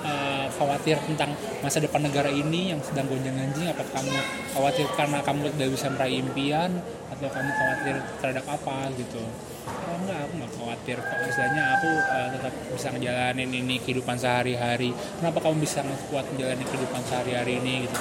eh, 0.05 0.47
khawatir 0.53 1.01
tentang 1.01 1.33
masa 1.65 1.81
depan 1.81 2.05
negara 2.05 2.29
ini 2.29 2.77
yang 2.77 2.81
sedang 2.85 3.09
gonjang 3.09 3.33
ganjing? 3.33 3.73
Apakah 3.73 4.05
kamu 4.05 4.13
khawatir 4.53 4.85
karena 4.93 5.25
kamu 5.25 5.49
tidak 5.57 5.73
bisa 5.73 5.89
meraih 5.89 6.21
impian 6.21 6.77
atau 7.09 7.29
kamu 7.33 7.51
khawatir 7.57 7.95
terhadap 8.21 8.45
apa 8.53 8.93
gitu? 9.01 9.25
Oh, 9.65 9.97
enggak, 9.97 10.29
aku 10.29 10.33
nggak 10.45 10.53
khawatir 10.61 10.97
kok. 11.01 11.19
Misalnya 11.25 11.63
aku 11.73 11.89
eh, 11.89 12.29
tetap 12.37 12.55
bisa 12.69 12.89
ngejalanin 12.93 13.51
ini 13.57 13.75
kehidupan 13.81 14.17
sehari-hari. 14.21 14.93
Kenapa 14.93 15.41
kamu 15.41 15.57
bisa 15.57 15.81
kuat 16.13 16.29
menjalani 16.37 16.69
kehidupan 16.69 17.01
sehari-hari 17.09 17.65
ini 17.65 17.89
gitu? 17.89 17.97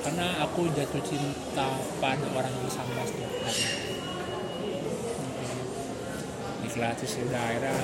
Karena 0.00 0.40
aku 0.40 0.72
jatuh 0.72 1.04
cinta 1.04 1.68
pada 2.00 2.26
orang 2.32 2.54
yang 2.64 2.72
sama 2.72 3.04
setiap 3.04 3.89
hari 6.70 6.78
ikhlas 6.86 6.94
terus 7.02 7.14
udah 7.26 7.42
akhirnya 7.42 7.76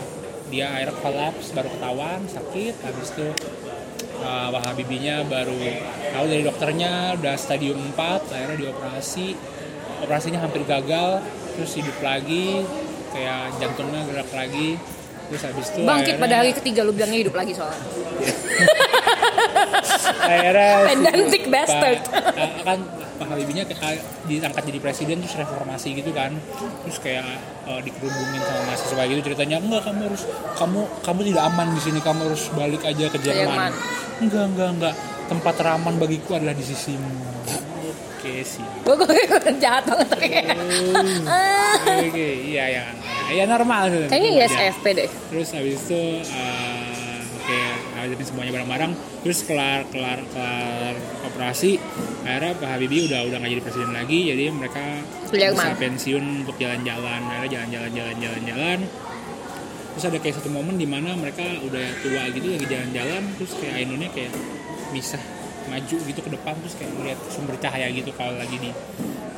dia 0.47 0.67
akhirnya 0.71 0.95
kolaps 1.03 1.47
baru 1.51 1.69
ketahuan 1.75 2.21
sakit. 2.31 2.75
Habis 2.79 3.09
itu 3.19 3.27
uh, 4.23 4.47
Wah 4.55 4.63
Habibinya 4.63 5.27
baru 5.27 5.59
tahu 6.15 6.25
dari 6.31 6.43
dokternya 6.47 7.19
udah 7.19 7.35
stadium 7.35 7.79
4 7.99 8.31
akhirnya 8.31 8.57
dioperasi. 8.57 9.35
Operasinya 10.07 10.39
hampir 10.39 10.63
gagal 10.63 11.19
terus 11.57 11.73
hidup 11.75 11.99
lagi 11.99 12.63
kayak 13.11 13.59
jantungnya 13.59 14.07
gerak 14.07 14.31
lagi. 14.31 14.79
Terus 15.27 15.43
habis 15.43 15.67
itu 15.75 15.83
Bangkit 15.83 16.15
akhirnya- 16.15 16.23
pada 16.23 16.35
hari 16.39 16.51
ketiga 16.55 16.87
lu 16.87 16.95
bilangnya 16.95 17.19
hidup 17.27 17.35
lagi 17.35 17.51
soalnya. 17.51 17.83
akhirnya 20.19 20.71
si 20.83 20.87
Pedantic 20.95 21.43
Pak- 21.43 21.51
bastard. 21.51 22.01
eh, 22.35 22.51
kan 22.63 22.79
Pak 23.17 23.27
Habibie 23.27 23.65
kayak 23.65 23.99
diangkat 24.25 24.63
jadi 24.63 24.79
presiden 24.79 25.15
terus 25.21 25.35
reformasi 25.35 25.95
gitu 25.95 26.11
kan 26.11 26.31
terus 26.83 26.97
kayak 26.99 27.23
eh, 27.65 27.81
dikerubungin 27.81 28.39
sama 28.39 28.61
mahasiswa 28.67 29.03
gitu 29.07 29.21
ceritanya 29.25 29.57
enggak 29.57 29.83
kamu 29.83 30.01
harus 30.07 30.23
kamu 30.55 30.79
kamu 31.01 31.19
tidak 31.27 31.43
aman 31.47 31.67
di 31.71 31.81
sini 31.81 31.99
kamu 31.99 32.19
harus 32.27 32.43
balik 32.53 32.83
aja 32.83 33.05
ke 33.07 33.17
Jerman. 33.19 33.71
Enggak 34.17 34.45
enggak 34.47 34.69
enggak 34.71 34.95
tempat 35.27 35.53
teraman 35.55 35.95
bagiku 35.97 36.35
adalah 36.35 36.53
di 36.53 36.63
sisimu 36.63 37.09
oke 38.17 38.33
sih 38.43 38.65
Gue 38.83 38.95
gue 38.97 39.53
jahat 39.57 39.85
banget 39.85 40.09
oke 41.99 42.27
iya 42.47 42.65
ya 42.71 42.85
ya 43.27 43.43
normal. 43.45 43.91
Kayaknya. 44.07 44.47
ISFP 44.47 44.85
deh. 44.95 45.09
terus 45.27 45.49
habis 45.51 45.81
itu 45.81 45.99
oke 46.23 46.76
ngajarin 48.07 48.27
semuanya 48.27 48.53
bareng-bareng. 48.55 48.93
Terus 49.27 49.39
kelar 49.43 49.91
kelar 49.91 50.23
kelar 50.31 50.95
operasi 51.27 51.83
akhirnya 52.23 52.55
Pak 52.59 52.69
Habibie 52.71 53.07
udah 53.11 53.21
udah 53.27 53.37
nggak 53.43 53.53
jadi 53.59 53.63
presiden 53.63 53.91
lagi 53.95 54.19
jadi 54.31 54.45
mereka 54.55 54.85
bisa 55.31 55.75
pensiun 55.75 56.25
untuk 56.47 56.57
jalan-jalan 56.59 57.21
akhirnya 57.27 57.51
jalan-jalan 57.67 57.91
jalan-jalan. 57.91 58.43
Jalan 58.47 58.81
terus 59.97 60.13
ada 60.13 60.19
kayak 60.21 60.37
satu 60.37 60.53
momen 60.53 60.77
di 60.77 60.85
mana 60.85 61.17
mereka 61.17 61.41
udah 61.41 61.87
tua 62.05 62.29
gitu 62.29 62.53
lagi 62.53 62.69
jalan-jalan 62.69 63.23
terus 63.41 63.57
kayak 63.57 63.81
Ainunnya 63.81 64.13
kayak 64.13 64.29
misah 64.93 65.23
maju 65.73 65.97
gitu 66.05 66.21
ke 66.21 66.31
depan 66.31 66.55
terus 66.61 66.77
kayak 66.77 66.93
ngeliat 66.95 67.19
sumber 67.33 67.57
cahaya 67.59 67.89
gitu 67.91 68.13
kalau 68.15 68.37
lagi 68.37 68.61
di 68.61 68.71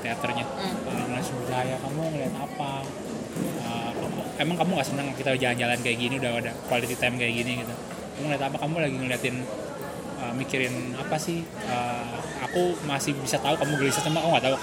teaternya. 0.02 0.44
Uh, 0.84 1.06
ngeliat 1.08 1.24
sumber 1.24 1.46
cahaya 1.46 1.78
kamu 1.78 2.00
ngeliat 2.10 2.34
apa? 2.36 2.72
Uh, 3.62 3.90
emang 4.38 4.56
kamu 4.58 4.70
gak 4.78 4.88
senang 4.88 5.06
kita 5.14 5.34
jalan-jalan 5.34 5.78
kayak 5.82 5.98
gini 5.98 6.14
udah 6.18 6.30
ada 6.38 6.52
quality 6.70 6.94
time 6.94 7.18
kayak 7.18 7.34
gini 7.38 7.62
gitu 7.62 7.74
kamu 8.18 8.34
ngeliat 8.34 8.50
apa 8.50 8.58
kamu 8.58 8.74
lagi 8.82 8.96
ngeliatin 8.98 9.36
uh, 10.18 10.34
mikirin 10.34 10.74
apa 10.98 11.14
sih? 11.22 11.46
Uh, 11.70 12.18
aku 12.42 12.74
masih 12.82 13.14
bisa 13.14 13.38
tahu 13.38 13.54
kamu 13.54 13.78
gelisah 13.78 14.02
cuma 14.02 14.18
aku 14.18 14.34
nggak 14.34 14.44
tahu 14.50 14.56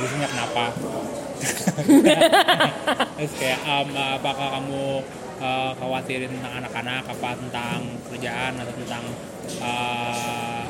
gelisahnya 0.00 0.28
kenapa. 0.32 0.64
Terus 3.20 3.32
kayak 3.36 3.60
um, 3.68 3.92
apakah 3.92 4.48
kamu 4.56 5.04
uh, 5.44 5.76
khawatirin 5.76 6.32
tentang 6.32 6.64
anak-anak 6.64 7.04
apa 7.04 7.28
tentang 7.36 7.78
kerjaan 8.08 8.56
atau 8.56 8.74
tentang 8.80 9.04
uh, 9.60 10.64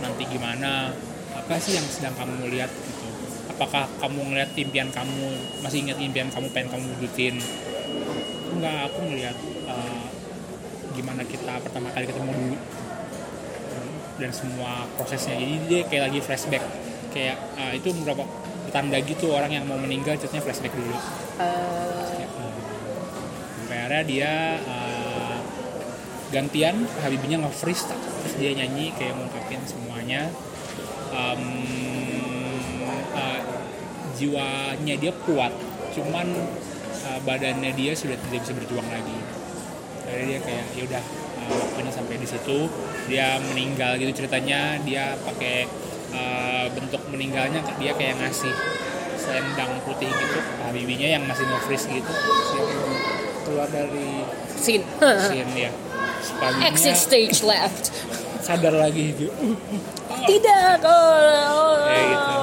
nanti 0.00 0.24
gimana? 0.32 0.96
Apa 1.36 1.60
sih 1.60 1.76
yang 1.76 1.84
sedang 1.92 2.16
kamu 2.16 2.48
lihat 2.56 2.72
gitu? 2.72 3.08
Apakah 3.52 3.84
kamu 4.00 4.32
ngeliat 4.32 4.56
impian 4.56 4.88
kamu 4.88 5.28
masih 5.60 5.84
ingat 5.84 6.00
impian 6.00 6.32
kamu 6.32 6.48
pengen 6.56 6.72
kamu 6.72 6.88
wujudin? 6.96 7.36
Enggak 8.48 8.88
aku 8.88 9.12
ngeliat 9.12 9.36
uh, 9.68 10.11
gimana 10.92 11.24
kita 11.24 11.58
pertama 11.64 11.88
kali 11.90 12.04
ketemu 12.06 12.30
dulu 12.32 12.56
dan 14.20 14.30
semua 14.30 14.86
prosesnya. 14.94 15.34
Jadi 15.34 15.54
dia 15.66 15.80
kayak 15.88 16.02
lagi 16.12 16.20
flashback. 16.22 16.62
Kayak 17.12 17.36
uh, 17.58 17.72
itu 17.74 17.92
beberapa 18.00 18.24
tanda 18.72 18.96
gitu 19.04 19.34
orang 19.34 19.52
yang 19.52 19.64
mau 19.68 19.76
meninggal 19.76 20.16
ceritanya 20.16 20.44
flashback 20.44 20.72
dulu. 20.72 20.96
Eh, 20.96 22.24
uh, 22.28 22.52
sampai 23.58 23.76
akhirnya 23.88 24.02
dia 24.04 24.32
uh, 24.68 25.36
gantian 26.32 26.88
Habibinya 27.04 27.44
nge-freeze 27.44 27.88
terus 27.92 28.34
dia 28.40 28.52
nyanyi 28.56 28.92
kayak 28.96 29.16
ngungkapin 29.16 29.60
semuanya. 29.64 30.28
Um, 31.12 31.42
uh, 33.12 33.40
jiwanya 34.16 34.94
dia 34.96 35.12
kuat. 35.28 35.52
Cuman 35.92 36.32
uh, 37.04 37.20
badannya 37.24 37.72
dia 37.76 37.92
sudah 37.92 38.16
tidak 38.16 38.44
bisa 38.44 38.52
berjuang 38.56 38.88
lagi 38.88 39.21
akhirnya 40.12 40.28
dia 40.28 40.40
kayak 40.44 40.64
ya 40.70 40.82
udah 40.84 41.02
uh, 41.40 41.54
waktunya 41.58 41.88
sampai 41.90 42.14
di 42.16 42.28
situ 42.28 42.58
dia 43.08 43.26
meninggal 43.42 43.96
gitu 43.96 44.12
ceritanya 44.14 44.60
dia 44.84 45.16
pakai 45.18 45.64
uh, 46.12 46.68
bentuk 46.70 47.00
meninggalnya 47.08 47.64
dia 47.76 47.92
kayak 47.92 48.20
ngasih 48.20 48.52
selendang 49.16 49.72
putih 49.82 50.06
gitu 50.06 50.36
ke 50.36 50.52
Habibinya 50.62 51.08
yang 51.08 51.24
masih 51.24 51.44
nge-freeze 51.44 51.88
gitu 51.88 52.12
Terus 52.12 52.48
dia 52.50 52.64
keluar 53.42 53.68
dari 53.68 54.08
scene. 54.52 54.84
scene 55.00 55.52
ya 55.58 55.72
Exit 56.62 56.94
stage 56.94 57.42
left. 57.42 57.90
sadar 58.38 58.74
lagi 58.74 59.10
gitu 59.10 59.30
Tidak. 60.22 60.78
Oh, 60.84 61.82
Kayak 61.82 62.06
gitu. 62.10 62.36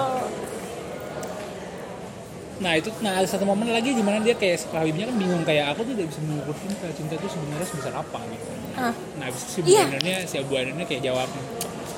Nah 2.60 2.76
itu 2.76 2.92
nah 3.00 3.16
ada 3.16 3.28
satu 3.28 3.48
momen 3.48 3.72
lagi 3.72 3.96
di 3.96 4.04
mana 4.04 4.20
dia 4.20 4.36
kayak 4.36 4.68
Habibnya 4.76 5.08
kan 5.08 5.16
bingung 5.16 5.44
kayak 5.48 5.72
aku 5.76 5.88
tuh 5.88 5.94
tidak 5.96 6.12
bisa 6.12 6.22
mengukur 6.28 6.56
cinta 6.60 6.88
cinta 6.92 7.14
itu 7.16 7.28
sebenarnya 7.32 7.68
sebesar 7.68 7.94
apa 7.96 8.20
gitu. 8.28 8.48
Ah. 8.76 8.94
Nah 9.16 9.26
habis 9.32 9.42
itu 9.44 9.52
si 9.52 9.60
Iya. 9.64 9.84
Buananya 9.88 10.18
si 10.28 10.36
Abu 10.40 10.52
kayak 10.86 11.04
jawab 11.04 11.30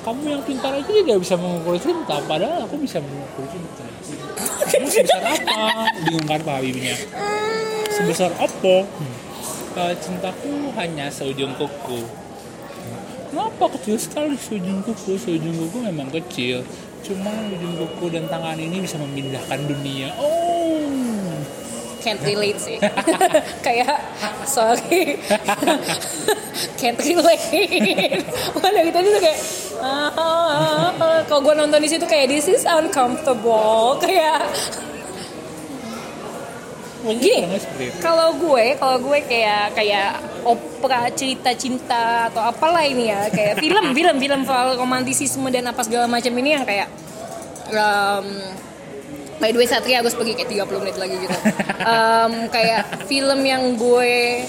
kamu 0.02 0.22
yang 0.34 0.42
pintar 0.42 0.74
aja 0.74 0.90
tidak 0.90 1.18
bisa 1.22 1.34
mengukur 1.38 1.78
cinta 1.78 2.18
padahal 2.26 2.66
aku 2.66 2.74
bisa 2.78 2.98
mengukur 2.98 3.46
cinta. 3.50 3.86
Kamu 4.66 4.86
sebesar 4.90 5.20
apa? 5.22 5.54
Bingung 6.02 6.26
kan 6.26 6.40
Pak 6.42 6.54
Habibnya. 6.58 6.94
Sebesar 7.92 8.30
apa? 8.34 8.76
Hmm. 8.82 9.14
"Eh, 9.78 9.94
cintaku 10.02 10.74
hanya 10.74 11.06
seujung 11.06 11.54
kuku. 11.54 12.02
Kenapa 13.32 13.64
kecil 13.78 13.96
sekali 13.96 14.34
seujung 14.36 14.82
kuku? 14.84 15.16
Seujung 15.16 15.54
kuku 15.56 15.78
memang 15.86 16.10
kecil. 16.10 16.66
Cuma 17.02 17.34
ujung 17.50 17.74
kuku 17.82 18.14
dan 18.14 18.24
tangan 18.30 18.54
ini 18.54 18.78
bisa 18.78 18.94
memindahkan 18.94 19.58
dunia. 19.66 20.14
Oh, 20.22 20.86
Can't 22.02 22.22
relate 22.26 22.58
sih. 22.58 22.78
kayak 23.66 23.98
sorry. 24.46 25.18
Can't 26.80 26.98
relate. 26.98 28.22
Dari 28.74 28.90
tadi 28.90 29.06
tuh 29.06 29.22
kayak 29.22 29.40
ah, 29.78 30.10
ah, 30.14 30.90
ah. 30.98 31.18
kalau 31.30 31.46
gue 31.46 31.54
nonton 31.54 31.78
di 31.78 31.90
situ 31.90 32.02
kayak 32.06 32.26
this 32.26 32.50
is 32.50 32.66
uncomfortable 32.66 33.98
kayak 34.02 34.42
Gini. 37.02 37.58
Kalau 37.98 38.38
gue 38.38 38.78
kalau 38.78 38.96
gue 39.02 39.18
kayak 39.26 39.74
kayak 39.74 40.22
opera 40.46 41.10
cerita 41.10 41.50
cinta 41.58 42.30
atau 42.30 42.42
apalah 42.42 42.86
ini 42.86 43.10
ya 43.10 43.26
kayak 43.26 43.58
film 43.58 43.90
film 43.98 44.16
film 44.22 44.40
soal 44.46 44.78
romantisisme 44.78 45.50
dan 45.50 45.66
apa 45.66 45.82
segala 45.82 46.06
macam 46.06 46.30
ini 46.38 46.54
yang 46.54 46.62
kayak 46.62 46.86
um, 47.74 48.26
by 49.42 49.50
the 49.50 49.58
way 49.58 49.66
Satria 49.66 49.98
harus 49.98 50.14
pergi 50.14 50.38
kayak 50.38 50.66
30 50.66 50.82
menit 50.82 50.96
lagi 50.98 51.16
gitu. 51.18 51.38
Um, 51.82 52.46
kayak 52.46 53.10
film 53.10 53.42
yang 53.42 53.74
gue 53.74 54.46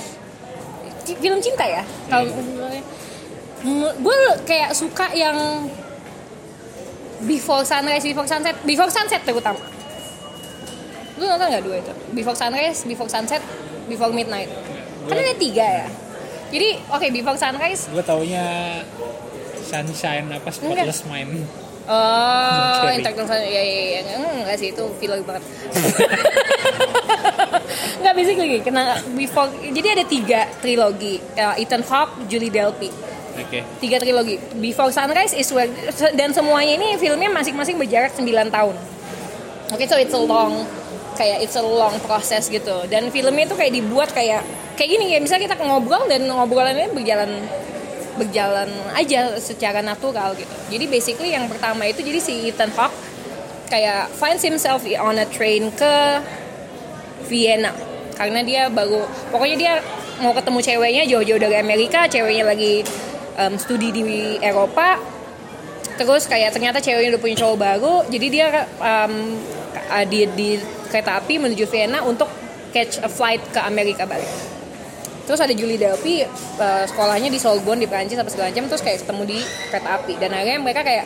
film 1.18 1.42
cinta 1.42 1.66
ya 1.66 1.82
kalau 2.06 2.30
gue 2.30 2.78
gue 3.98 4.18
kayak 4.46 4.70
suka 4.78 5.10
yang 5.18 5.66
before 7.26 7.66
sunrise 7.66 8.06
before 8.06 8.30
sunset 8.30 8.54
before 8.62 8.92
sunset 8.94 9.26
terutama 9.26 9.73
lu 11.24 11.32
nonton 11.32 11.48
nggak 11.48 11.64
dua 11.64 11.76
itu 11.80 11.94
before 12.12 12.36
sunrise 12.36 12.84
before 12.84 13.08
sunset 13.08 13.40
before 13.88 14.12
midnight 14.12 14.52
kan 15.08 15.16
ada 15.16 15.36
tiga 15.40 15.64
ya 15.64 15.88
jadi 16.54 16.70
oke 16.92 17.08
before 17.10 17.40
sunrise 17.40 17.90
Gue 17.90 18.04
taunya 18.06 18.46
sunshine 19.66 20.30
apa 20.30 20.54
spotless 20.54 21.02
mind. 21.10 21.42
Oh, 21.84 22.80
Carrie. 22.80 23.02
Intercontinental 23.02 23.44
ya 23.44 23.60
ya 23.60 23.84
ya 24.00 24.02
Hmm, 24.16 24.46
enggak 24.46 24.56
sih 24.62 24.70
itu 24.72 24.84
filler 25.02 25.20
banget. 25.26 25.44
Enggak 28.00 28.14
basically 28.16 28.62
kena 28.64 29.02
before 29.18 29.50
jadi 29.52 30.00
ada 30.00 30.06
tiga 30.08 30.48
trilogi 30.62 31.20
Uh, 31.34 31.58
Ethan 31.58 31.84
Hawke, 31.84 32.30
Julie 32.30 32.54
Delpy. 32.54 32.88
Oke. 33.34 33.66
Tiga 33.82 33.98
trilogi. 33.98 34.38
Before 34.62 34.94
Sunrise 34.94 35.34
is 35.34 35.50
where 35.50 35.68
dan 36.14 36.30
semuanya 36.32 36.78
ini 36.78 36.96
filmnya 37.02 37.34
masing-masing 37.34 37.82
berjarak 37.82 38.14
9 38.14 38.30
tahun. 38.54 38.76
Oke, 39.74 39.90
so 39.90 39.98
it's 39.98 40.14
a 40.14 40.22
long 40.22 40.70
kayak 41.14 41.46
it's 41.46 41.56
a 41.58 41.64
long 41.64 41.96
proses 42.04 42.50
gitu. 42.50 42.86
Dan 42.90 43.10
filmnya 43.10 43.50
itu 43.50 43.56
kayak 43.56 43.74
dibuat 43.74 44.10
kayak 44.12 44.42
kayak 44.74 44.90
gini 44.90 45.14
ya, 45.14 45.20
misalnya 45.22 45.54
kita 45.54 45.56
ngobrol 45.62 46.06
dan 46.10 46.26
ngobrolannya 46.26 46.90
berjalan 46.92 47.32
berjalan 48.14 48.70
aja 48.94 49.34
secara 49.42 49.82
natural 49.82 50.38
gitu. 50.38 50.54
Jadi 50.70 50.86
basically 50.86 51.34
yang 51.34 51.50
pertama 51.50 51.90
itu 51.90 52.06
jadi 52.06 52.20
si 52.22 52.50
Ethan 52.50 52.70
Hawke 52.78 52.94
kayak 53.74 54.14
finds 54.14 54.46
himself 54.46 54.86
on 55.02 55.18
a 55.18 55.26
train 55.26 55.74
ke 55.74 56.22
Vienna 57.26 57.74
karena 58.14 58.46
dia 58.46 58.70
baru 58.70 59.02
pokoknya 59.34 59.58
dia 59.58 59.74
mau 60.22 60.30
ketemu 60.38 60.60
ceweknya 60.62 61.04
jauh-jauh 61.10 61.42
dari 61.42 61.58
Amerika, 61.58 62.06
ceweknya 62.06 62.46
lagi 62.46 62.86
em, 63.34 63.54
studi 63.58 63.90
di 63.90 64.38
Eropa. 64.38 65.02
Terus 65.98 66.26
kayak 66.26 66.54
ternyata 66.54 66.82
ceweknya 66.82 67.18
udah 67.18 67.22
punya 67.22 67.38
cowok 67.38 67.58
baru, 67.58 67.96
jadi 68.10 68.28
dia 68.30 68.48
em, 68.78 69.14
uh, 69.90 70.06
di, 70.06 70.26
di 70.38 70.50
kereta 70.94 71.18
api 71.18 71.42
menuju 71.42 71.66
Vienna 71.66 72.06
untuk 72.06 72.30
catch 72.70 73.02
a 73.02 73.10
flight 73.10 73.42
ke 73.50 73.58
Amerika 73.58 74.06
balik. 74.06 74.30
Terus 75.24 75.40
ada 75.42 75.56
Julie 75.56 75.80
Delpy 75.82 76.22
uh, 76.22 76.84
sekolahnya 76.86 77.34
di 77.34 77.40
Sorbonne 77.42 77.82
di 77.82 77.90
Prancis 77.90 78.20
apa 78.20 78.30
segala 78.30 78.54
macam 78.54 78.70
terus 78.70 78.84
kayak 78.86 79.02
ketemu 79.02 79.24
di 79.26 79.40
kereta 79.74 79.90
api. 79.98 80.14
Dan 80.22 80.30
akhirnya 80.36 80.60
mereka 80.62 80.82
kayak 80.86 81.06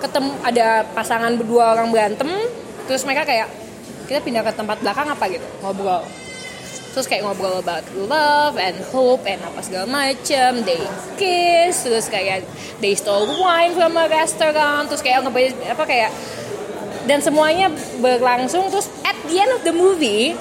ketemu 0.00 0.30
ada 0.40 0.86
pasangan 0.96 1.36
berdua 1.36 1.76
orang 1.76 1.92
berantem 1.92 2.30
terus 2.86 3.02
mereka 3.02 3.26
kayak 3.26 3.50
kita 4.06 4.22
pindah 4.22 4.46
ke 4.46 4.52
tempat 4.54 4.78
belakang 4.80 5.10
apa? 5.10 5.24
gitu 5.28 5.44
ngobrol. 5.60 6.06
Terus 6.94 7.10
kayak 7.10 7.28
ngobrol 7.28 7.60
about 7.60 7.84
love 7.92 8.56
and 8.56 8.78
hope 8.94 9.26
and 9.26 9.42
apa 9.42 9.60
segala 9.66 9.84
macam 9.84 10.62
they 10.62 10.80
kiss 11.18 11.84
terus 11.84 12.06
kayak 12.06 12.46
they 12.78 12.94
stole 12.94 13.26
wine 13.36 13.74
from 13.74 13.98
a 13.98 14.06
restaurant 14.06 14.86
terus 14.86 15.02
kayak 15.02 15.26
apa 15.26 15.84
kayak 15.84 16.08
dan 17.06 17.22
semuanya 17.22 17.70
berlangsung 18.02 18.66
terus 18.68 18.90
at 19.06 19.16
the 19.30 19.38
end 19.38 19.50
of 19.54 19.62
the 19.62 19.74
movie 19.74 20.34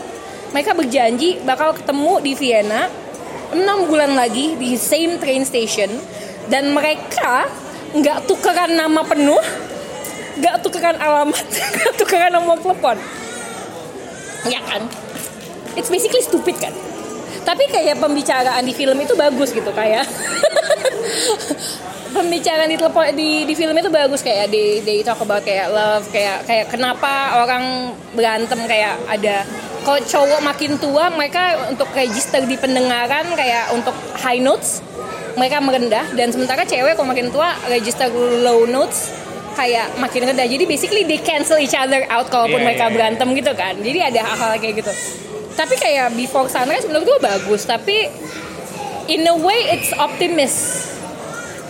mereka 0.52 0.72
berjanji 0.72 1.42
bakal 1.44 1.76
ketemu 1.76 2.14
di 2.22 2.32
Vienna 2.34 3.06
enam 3.54 3.86
bulan 3.86 4.16
lagi 4.18 4.58
di 4.58 4.74
same 4.80 5.20
train 5.22 5.46
station. 5.46 5.92
Dan 6.46 6.72
mereka 6.78 7.50
nggak 7.96 8.30
tukeran 8.30 8.78
nama 8.78 9.02
penuh 9.02 9.42
nggak 10.36 10.56
tukeran 10.68 11.00
alamat 11.00 11.48
nggak 11.76 11.94
tukeran 12.00 12.32
nomor 12.34 12.60
telepon. 12.62 12.98
Ya 14.46 14.62
kan? 14.62 14.86
It's 15.76 15.90
basically 15.90 16.22
stupid 16.22 16.56
kan? 16.62 16.72
Tapi 17.46 17.68
kayak 17.70 18.02
pembicaraan 18.02 18.64
di 18.66 18.74
film 18.74 18.98
itu 19.02 19.14
bagus 19.18 19.54
gitu 19.54 19.70
kayak 19.74 20.06
pembicaraan 22.16 22.72
di 22.72 22.78
telepon 22.80 23.12
di 23.12 23.44
di 23.44 23.54
film 23.54 23.76
itu 23.76 23.92
bagus 23.92 24.24
kayak 24.24 24.48
di 24.48 24.80
they 24.88 25.04
talk 25.04 25.20
about 25.20 25.44
kayak 25.44 25.68
love 25.68 26.08
kayak 26.16 26.48
kayak 26.48 26.72
kenapa 26.72 27.44
orang 27.44 27.92
berantem 28.16 28.60
kayak 28.64 28.96
ada 29.12 29.44
kalau 29.86 30.02
cowok 30.02 30.42
makin 30.42 30.82
tua 30.82 31.14
mereka 31.14 31.70
untuk 31.70 31.92
register 31.94 32.42
di 32.42 32.58
pendengaran 32.58 33.38
kayak 33.38 33.70
untuk 33.76 33.94
high 34.18 34.42
notes 34.42 34.82
mereka 35.38 35.62
merendah. 35.62 36.06
Dan 36.16 36.32
sementara 36.32 36.66
cewek 36.66 36.98
kalau 36.98 37.12
makin 37.12 37.30
tua 37.30 37.54
register 37.70 38.10
low 38.42 38.66
notes 38.66 39.14
kayak 39.54 39.94
makin 40.02 40.34
rendah. 40.34 40.48
Jadi 40.48 40.64
basically 40.66 41.04
they 41.06 41.22
cancel 41.22 41.60
each 41.62 41.76
other 41.78 42.04
out 42.10 42.28
kalaupun 42.32 42.60
Iya, 42.60 42.66
mereka 42.66 42.86
iya, 42.88 42.90
iya. 42.90 42.96
berantem 42.98 43.28
gitu 43.38 43.52
kan. 43.54 43.74
Jadi 43.78 44.00
ada 44.02 44.20
hal-hal 44.26 44.58
kayak 44.58 44.76
gitu. 44.82 44.92
Tapi 45.56 45.76
kayak 45.80 46.18
before 46.18 46.50
sunrise 46.52 46.84
menurut 46.90 47.06
gue 47.06 47.20
bagus. 47.22 47.64
Tapi 47.64 48.10
in 49.06 49.24
a 49.30 49.36
way 49.38 49.70
it's 49.76 49.94
optimist 49.96 50.95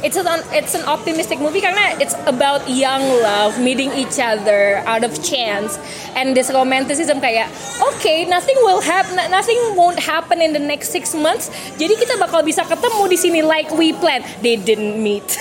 it's 0.06 0.18
an 0.22 0.28
it's 0.54 0.78
an 0.78 0.86
optimistic 0.86 1.42
movie 1.42 1.66
karena 1.66 1.98
it's 1.98 2.14
about 2.30 2.62
young 2.70 3.02
love 3.26 3.58
meeting 3.58 3.90
each 3.98 4.22
other 4.22 4.86
out 4.86 5.02
of 5.02 5.18
chance. 5.26 5.82
And 6.14 6.38
this 6.38 6.54
romanticism 6.54 7.18
kayak 7.18 7.50
okay 7.82 8.30
nothing 8.30 8.54
will 8.62 8.86
happen 8.86 9.18
nothing 9.34 9.58
won't 9.74 9.98
happen 9.98 10.46
in 10.46 10.54
the 10.54 10.62
next 10.62 10.94
six 10.94 11.18
months. 11.18 11.50
Jadi 11.82 11.98
kita 11.98 12.22
bakal 12.22 12.46
bisa 12.46 12.62
ketemu 12.70 13.04
di 13.10 13.18
sini 13.18 13.42
like 13.42 13.74
we 13.74 13.98
planned. 13.98 14.30
They 14.46 14.62
didn't 14.62 15.02
meet. 15.02 15.26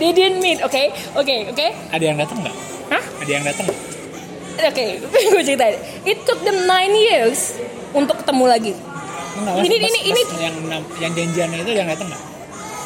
They 0.00 0.16
didn't 0.16 0.40
meet 0.40 0.64
oke 0.64 0.82
oke 1.12 1.36
oke 1.52 1.66
Ada 1.92 2.04
yang 2.08 2.16
datang 2.18 2.40
nggak? 2.40 2.56
Hah? 2.88 3.02
Ada 3.22 3.30
yang 3.30 3.44
datang? 3.46 3.68
oke 4.60 4.86
gue 5.36 5.42
ceritain. 5.46 5.76
It 6.08 6.26
took 6.26 6.40
them 6.42 6.66
nine 6.66 6.96
years 6.96 7.54
untuk 7.94 8.24
ketemu 8.24 8.44
lagi 8.48 8.72
Enggak, 9.40 9.54
Ini- 9.64 9.78
pas- 9.80 9.88
ini- 9.88 10.04
ini- 10.12 10.24
yang 10.38 10.54
yang 11.00 11.12
janjiannya 11.16 11.58
itu 11.64 11.72
yang 11.72 11.88
datang 11.88 12.08
nggak? 12.12 12.22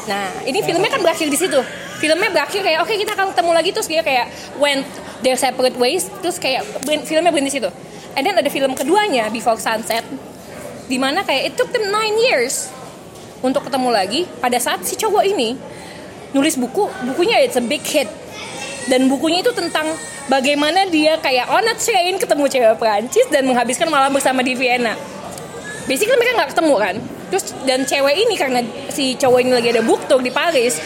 Nah, 0.05 0.29
ini 0.45 0.59
filmnya 0.61 0.91
kan 0.93 1.01
berakhir 1.01 1.27
di 1.33 1.39
situ. 1.39 1.61
Filmnya 1.99 2.29
berakhir 2.29 2.61
kayak 2.61 2.85
oke 2.85 2.93
kita 2.93 3.17
akan 3.17 3.33
ketemu 3.33 3.51
lagi 3.57 3.71
terus 3.73 3.89
dia 3.89 4.03
kayak 4.05 4.27
when 4.61 4.85
their 5.25 5.35
separate 5.35 5.75
ways 5.81 6.07
terus 6.21 6.37
kayak 6.37 6.61
filmnya 7.09 7.33
berhenti 7.33 7.57
situ. 7.57 7.71
And 8.15 8.23
then 8.23 8.37
ada 8.37 8.47
film 8.47 8.77
keduanya 8.77 9.33
Before 9.33 9.57
Sunset 9.59 10.05
di 10.85 11.01
mana 11.01 11.25
kayak 11.25 11.43
it 11.51 11.55
took 11.57 11.73
them 11.73 11.89
nine 11.89 12.15
years 12.21 12.69
untuk 13.41 13.65
ketemu 13.65 13.89
lagi 13.89 14.21
pada 14.39 14.61
saat 14.61 14.85
si 14.85 14.95
cowok 14.95 15.25
ini 15.25 15.57
nulis 16.37 16.61
buku, 16.61 16.85
bukunya 17.09 17.41
it's 17.41 17.57
a 17.57 17.65
big 17.65 17.81
hit. 17.83 18.07
Dan 18.85 19.09
bukunya 19.09 19.41
itu 19.41 19.49
tentang 19.57 19.89
bagaimana 20.29 20.85
dia 20.93 21.17
kayak 21.17 21.49
on 21.49 21.65
a 21.65 21.73
train 21.73 22.21
ketemu 22.21 22.45
cewek 22.53 22.77
Prancis 22.77 23.25
dan 23.33 23.49
menghabiskan 23.49 23.89
malam 23.89 24.13
bersama 24.13 24.45
di 24.45 24.53
Vienna 24.53 24.93
basically 25.85 26.17
mereka 26.17 26.33
nggak 26.41 26.51
ketemu 26.57 26.75
kan 26.81 26.97
terus 27.31 27.45
dan 27.67 27.81
cewek 27.85 28.15
ini 28.15 28.35
karena 28.39 28.61
si 28.93 29.17
cowok 29.19 29.39
ini 29.43 29.51
lagi 29.53 29.69
ada 29.75 29.83
book 29.83 30.05
tour 30.07 30.21
di 30.21 30.33
Paris 30.33 30.79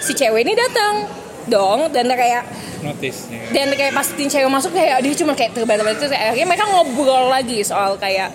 si 0.00 0.12
cewek 0.14 0.44
ini 0.46 0.54
datang 0.54 1.08
dong 1.46 1.90
dan 1.94 2.10
kayak 2.10 2.44
Notice. 2.82 3.30
Ya. 3.30 3.42
dan 3.54 3.72
kayak 3.72 3.92
pas 3.94 4.06
tim 4.12 4.28
cewek 4.28 4.50
masuk 4.50 4.74
kayak 4.74 5.00
dia 5.02 5.14
cuma 5.16 5.32
kayak 5.32 5.54
terbalik-balik 5.56 5.98
terus 5.98 6.12
akhirnya 6.12 6.46
mereka 6.46 6.64
ngobrol 6.70 7.30
lagi 7.30 7.62
soal 7.62 7.96
kayak 7.96 8.30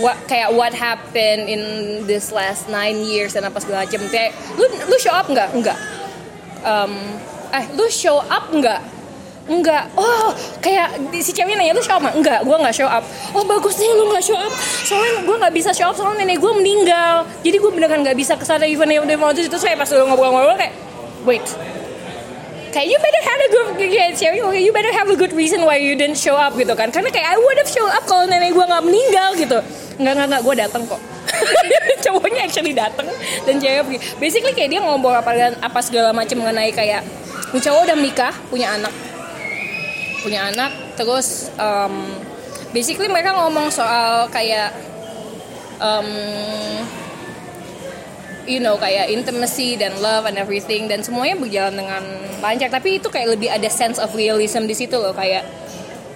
what 0.00 0.16
kayak 0.30 0.48
what 0.52 0.72
happened 0.72 1.48
in 1.48 1.60
this 2.08 2.32
last 2.32 2.68
nine 2.68 3.02
years 3.04 3.36
dan 3.36 3.44
apa 3.44 3.58
segala 3.60 3.84
macam 3.84 4.00
kayak 4.08 4.32
lu 4.56 4.64
lu 4.88 4.96
show 4.96 5.12
up 5.12 5.26
nggak 5.28 5.52
nggak 5.58 5.78
Em, 6.62 6.94
eh 7.50 7.64
lu 7.74 7.90
show 7.90 8.22
up 8.22 8.46
nggak 8.54 8.80
Enggak, 9.42 9.90
oh 9.98 10.30
kayak 10.62 10.94
si 11.18 11.34
cewek 11.34 11.58
nanya 11.58 11.74
lu 11.74 11.82
show 11.82 11.98
up 11.98 12.02
nggak? 12.06 12.14
Enggak, 12.14 12.40
gue 12.46 12.56
nggak 12.62 12.74
show 12.78 12.86
up. 12.86 13.02
Oh 13.34 13.42
bagus 13.42 13.74
nih 13.82 13.90
lu 13.90 14.06
nggak 14.14 14.22
show 14.22 14.38
up. 14.38 14.54
Soalnya 14.86 15.26
gue 15.26 15.36
nggak 15.42 15.54
bisa 15.54 15.70
show 15.74 15.90
up 15.90 15.98
soalnya 15.98 16.22
nenek 16.22 16.38
gue 16.38 16.52
meninggal. 16.54 17.26
Jadi 17.42 17.56
gue 17.58 17.70
beneran 17.74 18.06
nggak 18.06 18.14
bisa 18.14 18.38
ke 18.38 18.46
sana 18.46 18.62
event 18.70 18.94
event 18.94 19.18
waktu 19.18 19.50
itu. 19.50 19.58
Saya 19.58 19.74
pas 19.74 19.90
lu 19.90 20.06
ngobrol-ngobrol 20.06 20.54
kayak, 20.54 20.74
wait, 21.26 21.42
kayak 22.72 22.88
you 22.88 22.98
better 23.02 23.22
have 23.26 23.40
a 23.42 23.48
good 23.52 23.68
kayak 23.76 24.14
cewek 24.16 24.40
you 24.62 24.72
better 24.72 24.94
have 24.96 25.08
a 25.12 25.16
good 25.18 25.34
reason 25.36 25.66
why 25.68 25.76
you 25.76 25.92
didn't 25.92 26.16
show 26.16 26.34
up 26.34 26.56
gitu 26.56 26.72
kan 26.72 26.88
karena 26.88 27.12
kayak 27.12 27.34
I 27.34 27.36
would 27.36 27.58
have 27.60 27.68
show 27.68 27.84
up 27.84 28.08
kalau 28.08 28.24
nenek 28.24 28.56
gue 28.56 28.64
nggak 28.64 28.84
meninggal 28.86 29.30
gitu 29.36 29.58
nggak 30.00 30.12
nggak 30.16 30.26
nggak 30.32 30.42
gue 30.42 30.54
datang 30.56 30.82
kok 30.88 31.00
cowoknya 32.08 32.48
actually 32.48 32.72
datang 32.72 33.06
dan 33.44 33.54
cewek 33.60 33.80
pergi 33.84 33.98
basically 34.16 34.56
kayak 34.56 34.72
dia 34.72 34.80
ngobrol 34.80 35.12
apa 35.12 35.52
apa 35.60 35.78
segala 35.84 36.16
macam 36.16 36.40
mengenai 36.40 36.72
kayak 36.72 37.04
cowok 37.52 37.92
udah 37.92 37.96
menikah 38.00 38.32
punya 38.48 38.72
anak 38.72 38.92
punya 40.22 40.48
anak 40.48 40.70
terus 40.94 41.50
um, 41.58 42.08
basically 42.72 43.06
mereka 43.06 43.36
ngomong 43.36 43.68
soal 43.68 44.26
kayak 44.32 44.72
um, 45.82 46.08
you 48.48 48.58
know 48.58 48.74
kayak 48.80 49.10
intimacy 49.10 49.78
dan 49.78 49.94
love 50.02 50.26
and 50.26 50.38
everything 50.40 50.88
dan 50.90 51.04
semuanya 51.04 51.38
berjalan 51.38 51.74
dengan 51.78 52.02
lancar. 52.42 52.70
Tapi 52.72 52.98
itu 52.98 53.08
kayak 53.12 53.38
lebih 53.38 53.48
ada 53.52 53.68
sense 53.70 54.00
of 54.02 54.10
realism 54.16 54.66
di 54.66 54.74
situ 54.74 54.96
loh 54.98 55.14
kayak 55.14 55.46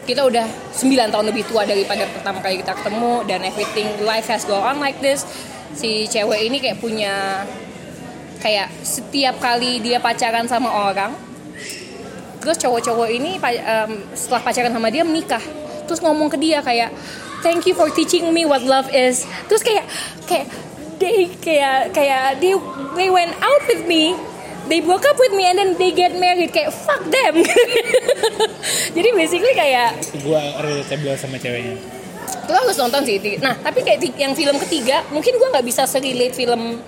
kita 0.07 0.23
udah 0.23 0.47
9 0.71 1.11
tahun 1.11 1.27
lebih 1.35 1.51
tua 1.51 1.67
daripada 1.67 2.07
pertama 2.07 2.39
kali 2.39 2.63
kita 2.63 2.79
ketemu 2.79 3.27
dan 3.27 3.43
everything 3.43 3.91
life 4.07 4.31
has 4.31 4.47
go 4.47 4.59
on 4.59 4.79
like 4.79 4.99
this. 5.03 5.27
Si 5.77 6.07
cewek 6.07 6.47
ini 6.47 6.63
kayak 6.63 6.79
punya 6.79 7.43
kayak 8.39 8.71
setiap 8.87 9.43
kali 9.43 9.83
dia 9.83 9.99
pacaran 9.99 10.47
sama 10.47 10.71
orang 10.71 11.26
terus 12.47 12.63
cowok-cowok 12.63 13.11
ini 13.11 13.43
em, 13.43 14.07
setelah 14.15 14.39
pacaran 14.39 14.71
sama 14.71 14.87
dia 14.87 15.03
menikah. 15.03 15.43
Terus 15.91 15.99
ngomong 15.99 16.31
ke 16.31 16.39
dia 16.39 16.63
kayak 16.63 16.95
thank 17.43 17.67
you 17.67 17.75
for 17.75 17.91
teaching 17.91 18.31
me 18.31 18.47
what 18.47 18.63
love 18.63 18.87
is. 18.95 19.27
Terus 19.51 19.67
kayak 19.67 19.83
kayak 20.31 20.47
they 21.03 21.27
kayak 21.43 21.91
kayak 21.91 22.39
they 22.39 22.55
they 22.95 23.11
went 23.11 23.35
out 23.43 23.63
with 23.67 23.83
me 23.91 24.15
they 24.71 24.79
broke 24.79 25.03
up 25.11 25.19
with 25.19 25.35
me 25.35 25.51
and 25.51 25.59
then 25.59 25.75
they 25.75 25.91
get 25.91 26.15
married. 26.15 26.55
Kayak 26.55 26.71
fuck 26.71 27.03
them. 27.03 27.43
Jadi 28.97 29.09
basically 29.19 29.55
kayak 29.59 29.99
Gua 30.23 30.63
relatable 30.63 31.19
sama 31.19 31.43
ceweknya. 31.43 31.99
lo 32.47 32.63
harus 32.63 32.79
nonton 32.79 33.03
sih 33.03 33.19
nah 33.43 33.59
tapi 33.59 33.83
kayak 33.83 34.07
yang 34.23 34.31
film 34.39 34.55
ketiga 34.63 35.03
mungkin 35.11 35.35
gue 35.35 35.49
nggak 35.51 35.67
bisa 35.67 35.83
serelate 35.83 36.31
film 36.31 36.79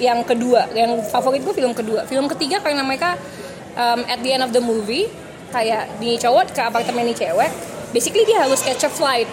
yang 0.00 0.22
kedua 0.24 0.70
yang 0.72 1.02
favorit 1.12 1.44
gue 1.44 1.54
film 1.54 1.76
kedua. 1.76 2.08
Film 2.08 2.26
ketiga 2.30 2.58
karena 2.64 2.80
mereka 2.80 3.20
um, 3.80 4.00
at 4.04 4.20
the 4.20 4.30
end 4.36 4.44
of 4.44 4.52
the 4.52 4.60
movie 4.60 5.08
kayak 5.50 5.88
di 5.98 6.20
cowok 6.20 6.52
ke 6.52 6.60
apartemen 6.62 7.08
ini 7.08 7.16
cewek 7.16 7.50
basically 7.96 8.22
dia 8.28 8.44
harus 8.44 8.60
catch 8.60 8.84
a 8.86 8.92
flight 8.92 9.26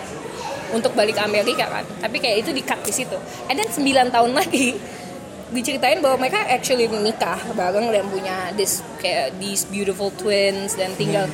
untuk 0.76 0.92
balik 0.96 1.16
ke 1.16 1.24
Amerika 1.24 1.66
kan? 1.70 1.86
Tapi 2.04 2.18
kayak 2.20 2.44
itu 2.44 2.52
di 2.52 2.64
cut 2.64 2.80
di 2.84 2.92
situ. 2.92 3.16
And 3.48 3.56
then 3.56 3.72
9 3.72 4.12
tahun 4.12 4.32
lagi 4.36 4.76
diceritain 5.56 6.04
bahwa 6.04 6.20
mereka 6.28 6.44
actually 6.44 6.92
menikah 6.92 7.40
bareng 7.56 7.88
dan 7.88 8.04
punya 8.12 8.52
this 8.60 8.84
kayak 9.00 9.32
these 9.40 9.64
beautiful 9.64 10.12
twins 10.12 10.76
dan 10.76 10.92
tinggal. 11.00 11.30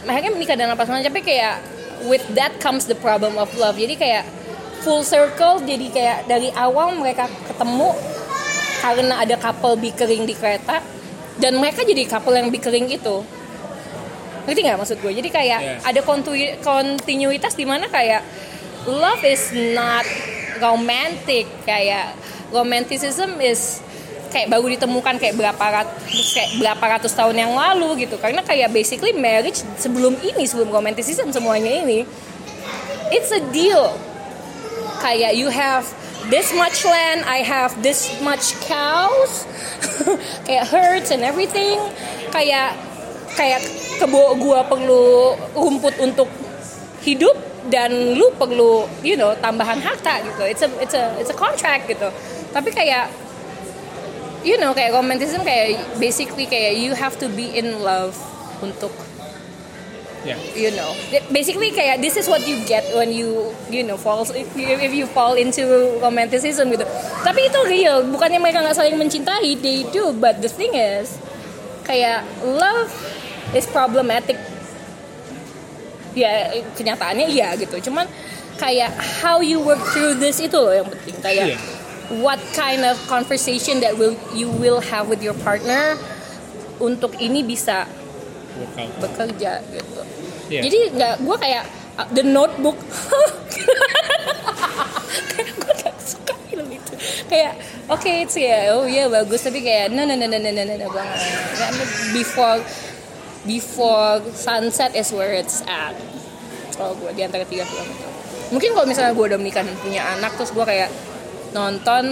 Mereka 0.00 0.32
menikah 0.32 0.56
dengan 0.56 0.78
pasangan 0.78 1.04
tapi 1.04 1.20
kayak 1.20 1.60
with 2.08 2.24
that 2.32 2.56
comes 2.62 2.88
the 2.88 2.96
problem 2.96 3.36
of 3.36 3.52
love. 3.60 3.76
Jadi 3.76 4.00
kayak 4.00 4.24
full 4.80 5.04
circle 5.04 5.60
jadi 5.60 5.86
kayak 5.92 6.18
dari 6.24 6.48
awal 6.56 6.96
mereka 6.96 7.28
ketemu 7.44 7.92
karena 8.80 9.20
ada 9.20 9.36
couple 9.36 9.76
bickering 9.76 10.24
di 10.24 10.32
kereta 10.32 10.80
dan 11.40 11.56
mereka 11.56 11.82
jadi 11.82 12.04
couple 12.06 12.36
yang 12.36 12.52
bickering 12.52 12.86
itu 12.86 13.24
ngerti 14.44 14.60
nggak 14.62 14.78
maksud 14.78 14.98
gue? 15.00 15.12
Jadi 15.12 15.28
kayak 15.28 15.60
Yes. 15.60 15.80
ada 15.84 16.00
kontinu- 16.00 16.56
kontinuitas 16.60 17.54
di 17.54 17.64
mana 17.64 17.86
kayak 17.86 18.24
love 18.84 19.20
is 19.22 19.52
not 19.76 20.04
romantic. 20.58 21.44
Kayak 21.64 22.16
romanticism 22.50 23.36
is 23.38 23.80
kayak 24.30 24.48
baru 24.48 24.70
ditemukan 24.74 25.18
kayak 25.18 25.34
berapa 25.36 25.60
ratus 25.60 26.34
kayak 26.34 26.50
berapa 26.56 26.84
ratus 26.98 27.12
tahun 27.12 27.36
yang 27.36 27.52
lalu 27.52 28.08
gitu. 28.08 28.16
Karena 28.16 28.40
kayak 28.40 28.72
basically 28.72 29.12
marriage 29.12 29.60
sebelum 29.76 30.16
ini 30.20 30.48
sebelum 30.48 30.72
romanticism 30.72 31.30
semuanya 31.30 31.84
ini 31.84 32.08
it's 33.12 33.30
a 33.30 33.42
deal. 33.52 33.92
Kayak 35.00 35.36
you 35.36 35.48
have 35.48 35.84
this 36.30 36.54
much 36.54 36.86
land 36.86 37.26
I 37.26 37.42
have 37.42 37.74
this 37.82 38.08
much 38.22 38.54
cows. 38.64 39.44
Kayak 40.46 40.66
herds 40.70 41.08
and 41.10 41.26
everything. 41.26 41.76
Kayak 42.30 42.78
kayak 43.34 43.62
kebo 43.98 44.38
gua 44.38 44.64
perlu 44.64 45.34
rumput 45.54 45.98
untuk 45.98 46.30
hidup 47.02 47.34
dan 47.68 47.92
lu 48.16 48.32
perlu 48.34 48.88
you 49.04 49.18
know 49.18 49.34
tambahan 49.42 49.82
harta 49.82 50.22
gitu. 50.22 50.42
It's 50.46 50.62
a 50.62 50.70
it's 50.78 50.94
a 50.94 51.14
it's 51.18 51.30
a 51.30 51.36
contract 51.36 51.90
gitu. 51.90 52.08
Tapi 52.54 52.70
kayak 52.70 53.10
you 54.46 54.56
know 54.56 54.72
kayak 54.72 54.94
romanticism 54.94 55.42
kayak 55.42 55.76
basically 56.00 56.46
kayak 56.46 56.78
you 56.78 56.94
have 56.94 57.18
to 57.18 57.28
be 57.34 57.50
in 57.52 57.82
love 57.82 58.16
untuk 58.64 58.92
ya 60.24 60.36
you 60.52 60.70
know. 60.76 60.92
Basically 61.32 61.72
kayak 61.72 62.04
this 62.04 62.16
is 62.20 62.28
what 62.28 62.44
you 62.44 62.60
get 62.68 62.84
when 62.92 63.08
you 63.12 63.52
you 63.72 63.80
know 63.80 63.96
fall 63.96 64.24
if 64.28 64.48
you, 64.52 64.76
if 64.76 64.92
you 64.92 65.08
fall 65.08 65.34
into 65.36 65.64
romanticism 66.00 66.68
gitu. 66.72 66.84
Tapi 67.24 67.48
itu 67.48 67.60
real. 67.66 68.04
Bukannya 68.04 68.40
mereka 68.40 68.60
nggak 68.60 68.76
saling 68.76 68.96
mencintai 69.00 69.56
they 69.60 69.88
do. 69.88 70.12
But 70.12 70.44
the 70.44 70.50
thing 70.52 70.76
is 70.76 71.16
kayak 71.88 72.24
love 72.44 72.92
is 73.56 73.64
problematic. 73.70 74.36
Ya 76.12 76.52
kenyataannya 76.76 77.30
iya 77.30 77.54
gitu. 77.56 77.78
Cuman 77.90 78.04
kayak 78.60 78.92
how 79.24 79.40
you 79.40 79.62
work 79.62 79.80
through 79.94 80.20
this 80.20 80.36
itu 80.42 80.58
loh 80.58 80.74
yang 80.74 80.88
penting. 80.88 81.16
Kayak 81.24 81.46
Iya. 81.54 81.58
what 82.20 82.42
kind 82.52 82.82
of 82.82 82.98
conversation 83.06 83.78
that 83.80 83.94
will 83.94 84.18
you 84.34 84.50
will 84.50 84.82
have 84.82 85.06
with 85.06 85.22
your 85.22 85.36
partner 85.46 85.94
untuk 86.82 87.14
ini 87.22 87.46
bisa 87.46 87.86
workout 88.58 88.92
bekerja 88.98 89.62
gitu. 89.70 89.99
Iya. 90.50 90.66
Jadi 90.66 90.78
nggak 90.98 91.14
gue 91.22 91.36
kayak 91.38 91.64
uh, 91.94 92.06
the 92.10 92.26
notebook. 92.26 92.74
kayak 95.30 95.54
gue 95.54 95.74
gak 95.78 95.94
suka 96.02 96.34
film 96.50 96.66
itu. 96.74 96.92
Kayak 97.30 97.54
oke 97.86 98.02
okay, 98.02 98.26
ya 98.26 98.74
oh 98.74 98.84
iya 98.90 99.06
bagus 99.06 99.46
tapi 99.46 99.62
kayak 99.62 99.94
no 99.94 100.02
no 100.02 100.18
no 100.18 100.26
no 100.26 100.38
no 100.42 100.50
no 100.50 100.62
no, 100.66 100.86
nggak 100.90 101.70
before 102.10 102.58
before 103.46 104.18
sunset 104.34 104.90
is 104.98 105.14
where 105.14 105.30
it's 105.30 105.62
at. 105.70 105.94
Kalau 106.74 106.98
gue 106.98 107.14
di 107.14 107.22
antara 107.22 107.46
tiga 107.46 107.62
film 107.62 107.86
itu. 107.86 108.08
Mungkin 108.50 108.74
kalau 108.74 108.86
misalnya 108.90 109.14
gue 109.14 109.26
udah 109.30 109.38
menikah 109.38 109.62
dan 109.62 109.78
punya 109.78 110.02
anak 110.18 110.34
terus 110.34 110.50
gue 110.50 110.66
kayak 110.66 110.90
nonton 111.54 112.04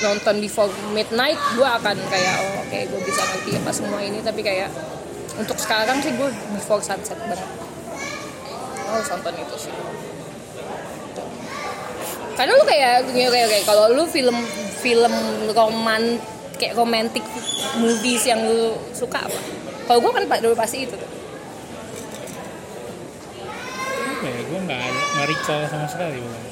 nonton 0.00 0.40
before 0.40 0.72
midnight 0.96 1.36
gue 1.56 1.68
akan 1.68 1.96
kayak 2.08 2.34
oh 2.40 2.64
oke 2.64 2.78
gue 2.88 3.00
bisa 3.04 3.20
ngerti 3.24 3.50
apa 3.60 3.70
semua 3.72 4.00
ini 4.04 4.20
tapi 4.20 4.40
kayak 4.40 4.68
untuk 5.34 5.58
sekarang 5.58 5.98
sih 5.98 6.14
gue 6.14 6.28
before 6.54 6.78
sunset 6.78 7.18
banget. 7.26 7.50
Oh 8.86 9.00
nonton 9.02 9.34
itu 9.34 9.56
sih. 9.66 9.74
Karena 12.34 12.52
lu 12.58 12.64
kayak 12.66 13.10
kayak 13.14 13.30
kayak, 13.30 13.48
kayak 13.50 13.64
kalau 13.66 13.90
lu 13.94 14.04
film 14.06 14.36
film 14.82 15.14
roman 15.54 16.18
kayak 16.58 16.78
romantic 16.78 17.22
movies 17.78 18.22
yang 18.26 18.46
lu 18.46 18.78
suka 18.94 19.26
apa? 19.26 19.40
Kalau 19.90 19.98
gue 19.98 20.12
kan 20.14 20.24
dulu 20.38 20.54
pasti 20.54 20.86
itu 20.86 20.94
tuh. 20.94 21.10
Apa 24.14 24.26
ya 24.30 24.40
gue 24.46 24.58
nggak 24.70 24.80
ada 24.80 25.00
nggak 25.14 25.26
recall 25.34 25.62
sama 25.66 25.86
sekali 25.90 26.16
bukan 26.22 26.42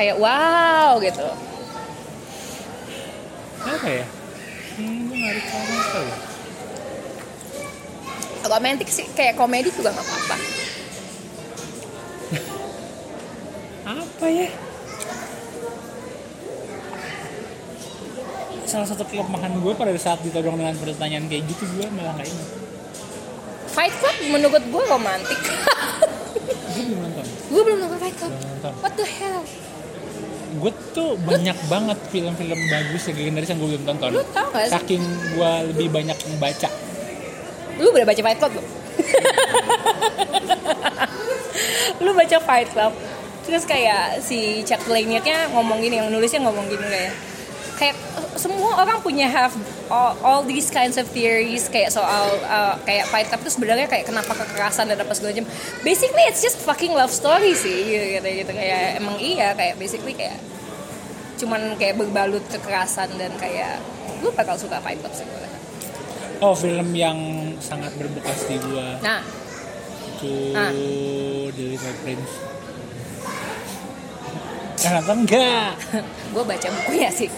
kayak 0.00 0.16
wow 0.16 0.96
gitu. 1.04 1.28
Apa 3.60 3.88
ya? 3.92 4.04
Hmm, 4.80 4.98
gue 5.04 5.16
nggak 5.20 5.34
recall 5.36 5.62
sama 5.68 5.82
sekali 5.84 6.29
romantic 8.48 8.88
sih 8.88 9.04
kayak 9.12 9.36
komedi 9.36 9.68
juga 9.74 9.92
nggak 9.92 10.06
apa-apa. 10.06 10.36
Apa 13.90 14.26
ya? 14.28 14.48
Salah 18.70 18.86
satu 18.86 19.02
kelemahan 19.02 19.50
gue 19.58 19.72
pada 19.74 19.90
saat 19.98 20.22
ditodong 20.22 20.54
dengan 20.54 20.78
pertanyaan 20.78 21.26
kayak 21.26 21.42
gitu 21.50 21.64
gue 21.74 21.86
malah 21.90 22.14
nggak 22.14 22.28
ingat. 22.30 22.48
Fight 23.70 23.94
Club 23.98 24.16
menurut 24.30 24.62
gue 24.62 24.82
romantic 24.86 25.40
gue 26.70 26.84
belum 26.86 27.00
nonton. 27.02 27.26
Gue 27.50 27.62
belum 27.66 27.78
nonton 27.82 27.98
Fight 27.98 28.16
Club. 28.16 28.32
Nonton. 28.32 28.72
What 28.80 28.92
the 28.94 29.06
hell? 29.06 29.42
Gue 30.50 30.72
tuh 30.94 31.14
banyak 31.22 31.58
banget 31.70 31.98
film-film 32.10 32.58
bagus 32.70 33.02
legendaris 33.10 33.48
yang 33.50 33.58
gue 33.58 33.70
belum 33.74 33.84
tonton. 33.86 34.10
Lu 34.14 34.22
tau 34.34 34.48
gak 34.50 34.66
sih? 34.66 34.72
Saking 34.74 35.02
gue 35.34 35.52
lebih 35.74 35.88
banyak 35.90 36.18
membaca 36.30 36.68
lu 37.80 37.88
udah 37.96 38.06
baca 38.06 38.20
Fight 38.20 38.38
Club 38.38 38.52
belum? 38.54 38.66
lu 42.04 42.10
baca 42.12 42.36
Fight 42.44 42.68
Club 42.72 42.92
terus 43.44 43.64
kayak 43.64 44.20
si 44.20 44.62
Chuck 44.68 44.84
Palahniuknya 44.84 45.48
ngomong 45.50 45.80
gini 45.80 45.98
yang 45.98 46.12
nulisnya 46.12 46.44
ngomong 46.44 46.68
gini 46.68 46.86
kayak 46.86 47.12
kayak 47.80 47.96
semua 48.36 48.84
orang 48.84 49.00
punya 49.00 49.24
have 49.24 49.56
all, 49.88 50.12
all 50.20 50.42
these 50.44 50.68
kinds 50.68 51.00
of 51.00 51.08
theories 51.08 51.64
kayak 51.72 51.88
soal 51.88 52.28
uh, 52.44 52.76
kayak 52.84 53.08
Fight 53.08 53.32
Club 53.32 53.40
itu 53.40 53.56
sebenarnya 53.56 53.88
kayak 53.88 54.04
kenapa 54.04 54.36
kekerasan 54.36 54.92
dan 54.92 55.00
apa 55.00 55.16
segala 55.16 55.32
macam 55.32 55.48
basically 55.80 56.24
it's 56.28 56.44
just 56.44 56.60
fucking 56.60 56.92
love 56.92 57.08
story 57.08 57.56
sih 57.56 57.88
gitu 57.88 58.28
gitu 58.44 58.52
kayak 58.52 59.00
emang 59.00 59.16
iya 59.16 59.56
kayak 59.56 59.80
basically 59.80 60.12
kayak 60.12 60.36
cuman 61.40 61.80
kayak 61.80 61.96
berbalut 61.96 62.44
kekerasan 62.52 63.08
dan 63.16 63.32
kayak 63.40 63.80
lu 64.20 64.28
bakal 64.36 64.60
suka 64.60 64.76
Fight 64.84 65.00
Club 65.00 65.16
sih 65.16 65.24
gue. 65.24 65.49
Oh 66.40 66.56
film 66.56 66.88
yang 66.96 67.18
sangat 67.60 67.92
berbekas 67.96 68.48
di 68.48 68.56
gue 68.56 68.88
nah. 69.04 69.20
Itu 70.20 70.52
Ah. 70.52 70.68
The 71.50 71.64
Little 71.64 71.96
Prince. 72.04 72.32
Nonton 74.80 75.18
enggak? 75.24 75.72
gue 76.32 76.44
baca 76.44 76.68
bukunya 76.80 77.08
sih. 77.08 77.28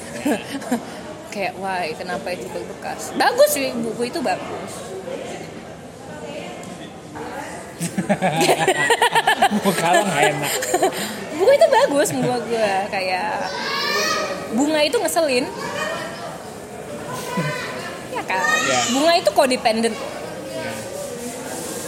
Kayak 1.34 1.58
wah 1.58 1.82
kenapa 1.94 2.34
itu 2.34 2.46
berbekas? 2.50 3.14
Bagus 3.14 3.50
sih 3.54 3.70
buku 3.70 4.10
itu 4.10 4.18
bagus. 4.18 4.72
Muka 9.62 9.86
lo 9.90 10.02
nggak 10.06 10.22
enak. 10.22 10.52
buku 11.38 11.50
itu 11.54 11.66
bagus 11.66 12.08
menurut 12.14 12.44
gue 12.46 12.72
kayak 12.90 13.46
bunga 14.54 14.80
itu 14.84 14.96
ngeselin 15.00 15.46
kan. 18.40 18.58
Ya. 18.68 18.80
bunga 18.94 19.12
itu 19.18 19.30
codependent. 19.36 19.96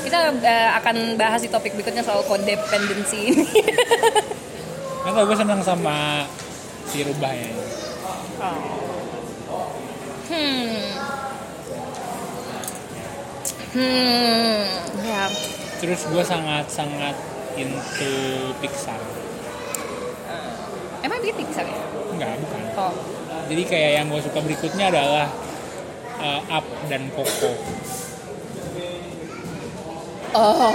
Kita 0.04 0.18
eh, 0.44 0.70
akan 0.76 1.16
bahas 1.16 1.40
di 1.40 1.48
topik 1.48 1.72
berikutnya 1.72 2.04
soal 2.04 2.20
codependency 2.28 3.32
ini. 3.32 3.46
Nggak 5.04 5.12
tau 5.16 5.24
gue 5.28 5.36
seneng 5.36 5.60
sama 5.64 6.24
si 6.88 7.04
rubah 7.04 7.32
ya. 7.32 7.50
hmm. 10.28 10.82
Hmm 13.74 14.64
ya. 15.04 15.24
Terus 15.80 16.00
gue 16.08 16.24
sangat 16.24 16.64
sangat 16.72 17.16
into 17.60 18.12
Pixar. 18.58 19.00
emang 21.04 21.20
dia 21.20 21.36
Pixar 21.36 21.68
ya? 21.68 21.84
Enggak, 22.16 22.32
bukan. 22.40 22.60
oh. 22.80 22.94
Jadi 23.44 23.62
kayak 23.68 23.90
yang 24.00 24.06
gue 24.08 24.20
suka 24.24 24.40
berikutnya 24.40 24.88
adalah 24.88 25.28
uh, 26.20 26.40
Up 26.50 26.66
dan 26.90 27.10
Coco. 27.14 27.50
Oh. 30.34 30.74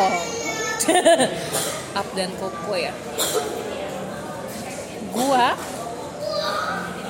Up 1.99 2.07
dan 2.15 2.31
Koko 2.39 2.73
ya. 2.79 2.93
Gua 5.11 5.57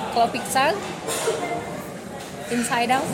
kalau 0.09 0.27
Pixar 0.33 0.73
Inside 2.49 2.91
Out. 2.97 3.09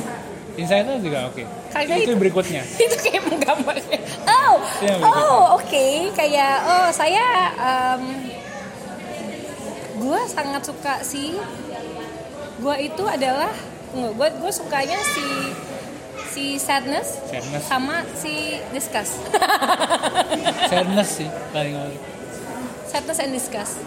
Inside 0.55 0.87
Out 0.87 1.01
juga 1.03 1.19
oke. 1.27 1.43
Karena 1.73 1.95
itu 1.99 2.15
itu- 2.15 2.21
berikutnya. 2.21 2.61
itu 2.85 2.95
kayak 3.03 3.23
menggambar 3.27 3.75
oh 4.31 4.55
oh 5.03 5.59
oke. 5.59 5.87
Kayak 6.15 6.55
oh 6.63 6.87
saya 6.95 7.51
um, 7.59 8.03
gue 9.99 10.19
sangat 10.31 10.61
suka 10.63 10.93
si 11.03 11.35
gue 12.55 12.75
itu 12.79 13.03
adalah 13.03 13.51
gue 13.95 14.27
gue 14.35 14.51
sukanya 14.51 14.99
si 15.01 15.25
si 16.27 16.45
sadness 16.57 17.15
Sadness. 17.25 17.63
sama 17.63 18.03
si 18.11 18.33
disgust. 18.69 19.15
Sadness 20.71 21.09
sih 21.15 21.29
paling 21.49 21.73
paling 21.73 21.99
sadness 22.85 23.19
and 23.19 23.31
disgust. 23.31 23.79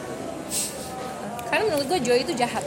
Karena 1.46 1.64
menurut 1.66 1.86
gue 1.86 2.00
Joy 2.02 2.18
itu 2.22 2.32
jahat. 2.34 2.64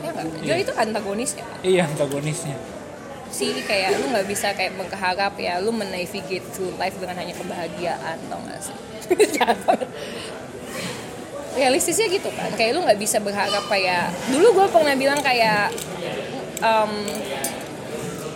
Ya 0.00 0.10
nggak 0.10 0.26
Joy 0.40 0.52
Iya. 0.52 0.64
itu 0.64 0.72
antagonisnya. 0.74 1.44
Kan 1.44 1.58
iya 1.62 1.82
antagonisnya. 1.86 2.56
Sih 3.30 3.50
kayak 3.62 3.98
lu 3.98 4.10
nggak 4.10 4.26
bisa 4.26 4.54
kayak 4.54 4.74
mengharap 4.74 5.34
ya 5.34 5.58
lu 5.58 5.70
menavigate 5.70 6.46
through 6.50 6.70
life 6.78 6.94
dengan 6.98 7.18
hanya 7.18 7.34
kebahagiaan 7.34 8.18
tau 8.26 8.38
gak 8.46 8.60
sih. 8.62 8.76
realistisnya 11.54 12.06
gitu 12.10 12.28
kan. 12.34 12.50
Kayak 12.58 12.70
lu 12.76 12.80
nggak 12.84 13.00
bisa 13.00 13.18
berharap 13.22 13.64
kayak 13.70 14.10
dulu 14.30 14.62
gue 14.62 14.66
pernah 14.70 14.94
bilang 14.98 15.20
kayak 15.22 15.70
em, 16.60 16.92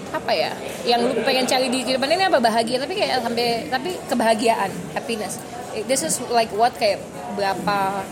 apa 0.08 0.32
ya 0.32 0.56
yang 0.88 1.04
lu 1.04 1.12
pengen 1.20 1.44
cari 1.44 1.68
di 1.68 1.84
kehidupan 1.84 2.08
ini 2.08 2.24
apa 2.26 2.38
bahagia. 2.40 2.80
Tapi 2.80 2.94
kayak 2.96 3.20
sampai 3.20 3.68
tapi 3.68 3.90
kebahagiaan 4.08 4.70
happiness. 4.96 5.42
This 5.86 6.02
is 6.06 6.18
like 6.32 6.50
what 6.54 6.72
kayak 6.78 7.02
berapa 7.36 8.02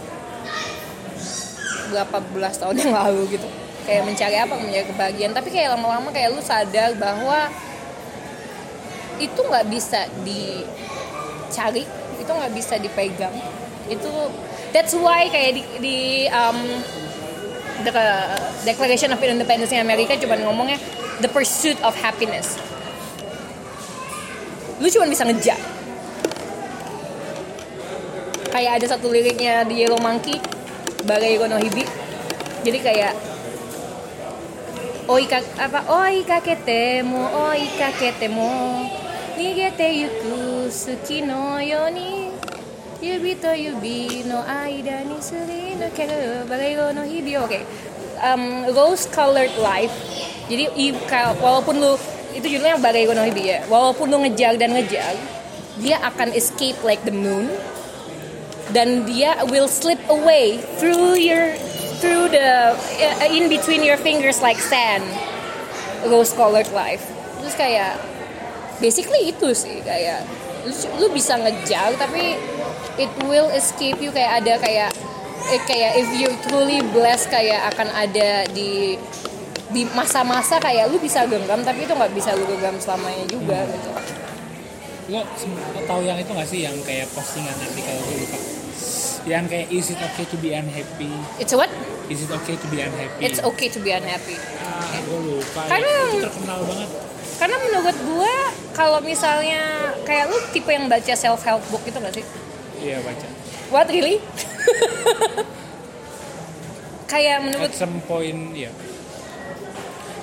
berapa 1.87 2.17
belas 2.35 2.59
tahun 2.59 2.77
yang 2.83 2.93
lalu 2.93 3.39
gitu. 3.39 3.49
Kayak 3.87 4.03
mencari 4.03 4.37
apa 4.37 4.55
mencari 4.59 4.87
kebahagiaan. 4.91 5.33
Tapi 5.33 5.49
kayak 5.55 5.79
lama-lama 5.79 6.11
kayak 6.11 6.35
lu 6.35 6.43
sadar 6.43 6.93
bahwa 6.99 7.49
itu 9.17 9.41
nggak 9.41 9.67
bisa 9.73 10.05
dicari 10.27 11.89
itu 12.21 12.31
nggak 12.31 12.53
bisa 12.53 12.75
dipegang. 12.77 13.33
Itu 13.87 14.11
that's 14.77 14.93
why 14.93 15.25
kayak 15.33 15.57
di, 15.57 15.63
di 15.81 15.99
um, 16.29 16.61
the 17.81 17.93
Declaration 18.69 19.09
of 19.17 19.19
Independence 19.25 19.73
Amerika 19.73 20.21
cuma 20.21 20.37
ngomongnya 20.37 20.77
the 21.25 21.31
pursuit 21.33 21.81
of 21.81 21.97
happiness. 21.97 22.61
Lu 24.77 24.93
cuma 24.93 25.09
bisa 25.09 25.25
ngejar 25.25 25.57
kayak 28.53 28.81
ada 28.81 28.87
satu 28.97 29.09
liriknya 29.09 29.65
di 29.65 29.81
Yellow 29.81 30.01
Monkey 30.01 30.37
Bagai 31.09 31.41
no 31.49 31.57
Hibi. 31.57 31.85
Jadi 32.61 32.79
kayak 32.85 33.15
Oi 35.07 35.23
ka, 35.31 35.39
apa 35.63 35.87
oi 35.87 36.27
kakete 36.27 36.99
mo 37.07 37.31
oi 37.31 37.63
kakete 37.79 38.27
mo 38.27 38.83
nigete 39.39 39.87
yuku 40.03 40.67
suki 40.67 41.23
no 41.23 41.63
yo 43.07 43.15
ni 43.15 43.31
yubi 43.31 43.33
to 43.39 43.51
yubi 43.55 44.27
no 44.27 44.43
aida 44.43 45.07
ni 45.07 45.23
suri 45.23 45.79
no 45.79 45.87
keru 45.95 46.43
bagai 46.51 46.75
no 46.95 47.03
hibi 47.07 47.39
oke 47.39 47.61
um, 48.23 48.67
rose 48.75 49.07
colored 49.07 49.53
life. 49.63 49.95
Jadi 50.51 50.71
walaupun 51.43 51.79
lu 51.79 51.99
itu 52.35 52.59
judulnya 52.59 52.79
bagai 52.83 53.07
no 53.15 53.23
hibi 53.23 53.55
ya. 53.55 53.63
Walaupun 53.71 54.11
lu 54.11 54.19
ngejar 54.27 54.59
dan 54.59 54.75
ngejar 54.75 55.15
dia 55.79 56.03
akan 56.03 56.35
escape 56.35 56.79
like 56.83 57.03
the 57.07 57.15
moon. 57.15 57.47
Dan 58.75 59.07
dia 59.07 59.47
will 59.47 59.71
slip 59.71 60.03
away 60.11 60.59
through 60.83 61.15
your 61.15 61.55
through 62.03 62.27
the 62.27 62.75
uh, 62.75 63.31
in 63.31 63.47
between 63.47 63.87
your 63.87 63.97
fingers 63.97 64.43
like 64.43 64.59
sand. 64.59 65.07
Rose 66.11 66.35
colored 66.35 66.71
life. 66.75 67.07
Terus 67.39 67.55
kayak 67.55 67.95
basically 68.83 69.31
itu 69.31 69.55
sih 69.55 69.79
kayak 69.87 70.27
lu, 70.67 70.75
lu 70.99 71.07
bisa 71.15 71.39
ngejar 71.39 71.95
tapi 71.95 72.56
it 72.97 73.13
will 73.25 73.49
escape 73.53 74.01
you 74.01 74.11
kayak 74.11 74.43
ada 74.43 74.57
kayak 74.59 74.91
eh, 75.53 75.61
kayak 75.65 75.93
if 75.97 76.09
you 76.13 76.29
truly 76.45 76.81
blessed 76.91 77.29
kayak 77.29 77.69
akan 77.75 77.89
ada 77.93 78.45
di 78.51 78.97
di 79.67 79.83
masa-masa 79.93 80.63
kayak 80.63 80.89
lu 80.89 80.97
bisa 80.97 81.27
genggam 81.27 81.61
tapi 81.61 81.85
itu 81.85 81.93
nggak 81.93 82.13
bisa 82.15 82.33
lu 82.39 82.47
genggam 82.47 82.79
selamanya 82.79 83.25
juga 83.27 83.67
gitu. 83.67 83.91
Lo 85.07 85.23
tahu 85.87 86.03
yang 86.03 86.19
itu 86.19 86.31
gak 86.35 86.49
sih 86.51 86.67
yang 86.67 86.75
kayak 86.83 87.07
postingan 87.15 87.55
nanti 87.55 87.79
kalau 87.79 88.03
gue 88.11 88.17
lupa? 88.27 88.39
Yang 89.27 89.45
kayak 89.51 89.67
is 89.71 89.87
it 89.95 90.01
okay 90.03 90.27
to 90.27 90.37
be 90.39 90.51
unhappy? 90.51 91.11
It's 91.39 91.55
what? 91.55 91.71
Is 92.11 92.27
it 92.27 92.31
okay 92.31 92.59
to 92.59 92.67
be 92.67 92.83
unhappy? 92.83 93.23
It's 93.23 93.39
okay 93.39 93.69
to 93.71 93.79
be 93.79 93.95
unhappy. 93.95 94.35
Ah, 94.63 94.99
gue 94.99 95.21
lupa. 95.31 95.63
Karena- 95.67 96.11
itu 96.11 96.27
terkenal 96.27 96.59
banget. 96.67 96.89
Karena 97.37 97.57
menurut 97.61 97.97
gue 98.03 98.35
kalau 98.75 98.99
misalnya 98.99 99.63
kayak 100.03 100.27
lu 100.27 100.39
tipe 100.51 100.71
yang 100.75 100.91
baca 100.91 101.15
self 101.15 101.43
help 101.47 101.63
book 101.71 101.87
itu 101.87 101.99
gak 102.03 102.15
sih? 102.15 102.27
Iya 102.87 103.03
baca. 103.03 103.27
What 103.75 103.91
really? 103.91 104.23
kayak 107.07 107.39
menurut 107.43 107.71
at 107.71 107.79
some 107.79 108.03
point 108.07 108.55
ya 108.55 108.71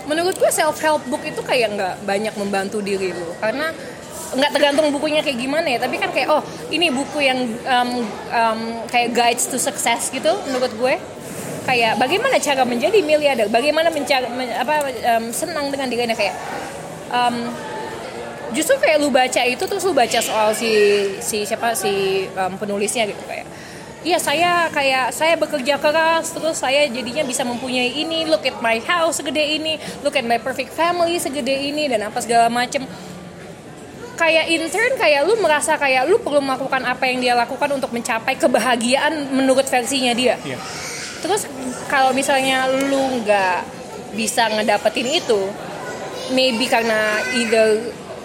menurut 0.03 0.35
gue 0.35 0.51
self 0.51 0.83
help 0.83 0.99
book 1.07 1.23
itu 1.23 1.39
kayak 1.39 1.79
nggak 1.79 1.95
banyak 2.03 2.35
membantu 2.35 2.83
diri 2.83 3.15
lu. 3.15 3.27
Karena 3.39 3.71
nggak 4.33 4.51
tergantung 4.51 4.91
bukunya 4.91 5.23
kayak 5.23 5.39
gimana 5.39 5.67
ya. 5.67 5.79
Tapi 5.79 5.95
kan 5.99 6.11
kayak 6.11 6.27
oh 6.31 6.43
ini 6.71 6.91
buku 6.91 7.23
yang 7.23 7.39
um, 7.67 7.91
um, 8.31 8.59
kayak 8.91 9.15
guides 9.15 9.47
to 9.47 9.55
success 9.59 10.11
gitu 10.11 10.31
menurut 10.47 10.71
gue. 10.75 10.95
Kayak 11.63 11.95
bagaimana 11.95 12.35
cara 12.43 12.67
menjadi 12.67 12.99
miliarder? 12.99 13.47
Bagaimana 13.47 13.87
mencari 13.87 14.27
men- 14.27 14.55
apa 14.59 14.91
um, 15.15 15.31
senang 15.31 15.71
dengan 15.71 15.87
dirinya? 15.87 16.11
Kayak 16.11 16.35
um, 17.07 17.47
justru 18.53 18.77
kayak 18.79 18.97
lu 19.01 19.09
baca 19.09 19.41
itu 19.43 19.63
terus 19.65 19.83
lu 19.83 19.91
baca 19.91 20.19
soal 20.21 20.53
si 20.53 20.69
si 21.19 21.43
siapa 21.43 21.73
si 21.73 22.25
um, 22.37 22.55
penulisnya 22.55 23.09
gitu 23.09 23.21
kayak 23.25 23.49
Iya 24.03 24.19
saya 24.19 24.67
kayak 24.67 25.15
saya 25.15 25.39
bekerja 25.39 25.79
keras 25.79 26.35
terus 26.35 26.59
saya 26.59 26.83
jadinya 26.91 27.23
bisa 27.23 27.47
mempunyai 27.47 28.03
ini 28.03 28.27
look 28.27 28.43
at 28.43 28.59
my 28.59 28.75
house 28.83 29.23
segede 29.23 29.39
ini 29.39 29.79
look 30.03 30.19
at 30.19 30.27
my 30.27 30.35
perfect 30.43 30.75
family 30.75 31.15
segede 31.15 31.55
ini 31.55 31.87
dan 31.87 32.11
apa 32.11 32.19
segala 32.19 32.51
macem. 32.51 32.83
Kayak 34.19 34.51
intern 34.51 34.93
kayak 34.99 35.23
lu 35.23 35.39
merasa 35.39 35.79
kayak 35.79 36.11
lu 36.11 36.19
perlu 36.19 36.43
melakukan 36.43 36.83
apa 36.83 37.07
yang 37.07 37.23
dia 37.23 37.31
lakukan 37.31 37.79
untuk 37.79 37.95
mencapai 37.95 38.35
kebahagiaan 38.35 39.31
menurut 39.31 39.63
versinya 39.71 40.11
dia. 40.11 40.35
Iya. 40.43 40.59
Terus 41.23 41.47
kalau 41.87 42.11
misalnya 42.11 42.67
lu 42.67 43.23
nggak 43.23 43.63
bisa 44.19 44.51
ngedapetin 44.51 45.15
itu 45.15 45.47
maybe 46.35 46.67
karena 46.67 47.23
either 47.39 47.79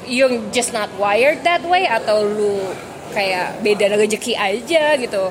you're 0.08 0.40
just 0.50 0.72
not 0.72 0.88
wired 0.96 1.44
that 1.44 1.60
way 1.62 1.84
atau 1.84 2.24
lu 2.24 2.72
kayak 3.12 3.60
beda 3.60 3.94
rezeki 3.94 4.34
aja 4.34 4.96
gitu. 4.96 5.30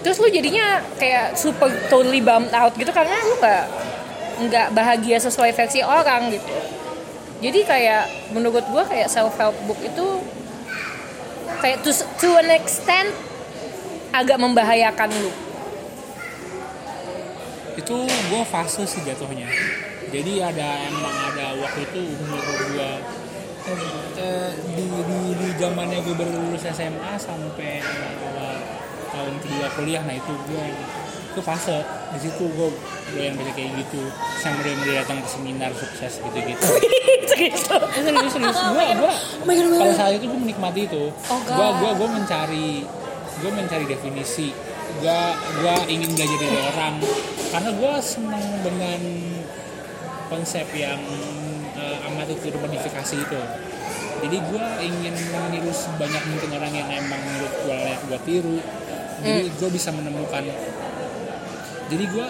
Terus 0.00 0.16
lu 0.20 0.28
jadinya 0.32 0.80
kayak 0.96 1.36
super 1.36 1.68
totally 1.92 2.20
bummed 2.20 2.52
out 2.52 2.72
gitu 2.76 2.88
karena 2.92 3.16
lu 3.26 3.36
nggak 3.40 3.64
nggak 4.40 4.68
bahagia 4.72 5.18
sesuai 5.20 5.52
versi 5.52 5.80
orang 5.84 6.32
gitu. 6.32 6.48
Jadi 7.40 7.60
kayak 7.64 8.32
menurut 8.36 8.64
gua 8.68 8.84
kayak 8.84 9.08
self 9.08 9.32
help 9.40 9.56
book 9.64 9.80
itu 9.80 10.06
kayak 11.60 11.84
to, 11.84 11.92
to 11.92 12.28
an 12.36 12.52
extent 12.52 13.12
agak 14.10 14.36
membahayakan 14.40 15.08
lu. 15.12 15.32
Itu 17.78 17.96
gue 18.04 18.42
fase 18.48 18.82
sih 18.84 19.00
jatuhnya. 19.06 19.46
Jadi 20.10 20.42
ada 20.42 20.68
emang 20.90 21.16
ada 21.30 21.54
waktu 21.54 21.86
itu 21.86 22.00
umur 22.18 22.42
gue 22.42 22.90
eh, 24.18 24.50
di 24.74 24.84
di 24.86 25.18
di 25.38 25.48
zamannya 25.58 25.98
gue 26.02 26.14
baru 26.14 26.32
lulus 26.34 26.64
SMA 26.70 27.12
sampai 27.20 27.82
awal 27.82 28.56
tahun 29.10 29.34
kedua 29.42 29.66
kuliah 29.74 30.02
nah 30.06 30.14
itu 30.14 30.32
gue 30.48 30.64
itu 31.30 31.40
fase. 31.46 31.78
Di 32.10 32.18
situ 32.26 32.42
gue 32.42 32.68
gue 33.14 33.22
yang 33.22 33.38
baca 33.38 33.52
kayak 33.54 33.70
gitu. 33.78 34.02
Mulai 34.42 34.74
mulai 34.82 34.94
datang 35.02 35.18
ke 35.22 35.28
seminar 35.30 35.70
sukses 35.78 36.18
gitu 36.18 36.38
gitu 36.42 36.62
serius 37.30 37.62
serius. 37.62 38.32
Serius 38.34 38.58
gue 38.58 38.84
gue 38.98 39.12
Oh 39.46 39.46
God, 39.46 39.70
oh 39.70 39.78
pada 39.78 39.94
saat 39.94 40.12
itu 40.18 40.26
gue 40.26 40.40
menikmati 40.42 40.80
itu. 40.90 41.04
Oh, 41.30 41.40
gue 41.46 41.68
gue 41.78 41.90
gue 42.02 42.08
mencari 42.10 42.68
gue 43.40 43.50
mencari 43.54 43.84
definisi. 43.86 44.50
Gue 44.98 45.20
gue 45.62 45.74
ingin 45.86 46.10
belajar 46.18 46.38
dari 46.42 46.58
orang. 46.74 46.94
Karena 47.50 47.70
gue 47.74 47.92
senang 48.02 48.46
dengan 48.66 49.00
konsep 50.30 50.66
yang 50.74 51.02
itu 52.38 52.58
modifikasi 52.60 53.14
itu. 53.18 53.40
Jadi 54.20 54.36
gue 54.36 54.64
ingin 54.84 55.14
meniru 55.32 55.72
sebanyak 55.72 56.22
mungkin 56.28 56.50
orang 56.60 56.72
yang 56.76 56.88
emang 56.92 57.20
menurut 57.24 57.54
gue 57.64 57.76
layak 57.76 58.02
gue 58.06 58.18
tiru. 58.28 58.58
Jadi 59.20 59.48
gue 59.52 59.68
bisa 59.72 59.88
menemukan 59.92 60.44
jadi 61.90 62.04
gue 62.06 62.26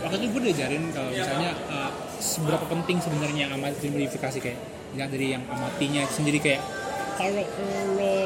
waktu 0.00 0.16
itu 0.16 0.26
gue 0.32 0.42
diajarin 0.48 0.84
kalau 0.96 1.12
misalnya 1.12 1.52
uh, 1.68 1.92
seberapa 2.16 2.64
penting 2.64 2.96
sebenarnya 3.04 3.52
amati 3.52 3.92
modifikasi 3.92 4.38
kayak 4.40 4.58
yang 4.96 5.12
dari 5.12 5.36
yang 5.36 5.44
amatinya 5.52 6.08
sendiri 6.08 6.40
kayak 6.40 6.64
kalau 7.20 7.44
lo 8.00 8.16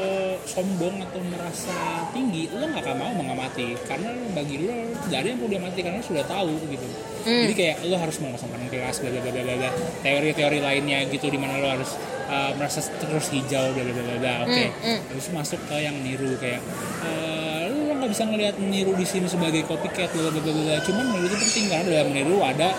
sombong 0.47 1.03
atau 1.03 1.19
merasa 1.27 2.07
tinggi 2.15 2.47
lo 2.47 2.63
nggak 2.63 2.79
akan 2.79 2.95
mau 2.95 3.11
mengamati 3.11 3.75
karena 3.83 4.15
bagi 4.31 4.63
lo 4.63 4.87
tidak 5.03 5.19
ada 5.19 5.27
yang 5.27 5.39
perlu 5.43 5.51
diamati 5.51 5.79
karena 5.83 5.97
lo 5.99 6.05
sudah 6.07 6.23
tahu 6.23 6.55
gitu 6.71 6.87
jadi 7.27 7.53
kayak 7.53 7.77
lo 7.91 7.95
harus 7.99 8.17
mengosongkan 8.23 8.61
kelas 8.71 9.03
bla 9.03 9.09
bla 9.11 9.21
bla 9.35 9.43
bla 9.43 9.69
teori-teori 9.99 10.59
lainnya 10.63 11.03
gitu 11.11 11.27
di 11.27 11.35
mana 11.35 11.59
lo 11.59 11.67
harus 11.75 11.91
uh, 12.31 12.55
merasa 12.55 12.79
terus 13.03 13.27
hijau 13.35 13.75
bla 13.75 13.83
bla 13.83 13.93
bla 13.99 14.15
bla 14.15 14.33
oke 14.47 14.65
terus 15.11 15.27
masuk 15.35 15.59
ke 15.67 15.75
yang 15.75 15.97
niru 15.99 16.31
kayak 16.39 16.63
uh, 17.03 17.67
lo 17.67 17.99
nggak 17.99 18.11
bisa 18.15 18.23
ngelihat 18.31 18.55
niru 18.63 18.95
di 18.95 19.03
sini 19.03 19.27
sebagai 19.27 19.67
copycat 19.67 20.07
bla 20.15 20.31
bla 20.31 20.39
bla 20.39 20.51
bla 20.55 20.63
bla 20.71 20.77
cuman 20.87 21.05
meniru 21.11 21.35
itu 21.35 21.37
penting 21.43 21.65
karena 21.67 21.87
dalam 21.91 22.07
meniru 22.15 22.35
ada 22.39 22.71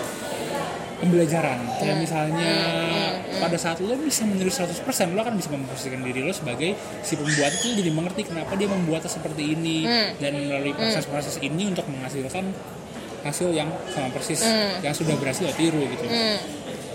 pembelajaran. 1.01 1.59
Kayak 1.81 1.97
misalnya 2.01 2.53
pada 3.37 3.57
saat 3.61 3.79
lo 3.85 3.93
bisa 4.01 4.25
meniru 4.25 4.49
100% 4.49 4.81
lo 5.13 5.21
akan 5.21 5.35
bisa 5.37 5.53
memposisikan 5.53 6.01
diri 6.01 6.25
lo 6.25 6.33
sebagai 6.33 6.73
si 7.05 7.15
pembuat 7.21 7.53
itu 7.53 7.77
jadi 7.77 7.91
mengerti 7.93 8.23
kenapa 8.25 8.57
dia 8.57 8.69
membuatnya 8.71 9.11
seperti 9.13 9.53
ini 9.53 9.85
dan 10.17 10.33
melalui 10.37 10.73
proses-proses 10.73 11.37
ini 11.45 11.69
untuk 11.69 11.85
menghasilkan 11.93 12.49
hasil 13.27 13.51
yang 13.53 13.69
sama 13.93 14.09
persis 14.15 14.41
yang 14.81 14.95
sudah 14.95 15.19
berhasil 15.21 15.45
lo 15.45 15.55
tiru 15.55 15.83
gitu. 15.85 16.05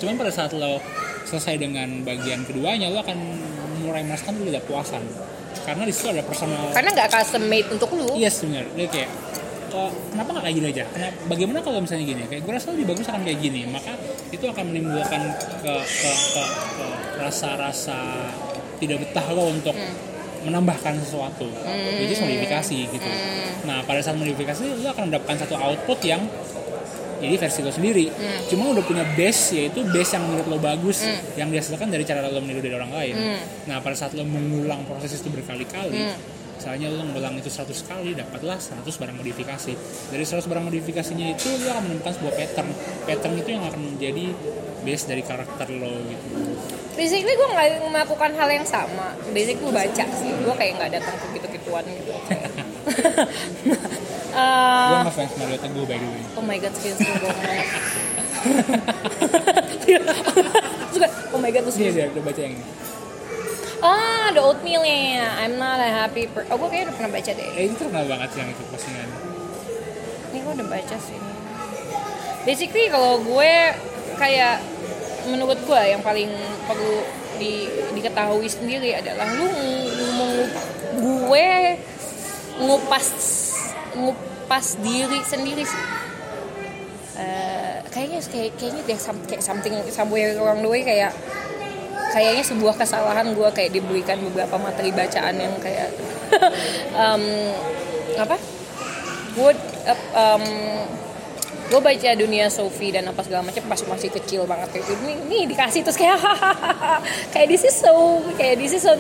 Cuman 0.02 0.18
pada 0.18 0.32
saat 0.34 0.52
lo 0.58 0.82
selesai 1.30 1.62
dengan 1.62 2.02
bagian 2.02 2.42
keduanya 2.44 2.90
lo 2.90 3.06
akan 3.06 3.18
mulai 3.86 4.02
merasakan 4.06 4.38
ketidakpuasan 4.42 5.04
karena 5.62 5.84
di 5.86 5.94
situ 5.94 6.10
ada 6.10 6.26
personal 6.26 6.74
karena 6.74 6.90
nggak 6.96 7.10
custom 7.12 7.44
made 7.46 7.70
untuk 7.70 7.90
lu 7.94 8.18
Iya 8.18 8.30
sebenarnya. 8.34 8.74
Dia 8.78 8.88
kayak 8.90 9.10
"Oh, 9.72 9.92
kenapa 10.12 10.30
nggak 10.36 10.44
kayak 10.44 10.56
gini 10.60 10.68
aja? 10.76 10.84
Kenapa, 10.92 11.16
bagaimana 11.32 11.60
kalau 11.64 11.80
misalnya 11.80 12.06
gini? 12.06 12.24
Kayak 12.28 12.42
gue 12.44 12.54
rasa 12.54 12.68
lebih 12.76 12.88
bagus 12.92 13.06
akan 13.08 13.22
kayak 13.24 13.40
gini. 13.40 13.62
Maka 13.72 13.94
itu 14.32 14.46
akan 14.48 14.64
menimbulkan 14.68 15.22
ke, 15.64 15.74
ke, 15.84 16.12
ke, 16.12 16.44
ke 16.76 16.86
rasa-rasa 17.22 17.98
tidak 18.82 18.98
betah 19.06 19.26
lo 19.32 19.54
untuk 19.54 19.76
menambahkan 20.42 20.98
sesuatu. 20.98 21.46
Jadi 22.02 22.14
modifikasi 22.18 22.78
gitu. 22.90 23.10
Nah 23.70 23.86
pada 23.86 24.02
saat 24.02 24.18
modifikasi 24.18 24.82
lo 24.82 24.90
akan 24.90 25.14
mendapatkan 25.14 25.38
satu 25.46 25.54
output 25.54 26.02
yang 26.02 26.26
jadi 27.22 27.38
versi 27.38 27.62
lo 27.62 27.70
sendiri. 27.70 28.10
Cuma 28.50 28.66
lo 28.66 28.74
udah 28.74 28.82
punya 28.82 29.06
base 29.14 29.54
yaitu 29.54 29.86
base 29.86 30.18
yang 30.18 30.26
menurut 30.26 30.48
lo 30.50 30.58
bagus 30.58 31.06
yang 31.38 31.54
dihasilkan 31.54 31.94
dari 31.94 32.02
cara 32.02 32.26
lo 32.26 32.42
meniru 32.42 32.66
dari 32.66 32.74
orang 32.74 32.90
lain. 32.90 33.16
Nah 33.70 33.78
pada 33.86 33.94
saat 33.94 34.18
lo 34.18 34.26
mengulang 34.26 34.82
proses 34.90 35.14
itu 35.14 35.30
berkali-kali, 35.30 36.10
misalnya 36.62 36.94
lo 36.94 37.02
ngulang 37.10 37.42
itu 37.42 37.50
100 37.50 37.74
kali 37.90 38.14
dapatlah 38.14 38.62
100 38.62 38.86
barang 38.86 39.18
modifikasi. 39.18 39.74
Dari 40.14 40.22
100 40.22 40.46
barang 40.46 40.70
modifikasinya 40.70 41.34
itu 41.34 41.50
lo 41.58 41.74
akan 41.74 41.90
menemukan 41.90 42.14
sebuah 42.22 42.38
pattern. 42.38 42.70
Pattern 43.10 43.34
itu 43.42 43.50
yang 43.50 43.66
akan 43.66 43.82
menjadi 43.82 44.30
base 44.86 45.10
dari 45.10 45.26
karakter 45.26 45.74
lo 45.74 45.90
gitu. 46.06 46.26
Basically 46.94 47.34
gue 47.34 47.50
nggak 47.50 47.82
melakukan 47.90 48.38
hal 48.38 48.50
yang 48.54 48.62
sama. 48.70 49.18
Basic 49.34 49.58
gue 49.58 49.74
baca 49.74 50.06
sih. 50.06 50.30
Gue 50.30 50.54
kayak 50.54 50.78
nggak 50.78 51.02
datang 51.02 51.18
ke 51.18 51.26
gitu 51.42 51.48
gituan 51.50 51.82
gitu. 51.98 52.14
Eh, 54.32 54.90
gue 54.94 55.00
ngefans 55.02 55.34
Mario 55.42 55.58
Teguh 55.58 55.84
by 55.90 55.98
the 55.98 56.08
way. 56.14 56.24
Oh 56.38 56.46
my 56.46 56.58
god 56.62 56.74
skills 56.78 57.02
gue 57.02 57.18
banget 57.26 57.68
Suka, 60.94 61.08
oh 61.34 61.40
my 61.42 61.50
god 61.50 61.66
terus 61.66 61.78
dia 61.82 61.90
dia 61.90 62.06
udah 62.14 62.22
baca 62.22 62.42
yang 62.42 62.54
ini 62.54 62.66
ah 63.82 64.30
the 64.30 64.42
oatmeal 64.42 64.86
ya 64.86 65.42
I'm 65.42 65.58
not 65.58 65.82
a 65.82 65.90
happy 66.06 66.30
per 66.30 66.46
oh 66.54 66.58
gue 66.62 66.70
kayaknya 66.70 66.94
udah 66.94 66.96
pernah 66.98 67.12
baca 67.18 67.32
deh. 67.34 67.48
Eh 67.58 67.64
itu 67.66 67.76
terkenal 67.82 68.06
banget 68.06 68.30
sih 68.34 68.40
yang 68.40 68.50
itu 68.54 68.64
postingan. 68.70 69.10
Ini 70.32 70.38
gue 70.46 70.54
udah 70.62 70.68
baca 70.70 70.96
sih. 71.02 71.20
Basically 72.46 72.86
kalau 72.90 73.22
gue 73.22 73.54
kayak 74.18 74.62
menurut 75.30 75.60
gue 75.66 75.82
yang 75.82 76.02
paling 76.02 76.30
perlu 76.66 77.06
di, 77.42 77.70
diketahui 77.98 78.46
sendiri 78.46 78.94
adalah 78.98 79.26
lu 79.34 79.50
ngomong 79.98 80.34
gue 81.02 81.48
ngupas 82.62 83.06
ngupas 83.98 84.66
diri 84.82 85.20
sendiri 85.26 85.66
sih. 85.66 85.84
Eh, 87.22 87.76
kayaknya 87.90 88.22
kayak 88.26 88.52
kayaknya 88.58 88.82
deh 88.86 89.00
some- 89.02 89.26
kayak 89.26 89.42
something 89.42 89.74
somewhere 89.90 90.34
along 90.38 90.62
the 90.62 90.70
way 90.70 90.82
kayak 90.82 91.14
kayaknya 92.12 92.44
sebuah 92.44 92.76
kesalahan 92.76 93.32
gue 93.32 93.50
kayak 93.56 93.72
diberikan 93.72 94.20
beberapa 94.20 94.60
materi 94.60 94.92
bacaan 94.92 95.36
yang 95.40 95.56
kayak 95.64 95.90
em, 97.08 97.24
apa? 98.20 98.36
Gue 99.32 99.52
um, 100.16 100.46
gue 101.72 101.80
baca 101.80 102.10
dunia 102.20 102.52
Sophie 102.52 102.92
dan 102.92 103.08
apa 103.08 103.24
segala 103.24 103.48
macam 103.48 103.64
pas 103.64 103.80
masih 103.80 104.12
kecil 104.12 104.44
banget 104.44 104.76
kayak 104.76 104.86
gitu. 104.92 105.02
Nih, 105.08 105.18
nih 105.32 105.44
dikasih 105.56 105.88
terus 105.88 105.96
kayak 105.96 106.20
kayak 107.34 107.48
this 107.48 107.64
is 107.64 107.76
so 107.80 108.20
kayak 108.36 108.60
this 108.60 108.76
is 108.76 108.84
so 108.84 108.92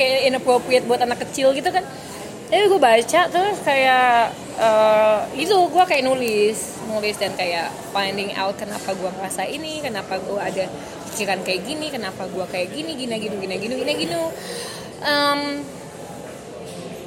kayak 0.00 0.24
inappropriate 0.24 0.88
buat 0.88 1.04
anak 1.04 1.20
kecil 1.28 1.52
gitu 1.52 1.68
kan. 1.68 1.84
Tapi 2.48 2.64
gue 2.64 2.80
baca 2.80 3.20
terus 3.28 3.60
kayak 3.60 4.32
eh, 4.56 5.20
itu 5.36 5.52
gue 5.52 5.84
kayak 5.84 6.04
nulis 6.08 6.80
nulis 6.88 7.20
dan 7.20 7.36
kayak 7.36 7.68
finding 7.92 8.32
out 8.40 8.56
kenapa 8.56 8.96
gue 8.96 9.10
ngerasa 9.20 9.44
ini 9.44 9.84
kenapa 9.84 10.16
gue 10.16 10.40
ada 10.40 10.64
pikiran 11.08 11.40
kayak 11.40 11.64
gini 11.64 11.88
kenapa 11.88 12.24
gue 12.24 12.44
kayak 12.46 12.68
gini 12.70 12.92
gini 12.94 13.16
gini 13.16 13.36
gini 13.38 13.54
gini 13.56 13.74
gini 13.76 13.92
gini. 13.98 14.16
Em, 15.00 15.40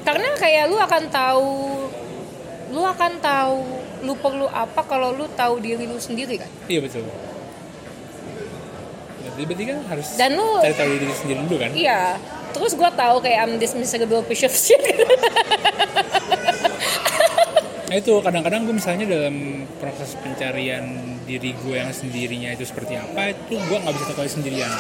karena 0.02 0.30
kayak 0.34 0.66
lu 0.66 0.76
akan 0.76 1.04
tahu 1.08 1.52
lu 2.70 2.82
akan 2.82 3.14
tahu 3.20 3.58
lu 4.02 4.14
perlu 4.16 4.48
apa 4.48 4.82
kalau 4.82 5.14
lu 5.14 5.30
tahu 5.30 5.60
diri 5.60 5.86
lu 5.86 5.96
sendiri 5.96 6.36
kan? 6.36 6.50
Iya 6.66 6.82
betul. 6.82 7.06
Berarti, 9.22 9.42
berarti 9.46 9.64
kan 9.64 9.78
harus 9.88 10.08
Dan 10.16 10.30
lu- 10.34 10.60
cari 10.60 10.74
tahu 10.74 10.90
diri 10.92 11.14
sendiri 11.14 11.40
dulu 11.46 11.58
kan? 11.58 11.72
Iya. 11.72 12.02
Terus 12.52 12.74
gue 12.74 12.90
tahu 12.92 13.16
kayak 13.22 13.38
I'm 13.40 13.54
this 13.58 13.72
miserable 13.72 14.26
piece 14.26 14.42
of 14.42 14.52
shit 14.52 14.82
Nah 17.92 18.00
itu 18.00 18.24
kadang-kadang 18.24 18.64
gue 18.64 18.72
misalnya 18.72 19.04
dalam 19.04 19.68
proses 19.76 20.16
pencarian 20.16 20.96
diri 21.28 21.52
gue 21.52 21.76
yang 21.76 21.92
sendirinya 21.92 22.56
itu 22.56 22.64
seperti 22.64 22.96
apa 22.96 23.36
itu 23.36 23.60
gue 23.60 23.78
nggak 23.84 23.92
bisa 23.92 24.16
tahu 24.16 24.32
sendirian. 24.32 24.72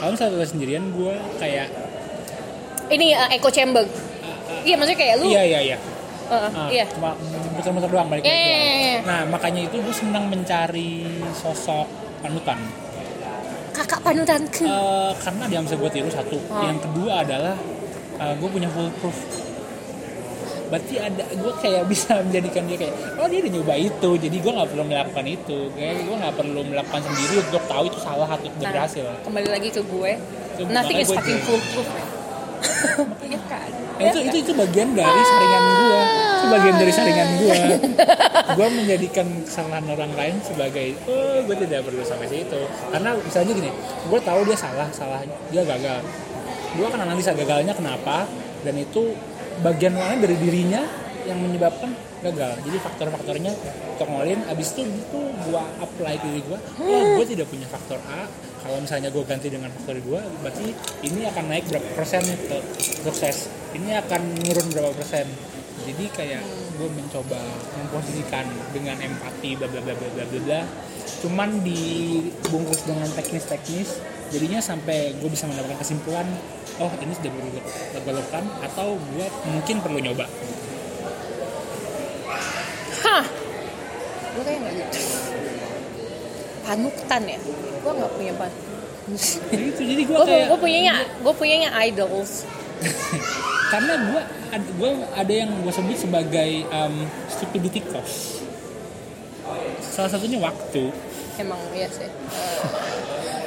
Kalau 0.00 0.16
misalnya 0.16 0.32
tahu 0.40 0.48
sendirian 0.48 0.84
gue 0.96 1.12
kayak 1.36 1.68
ini 2.88 3.12
uh, 3.12 3.28
echo 3.28 3.52
chamber 3.52 3.84
iya 4.64 4.80
maksudnya 4.80 4.96
kayak 4.96 5.14
lu 5.20 5.28
iya 5.28 5.42
iya 5.44 5.60
iya. 5.60 5.78
uh, 6.32 6.48
Ah, 6.48 6.68
iya 6.72 6.88
cuma 6.88 7.12
muter-muter 7.52 7.88
doang 7.92 8.08
balik 8.08 8.24
lagi 8.24 8.32
iya, 8.32 8.40
doang. 8.40 8.56
iya, 8.56 8.72
iya. 8.80 8.98
Nah 9.04 9.20
makanya 9.28 9.60
itu 9.68 9.76
gue 9.84 9.94
senang 9.94 10.24
mencari 10.32 11.04
sosok 11.36 11.84
panutan. 12.24 12.56
kakak 13.76 14.00
panutanku 14.00 14.64
Eh, 14.64 15.12
karena 15.20 15.44
dia 15.52 15.60
bisa 15.60 15.76
gue 15.76 15.90
tiru 15.92 16.08
satu. 16.08 16.40
Ah. 16.48 16.72
Yang 16.72 16.88
kedua 16.88 17.12
adalah 17.28 17.56
gue 18.40 18.48
punya 18.48 18.72
full 18.72 18.88
proof. 19.04 19.43
Berarti 20.66 20.94
ada 20.96 21.24
gue 21.26 21.52
kayak 21.58 21.82
bisa 21.92 22.18
menjadikan 22.20 22.62
dia 22.64 22.78
kayak 22.78 22.94
oh 23.16 23.26
dia 23.26 23.38
udah 23.40 23.52
nyoba 23.52 23.74
itu, 23.76 24.10
jadi 24.16 24.36
gue 24.36 24.52
nggak 24.52 24.68
perlu 24.70 24.84
melakukan 24.84 25.26
itu. 25.26 25.58
Kayak 25.72 25.94
gue 26.02 26.16
nggak 26.16 26.34
perlu 26.34 26.60
melakukan 26.64 27.00
sendiri 27.02 27.34
untuk 27.40 27.62
tahu 27.64 27.84
itu 27.86 27.98
salah 27.98 28.28
atau 28.28 28.46
tidak 28.46 28.60
Nah, 28.60 28.72
berhasil. 28.72 29.04
kembali 29.22 29.48
lagi 29.50 29.68
ke 29.68 29.82
gue 29.82 30.12
nothing 30.64 30.70
makanya 30.70 31.02
is 31.02 31.08
gue 31.08 31.16
fucking 31.18 31.40
foolproof 31.42 31.88
Iya 33.26 33.40
kan 33.46 33.70
Nah, 33.94 34.10
itu 34.10 34.18
itu 34.26 34.36
itu 34.42 34.52
bagian 34.52 34.90
dari 34.90 35.22
saringan 35.22 35.64
gue. 35.70 36.00
Itu 36.34 36.46
bagian 36.50 36.74
dari 36.74 36.90
saringan 36.90 37.28
gue. 37.38 37.56
gue 38.58 38.68
menjadikan 38.74 39.26
kesalahan 39.46 39.86
orang 39.86 40.10
lain 40.18 40.34
sebagai 40.42 40.98
oh 41.06 41.38
gue 41.46 41.56
tidak 41.62 41.86
perlu 41.86 42.02
sampai 42.02 42.26
situ. 42.26 42.58
Karena 42.90 43.14
misalnya 43.14 43.54
gini, 43.54 43.70
gue 44.10 44.18
tahu 44.18 44.40
dia 44.42 44.58
salah, 44.58 44.90
salahnya 44.90 45.30
dia 45.54 45.62
gagal. 45.62 46.02
Gue 46.74 46.86
akan 46.90 47.00
analisa 47.06 47.38
gagalnya 47.38 47.70
kenapa 47.70 48.26
dan 48.66 48.74
itu 48.74 49.14
bagian 49.62 49.94
mana 49.94 50.18
dari 50.18 50.36
dirinya 50.40 50.82
yang 51.24 51.40
menyebabkan 51.40 51.92
gagal. 52.24 52.56
Jadi 52.64 52.76
faktor-faktornya 52.80 53.52
untuk 53.96 54.08
ngolin. 54.08 54.40
Abis 54.48 54.76
itu 54.76 54.88
itu 54.88 55.20
gue 55.20 55.62
apply 55.80 56.14
ke 56.20 56.26
diri 56.32 56.40
gue. 56.44 56.58
Oh, 56.80 57.02
gue 57.20 57.26
tidak 57.28 57.46
punya 57.48 57.68
faktor 57.68 58.00
A. 58.08 58.28
Kalau 58.64 58.80
misalnya 58.80 59.12
gue 59.12 59.24
ganti 59.28 59.52
dengan 59.52 59.68
faktor 59.68 60.00
gue, 60.00 60.20
berarti 60.40 60.72
ini 61.04 61.28
akan 61.28 61.44
naik 61.52 61.68
berapa 61.68 61.88
persen 61.92 62.24
ke 62.24 62.56
sukses. 63.04 63.52
Ini 63.76 64.00
akan 64.08 64.20
menurun 64.40 64.66
berapa 64.72 64.92
persen. 64.96 65.28
Jadi 65.84 66.04
kayak 66.16 66.40
gue 66.80 66.88
mencoba 66.88 67.40
memposisikan 67.76 68.48
dengan 68.72 68.96
empati 69.04 69.60
bla 69.60 69.68
bla 69.68 69.84
bla 69.84 69.92
bla 69.92 70.08
bla 70.16 70.24
bla 70.24 70.40
bla. 70.48 70.60
Cuman 71.20 71.60
dibungkus 71.60 72.88
dengan 72.88 73.08
teknis-teknis. 73.12 74.00
Jadinya 74.32 74.58
sampai 74.64 75.12
gue 75.20 75.28
bisa 75.28 75.44
mendapatkan 75.44 75.78
kesimpulan, 75.84 76.24
oh 76.82 76.90
ini 76.98 77.12
sudah 77.14 77.30
developkan 77.94 78.44
atau 78.64 78.98
gue 78.98 79.26
mungkin 79.46 79.76
perlu 79.78 79.98
nyoba. 80.02 80.26
hah 83.04 83.24
gue 84.34 84.42
kayak 84.42 84.58
nggak 84.64 84.74
gitu 84.80 85.00
panutan 86.64 87.22
ya 87.28 87.38
gue 87.84 87.92
nggak 87.92 88.12
punya 88.16 88.34
pan 88.40 88.52
Jadi 89.52 89.64
itu 89.68 89.82
jadi 89.84 90.02
gue 90.08 90.16
kayak 90.16 90.44
gue 90.48 90.58
punyanya 90.58 90.94
gue 91.20 91.34
punyanya 91.36 91.70
idols 91.84 92.48
karena 93.72 93.92
gue 94.00 94.20
gue 94.80 94.90
ada 95.12 95.32
yang 95.34 95.50
gue 95.60 95.72
sebut 95.74 95.98
sebagai 95.98 96.64
um, 96.72 97.04
stupidity 97.26 97.82
cost. 97.84 98.46
Salah 99.82 100.08
satunya 100.08 100.38
waktu. 100.40 100.94
emang 101.34 101.58
iya 101.74 101.90
sih 101.90 102.06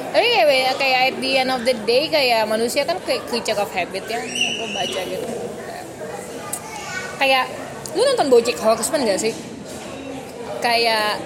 Tapi 0.08 0.24
kayak, 0.24 0.74
kayak 0.80 1.00
at 1.12 1.16
the 1.20 1.32
end 1.36 1.50
of 1.52 1.60
the 1.68 1.76
day 1.84 2.08
kayak 2.08 2.48
manusia 2.48 2.82
kan 2.88 2.96
kayak 3.04 3.22
creature 3.28 3.58
of 3.60 3.68
habit 3.70 4.04
ya 4.08 4.20
gue 4.24 4.68
baca 4.72 5.00
gitu. 5.04 5.26
Kayak, 7.18 7.50
lu 7.98 8.02
nonton 8.06 8.30
BoJack 8.30 8.58
Horseman 8.62 9.02
gak 9.04 9.18
sih? 9.18 9.34
Kayak 10.62 11.18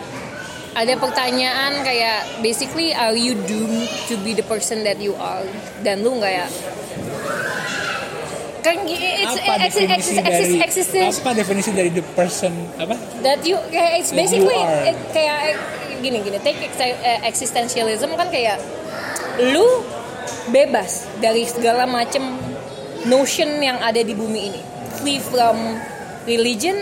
ada 0.73 0.95
pertanyaan 0.97 1.85
kayak 1.85 2.25
basically 2.41 2.97
are 2.97 3.13
you 3.13 3.37
doomed 3.45 3.89
to 4.09 4.17
be 4.25 4.33
the 4.33 4.45
person 4.45 4.81
that 4.89 4.97
you 4.97 5.13
are? 5.21 5.45
Dan 5.85 6.01
lu 6.01 6.17
nggak 6.17 6.33
ya 6.33 6.49
kan 8.63 8.79
it's, 8.87 9.37
apa 9.43 9.67
it's, 9.67 9.75
definisi 9.75 10.15
it's, 10.15 10.23
dari 10.23 10.57
existence 10.63 11.19
apa 11.19 11.31
definisi 11.35 11.71
dari 11.75 11.91
the 11.91 12.05
person? 12.15 12.55
Apa? 12.79 12.95
That 13.27 13.43
you 13.43 13.59
kayak 13.75 14.07
it's 14.07 14.15
basically 14.15 14.55
eh, 14.55 14.95
kayak 15.11 15.59
gini 16.03 16.19
gini. 16.21 16.39
Take 16.39 16.59
eh, 16.83 17.23
existentialism 17.23 18.11
kan 18.13 18.29
kayak 18.29 18.59
lu 19.49 19.65
bebas 20.49 20.91
dari 21.17 21.47
segala 21.47 21.87
macam 21.87 22.37
notion 23.05 23.49
yang 23.59 23.79
ada 23.79 23.99
di 23.99 24.13
bumi 24.13 24.51
ini. 24.51 24.61
Free 24.99 25.19
from 25.19 25.79
religion 26.25 26.77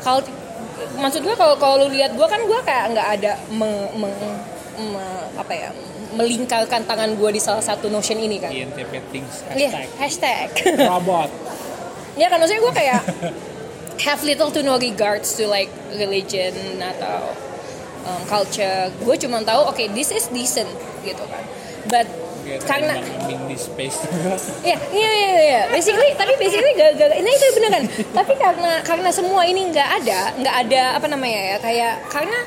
kalau 0.00 0.22
maksud 0.96 1.20
gua 1.20 1.34
kalau 1.34 1.54
kalau 1.54 1.74
lu 1.82 1.92
lihat 1.92 2.14
gua 2.14 2.26
kan 2.26 2.40
gua 2.42 2.62
kayak 2.62 2.94
nggak 2.94 3.08
ada 3.12 3.32
meng- 3.50 3.90
meng- 3.94 4.42
me- 4.88 5.26
apa 5.34 5.52
ya 5.52 5.70
melingkarkan 6.08 6.82
tangan 6.82 7.14
gua 7.14 7.28
di 7.28 7.38
salah 7.38 7.60
satu 7.60 7.86
notion 7.86 8.16
ini 8.16 8.38
kan. 8.38 8.50
INTP 8.50 8.90
things 9.10 9.42
Iya, 9.50 9.70
hashtag. 9.98 10.46
hashtag. 10.46 10.46
Robot. 10.80 11.30
Ya 12.18 12.26
kan 12.26 12.42
maksudnya 12.42 12.58
gue 12.60 12.74
kayak 12.74 13.00
have 14.06 14.22
little 14.22 14.50
to 14.50 14.58
no 14.60 14.74
regards 14.74 15.34
to 15.34 15.46
like 15.46 15.70
religion 15.94 16.50
atau 16.80 17.30
um, 18.08 18.20
culture 18.24 18.88
gue 19.04 19.16
cuma 19.20 19.44
tahu 19.44 19.68
oke 19.68 19.84
this 19.92 20.08
is 20.08 20.24
decent 20.32 20.68
gitu 21.04 21.22
kan 21.28 21.44
but 21.92 22.08
Kayak 22.48 22.64
karena 22.64 22.94
di 23.44 23.56
space 23.60 24.08
Iya, 24.64 24.78
iya, 24.88 25.10
iya, 25.12 25.30
iya. 25.36 25.62
Basically, 25.68 26.16
tapi 26.16 26.32
basically 26.40 26.72
gak, 26.80 26.96
gak, 26.96 27.12
ini 27.20 27.28
itu 27.28 27.46
bener 27.60 27.70
kan. 27.76 27.84
tapi 28.16 28.32
karena 28.40 28.72
karena 28.80 29.10
semua 29.12 29.44
ini 29.44 29.68
nggak 29.68 29.88
ada, 30.00 30.32
nggak 30.32 30.54
ada 30.64 30.82
apa 30.96 31.06
namanya 31.12 31.40
ya, 31.44 31.56
kayak 31.60 31.94
karena 32.08 32.38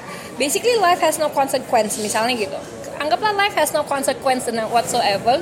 basically 0.42 0.74
life 0.82 0.98
has 1.06 1.22
no 1.22 1.30
consequence 1.30 2.02
misalnya 2.02 2.34
gitu. 2.34 2.58
Anggaplah 2.98 3.34
life 3.38 3.54
has 3.54 3.70
no 3.78 3.86
consequence 3.86 4.50
and 4.50 4.58
whatsoever. 4.74 5.38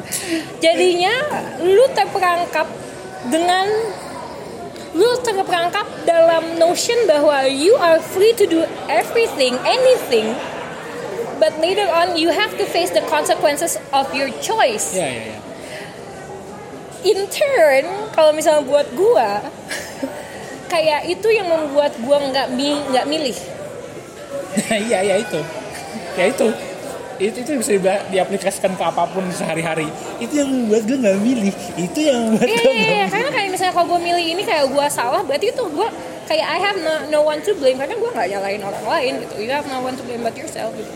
Jadinya 0.59 1.13
lu 1.63 1.87
terperangkap 1.95 2.67
dengan 3.31 3.67
lu 4.99 5.15
terperangkap 5.23 5.87
dalam 6.03 6.59
notion 6.59 7.07
bahwa 7.07 7.47
you 7.47 7.71
are 7.79 8.03
free 8.03 8.35
to 8.35 8.43
do 8.43 8.67
everything, 8.91 9.55
anything. 9.63 10.35
But 11.39 11.55
later 11.63 11.87
on 11.87 12.19
you 12.19 12.35
have 12.35 12.51
to 12.59 12.67
face 12.67 12.91
the 12.91 12.99
consequences 13.07 13.79
of 13.95 14.11
your 14.11 14.27
choice. 14.43 14.91
Ya 14.91 15.07
ya 15.07 15.23
ya. 15.31 15.37
In 17.07 17.31
turn 17.31 17.87
kalau 18.11 18.35
misalnya 18.35 18.67
buat 18.67 18.91
gua 18.91 19.39
kayak 20.73 21.07
itu 21.07 21.31
yang 21.31 21.47
membuat 21.47 21.95
gua 22.03 22.19
nggak 22.19 22.51
mi- 22.51 22.83
nggak 22.91 23.07
milih. 23.07 23.37
Iya 24.67 24.99
ya 25.09 25.15
itu. 25.15 25.39
Ya 26.19 26.25
itu 26.27 26.47
itu 27.19 27.43
itu 27.43 27.51
bisa 27.59 27.75
diba- 27.75 28.03
diaplikasikan 28.07 28.79
ke 28.79 28.83
apa 28.83 29.03
pun 29.11 29.27
sehari-hari. 29.27 29.91
Itu 30.23 30.39
yang 30.39 30.47
membuat 30.47 30.87
gue 30.87 30.97
nggak 31.03 31.19
milih. 31.19 31.51
Itu 31.75 31.99
yang 31.99 32.31
membuat 32.31 32.47
iya 32.47 32.63
gue 32.63 32.71
iya, 32.71 32.87
iya. 32.87 33.05
karena 33.11 33.29
kayak 33.35 33.49
misalnya 33.51 33.73
kalau 33.75 33.91
gua 33.91 33.99
milih 33.99 34.23
ini 34.23 34.43
kayak 34.47 34.71
gua 34.71 34.87
salah 34.87 35.19
berarti 35.19 35.51
itu 35.51 35.63
gua 35.75 35.91
kayak 36.31 36.47
I 36.47 36.57
have 36.63 36.79
no, 36.79 37.11
no 37.11 37.19
one 37.27 37.43
to 37.43 37.51
blame. 37.59 37.75
Karena 37.75 37.99
gua 37.99 38.15
nggak 38.15 38.27
nyalain 38.31 38.63
orang 38.63 38.85
lain 38.87 39.13
gitu. 39.27 39.35
You 39.43 39.51
have 39.51 39.67
no 39.67 39.83
one 39.83 39.99
to 39.99 40.03
blame 40.07 40.23
but 40.23 40.31
yourself 40.39 40.71
gitu. 40.79 40.87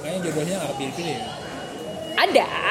Makanya 0.00 0.18
jodohnya 0.24 0.64
nggak 0.64 0.74
pilih-pilih 0.80 1.12
ya? 1.12 1.20
Ada. 2.16 2.46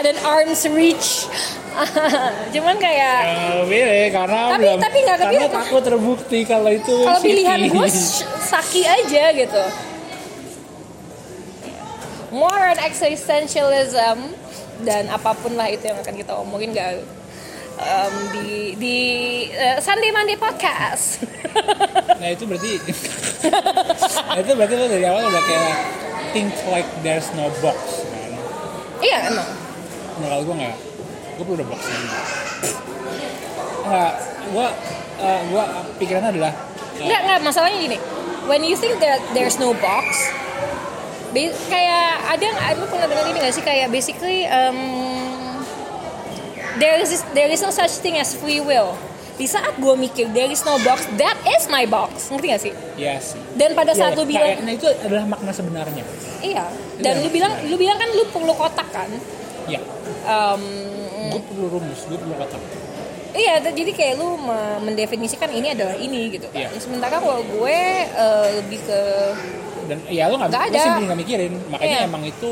At 0.00 0.08
an 0.08 0.16
arm's 0.24 0.64
reach 0.72 1.28
cuman 2.54 2.76
kayak 2.76 3.18
pilih 3.64 4.06
karena 4.12 4.40
Tapi- 4.52 4.60
belum 4.60 4.78
tapi 4.80 4.98
nggak 5.02 5.18
karena 5.18 5.46
takut 5.48 5.82
terbukti 5.82 6.38
kalau 6.44 6.70
itu 6.70 6.96
kalau 7.04 7.20
pilihan 7.20 7.60
gue 7.68 7.88
saki 8.52 8.82
aja 8.84 9.24
gitu. 9.32 9.62
More 12.32 12.72
on 12.72 12.80
existentialism 12.80 14.16
dan 14.88 15.04
apa 15.12 15.36
pun 15.36 15.52
lah 15.52 15.68
itu 15.68 15.84
yang 15.84 16.00
akan 16.00 16.16
kita 16.16 16.32
omongin 16.32 16.72
gak 16.72 17.04
um, 17.76 18.14
di 18.32 18.72
di 18.80 18.98
uh, 19.52 19.76
Sunday 19.80 20.10
Monday 20.12 20.36
podcast. 20.36 21.04
Nah 22.22 22.30
itu 22.30 22.46
berarti 22.46 22.78
nah, 24.30 24.38
itu 24.38 24.52
berarti 24.54 24.74
lo 24.78 24.86
dari 24.86 25.04
awal 25.10 25.26
udah 25.26 25.42
kayak 25.42 25.74
think 26.30 26.54
like 26.70 26.86
there's 27.02 27.26
no 27.34 27.50
box 27.58 28.06
kan 28.08 28.30
iya 29.02 29.18
emang. 29.26 29.50
Nah 30.22 30.26
kalau 30.30 30.42
gue 30.46 30.56
nggak 30.62 30.76
gue 31.42 31.50
perlu 31.50 31.58
ada 31.58 31.66
boxnya 31.66 31.98
nggak 33.82 34.12
gue 34.54 34.66
eh, 35.18 35.40
gue 35.50 35.64
pikirannya 35.98 36.30
adalah 36.38 36.52
eh, 37.02 37.06
nggak 37.06 37.20
nggak 37.26 37.38
masalahnya 37.42 37.78
gini. 37.82 37.98
When 38.46 38.62
you 38.62 38.74
think 38.78 38.98
that 39.02 39.22
there's 39.34 39.58
no 39.58 39.74
box 39.74 40.30
kayak 41.66 42.20
ada 42.28 42.44
nggak- 42.44 42.76
lu 42.76 42.84
pernah 42.86 43.06
dengar 43.08 43.24
ini 43.26 43.38
gak 43.40 43.54
sih? 43.56 43.64
Kayak 43.64 43.88
basically 43.88 44.44
um, 44.46 44.78
there 46.76 47.00
is 47.00 47.24
there 47.32 47.48
is 47.48 47.64
no 47.64 47.72
such 47.72 47.98
thing 48.04 48.20
as 48.20 48.36
free 48.36 48.60
will. 48.60 48.92
Di 49.40 49.48
saat 49.48 49.72
gue 49.80 49.94
mikir 49.96 50.28
there 50.36 50.52
is 50.52 50.60
no 50.62 50.76
box 50.84 51.08
that 51.16 51.34
is 51.48 51.64
my 51.72 51.88
box. 51.88 52.28
Ngerti 52.28 52.46
gak 52.52 52.62
sih? 52.62 52.72
Ya 53.00 53.16
sih. 53.18 53.40
Dan 53.56 53.72
pada 53.72 53.96
saat 53.96 54.12
Ya, 54.12 54.18
lu 54.20 54.24
bilang 54.28 54.60
nah 54.60 54.72
itu 54.76 54.86
adalah 54.86 55.24
makna 55.24 55.50
sebenarnya. 55.56 56.04
Iya. 56.44 56.68
Dan 57.00 57.14
Iya, 57.18 57.24
lu 57.24 57.28
bilang 57.32 57.52
iya. 57.56 57.68
lu 57.72 57.74
bilang 57.80 57.96
kan 57.96 58.08
lu 58.12 58.24
perlu 58.28 58.52
kotak 58.52 58.88
kan? 58.92 59.08
Ya 59.66 59.80
um, 60.28 60.62
gue 61.32 61.42
perlu 61.42 61.66
rumus 61.70 62.00
gue 62.04 62.18
perlu 62.18 62.34
kotak 62.36 62.62
Iya, 63.32 63.64
jadi 63.64 63.88
kayak 63.88 64.20
lu 64.20 64.36
me- 64.36 64.76
mendefinisikan 64.84 65.48
ini 65.48 65.72
adalah 65.72 65.96
ini 65.96 66.28
gitu 66.28 66.52
kan. 66.52 66.68
Iya. 66.68 66.76
Sementara 66.76 67.16
kalau 67.16 67.40
gue 67.40 67.78
eh, 68.04 68.48
lebih 68.60 68.76
ke 68.78 69.00
dan 69.82 69.98
ya 70.06 70.28
lo 70.28 70.38
nggak 70.38 70.52
ada. 70.52 70.78
simply 70.78 71.04
nggak 71.04 71.18
mikirin 71.18 71.52
makanya 71.66 71.98
Iya. 71.98 72.08
emang 72.08 72.22
itu 72.22 72.50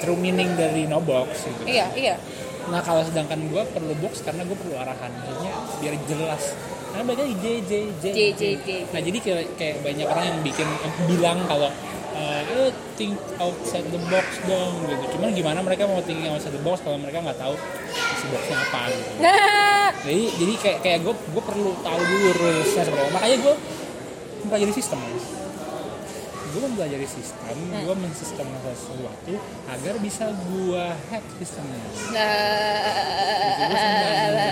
true 0.00 0.18
meaning 0.18 0.50
dari 0.52 0.84
no 0.84 0.98
box 0.98 1.46
gitu. 1.46 1.62
iya 1.64 1.86
iya 1.94 2.14
nah 2.64 2.78
kalau 2.78 3.02
sedangkan 3.02 3.38
gue 3.44 3.62
perlu 3.70 3.94
box 3.98 4.22
karena 4.22 4.42
gue 4.42 4.54
perlu 4.54 4.74
arahan 4.74 5.10
maksudnya 5.12 5.52
biar 5.78 5.94
jelas 6.06 6.42
karena 6.88 7.04
banyak 7.04 7.26
J 7.38 7.46
J 7.60 7.70
J 7.98 8.04
J, 8.04 8.18
J, 8.32 8.42
J. 8.56 8.68
nah 8.90 9.00
jadi 9.00 9.18
kayak, 9.18 9.44
kayak 9.54 9.76
banyak 9.80 10.06
orang 10.06 10.24
yang 10.26 10.38
bikin 10.40 10.66
yang 10.66 10.94
bilang 11.06 11.38
kalau 11.46 11.70
eh 12.12 12.40
"Eh, 12.44 12.70
think 12.94 13.16
outside 13.36 13.86
the 13.88 14.00
box 14.06 14.26
dong 14.44 14.72
gitu. 14.84 15.04
Cuman 15.16 15.32
gimana 15.32 15.58
mereka 15.60 15.84
mau 15.84 16.00
thinking 16.00 16.28
outside 16.28 16.52
the 16.52 16.60
box 16.60 16.80
kalau 16.80 16.96
mereka 16.96 17.20
nggak 17.20 17.36
tahu 17.36 17.54
isi 17.90 18.26
boxnya 18.28 18.56
apa 18.58 18.80
gitu. 18.88 19.10
Nah, 19.18 19.88
jadi 20.06 20.24
jadi 20.36 20.52
kayak 20.56 20.78
kayak 20.80 20.98
gue 21.02 21.14
gue 21.14 21.42
perlu 21.42 21.70
tahu 21.80 22.00
dulu 22.00 22.28
rulesnya 22.36 22.82
sebenarnya 22.84 23.12
makanya 23.12 23.36
gue 23.40 23.54
mempelajari 24.42 24.72
sistem. 24.72 24.98
Gue 26.52 26.60
mempelajari 26.68 27.08
sistem 27.08 27.56
gue 27.56 27.94
mensistemkan 27.96 28.60
sesuatu 28.76 29.32
agar 29.66 29.94
bisa 29.98 30.24
gue 30.28 30.84
hack 31.08 31.24
sistemnya. 31.40 31.80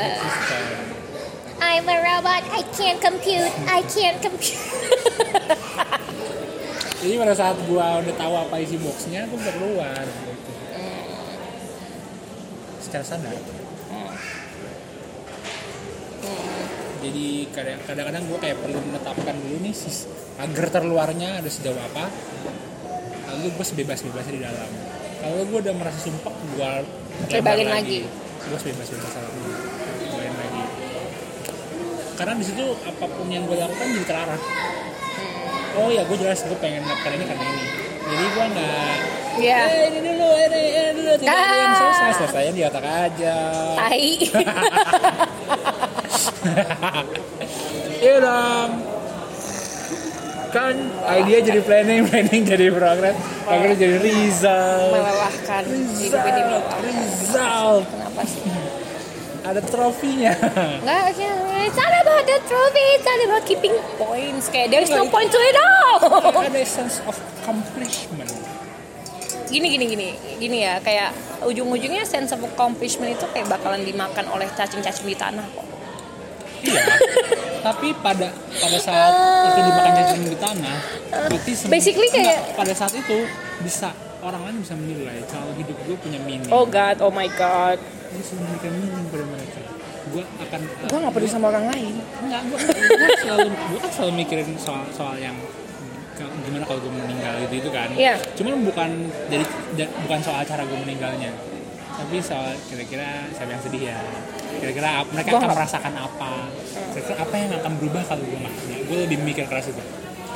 Hack 0.00 0.16
sistem. 0.24 0.64
I'm 1.60 1.84
a 1.84 1.96
robot. 2.00 2.40
I 2.56 2.64
can't 2.72 2.96
compute. 3.04 3.52
I 3.68 3.84
can't 3.84 4.16
compute. 4.16 4.56
jadi 7.00 7.14
pada 7.16 7.32
saat 7.32 7.56
gue 7.58 7.80
udah 7.80 8.14
tahu 8.14 8.34
apa 8.38 8.54
isi 8.58 8.76
boxnya 8.76 9.24
gue 9.24 9.36
bisa 9.36 9.52
keluar 9.52 10.04
gitu. 10.04 10.52
secara 12.80 13.04
sadar. 13.06 13.36
Jadi 17.00 17.26
kadang- 17.50 17.80
kadang-kadang 17.86 18.22
gue 18.26 18.38
kayak 18.38 18.58
perlu 18.58 18.78
menetapkan 18.82 19.32
dulu 19.32 19.56
nih 19.62 19.72
sis- 19.72 20.04
agar 20.36 20.66
terluarnya 20.70 21.40
ada 21.40 21.48
sejauh 21.48 21.76
apa 21.76 22.12
lalu 23.30 23.46
gue 23.48 23.64
sebebas-bebasnya 23.64 24.34
di 24.34 24.42
dalam. 24.42 24.70
Kalau 25.16 25.44
gue 25.46 25.58
udah 25.60 25.74
merasa 25.74 25.98
sumpah 26.02 26.28
gue 26.34 26.70
Lebarin 27.30 27.68
lagi. 27.68 28.04
gue 28.40 28.58
sebebas-bebas 28.58 29.12
lagi 29.14 29.40
lebarin 30.02 30.34
lagi. 30.34 30.62
Karena 32.16 32.34
di 32.36 32.44
situ 32.44 32.64
apa 32.82 33.04
pun 33.06 33.26
yang 33.28 33.46
gue 33.46 33.56
lakukan 33.56 33.86
jadi 33.86 34.04
terarah 34.04 34.40
oh 35.72 35.88
ya 35.88 36.02
gue 36.02 36.16
jelas 36.16 36.38
gue 36.40 36.56
pengen 36.56 36.82
melakukan 36.82 37.12
ini 37.12 37.24
karena 37.24 37.44
ini 37.44 37.64
jadi 38.02 38.24
gue 38.28 38.44
nggak 38.48 38.96
Iya. 39.30 39.60
eh 39.62 39.84
ini 39.88 39.98
dulu 40.04 40.26
ini, 40.36 40.62
ini 40.68 40.90
dulu 40.92 41.12
tidak 41.16 41.32
ada 41.32 41.54
yang 41.54 41.70
Ah. 41.70 41.78
selesai 41.80 42.12
selesainya 42.18 42.52
di 42.52 42.62
otak 42.62 42.84
aja 42.84 43.36
Tai. 43.72 44.08
Iya 48.00 48.16
dong. 48.18 48.70
Kan 50.50 50.74
idea 51.14 51.38
jadi 51.44 51.60
planning, 51.62 52.00
planning 52.04 52.42
jadi 52.42 52.66
progress, 52.70 53.14
progress 53.44 53.76
jadi 53.78 53.96
result. 54.00 54.92
Melelahkan. 54.92 55.62
Hidup 55.94 56.22
ini 56.26 56.40
melelahkan. 56.42 56.80
Result. 56.82 57.84
Kenapa 57.86 58.22
sih? 58.26 58.42
Ada 59.40 59.60
trofinya 59.60 60.32
Nggak, 60.84 61.02
it's 61.64 61.76
not 61.76 61.92
about 61.96 62.24
the 62.24 62.38
trophy, 62.44 62.86
it's 62.94 63.04
not 63.04 63.20
about 63.24 63.44
keeping 63.44 63.74
points. 63.96 64.48
Kayak 64.48 64.68
there's 64.70 64.90
no 64.90 65.06
point 65.06 65.28
to 65.28 65.38
it 65.38 65.56
all. 65.56 66.00
ada 66.40 66.60
sense 66.78 67.00
of 67.04 67.16
accomplishment 67.40 68.30
gini 69.50 69.66
gini 69.66 69.84
gini 69.84 70.08
gini 70.38 70.58
ya 70.62 70.78
kayak 70.78 71.10
ujung-ujungnya 71.42 72.06
sense 72.06 72.30
of 72.30 72.38
accomplishment 72.40 73.18
itu 73.18 73.26
kayak 73.34 73.50
bakalan 73.50 73.82
dimakan 73.82 74.30
oleh 74.30 74.46
cacing-cacing 74.54 75.10
di 75.10 75.18
tanah 75.18 75.42
kok. 75.42 75.66
iya 76.62 76.86
tapi 77.66 77.90
pada 77.98 78.30
pada 78.30 78.78
saat 78.78 79.12
itu 79.50 79.60
dimakan 79.60 79.92
cacing 79.92 80.22
di 80.22 80.38
tanah 80.38 80.76
berarti 81.10 81.50
Basically 81.66 82.08
kayak- 82.08 82.30
enggak, 82.30 82.40
pada 82.54 82.72
saat 82.78 82.94
itu 82.94 83.26
bisa 83.60 83.90
orang 84.22 84.40
lain 84.46 84.56
bisa 84.62 84.74
menilai 84.78 85.18
kalau 85.26 85.50
hidup 85.58 85.76
gue 85.82 85.96
punya 85.98 86.22
meaning 86.22 86.46
Oh 86.54 86.62
god, 86.62 87.02
oh 87.02 87.10
my 87.10 87.26
god. 87.34 87.82
Bisa 88.12 88.32
memberikan 88.34 88.72
meaning 88.74 89.06
pada 89.06 89.24
mereka 89.24 89.60
gue 90.02 90.24
akan 90.40 90.60
Gue 90.82 90.98
gak 90.98 91.12
peduli 91.12 91.28
sama 91.28 91.46
orang 91.48 91.66
lain. 91.68 91.94
Enggak, 92.20 92.40
gue, 92.42 92.58
gue 92.58 93.10
selalu 93.20 93.46
gue 93.52 93.78
kan 93.78 93.90
selalu 93.92 94.12
mikirin 94.16 94.48
soal 94.56 94.82
soal 94.90 95.14
yang 95.16 95.36
gimana 96.18 96.64
kalau 96.64 96.80
gue 96.80 96.90
meninggal 96.90 97.32
gitu 97.40 97.54
itu 97.58 97.70
kan. 97.70 97.88
Iya. 97.92 98.16
Cuman 98.34 98.60
bukan 98.62 98.90
dari 99.28 99.44
da- 99.72 99.92
bukan 100.00 100.20
soal 100.20 100.42
cara 100.42 100.64
gue 100.64 100.78
meninggalnya, 100.78 101.30
tapi 101.94 102.16
soal 102.18 102.52
kira-kira 102.66 103.28
siapa 103.30 103.50
yang 103.50 103.62
sedih 103.62 103.82
ya. 103.88 103.98
Kira-kira 104.58 105.00
mereka 105.06 105.28
Gua 105.30 105.36
akan 105.36 105.46
nggak- 105.46 105.56
merasakan 105.56 105.94
apa? 105.96 106.32
Kira-kira 106.90 107.16
apa 107.20 107.34
yang 107.36 107.50
akan 107.54 107.72
berubah 107.78 108.02
kalau 108.04 108.24
gue 108.24 108.38
mati? 108.38 108.72
Gue 108.84 108.96
lebih 109.00 109.18
mikir 109.20 109.44
keras 109.46 109.68
itu. 109.68 109.82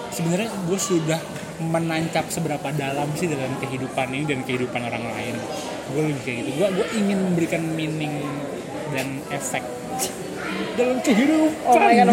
Sebenarnya 0.09 0.49
gue 0.49 0.79
sudah 0.79 1.21
menancap 1.59 2.29
seberapa 2.29 2.69
dalam 2.71 3.09
sih 3.13 3.27
dalam 3.27 3.53
kehidupan 3.59 4.09
ini 4.09 4.25
dan 4.25 4.41
kehidupan 4.41 4.81
orang 4.81 5.05
lain. 5.05 5.35
Gue 5.93 6.03
lebih 6.09 6.23
kayak 6.25 6.37
gitu. 6.45 6.51
Gue 6.57 6.69
gue 6.73 6.87
ingin 6.97 7.19
memberikan 7.21 7.63
meaning 7.77 8.15
dan 8.95 9.09
efek 9.29 9.63
dalam 10.75 10.99
kehidupan. 11.03 11.67
Oh 11.67 11.77
my 11.77 11.93
god. 11.93 12.09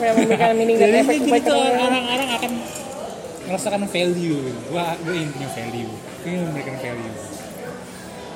Yang 0.00 0.14
memberikan 0.22 0.50
meaning 0.56 0.76
dan 0.78 0.90
efek 1.02 1.16
gitu 1.22 1.52
orang-orang 1.52 2.28
akan 2.38 2.52
merasakan 3.48 3.82
value. 3.88 4.42
Gua 4.68 4.92
gue 5.02 5.14
ingin 5.16 5.30
punya 5.32 5.50
value. 5.50 5.92
Gue 6.22 6.28
ingin 6.28 6.42
memberikan 6.52 6.76
value. 6.78 7.14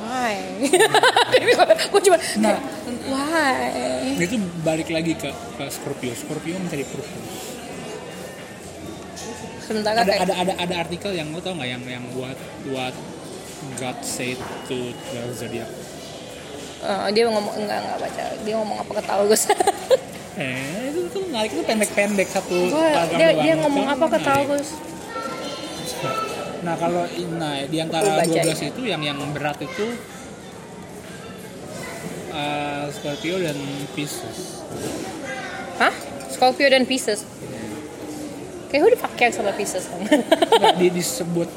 Why? 0.02 0.34
Gue 1.94 2.01
cuma, 2.02 2.18
Nah, 2.43 2.59
why? 3.06 4.18
itu 4.18 4.34
balik 4.60 4.90
lagi 4.90 5.14
ke 5.14 5.30
ke 5.30 5.64
Scorpio. 5.70 6.10
Scorpio 6.12 6.59
mencari 6.59 6.82
purpose. 6.82 7.55
Sementara 9.62 10.02
Ada 10.02 10.10
kayak, 10.10 10.22
ada 10.26 10.34
ada 10.34 10.52
ada 10.59 10.74
artikel 10.82 11.14
yang 11.14 11.30
lo 11.30 11.39
tau 11.39 11.55
nggak 11.55 11.70
yang 11.70 11.82
yang 11.86 12.05
buat 12.18 12.34
buat 12.66 12.94
God 13.78 13.98
said 14.02 14.39
to 14.66 14.76
the 15.14 15.20
zodiac. 15.32 15.70
Eh, 16.82 17.09
dia 17.14 17.30
ngomong 17.30 17.55
enggak 17.55 17.78
enggak 17.78 17.98
baca. 18.02 18.24
Dia 18.43 18.55
ngomong 18.59 18.78
apa 18.82 18.93
ke 18.98 19.02
Taurus? 19.06 19.43
Eh 20.32 20.89
itu 20.89 21.12
tuh 21.12 21.28
menarik 21.28 21.52
itu 21.52 21.60
pendek-pendek 21.60 22.24
satu. 22.24 22.56
Gua- 22.72 23.05
dia 23.12 23.36
dia 23.36 23.52
ngomong 23.60 23.84
apa 23.84 24.05
ke 24.09 24.16
menarik. 24.16 24.48
Taurus? 24.48 24.68
Nah 26.64 26.74
kalau 26.80 27.05
nah 27.36 27.60
di 27.68 27.76
antara 27.76 28.16
baca 28.16 28.40
12 28.40 28.48
ya? 28.48 28.68
itu 28.72 28.82
yang 28.89 29.02
yang 29.05 29.20
berat 29.36 29.60
itu 29.60 29.93
eh, 32.32 32.84
Scorpio 32.97 33.36
dan 33.44 33.60
Pisces. 33.93 34.64
Hah? 35.76 35.93
Scorpio 36.32 36.72
dan 36.72 36.89
Pisces. 36.89 37.28
Kayak 38.72 38.80
who 38.80 38.89
the 38.89 38.97
fuck 38.97 39.12
cares 39.20 39.36
sama 39.36 39.52
Pisces 39.52 39.84
kan? 39.84 40.01
Nggak, 40.01 40.74
di, 40.80 40.89
disebut 40.97 41.51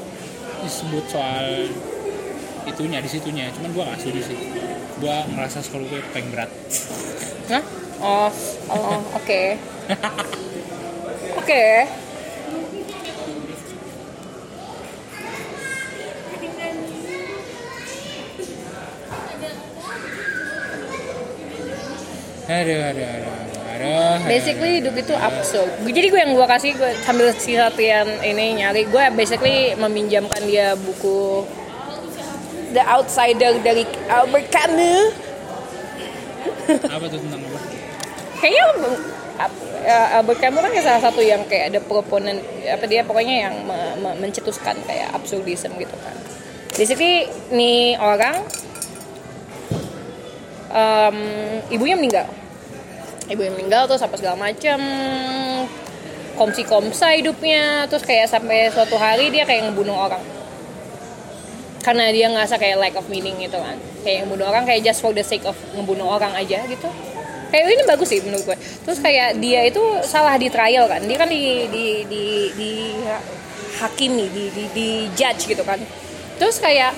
disebut 0.60 1.04
soal 1.08 1.72
itunya 2.66 2.98
di 3.00 3.08
situnya 3.08 3.48
cuman 3.54 3.70
gua 3.72 3.84
nggak 3.88 3.98
setuju 4.02 4.20
sih 4.34 4.38
gua 4.98 5.22
ngerasa 5.30 5.62
Scorpio 5.62 6.02
paling 6.10 6.28
berat 6.34 6.50
Hah? 7.46 7.62
Oh, 8.02 8.28
oh, 8.68 9.00
oke. 9.16 9.42
Oke. 11.40 11.64
aduh 22.46 22.78
aduh 22.78 23.02
aduh 23.02 23.32
aduh, 23.42 23.62
aduh 23.74 24.16
Basically 24.22 24.78
hidup 24.78 24.94
itu 24.94 25.14
absurd. 25.18 25.70
Jadi 25.82 26.06
gue 26.14 26.20
yang 26.22 26.32
gue 26.38 26.46
kasih 26.46 26.70
gue 26.78 26.90
sambil 27.02 27.34
si 27.34 27.58
latihan 27.58 28.06
ini 28.22 28.62
nyari 28.62 28.86
gue 28.86 29.04
basically 29.18 29.74
meminjamkan 29.74 30.46
dia 30.46 30.78
buku 30.78 31.42
The 32.72 32.82
Outsider 32.82 33.62
dari 33.62 33.84
Albert 34.06 34.46
Camus. 34.50 35.12
apa 36.66 37.04
tuh 37.06 37.18
tentang 37.22 37.40
apa 37.46 37.58
Kayaknya 38.36 38.64
ya, 39.86 39.98
Albert 40.18 40.38
Camus 40.42 40.60
kan 40.66 40.70
kayak 40.74 40.86
salah 40.86 41.02
satu 41.02 41.20
yang 41.22 41.42
kayak 41.46 41.74
ada 41.74 41.80
proponen 41.80 42.42
apa 42.66 42.84
dia 42.90 43.06
pokoknya 43.06 43.48
yang 43.48 43.54
me- 43.62 43.96
me- 44.02 44.18
mencetuskan 44.18 44.74
kayak 44.84 45.14
absurdism 45.14 45.72
gitu 45.78 45.96
kan. 46.02 46.16
Basically 46.74 47.30
nih 47.54 47.96
orang 47.96 48.42
em, 50.70 51.16
ibunya 51.72 51.96
meninggal 51.96 52.26
ibunya 53.26 53.50
meninggal 53.50 53.90
terus 53.90 54.02
apa 54.02 54.14
segala 54.18 54.36
macam 54.38 54.78
komsi 56.36 56.62
komsa 56.68 57.16
hidupnya 57.16 57.88
terus 57.88 58.04
kayak 58.04 58.28
sampai 58.28 58.68
suatu 58.70 58.94
hari 59.00 59.32
dia 59.32 59.48
kayak 59.48 59.72
ngebunuh 59.72 59.96
orang 59.96 60.22
karena 61.86 62.10
dia 62.10 62.26
ngerasa 62.26 62.58
kayak 62.58 62.76
lack 62.82 62.94
of 62.98 63.06
meaning 63.06 63.38
gitu 63.38 63.62
kan. 63.62 63.78
Kayak 64.02 64.26
ngebunuh 64.26 64.50
orang 64.50 64.66
kayak 64.66 64.82
just 64.82 64.98
for 64.98 65.14
the 65.14 65.22
sake 65.22 65.46
of 65.46 65.54
ngebunuh 65.78 66.18
orang 66.18 66.34
aja 66.34 66.66
gitu. 66.66 66.90
Kayak 67.54 67.78
ini 67.78 67.84
bagus 67.86 68.10
sih 68.10 68.18
menurut 68.26 68.42
gue. 68.42 68.58
Terus 68.58 68.98
kayak 68.98 69.38
dia 69.38 69.62
itu 69.62 69.78
salah 70.02 70.34
di 70.34 70.50
trial 70.50 70.90
kan. 70.90 70.98
Dia 71.06 71.14
kan 71.14 71.30
di 71.30 71.70
di 71.70 71.86
di, 72.10 72.24
di 72.58 72.70
hakimi 73.78 74.26
di, 74.34 74.44
di 74.50 74.64
di 74.74 74.88
judge 75.14 75.46
gitu 75.46 75.62
kan. 75.62 75.78
Terus 76.42 76.58
kayak 76.58 76.90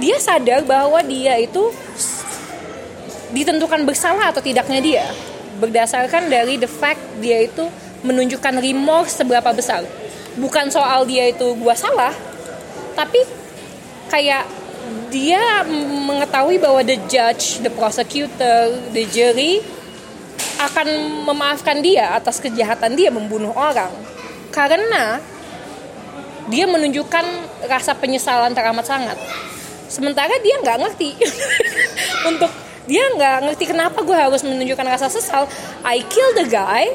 dia 0.00 0.16
sadar 0.16 0.64
bahwa 0.64 1.04
dia 1.04 1.36
itu 1.36 1.68
ditentukan 3.36 3.84
bersalah 3.84 4.32
atau 4.32 4.40
tidaknya 4.40 4.80
dia 4.80 5.04
berdasarkan 5.60 6.32
dari 6.32 6.56
the 6.56 6.64
fact 6.64 7.04
dia 7.20 7.44
itu 7.44 7.68
menunjukkan 8.00 8.64
remorse 8.64 9.20
seberapa 9.20 9.52
besar. 9.52 9.84
Bukan 10.40 10.72
soal 10.72 11.04
dia 11.04 11.28
itu 11.28 11.52
gua 11.60 11.76
salah 11.76 12.16
tapi 12.96 13.39
kayak 14.10 14.44
dia 15.10 15.62
mengetahui 16.06 16.58
bahwa 16.58 16.82
the 16.82 16.98
judge, 17.06 17.62
the 17.62 17.70
prosecutor, 17.70 18.74
the 18.90 19.06
jury 19.10 19.62
akan 20.60 20.86
memaafkan 21.24 21.80
dia 21.80 22.12
atas 22.12 22.42
kejahatan 22.42 22.98
dia 22.98 23.08
membunuh 23.08 23.54
orang. 23.54 23.90
Karena 24.50 25.22
dia 26.50 26.66
menunjukkan 26.66 27.24
rasa 27.70 27.94
penyesalan 27.94 28.50
teramat 28.52 28.84
sangat. 28.84 29.16
Sementara 29.86 30.34
dia 30.42 30.58
nggak 30.58 30.78
ngerti. 30.82 31.10
Untuk 32.30 32.50
dia 32.90 33.06
nggak 33.14 33.36
ngerti 33.46 33.64
kenapa 33.70 34.02
gue 34.02 34.16
harus 34.18 34.42
menunjukkan 34.42 34.86
rasa 34.90 35.06
sesal. 35.06 35.46
I 35.86 36.02
kill 36.02 36.34
the 36.34 36.50
guy 36.50 36.90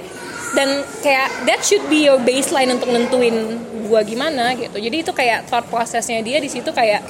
dan 0.56 0.82
kayak 1.04 1.28
that 1.46 1.62
should 1.62 1.84
be 1.92 2.08
your 2.08 2.18
baseline 2.24 2.72
untuk 2.72 2.88
nentuin 2.90 3.60
gue 3.86 4.02
gimana 4.08 4.56
gitu. 4.58 4.80
Jadi 4.80 4.98
itu 5.06 5.12
kayak 5.12 5.46
thought 5.52 5.68
prosesnya 5.68 6.24
dia 6.24 6.40
di 6.40 6.50
situ 6.50 6.72
kayak 6.72 7.06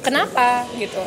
kenapa 0.00 0.64
gitu. 0.80 1.04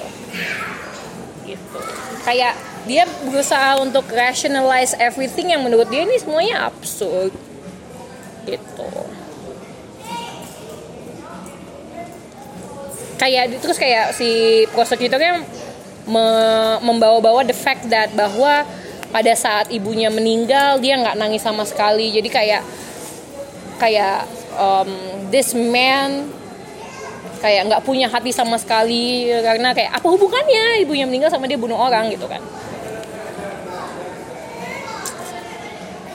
Gitu. 1.44 1.80
Kayak 2.24 2.54
dia 2.86 3.04
berusaha 3.28 3.82
untuk 3.82 4.08
rationalize 4.14 4.96
everything 5.02 5.52
yang 5.52 5.66
menurut 5.66 5.90
dia 5.90 6.06
ini 6.06 6.16
semuanya 6.22 6.70
absurd. 6.70 7.34
Gitu. 8.48 8.90
Kayak 13.20 13.60
terus 13.60 13.76
kayak 13.76 14.16
si 14.16 14.64
prosecutornya 14.72 15.44
me- 16.08 16.80
membawa-bawa 16.80 17.44
the 17.44 17.58
fact 17.58 17.84
that 17.92 18.16
bahwa 18.16 18.64
pada 19.10 19.34
saat 19.34 19.74
ibunya 19.74 20.14
meninggal 20.14 20.78
dia 20.78 20.98
nggak 21.02 21.18
nangis 21.18 21.42
sama 21.42 21.66
sekali. 21.66 22.14
Jadi 22.14 22.30
kayak 22.30 22.62
kayak 23.82 24.30
um, 24.58 24.90
this 25.34 25.54
man 25.58 26.30
kayak 27.42 27.66
nggak 27.72 27.82
punya 27.82 28.06
hati 28.10 28.30
sama 28.30 28.62
sekali. 28.62 29.30
Karena 29.30 29.74
kayak 29.74 29.98
apa 29.98 30.08
hubungannya 30.08 30.86
ibunya 30.86 31.10
meninggal 31.10 31.34
sama 31.34 31.50
dia 31.50 31.58
bunuh 31.58 31.78
orang 31.78 32.14
gitu 32.14 32.30
kan. 32.30 32.42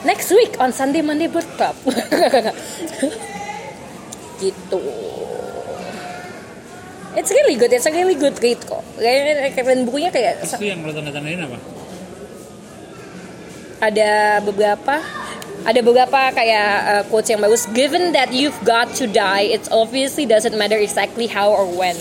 Next 0.04 0.28
week 0.36 0.54
on 0.60 0.70
Sunday 0.70 1.00
Monday 1.00 1.32
Club. 1.32 1.76
Gitu. 4.34 4.82
It's 7.14 7.30
really 7.30 7.54
good 7.54 7.70
it's 7.70 7.86
a 7.86 7.92
really 7.94 8.18
good 8.18 8.34
read 8.42 8.58
kok. 8.66 8.82
Kayak 8.98 9.54
kayak 9.54 9.86
bukunya 9.86 10.10
kayak 10.10 10.42
Terus 10.42 10.58
yang 10.60 10.82
lo 10.82 10.90
tanda-tandain 10.90 11.40
apa? 11.46 11.56
Ada 13.84 14.40
beberapa 14.40 15.04
ada 15.64 15.80
beberapa 15.80 16.20
kayak 16.32 16.72
uh, 16.88 17.02
quotes 17.08 17.28
yang 17.28 17.40
bagus 17.40 17.68
given 17.76 18.12
that 18.16 18.32
you've 18.32 18.56
got 18.64 18.88
to 18.96 19.04
die 19.04 19.48
it 19.48 19.64
obviously 19.68 20.24
doesn't 20.24 20.56
matter 20.56 20.76
exactly 20.80 21.28
how 21.28 21.52
or 21.52 21.68
when 21.68 21.96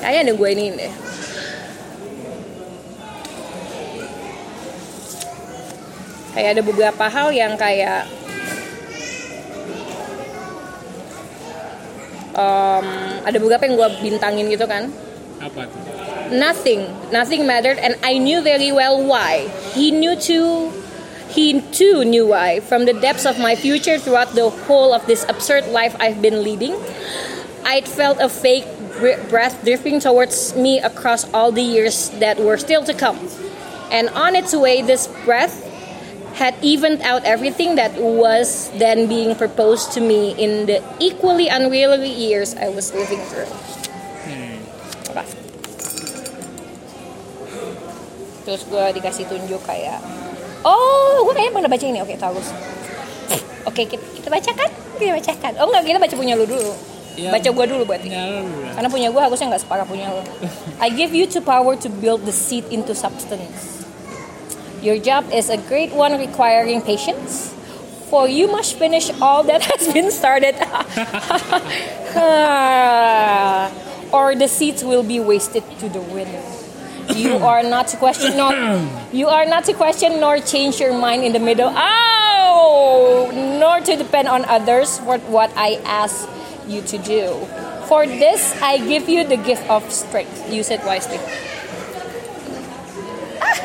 Kayaknya 0.00 0.32
ada 0.32 0.32
gue 0.32 0.48
ini 0.56 0.64
deh. 0.72 0.92
Kayak 6.32 6.50
ada 6.56 6.62
beberapa 6.64 7.04
hal 7.04 7.28
yang 7.36 7.52
kayak 7.60 8.08
um, 12.32 12.86
ada 13.28 13.36
beberapa 13.36 13.62
yang 13.68 13.76
gue 13.76 13.88
bintangin 14.00 14.48
gitu 14.48 14.64
kan. 14.64 14.88
Apa? 15.36 15.68
Nothing, 16.30 16.86
nothing 17.10 17.46
mattered, 17.46 17.78
and 17.78 17.96
I 18.02 18.18
knew 18.18 18.40
very 18.40 18.70
well 18.70 19.02
why. 19.02 19.48
He 19.74 19.90
knew 19.90 20.14
too. 20.14 20.70
He 21.28 21.60
too 21.60 22.04
knew 22.04 22.26
why. 22.26 22.60
From 22.60 22.86
the 22.86 22.92
depths 22.92 23.26
of 23.26 23.38
my 23.38 23.56
future, 23.56 23.98
throughout 23.98 24.34
the 24.34 24.50
whole 24.50 24.92
of 24.94 25.06
this 25.06 25.24
absurd 25.28 25.66
life 25.68 25.96
I've 25.98 26.22
been 26.22 26.42
leading, 26.42 26.74
I'd 27.64 27.86
felt 27.86 28.18
a 28.20 28.28
fake 28.28 28.66
breath 29.28 29.64
drifting 29.64 29.98
towards 29.98 30.54
me 30.54 30.78
across 30.78 31.32
all 31.32 31.50
the 31.50 31.62
years 31.62 32.10
that 32.20 32.38
were 32.38 32.58
still 32.58 32.84
to 32.84 32.94
come. 32.94 33.18
And 33.90 34.08
on 34.10 34.36
its 34.36 34.54
way, 34.54 34.82
this 34.82 35.08
breath 35.24 35.66
had 36.34 36.54
evened 36.62 37.02
out 37.02 37.24
everything 37.24 37.74
that 37.74 38.00
was 38.00 38.70
then 38.78 39.08
being 39.08 39.34
proposed 39.34 39.92
to 39.92 40.00
me 40.00 40.32
in 40.38 40.66
the 40.66 40.82
equally 41.00 41.48
unreal 41.48 41.98
years 42.04 42.54
I 42.54 42.68
was 42.68 42.94
living 42.94 43.20
through. 43.26 43.79
Terus 48.44 48.64
gue 48.66 48.84
dikasih 48.96 49.28
tunjuk 49.28 49.60
kayak, 49.68 50.00
oh 50.64 51.28
gue 51.28 51.34
kayaknya 51.36 51.52
pernah 51.52 51.70
baca 51.70 51.84
ini, 51.84 51.98
oke 52.00 52.14
tahu. 52.16 52.40
Oke 53.68 53.84
kita, 53.84 54.04
kita 54.16 54.28
bacakan, 54.32 54.70
kita 54.96 55.12
bacakan. 55.12 55.52
Oh 55.60 55.68
enggak 55.68 55.84
kita 55.84 55.98
baca 56.00 56.14
punya 56.16 56.34
lu 56.34 56.48
dulu. 56.48 56.72
Ya. 57.20 57.30
Baca 57.34 57.48
gue 57.52 57.66
dulu 57.68 57.82
berarti. 57.84 58.08
Ya. 58.08 58.40
Karena 58.72 58.88
punya 58.88 59.08
gue 59.12 59.20
harusnya 59.20 59.52
nggak 59.52 59.62
separah 59.68 59.84
punya 59.84 60.08
lo. 60.08 60.24
I 60.84 60.88
give 60.88 61.12
you 61.12 61.28
to 61.36 61.44
power 61.44 61.76
to 61.76 61.88
build 61.92 62.24
the 62.24 62.32
seed 62.32 62.64
into 62.72 62.96
substance. 62.96 63.84
Your 64.80 64.96
job 64.96 65.28
is 65.28 65.52
a 65.52 65.60
great 65.68 65.92
one 65.92 66.16
requiring 66.16 66.80
patience. 66.80 67.52
For 68.08 68.26
you 68.26 68.50
must 68.50 68.74
finish 68.74 69.12
all 69.22 69.46
that 69.46 69.62
has 69.62 69.86
been 69.92 70.10
started. 70.10 70.56
or 74.12 74.34
the 74.34 74.48
seeds 74.48 74.82
will 74.82 75.04
be 75.04 75.20
wasted 75.20 75.62
to 75.78 75.88
the 75.88 76.00
wind. 76.00 76.49
You 77.14 77.36
are 77.36 77.62
not 77.62 77.88
to 77.88 77.96
question 77.96 78.36
nor 78.36 78.52
you 79.12 79.28
are 79.28 79.46
not 79.46 79.64
to 79.66 79.72
question 79.72 80.20
nor 80.20 80.38
change 80.38 80.80
your 80.80 80.92
mind 80.92 81.24
in 81.24 81.32
the 81.32 81.38
middle. 81.38 81.72
Oh, 81.74 83.30
nor 83.34 83.80
to 83.80 83.96
depend 83.96 84.28
on 84.28 84.44
others 84.44 84.98
for 84.98 85.18
what 85.30 85.50
I 85.56 85.80
ask 85.84 86.28
you 86.68 86.82
to 86.82 86.98
do. 86.98 87.34
For 87.88 88.06
this 88.06 88.54
I 88.62 88.78
give 88.78 89.08
you 89.08 89.24
the 89.26 89.36
gift 89.36 89.68
of 89.68 89.84
strength. 89.90 90.52
Use 90.52 90.70
it 90.70 90.84
wisely. 90.84 91.18
Ah! 93.42 93.56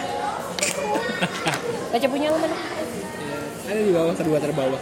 Baca 1.93 2.07
punya 2.09 2.33
lu 2.33 2.39
mana? 2.41 2.57
Ada 3.65 3.79
di 3.81 3.91
bawah 3.93 4.13
kedua 4.17 4.37
terbawah. 4.41 4.81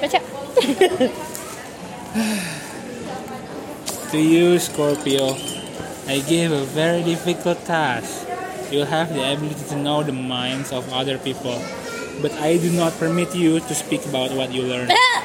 Baca. 0.00 0.18
To 4.12 4.22
you, 4.22 4.60
Scorpio, 4.62 5.34
I 6.06 6.22
give 6.30 6.52
a 6.52 6.62
very 6.62 7.02
difficult 7.02 7.58
task. 7.66 8.22
You 8.70 8.86
have 8.86 9.10
the 9.10 9.34
ability 9.34 9.66
to 9.70 9.76
know 9.76 10.06
the 10.06 10.14
minds 10.14 10.70
of 10.70 10.86
other 10.94 11.18
people, 11.18 11.58
but 12.22 12.30
I 12.38 12.56
do 12.56 12.70
not 12.70 12.94
permit 13.02 13.34
you 13.34 13.58
to 13.58 13.74
speak 13.74 14.06
about 14.06 14.30
what 14.30 14.54
you 14.54 14.62
learn. 14.62 14.94
Ah! 14.94 15.18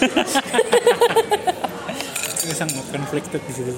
Isang 2.48 2.72
conflicted 2.88 3.44
di 3.44 3.52
situ. 3.52 3.76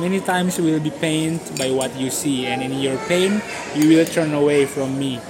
Many 0.00 0.24
times 0.24 0.56
you 0.56 0.64
will 0.64 0.80
be 0.80 0.90
pained 0.90 1.44
by 1.60 1.68
what 1.68 1.92
you 2.00 2.08
see, 2.08 2.48
and 2.48 2.64
in 2.64 2.72
your 2.80 2.96
pain, 3.04 3.44
you 3.76 3.92
will 3.92 4.08
turn 4.08 4.32
away 4.32 4.64
from 4.64 4.96
me 4.96 5.20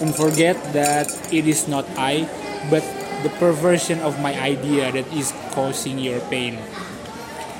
and 0.00 0.16
forget 0.16 0.56
that 0.72 1.12
it 1.28 1.44
is 1.44 1.68
not 1.68 1.84
I, 2.00 2.24
but 2.72 2.82
the 3.22 3.30
perversion 3.36 4.00
of 4.00 4.16
my 4.24 4.32
idea 4.40 4.88
that 4.88 5.04
is 5.12 5.36
causing 5.52 6.00
your 6.00 6.24
pain. 6.32 6.56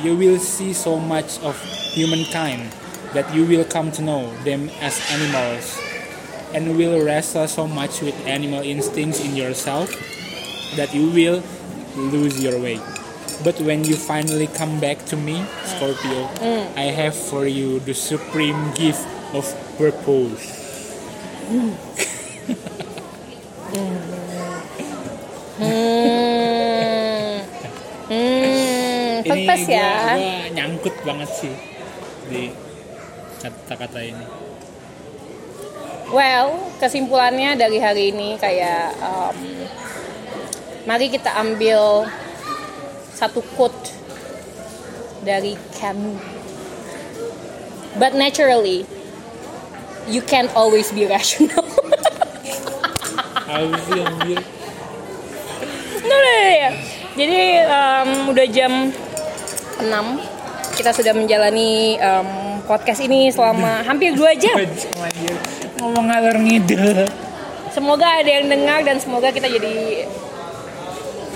You 0.02 0.16
will 0.16 0.38
see 0.38 0.72
so 0.72 0.98
much 0.98 1.38
of 1.40 1.60
humankind 1.92 2.72
that 3.12 3.34
you 3.34 3.44
will 3.44 3.64
come 3.64 3.92
to 3.92 4.02
know 4.02 4.32
them 4.44 4.70
as 4.80 4.96
animals, 5.12 5.78
and 6.54 6.76
will 6.78 7.04
wrestle 7.04 7.46
so 7.46 7.68
much 7.68 8.00
with 8.00 8.16
animal 8.26 8.62
instincts 8.62 9.20
in 9.22 9.36
yourself 9.36 9.92
that 10.76 10.94
you 10.94 11.10
will 11.10 11.42
lose 11.96 12.42
your 12.42 12.58
way. 12.58 12.80
But 13.44 13.60
when 13.60 13.84
you 13.84 13.96
finally 13.96 14.46
come 14.46 14.80
back 14.80 15.04
to 15.12 15.16
me, 15.16 15.44
Scorpio, 15.64 16.28
I 16.76 16.88
have 16.96 17.14
for 17.14 17.46
you 17.46 17.80
the 17.80 17.92
supreme 17.92 18.72
gift 18.72 19.04
of 19.34 19.44
purpose. 19.76 20.40
Hmm. 21.52 21.76
Pepes 29.46 29.62
gua- 29.64 29.74
ya. 29.74 29.90
gua 30.16 30.28
nyangkut 30.52 30.96
banget 31.02 31.30
sih 31.32 31.54
di 32.28 32.42
kata-kata 33.40 34.00
ini. 34.04 34.26
Well, 36.10 36.74
kesimpulannya 36.82 37.54
dari 37.54 37.78
hari 37.78 38.10
ini 38.10 38.34
kayak 38.34 38.98
um, 38.98 39.36
mari 40.82 41.06
kita 41.06 41.30
ambil 41.38 42.10
satu 43.14 43.40
quote 43.54 43.94
dari 45.22 45.54
Camus. 45.78 46.18
But 47.98 48.14
naturally, 48.14 48.86
you 50.06 50.22
can't 50.22 50.50
always 50.54 50.90
be 50.90 51.06
rational. 51.06 51.66
No, 53.50 53.66
no, 53.66 54.06
no, 54.06 54.38
no. 56.06 56.70
Jadi 57.18 57.40
um, 57.66 58.10
udah 58.30 58.46
jam 58.46 58.94
6 59.82 60.40
kita 60.80 60.96
sudah 60.96 61.12
menjalani 61.12 62.00
um, 62.00 62.62
podcast 62.64 63.02
ini 63.02 63.28
selama 63.28 63.80
hampir 63.88 64.14
dua 64.14 64.32
jam. 64.38 64.56
Anjir. 64.56 65.36
Ngomong 65.82 66.06
ngalor 66.08 66.36
ngidul. 66.40 67.04
Semoga 67.70 68.22
ada 68.22 68.30
yang 68.30 68.46
dengar 68.50 68.82
dan 68.82 68.96
semoga 68.98 69.30
kita 69.30 69.46
jadi 69.46 70.06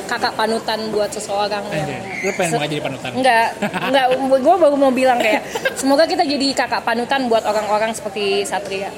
kakak 0.05 0.37
panutan 0.37 0.93
buat 0.93 1.09
seseorang 1.13 1.65
yang. 1.73 2.01
Lu 2.25 2.31
pengen 2.37 2.61
mau 2.61 2.69
jadi 2.69 2.83
panutan? 2.85 3.11
enggak 3.17 3.47
enggak 3.89 4.07
gue 4.21 4.55
baru 4.61 4.77
mau 4.77 4.93
bilang 4.93 5.19
kayak 5.21 5.43
semoga 5.77 6.05
kita 6.05 6.25
jadi 6.25 6.47
kakak 6.53 6.85
panutan 6.85 7.27
buat 7.29 7.45
orang-orang 7.45 7.97
seperti 7.97 8.45
Satria 8.45 8.93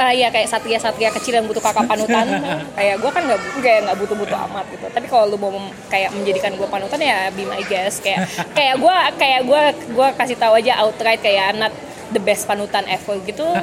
Ah 0.00 0.16
iya 0.16 0.32
kayak 0.32 0.48
Satria 0.48 0.80
Satria 0.80 1.12
kecil 1.12 1.36
yang 1.36 1.44
butuh 1.44 1.60
kakak 1.60 1.84
panutan 1.84 2.24
kayak 2.80 2.96
gue 3.04 3.10
kan 3.12 3.20
nggak 3.20 3.40
kayak 3.60 3.80
nggak 3.84 3.98
butuh 4.00 4.16
butuh 4.16 4.38
amat 4.48 4.64
gitu. 4.72 4.88
Tapi 4.88 5.06
kalau 5.12 5.28
lu 5.28 5.36
mau 5.36 5.52
kayak 5.92 6.16
menjadikan 6.16 6.56
gue 6.56 6.64
panutan 6.64 6.96
ya 7.04 7.28
be 7.36 7.44
my 7.44 7.60
guest. 7.68 8.00
Kayak 8.00 8.24
kayak 8.56 8.80
gue 8.80 8.96
kayak 9.20 9.40
gue 9.44 9.62
gue 9.92 10.08
kasih 10.16 10.40
tahu 10.40 10.56
aja 10.56 10.80
outright 10.80 11.20
kayak 11.20 11.52
not 11.52 11.72
the 12.16 12.20
best 12.24 12.48
panutan 12.48 12.88
ever 12.88 13.20
gitu. 13.28 13.44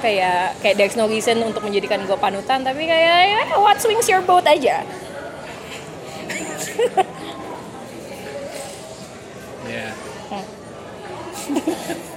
Kayak 0.00 0.56
kayak 0.64 0.80
there's 0.80 0.96
no 0.96 1.04
reason 1.04 1.44
untuk 1.44 1.60
menjadikan 1.60 2.00
gue 2.08 2.16
panutan 2.16 2.64
tapi 2.64 2.88
kayak 2.88 3.36
ya, 3.36 3.40
what 3.60 3.76
swings 3.76 4.08
your 4.08 4.24
boat 4.24 4.48
aja. 4.48 4.80
Ya. 9.68 9.86
Hmm. 10.32 12.08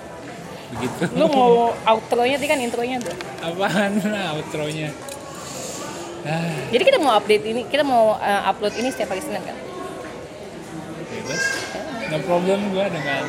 Begitu. 0.74 1.04
lu 1.14 1.26
mau 1.28 1.52
outro-nya 1.72 2.36
tadi 2.36 2.48
kan 2.48 2.58
intronya 2.58 2.98
tuh 2.98 3.14
Apaan 3.40 3.94
outro-nya? 4.34 4.90
Ah, 6.24 6.72
Jadi 6.72 6.84
kita 6.84 6.98
mau 6.98 7.14
update 7.14 7.44
ini, 7.44 7.62
kita 7.68 7.84
mau 7.84 8.16
uh, 8.16 8.42
upload 8.48 8.74
ini 8.76 8.90
setiap 8.90 9.12
hari 9.12 9.20
Senin 9.20 9.44
kan? 9.44 9.58
bebas. 11.06 11.44
No 12.08 12.18
problem 12.22 12.60
gua 12.70 12.88
dengan 12.88 13.24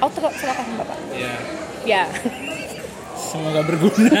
Outro 0.00 0.32
silakan 0.32 0.64
Bapak. 0.76 0.98
ya 1.12 1.32
Ya. 1.80 2.04
semoga 3.14 3.60
berguna. 3.62 4.20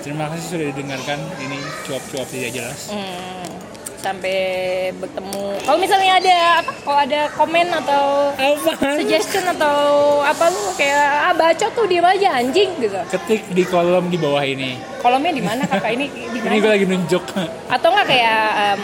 Terima 0.00 0.24
kasih 0.28 0.46
sudah 0.46 0.66
didengarkan. 0.70 1.18
Ini 1.36 1.56
cuap-cuap 1.84 2.28
tidak 2.28 2.50
jelas. 2.54 2.88
Hmm, 2.88 3.44
sampai 4.06 4.38
bertemu. 5.02 5.44
Kalau 5.66 5.78
misalnya 5.82 6.12
ada 6.22 6.36
apa? 6.62 6.72
Kalau 6.78 6.98
ada 7.02 7.20
komen 7.34 7.66
atau 7.74 8.02
Apaan? 8.38 8.96
suggestion 9.02 9.44
atau 9.50 9.76
apa 10.22 10.46
lu 10.54 10.62
kayak 10.78 11.06
ah 11.26 11.34
baca 11.34 11.66
tuh 11.74 11.84
diem 11.90 12.06
aja 12.06 12.38
anjing 12.38 12.70
gitu. 12.78 12.98
Ketik 13.10 13.42
di 13.50 13.66
kolom 13.66 14.06
di 14.06 14.18
bawah 14.18 14.46
ini. 14.46 14.78
Kolomnya 15.02 15.34
di 15.34 15.42
mana 15.42 15.66
kakak 15.66 15.90
ini 15.98 16.06
di 16.32 16.38
Ini 16.38 16.56
gue 16.62 16.70
lagi 16.70 16.86
nunjuk. 16.86 17.24
Atau 17.66 17.88
enggak 17.90 18.06
kayak 18.06 18.42
um, 18.54 18.82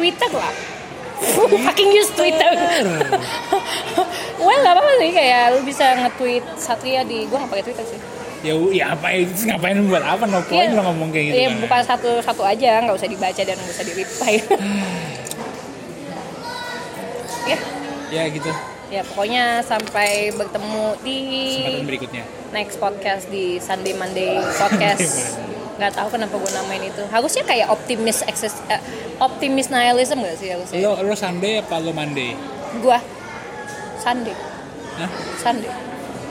Twitter 0.00 0.30
lah. 0.32 0.54
Fucking 1.68 1.90
use 1.92 2.10
Twitter. 2.16 2.52
well 4.44 4.58
nggak 4.60 4.74
apa-apa 4.76 4.92
sih 5.00 5.10
kayak 5.12 5.42
lu 5.56 5.60
bisa 5.64 5.84
nge-tweet 6.00 6.44
Satria 6.56 7.00
di 7.04 7.24
gua 7.28 7.44
nggak 7.44 7.52
pakai 7.52 7.64
Twitter 7.70 7.86
sih. 7.86 8.00
Ya 8.44 8.52
ya 8.70 8.92
apa 8.92 9.08
ya 9.08 9.24
terus 9.24 9.44
ngapain 9.44 9.76
buat 9.82 10.00
apa 10.00 10.24
no 10.24 10.40
point 10.42 10.68
Iya. 10.68 10.76
lo 10.76 10.80
ngomong 10.84 11.08
kayak 11.08 11.24
gitu 11.26 11.34
Iya, 11.34 11.48
kan. 11.48 11.60
bukan 11.64 11.80
satu-satu 11.86 12.42
aja, 12.44 12.80
nggak 12.80 12.94
usah 12.94 13.08
dibaca 13.08 13.40
dan 13.40 13.56
nggak 13.56 13.72
usah 13.72 13.82
di-reply. 13.82 14.34
ya, 17.46 17.56
ya 18.10 18.22
gitu 18.28 18.50
ya 18.88 19.00
pokoknya 19.02 19.60
sampai 19.60 20.30
bertemu 20.30 20.94
di 21.00 21.16
kesempatan 21.58 21.86
berikutnya 21.88 22.22
next 22.52 22.76
podcast 22.78 23.26
di 23.26 23.58
Sunday 23.58 23.92
Monday 23.92 24.38
podcast. 24.54 25.34
nggak 25.74 25.90
tahu 25.90 26.08
kenapa 26.08 26.38
gue 26.38 26.50
namain 26.54 26.86
itu. 26.86 27.02
Harusnya 27.10 27.42
kayak 27.42 27.66
optimis 27.66 28.22
access, 28.22 28.62
eh, 28.70 28.78
optimis 29.18 29.66
nihilism 29.66 30.22
gak 30.22 30.38
sih 30.38 30.48
harusnya? 30.48 30.78
lo 30.78 31.02
lo 31.02 31.18
Sunday 31.18 31.58
apa 31.58 31.82
lo 31.82 31.90
Monday 31.90 32.38
Gua 32.78 33.02
Sunday, 33.98 34.38
Hah? 34.94 35.10
Sunday. 35.34 35.66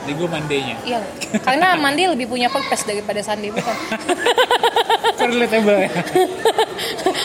Di 0.04 0.12
gue 0.12 0.26
Monday-nya 0.26 0.74
Iya, 0.82 0.98
karena 1.40 1.74
Monday 1.74 2.06
lebih 2.06 2.26
punya 2.26 2.46
purpose 2.46 2.82
daripada 2.82 3.18
Sunday 3.20 3.48
bukan? 3.48 3.72
kan 5.14 5.26
relatable 5.26 5.78
ya. 5.78 5.90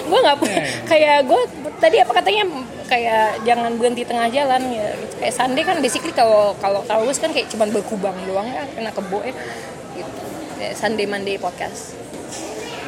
Gue 0.02 0.20
nggak 0.20 0.36
pu- 0.38 0.48
Iya, 0.48 0.62
kayak 0.86 1.18
gue 1.26 1.40
tadi 1.78 1.96
apa 1.98 2.12
katanya 2.14 2.44
kayak 2.86 3.44
jangan 3.44 3.72
berhenti 3.76 4.02
tengah 4.04 4.28
jalan 4.30 4.62
ya. 4.70 4.88
Gitu. 4.94 5.14
kayak 5.18 5.34
Sunday 5.34 5.64
kan 5.64 5.76
basically 5.80 6.12
kalau 6.12 6.54
kalau 6.58 6.80
Taurus 6.84 7.18
kan 7.18 7.30
kayak 7.30 7.48
cuman 7.50 7.68
berkubang 7.70 8.16
doang 8.24 8.48
ya 8.48 8.64
kena 8.70 8.90
kebo 8.90 9.20
ya. 9.22 9.34
Gitu. 9.94 10.22
Ya, 10.58 10.70
Sunday 10.74 11.04
Monday 11.04 11.36
podcast. 11.36 11.94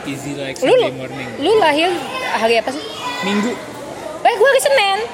Easy 0.03 0.34
like 0.34 0.57
lu 0.57 0.72
Sunday 0.72 0.93
morning. 0.93 1.27
lu 1.38 1.51
lahir 1.57 1.89
hari 2.34 2.57
apa 2.57 2.69
sih? 2.69 2.81
Minggu. 3.22 3.51
Eh 4.22 4.34
gue 4.34 4.47
hari 4.47 4.61
Senin 4.61 4.97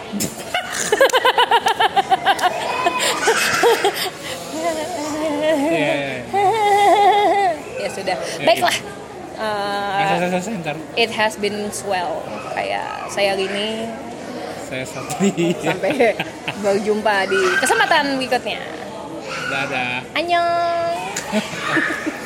ya 5.68 5.96
ya 7.78 7.90
sudah. 7.94 8.18
Ya, 8.42 8.46
baiklah. 8.46 8.76
gitu. 8.76 8.96
Uh, 9.38 10.02
masa 10.02 10.42
saya 10.42 10.58
ntar. 10.66 10.76
it 10.98 11.14
has 11.14 11.38
been 11.38 11.70
swell. 11.70 12.26
Kayak 12.58 13.06
saya 13.14 13.38
Rini 13.38 13.86
saya 14.68 14.84
sampai 14.84 15.32
berjumpa 16.60 17.16
di 17.32 17.42
kesempatan 17.64 18.20
berikutnya. 18.20 18.60
Dadah. 19.48 20.04
Annyeong 20.12 21.00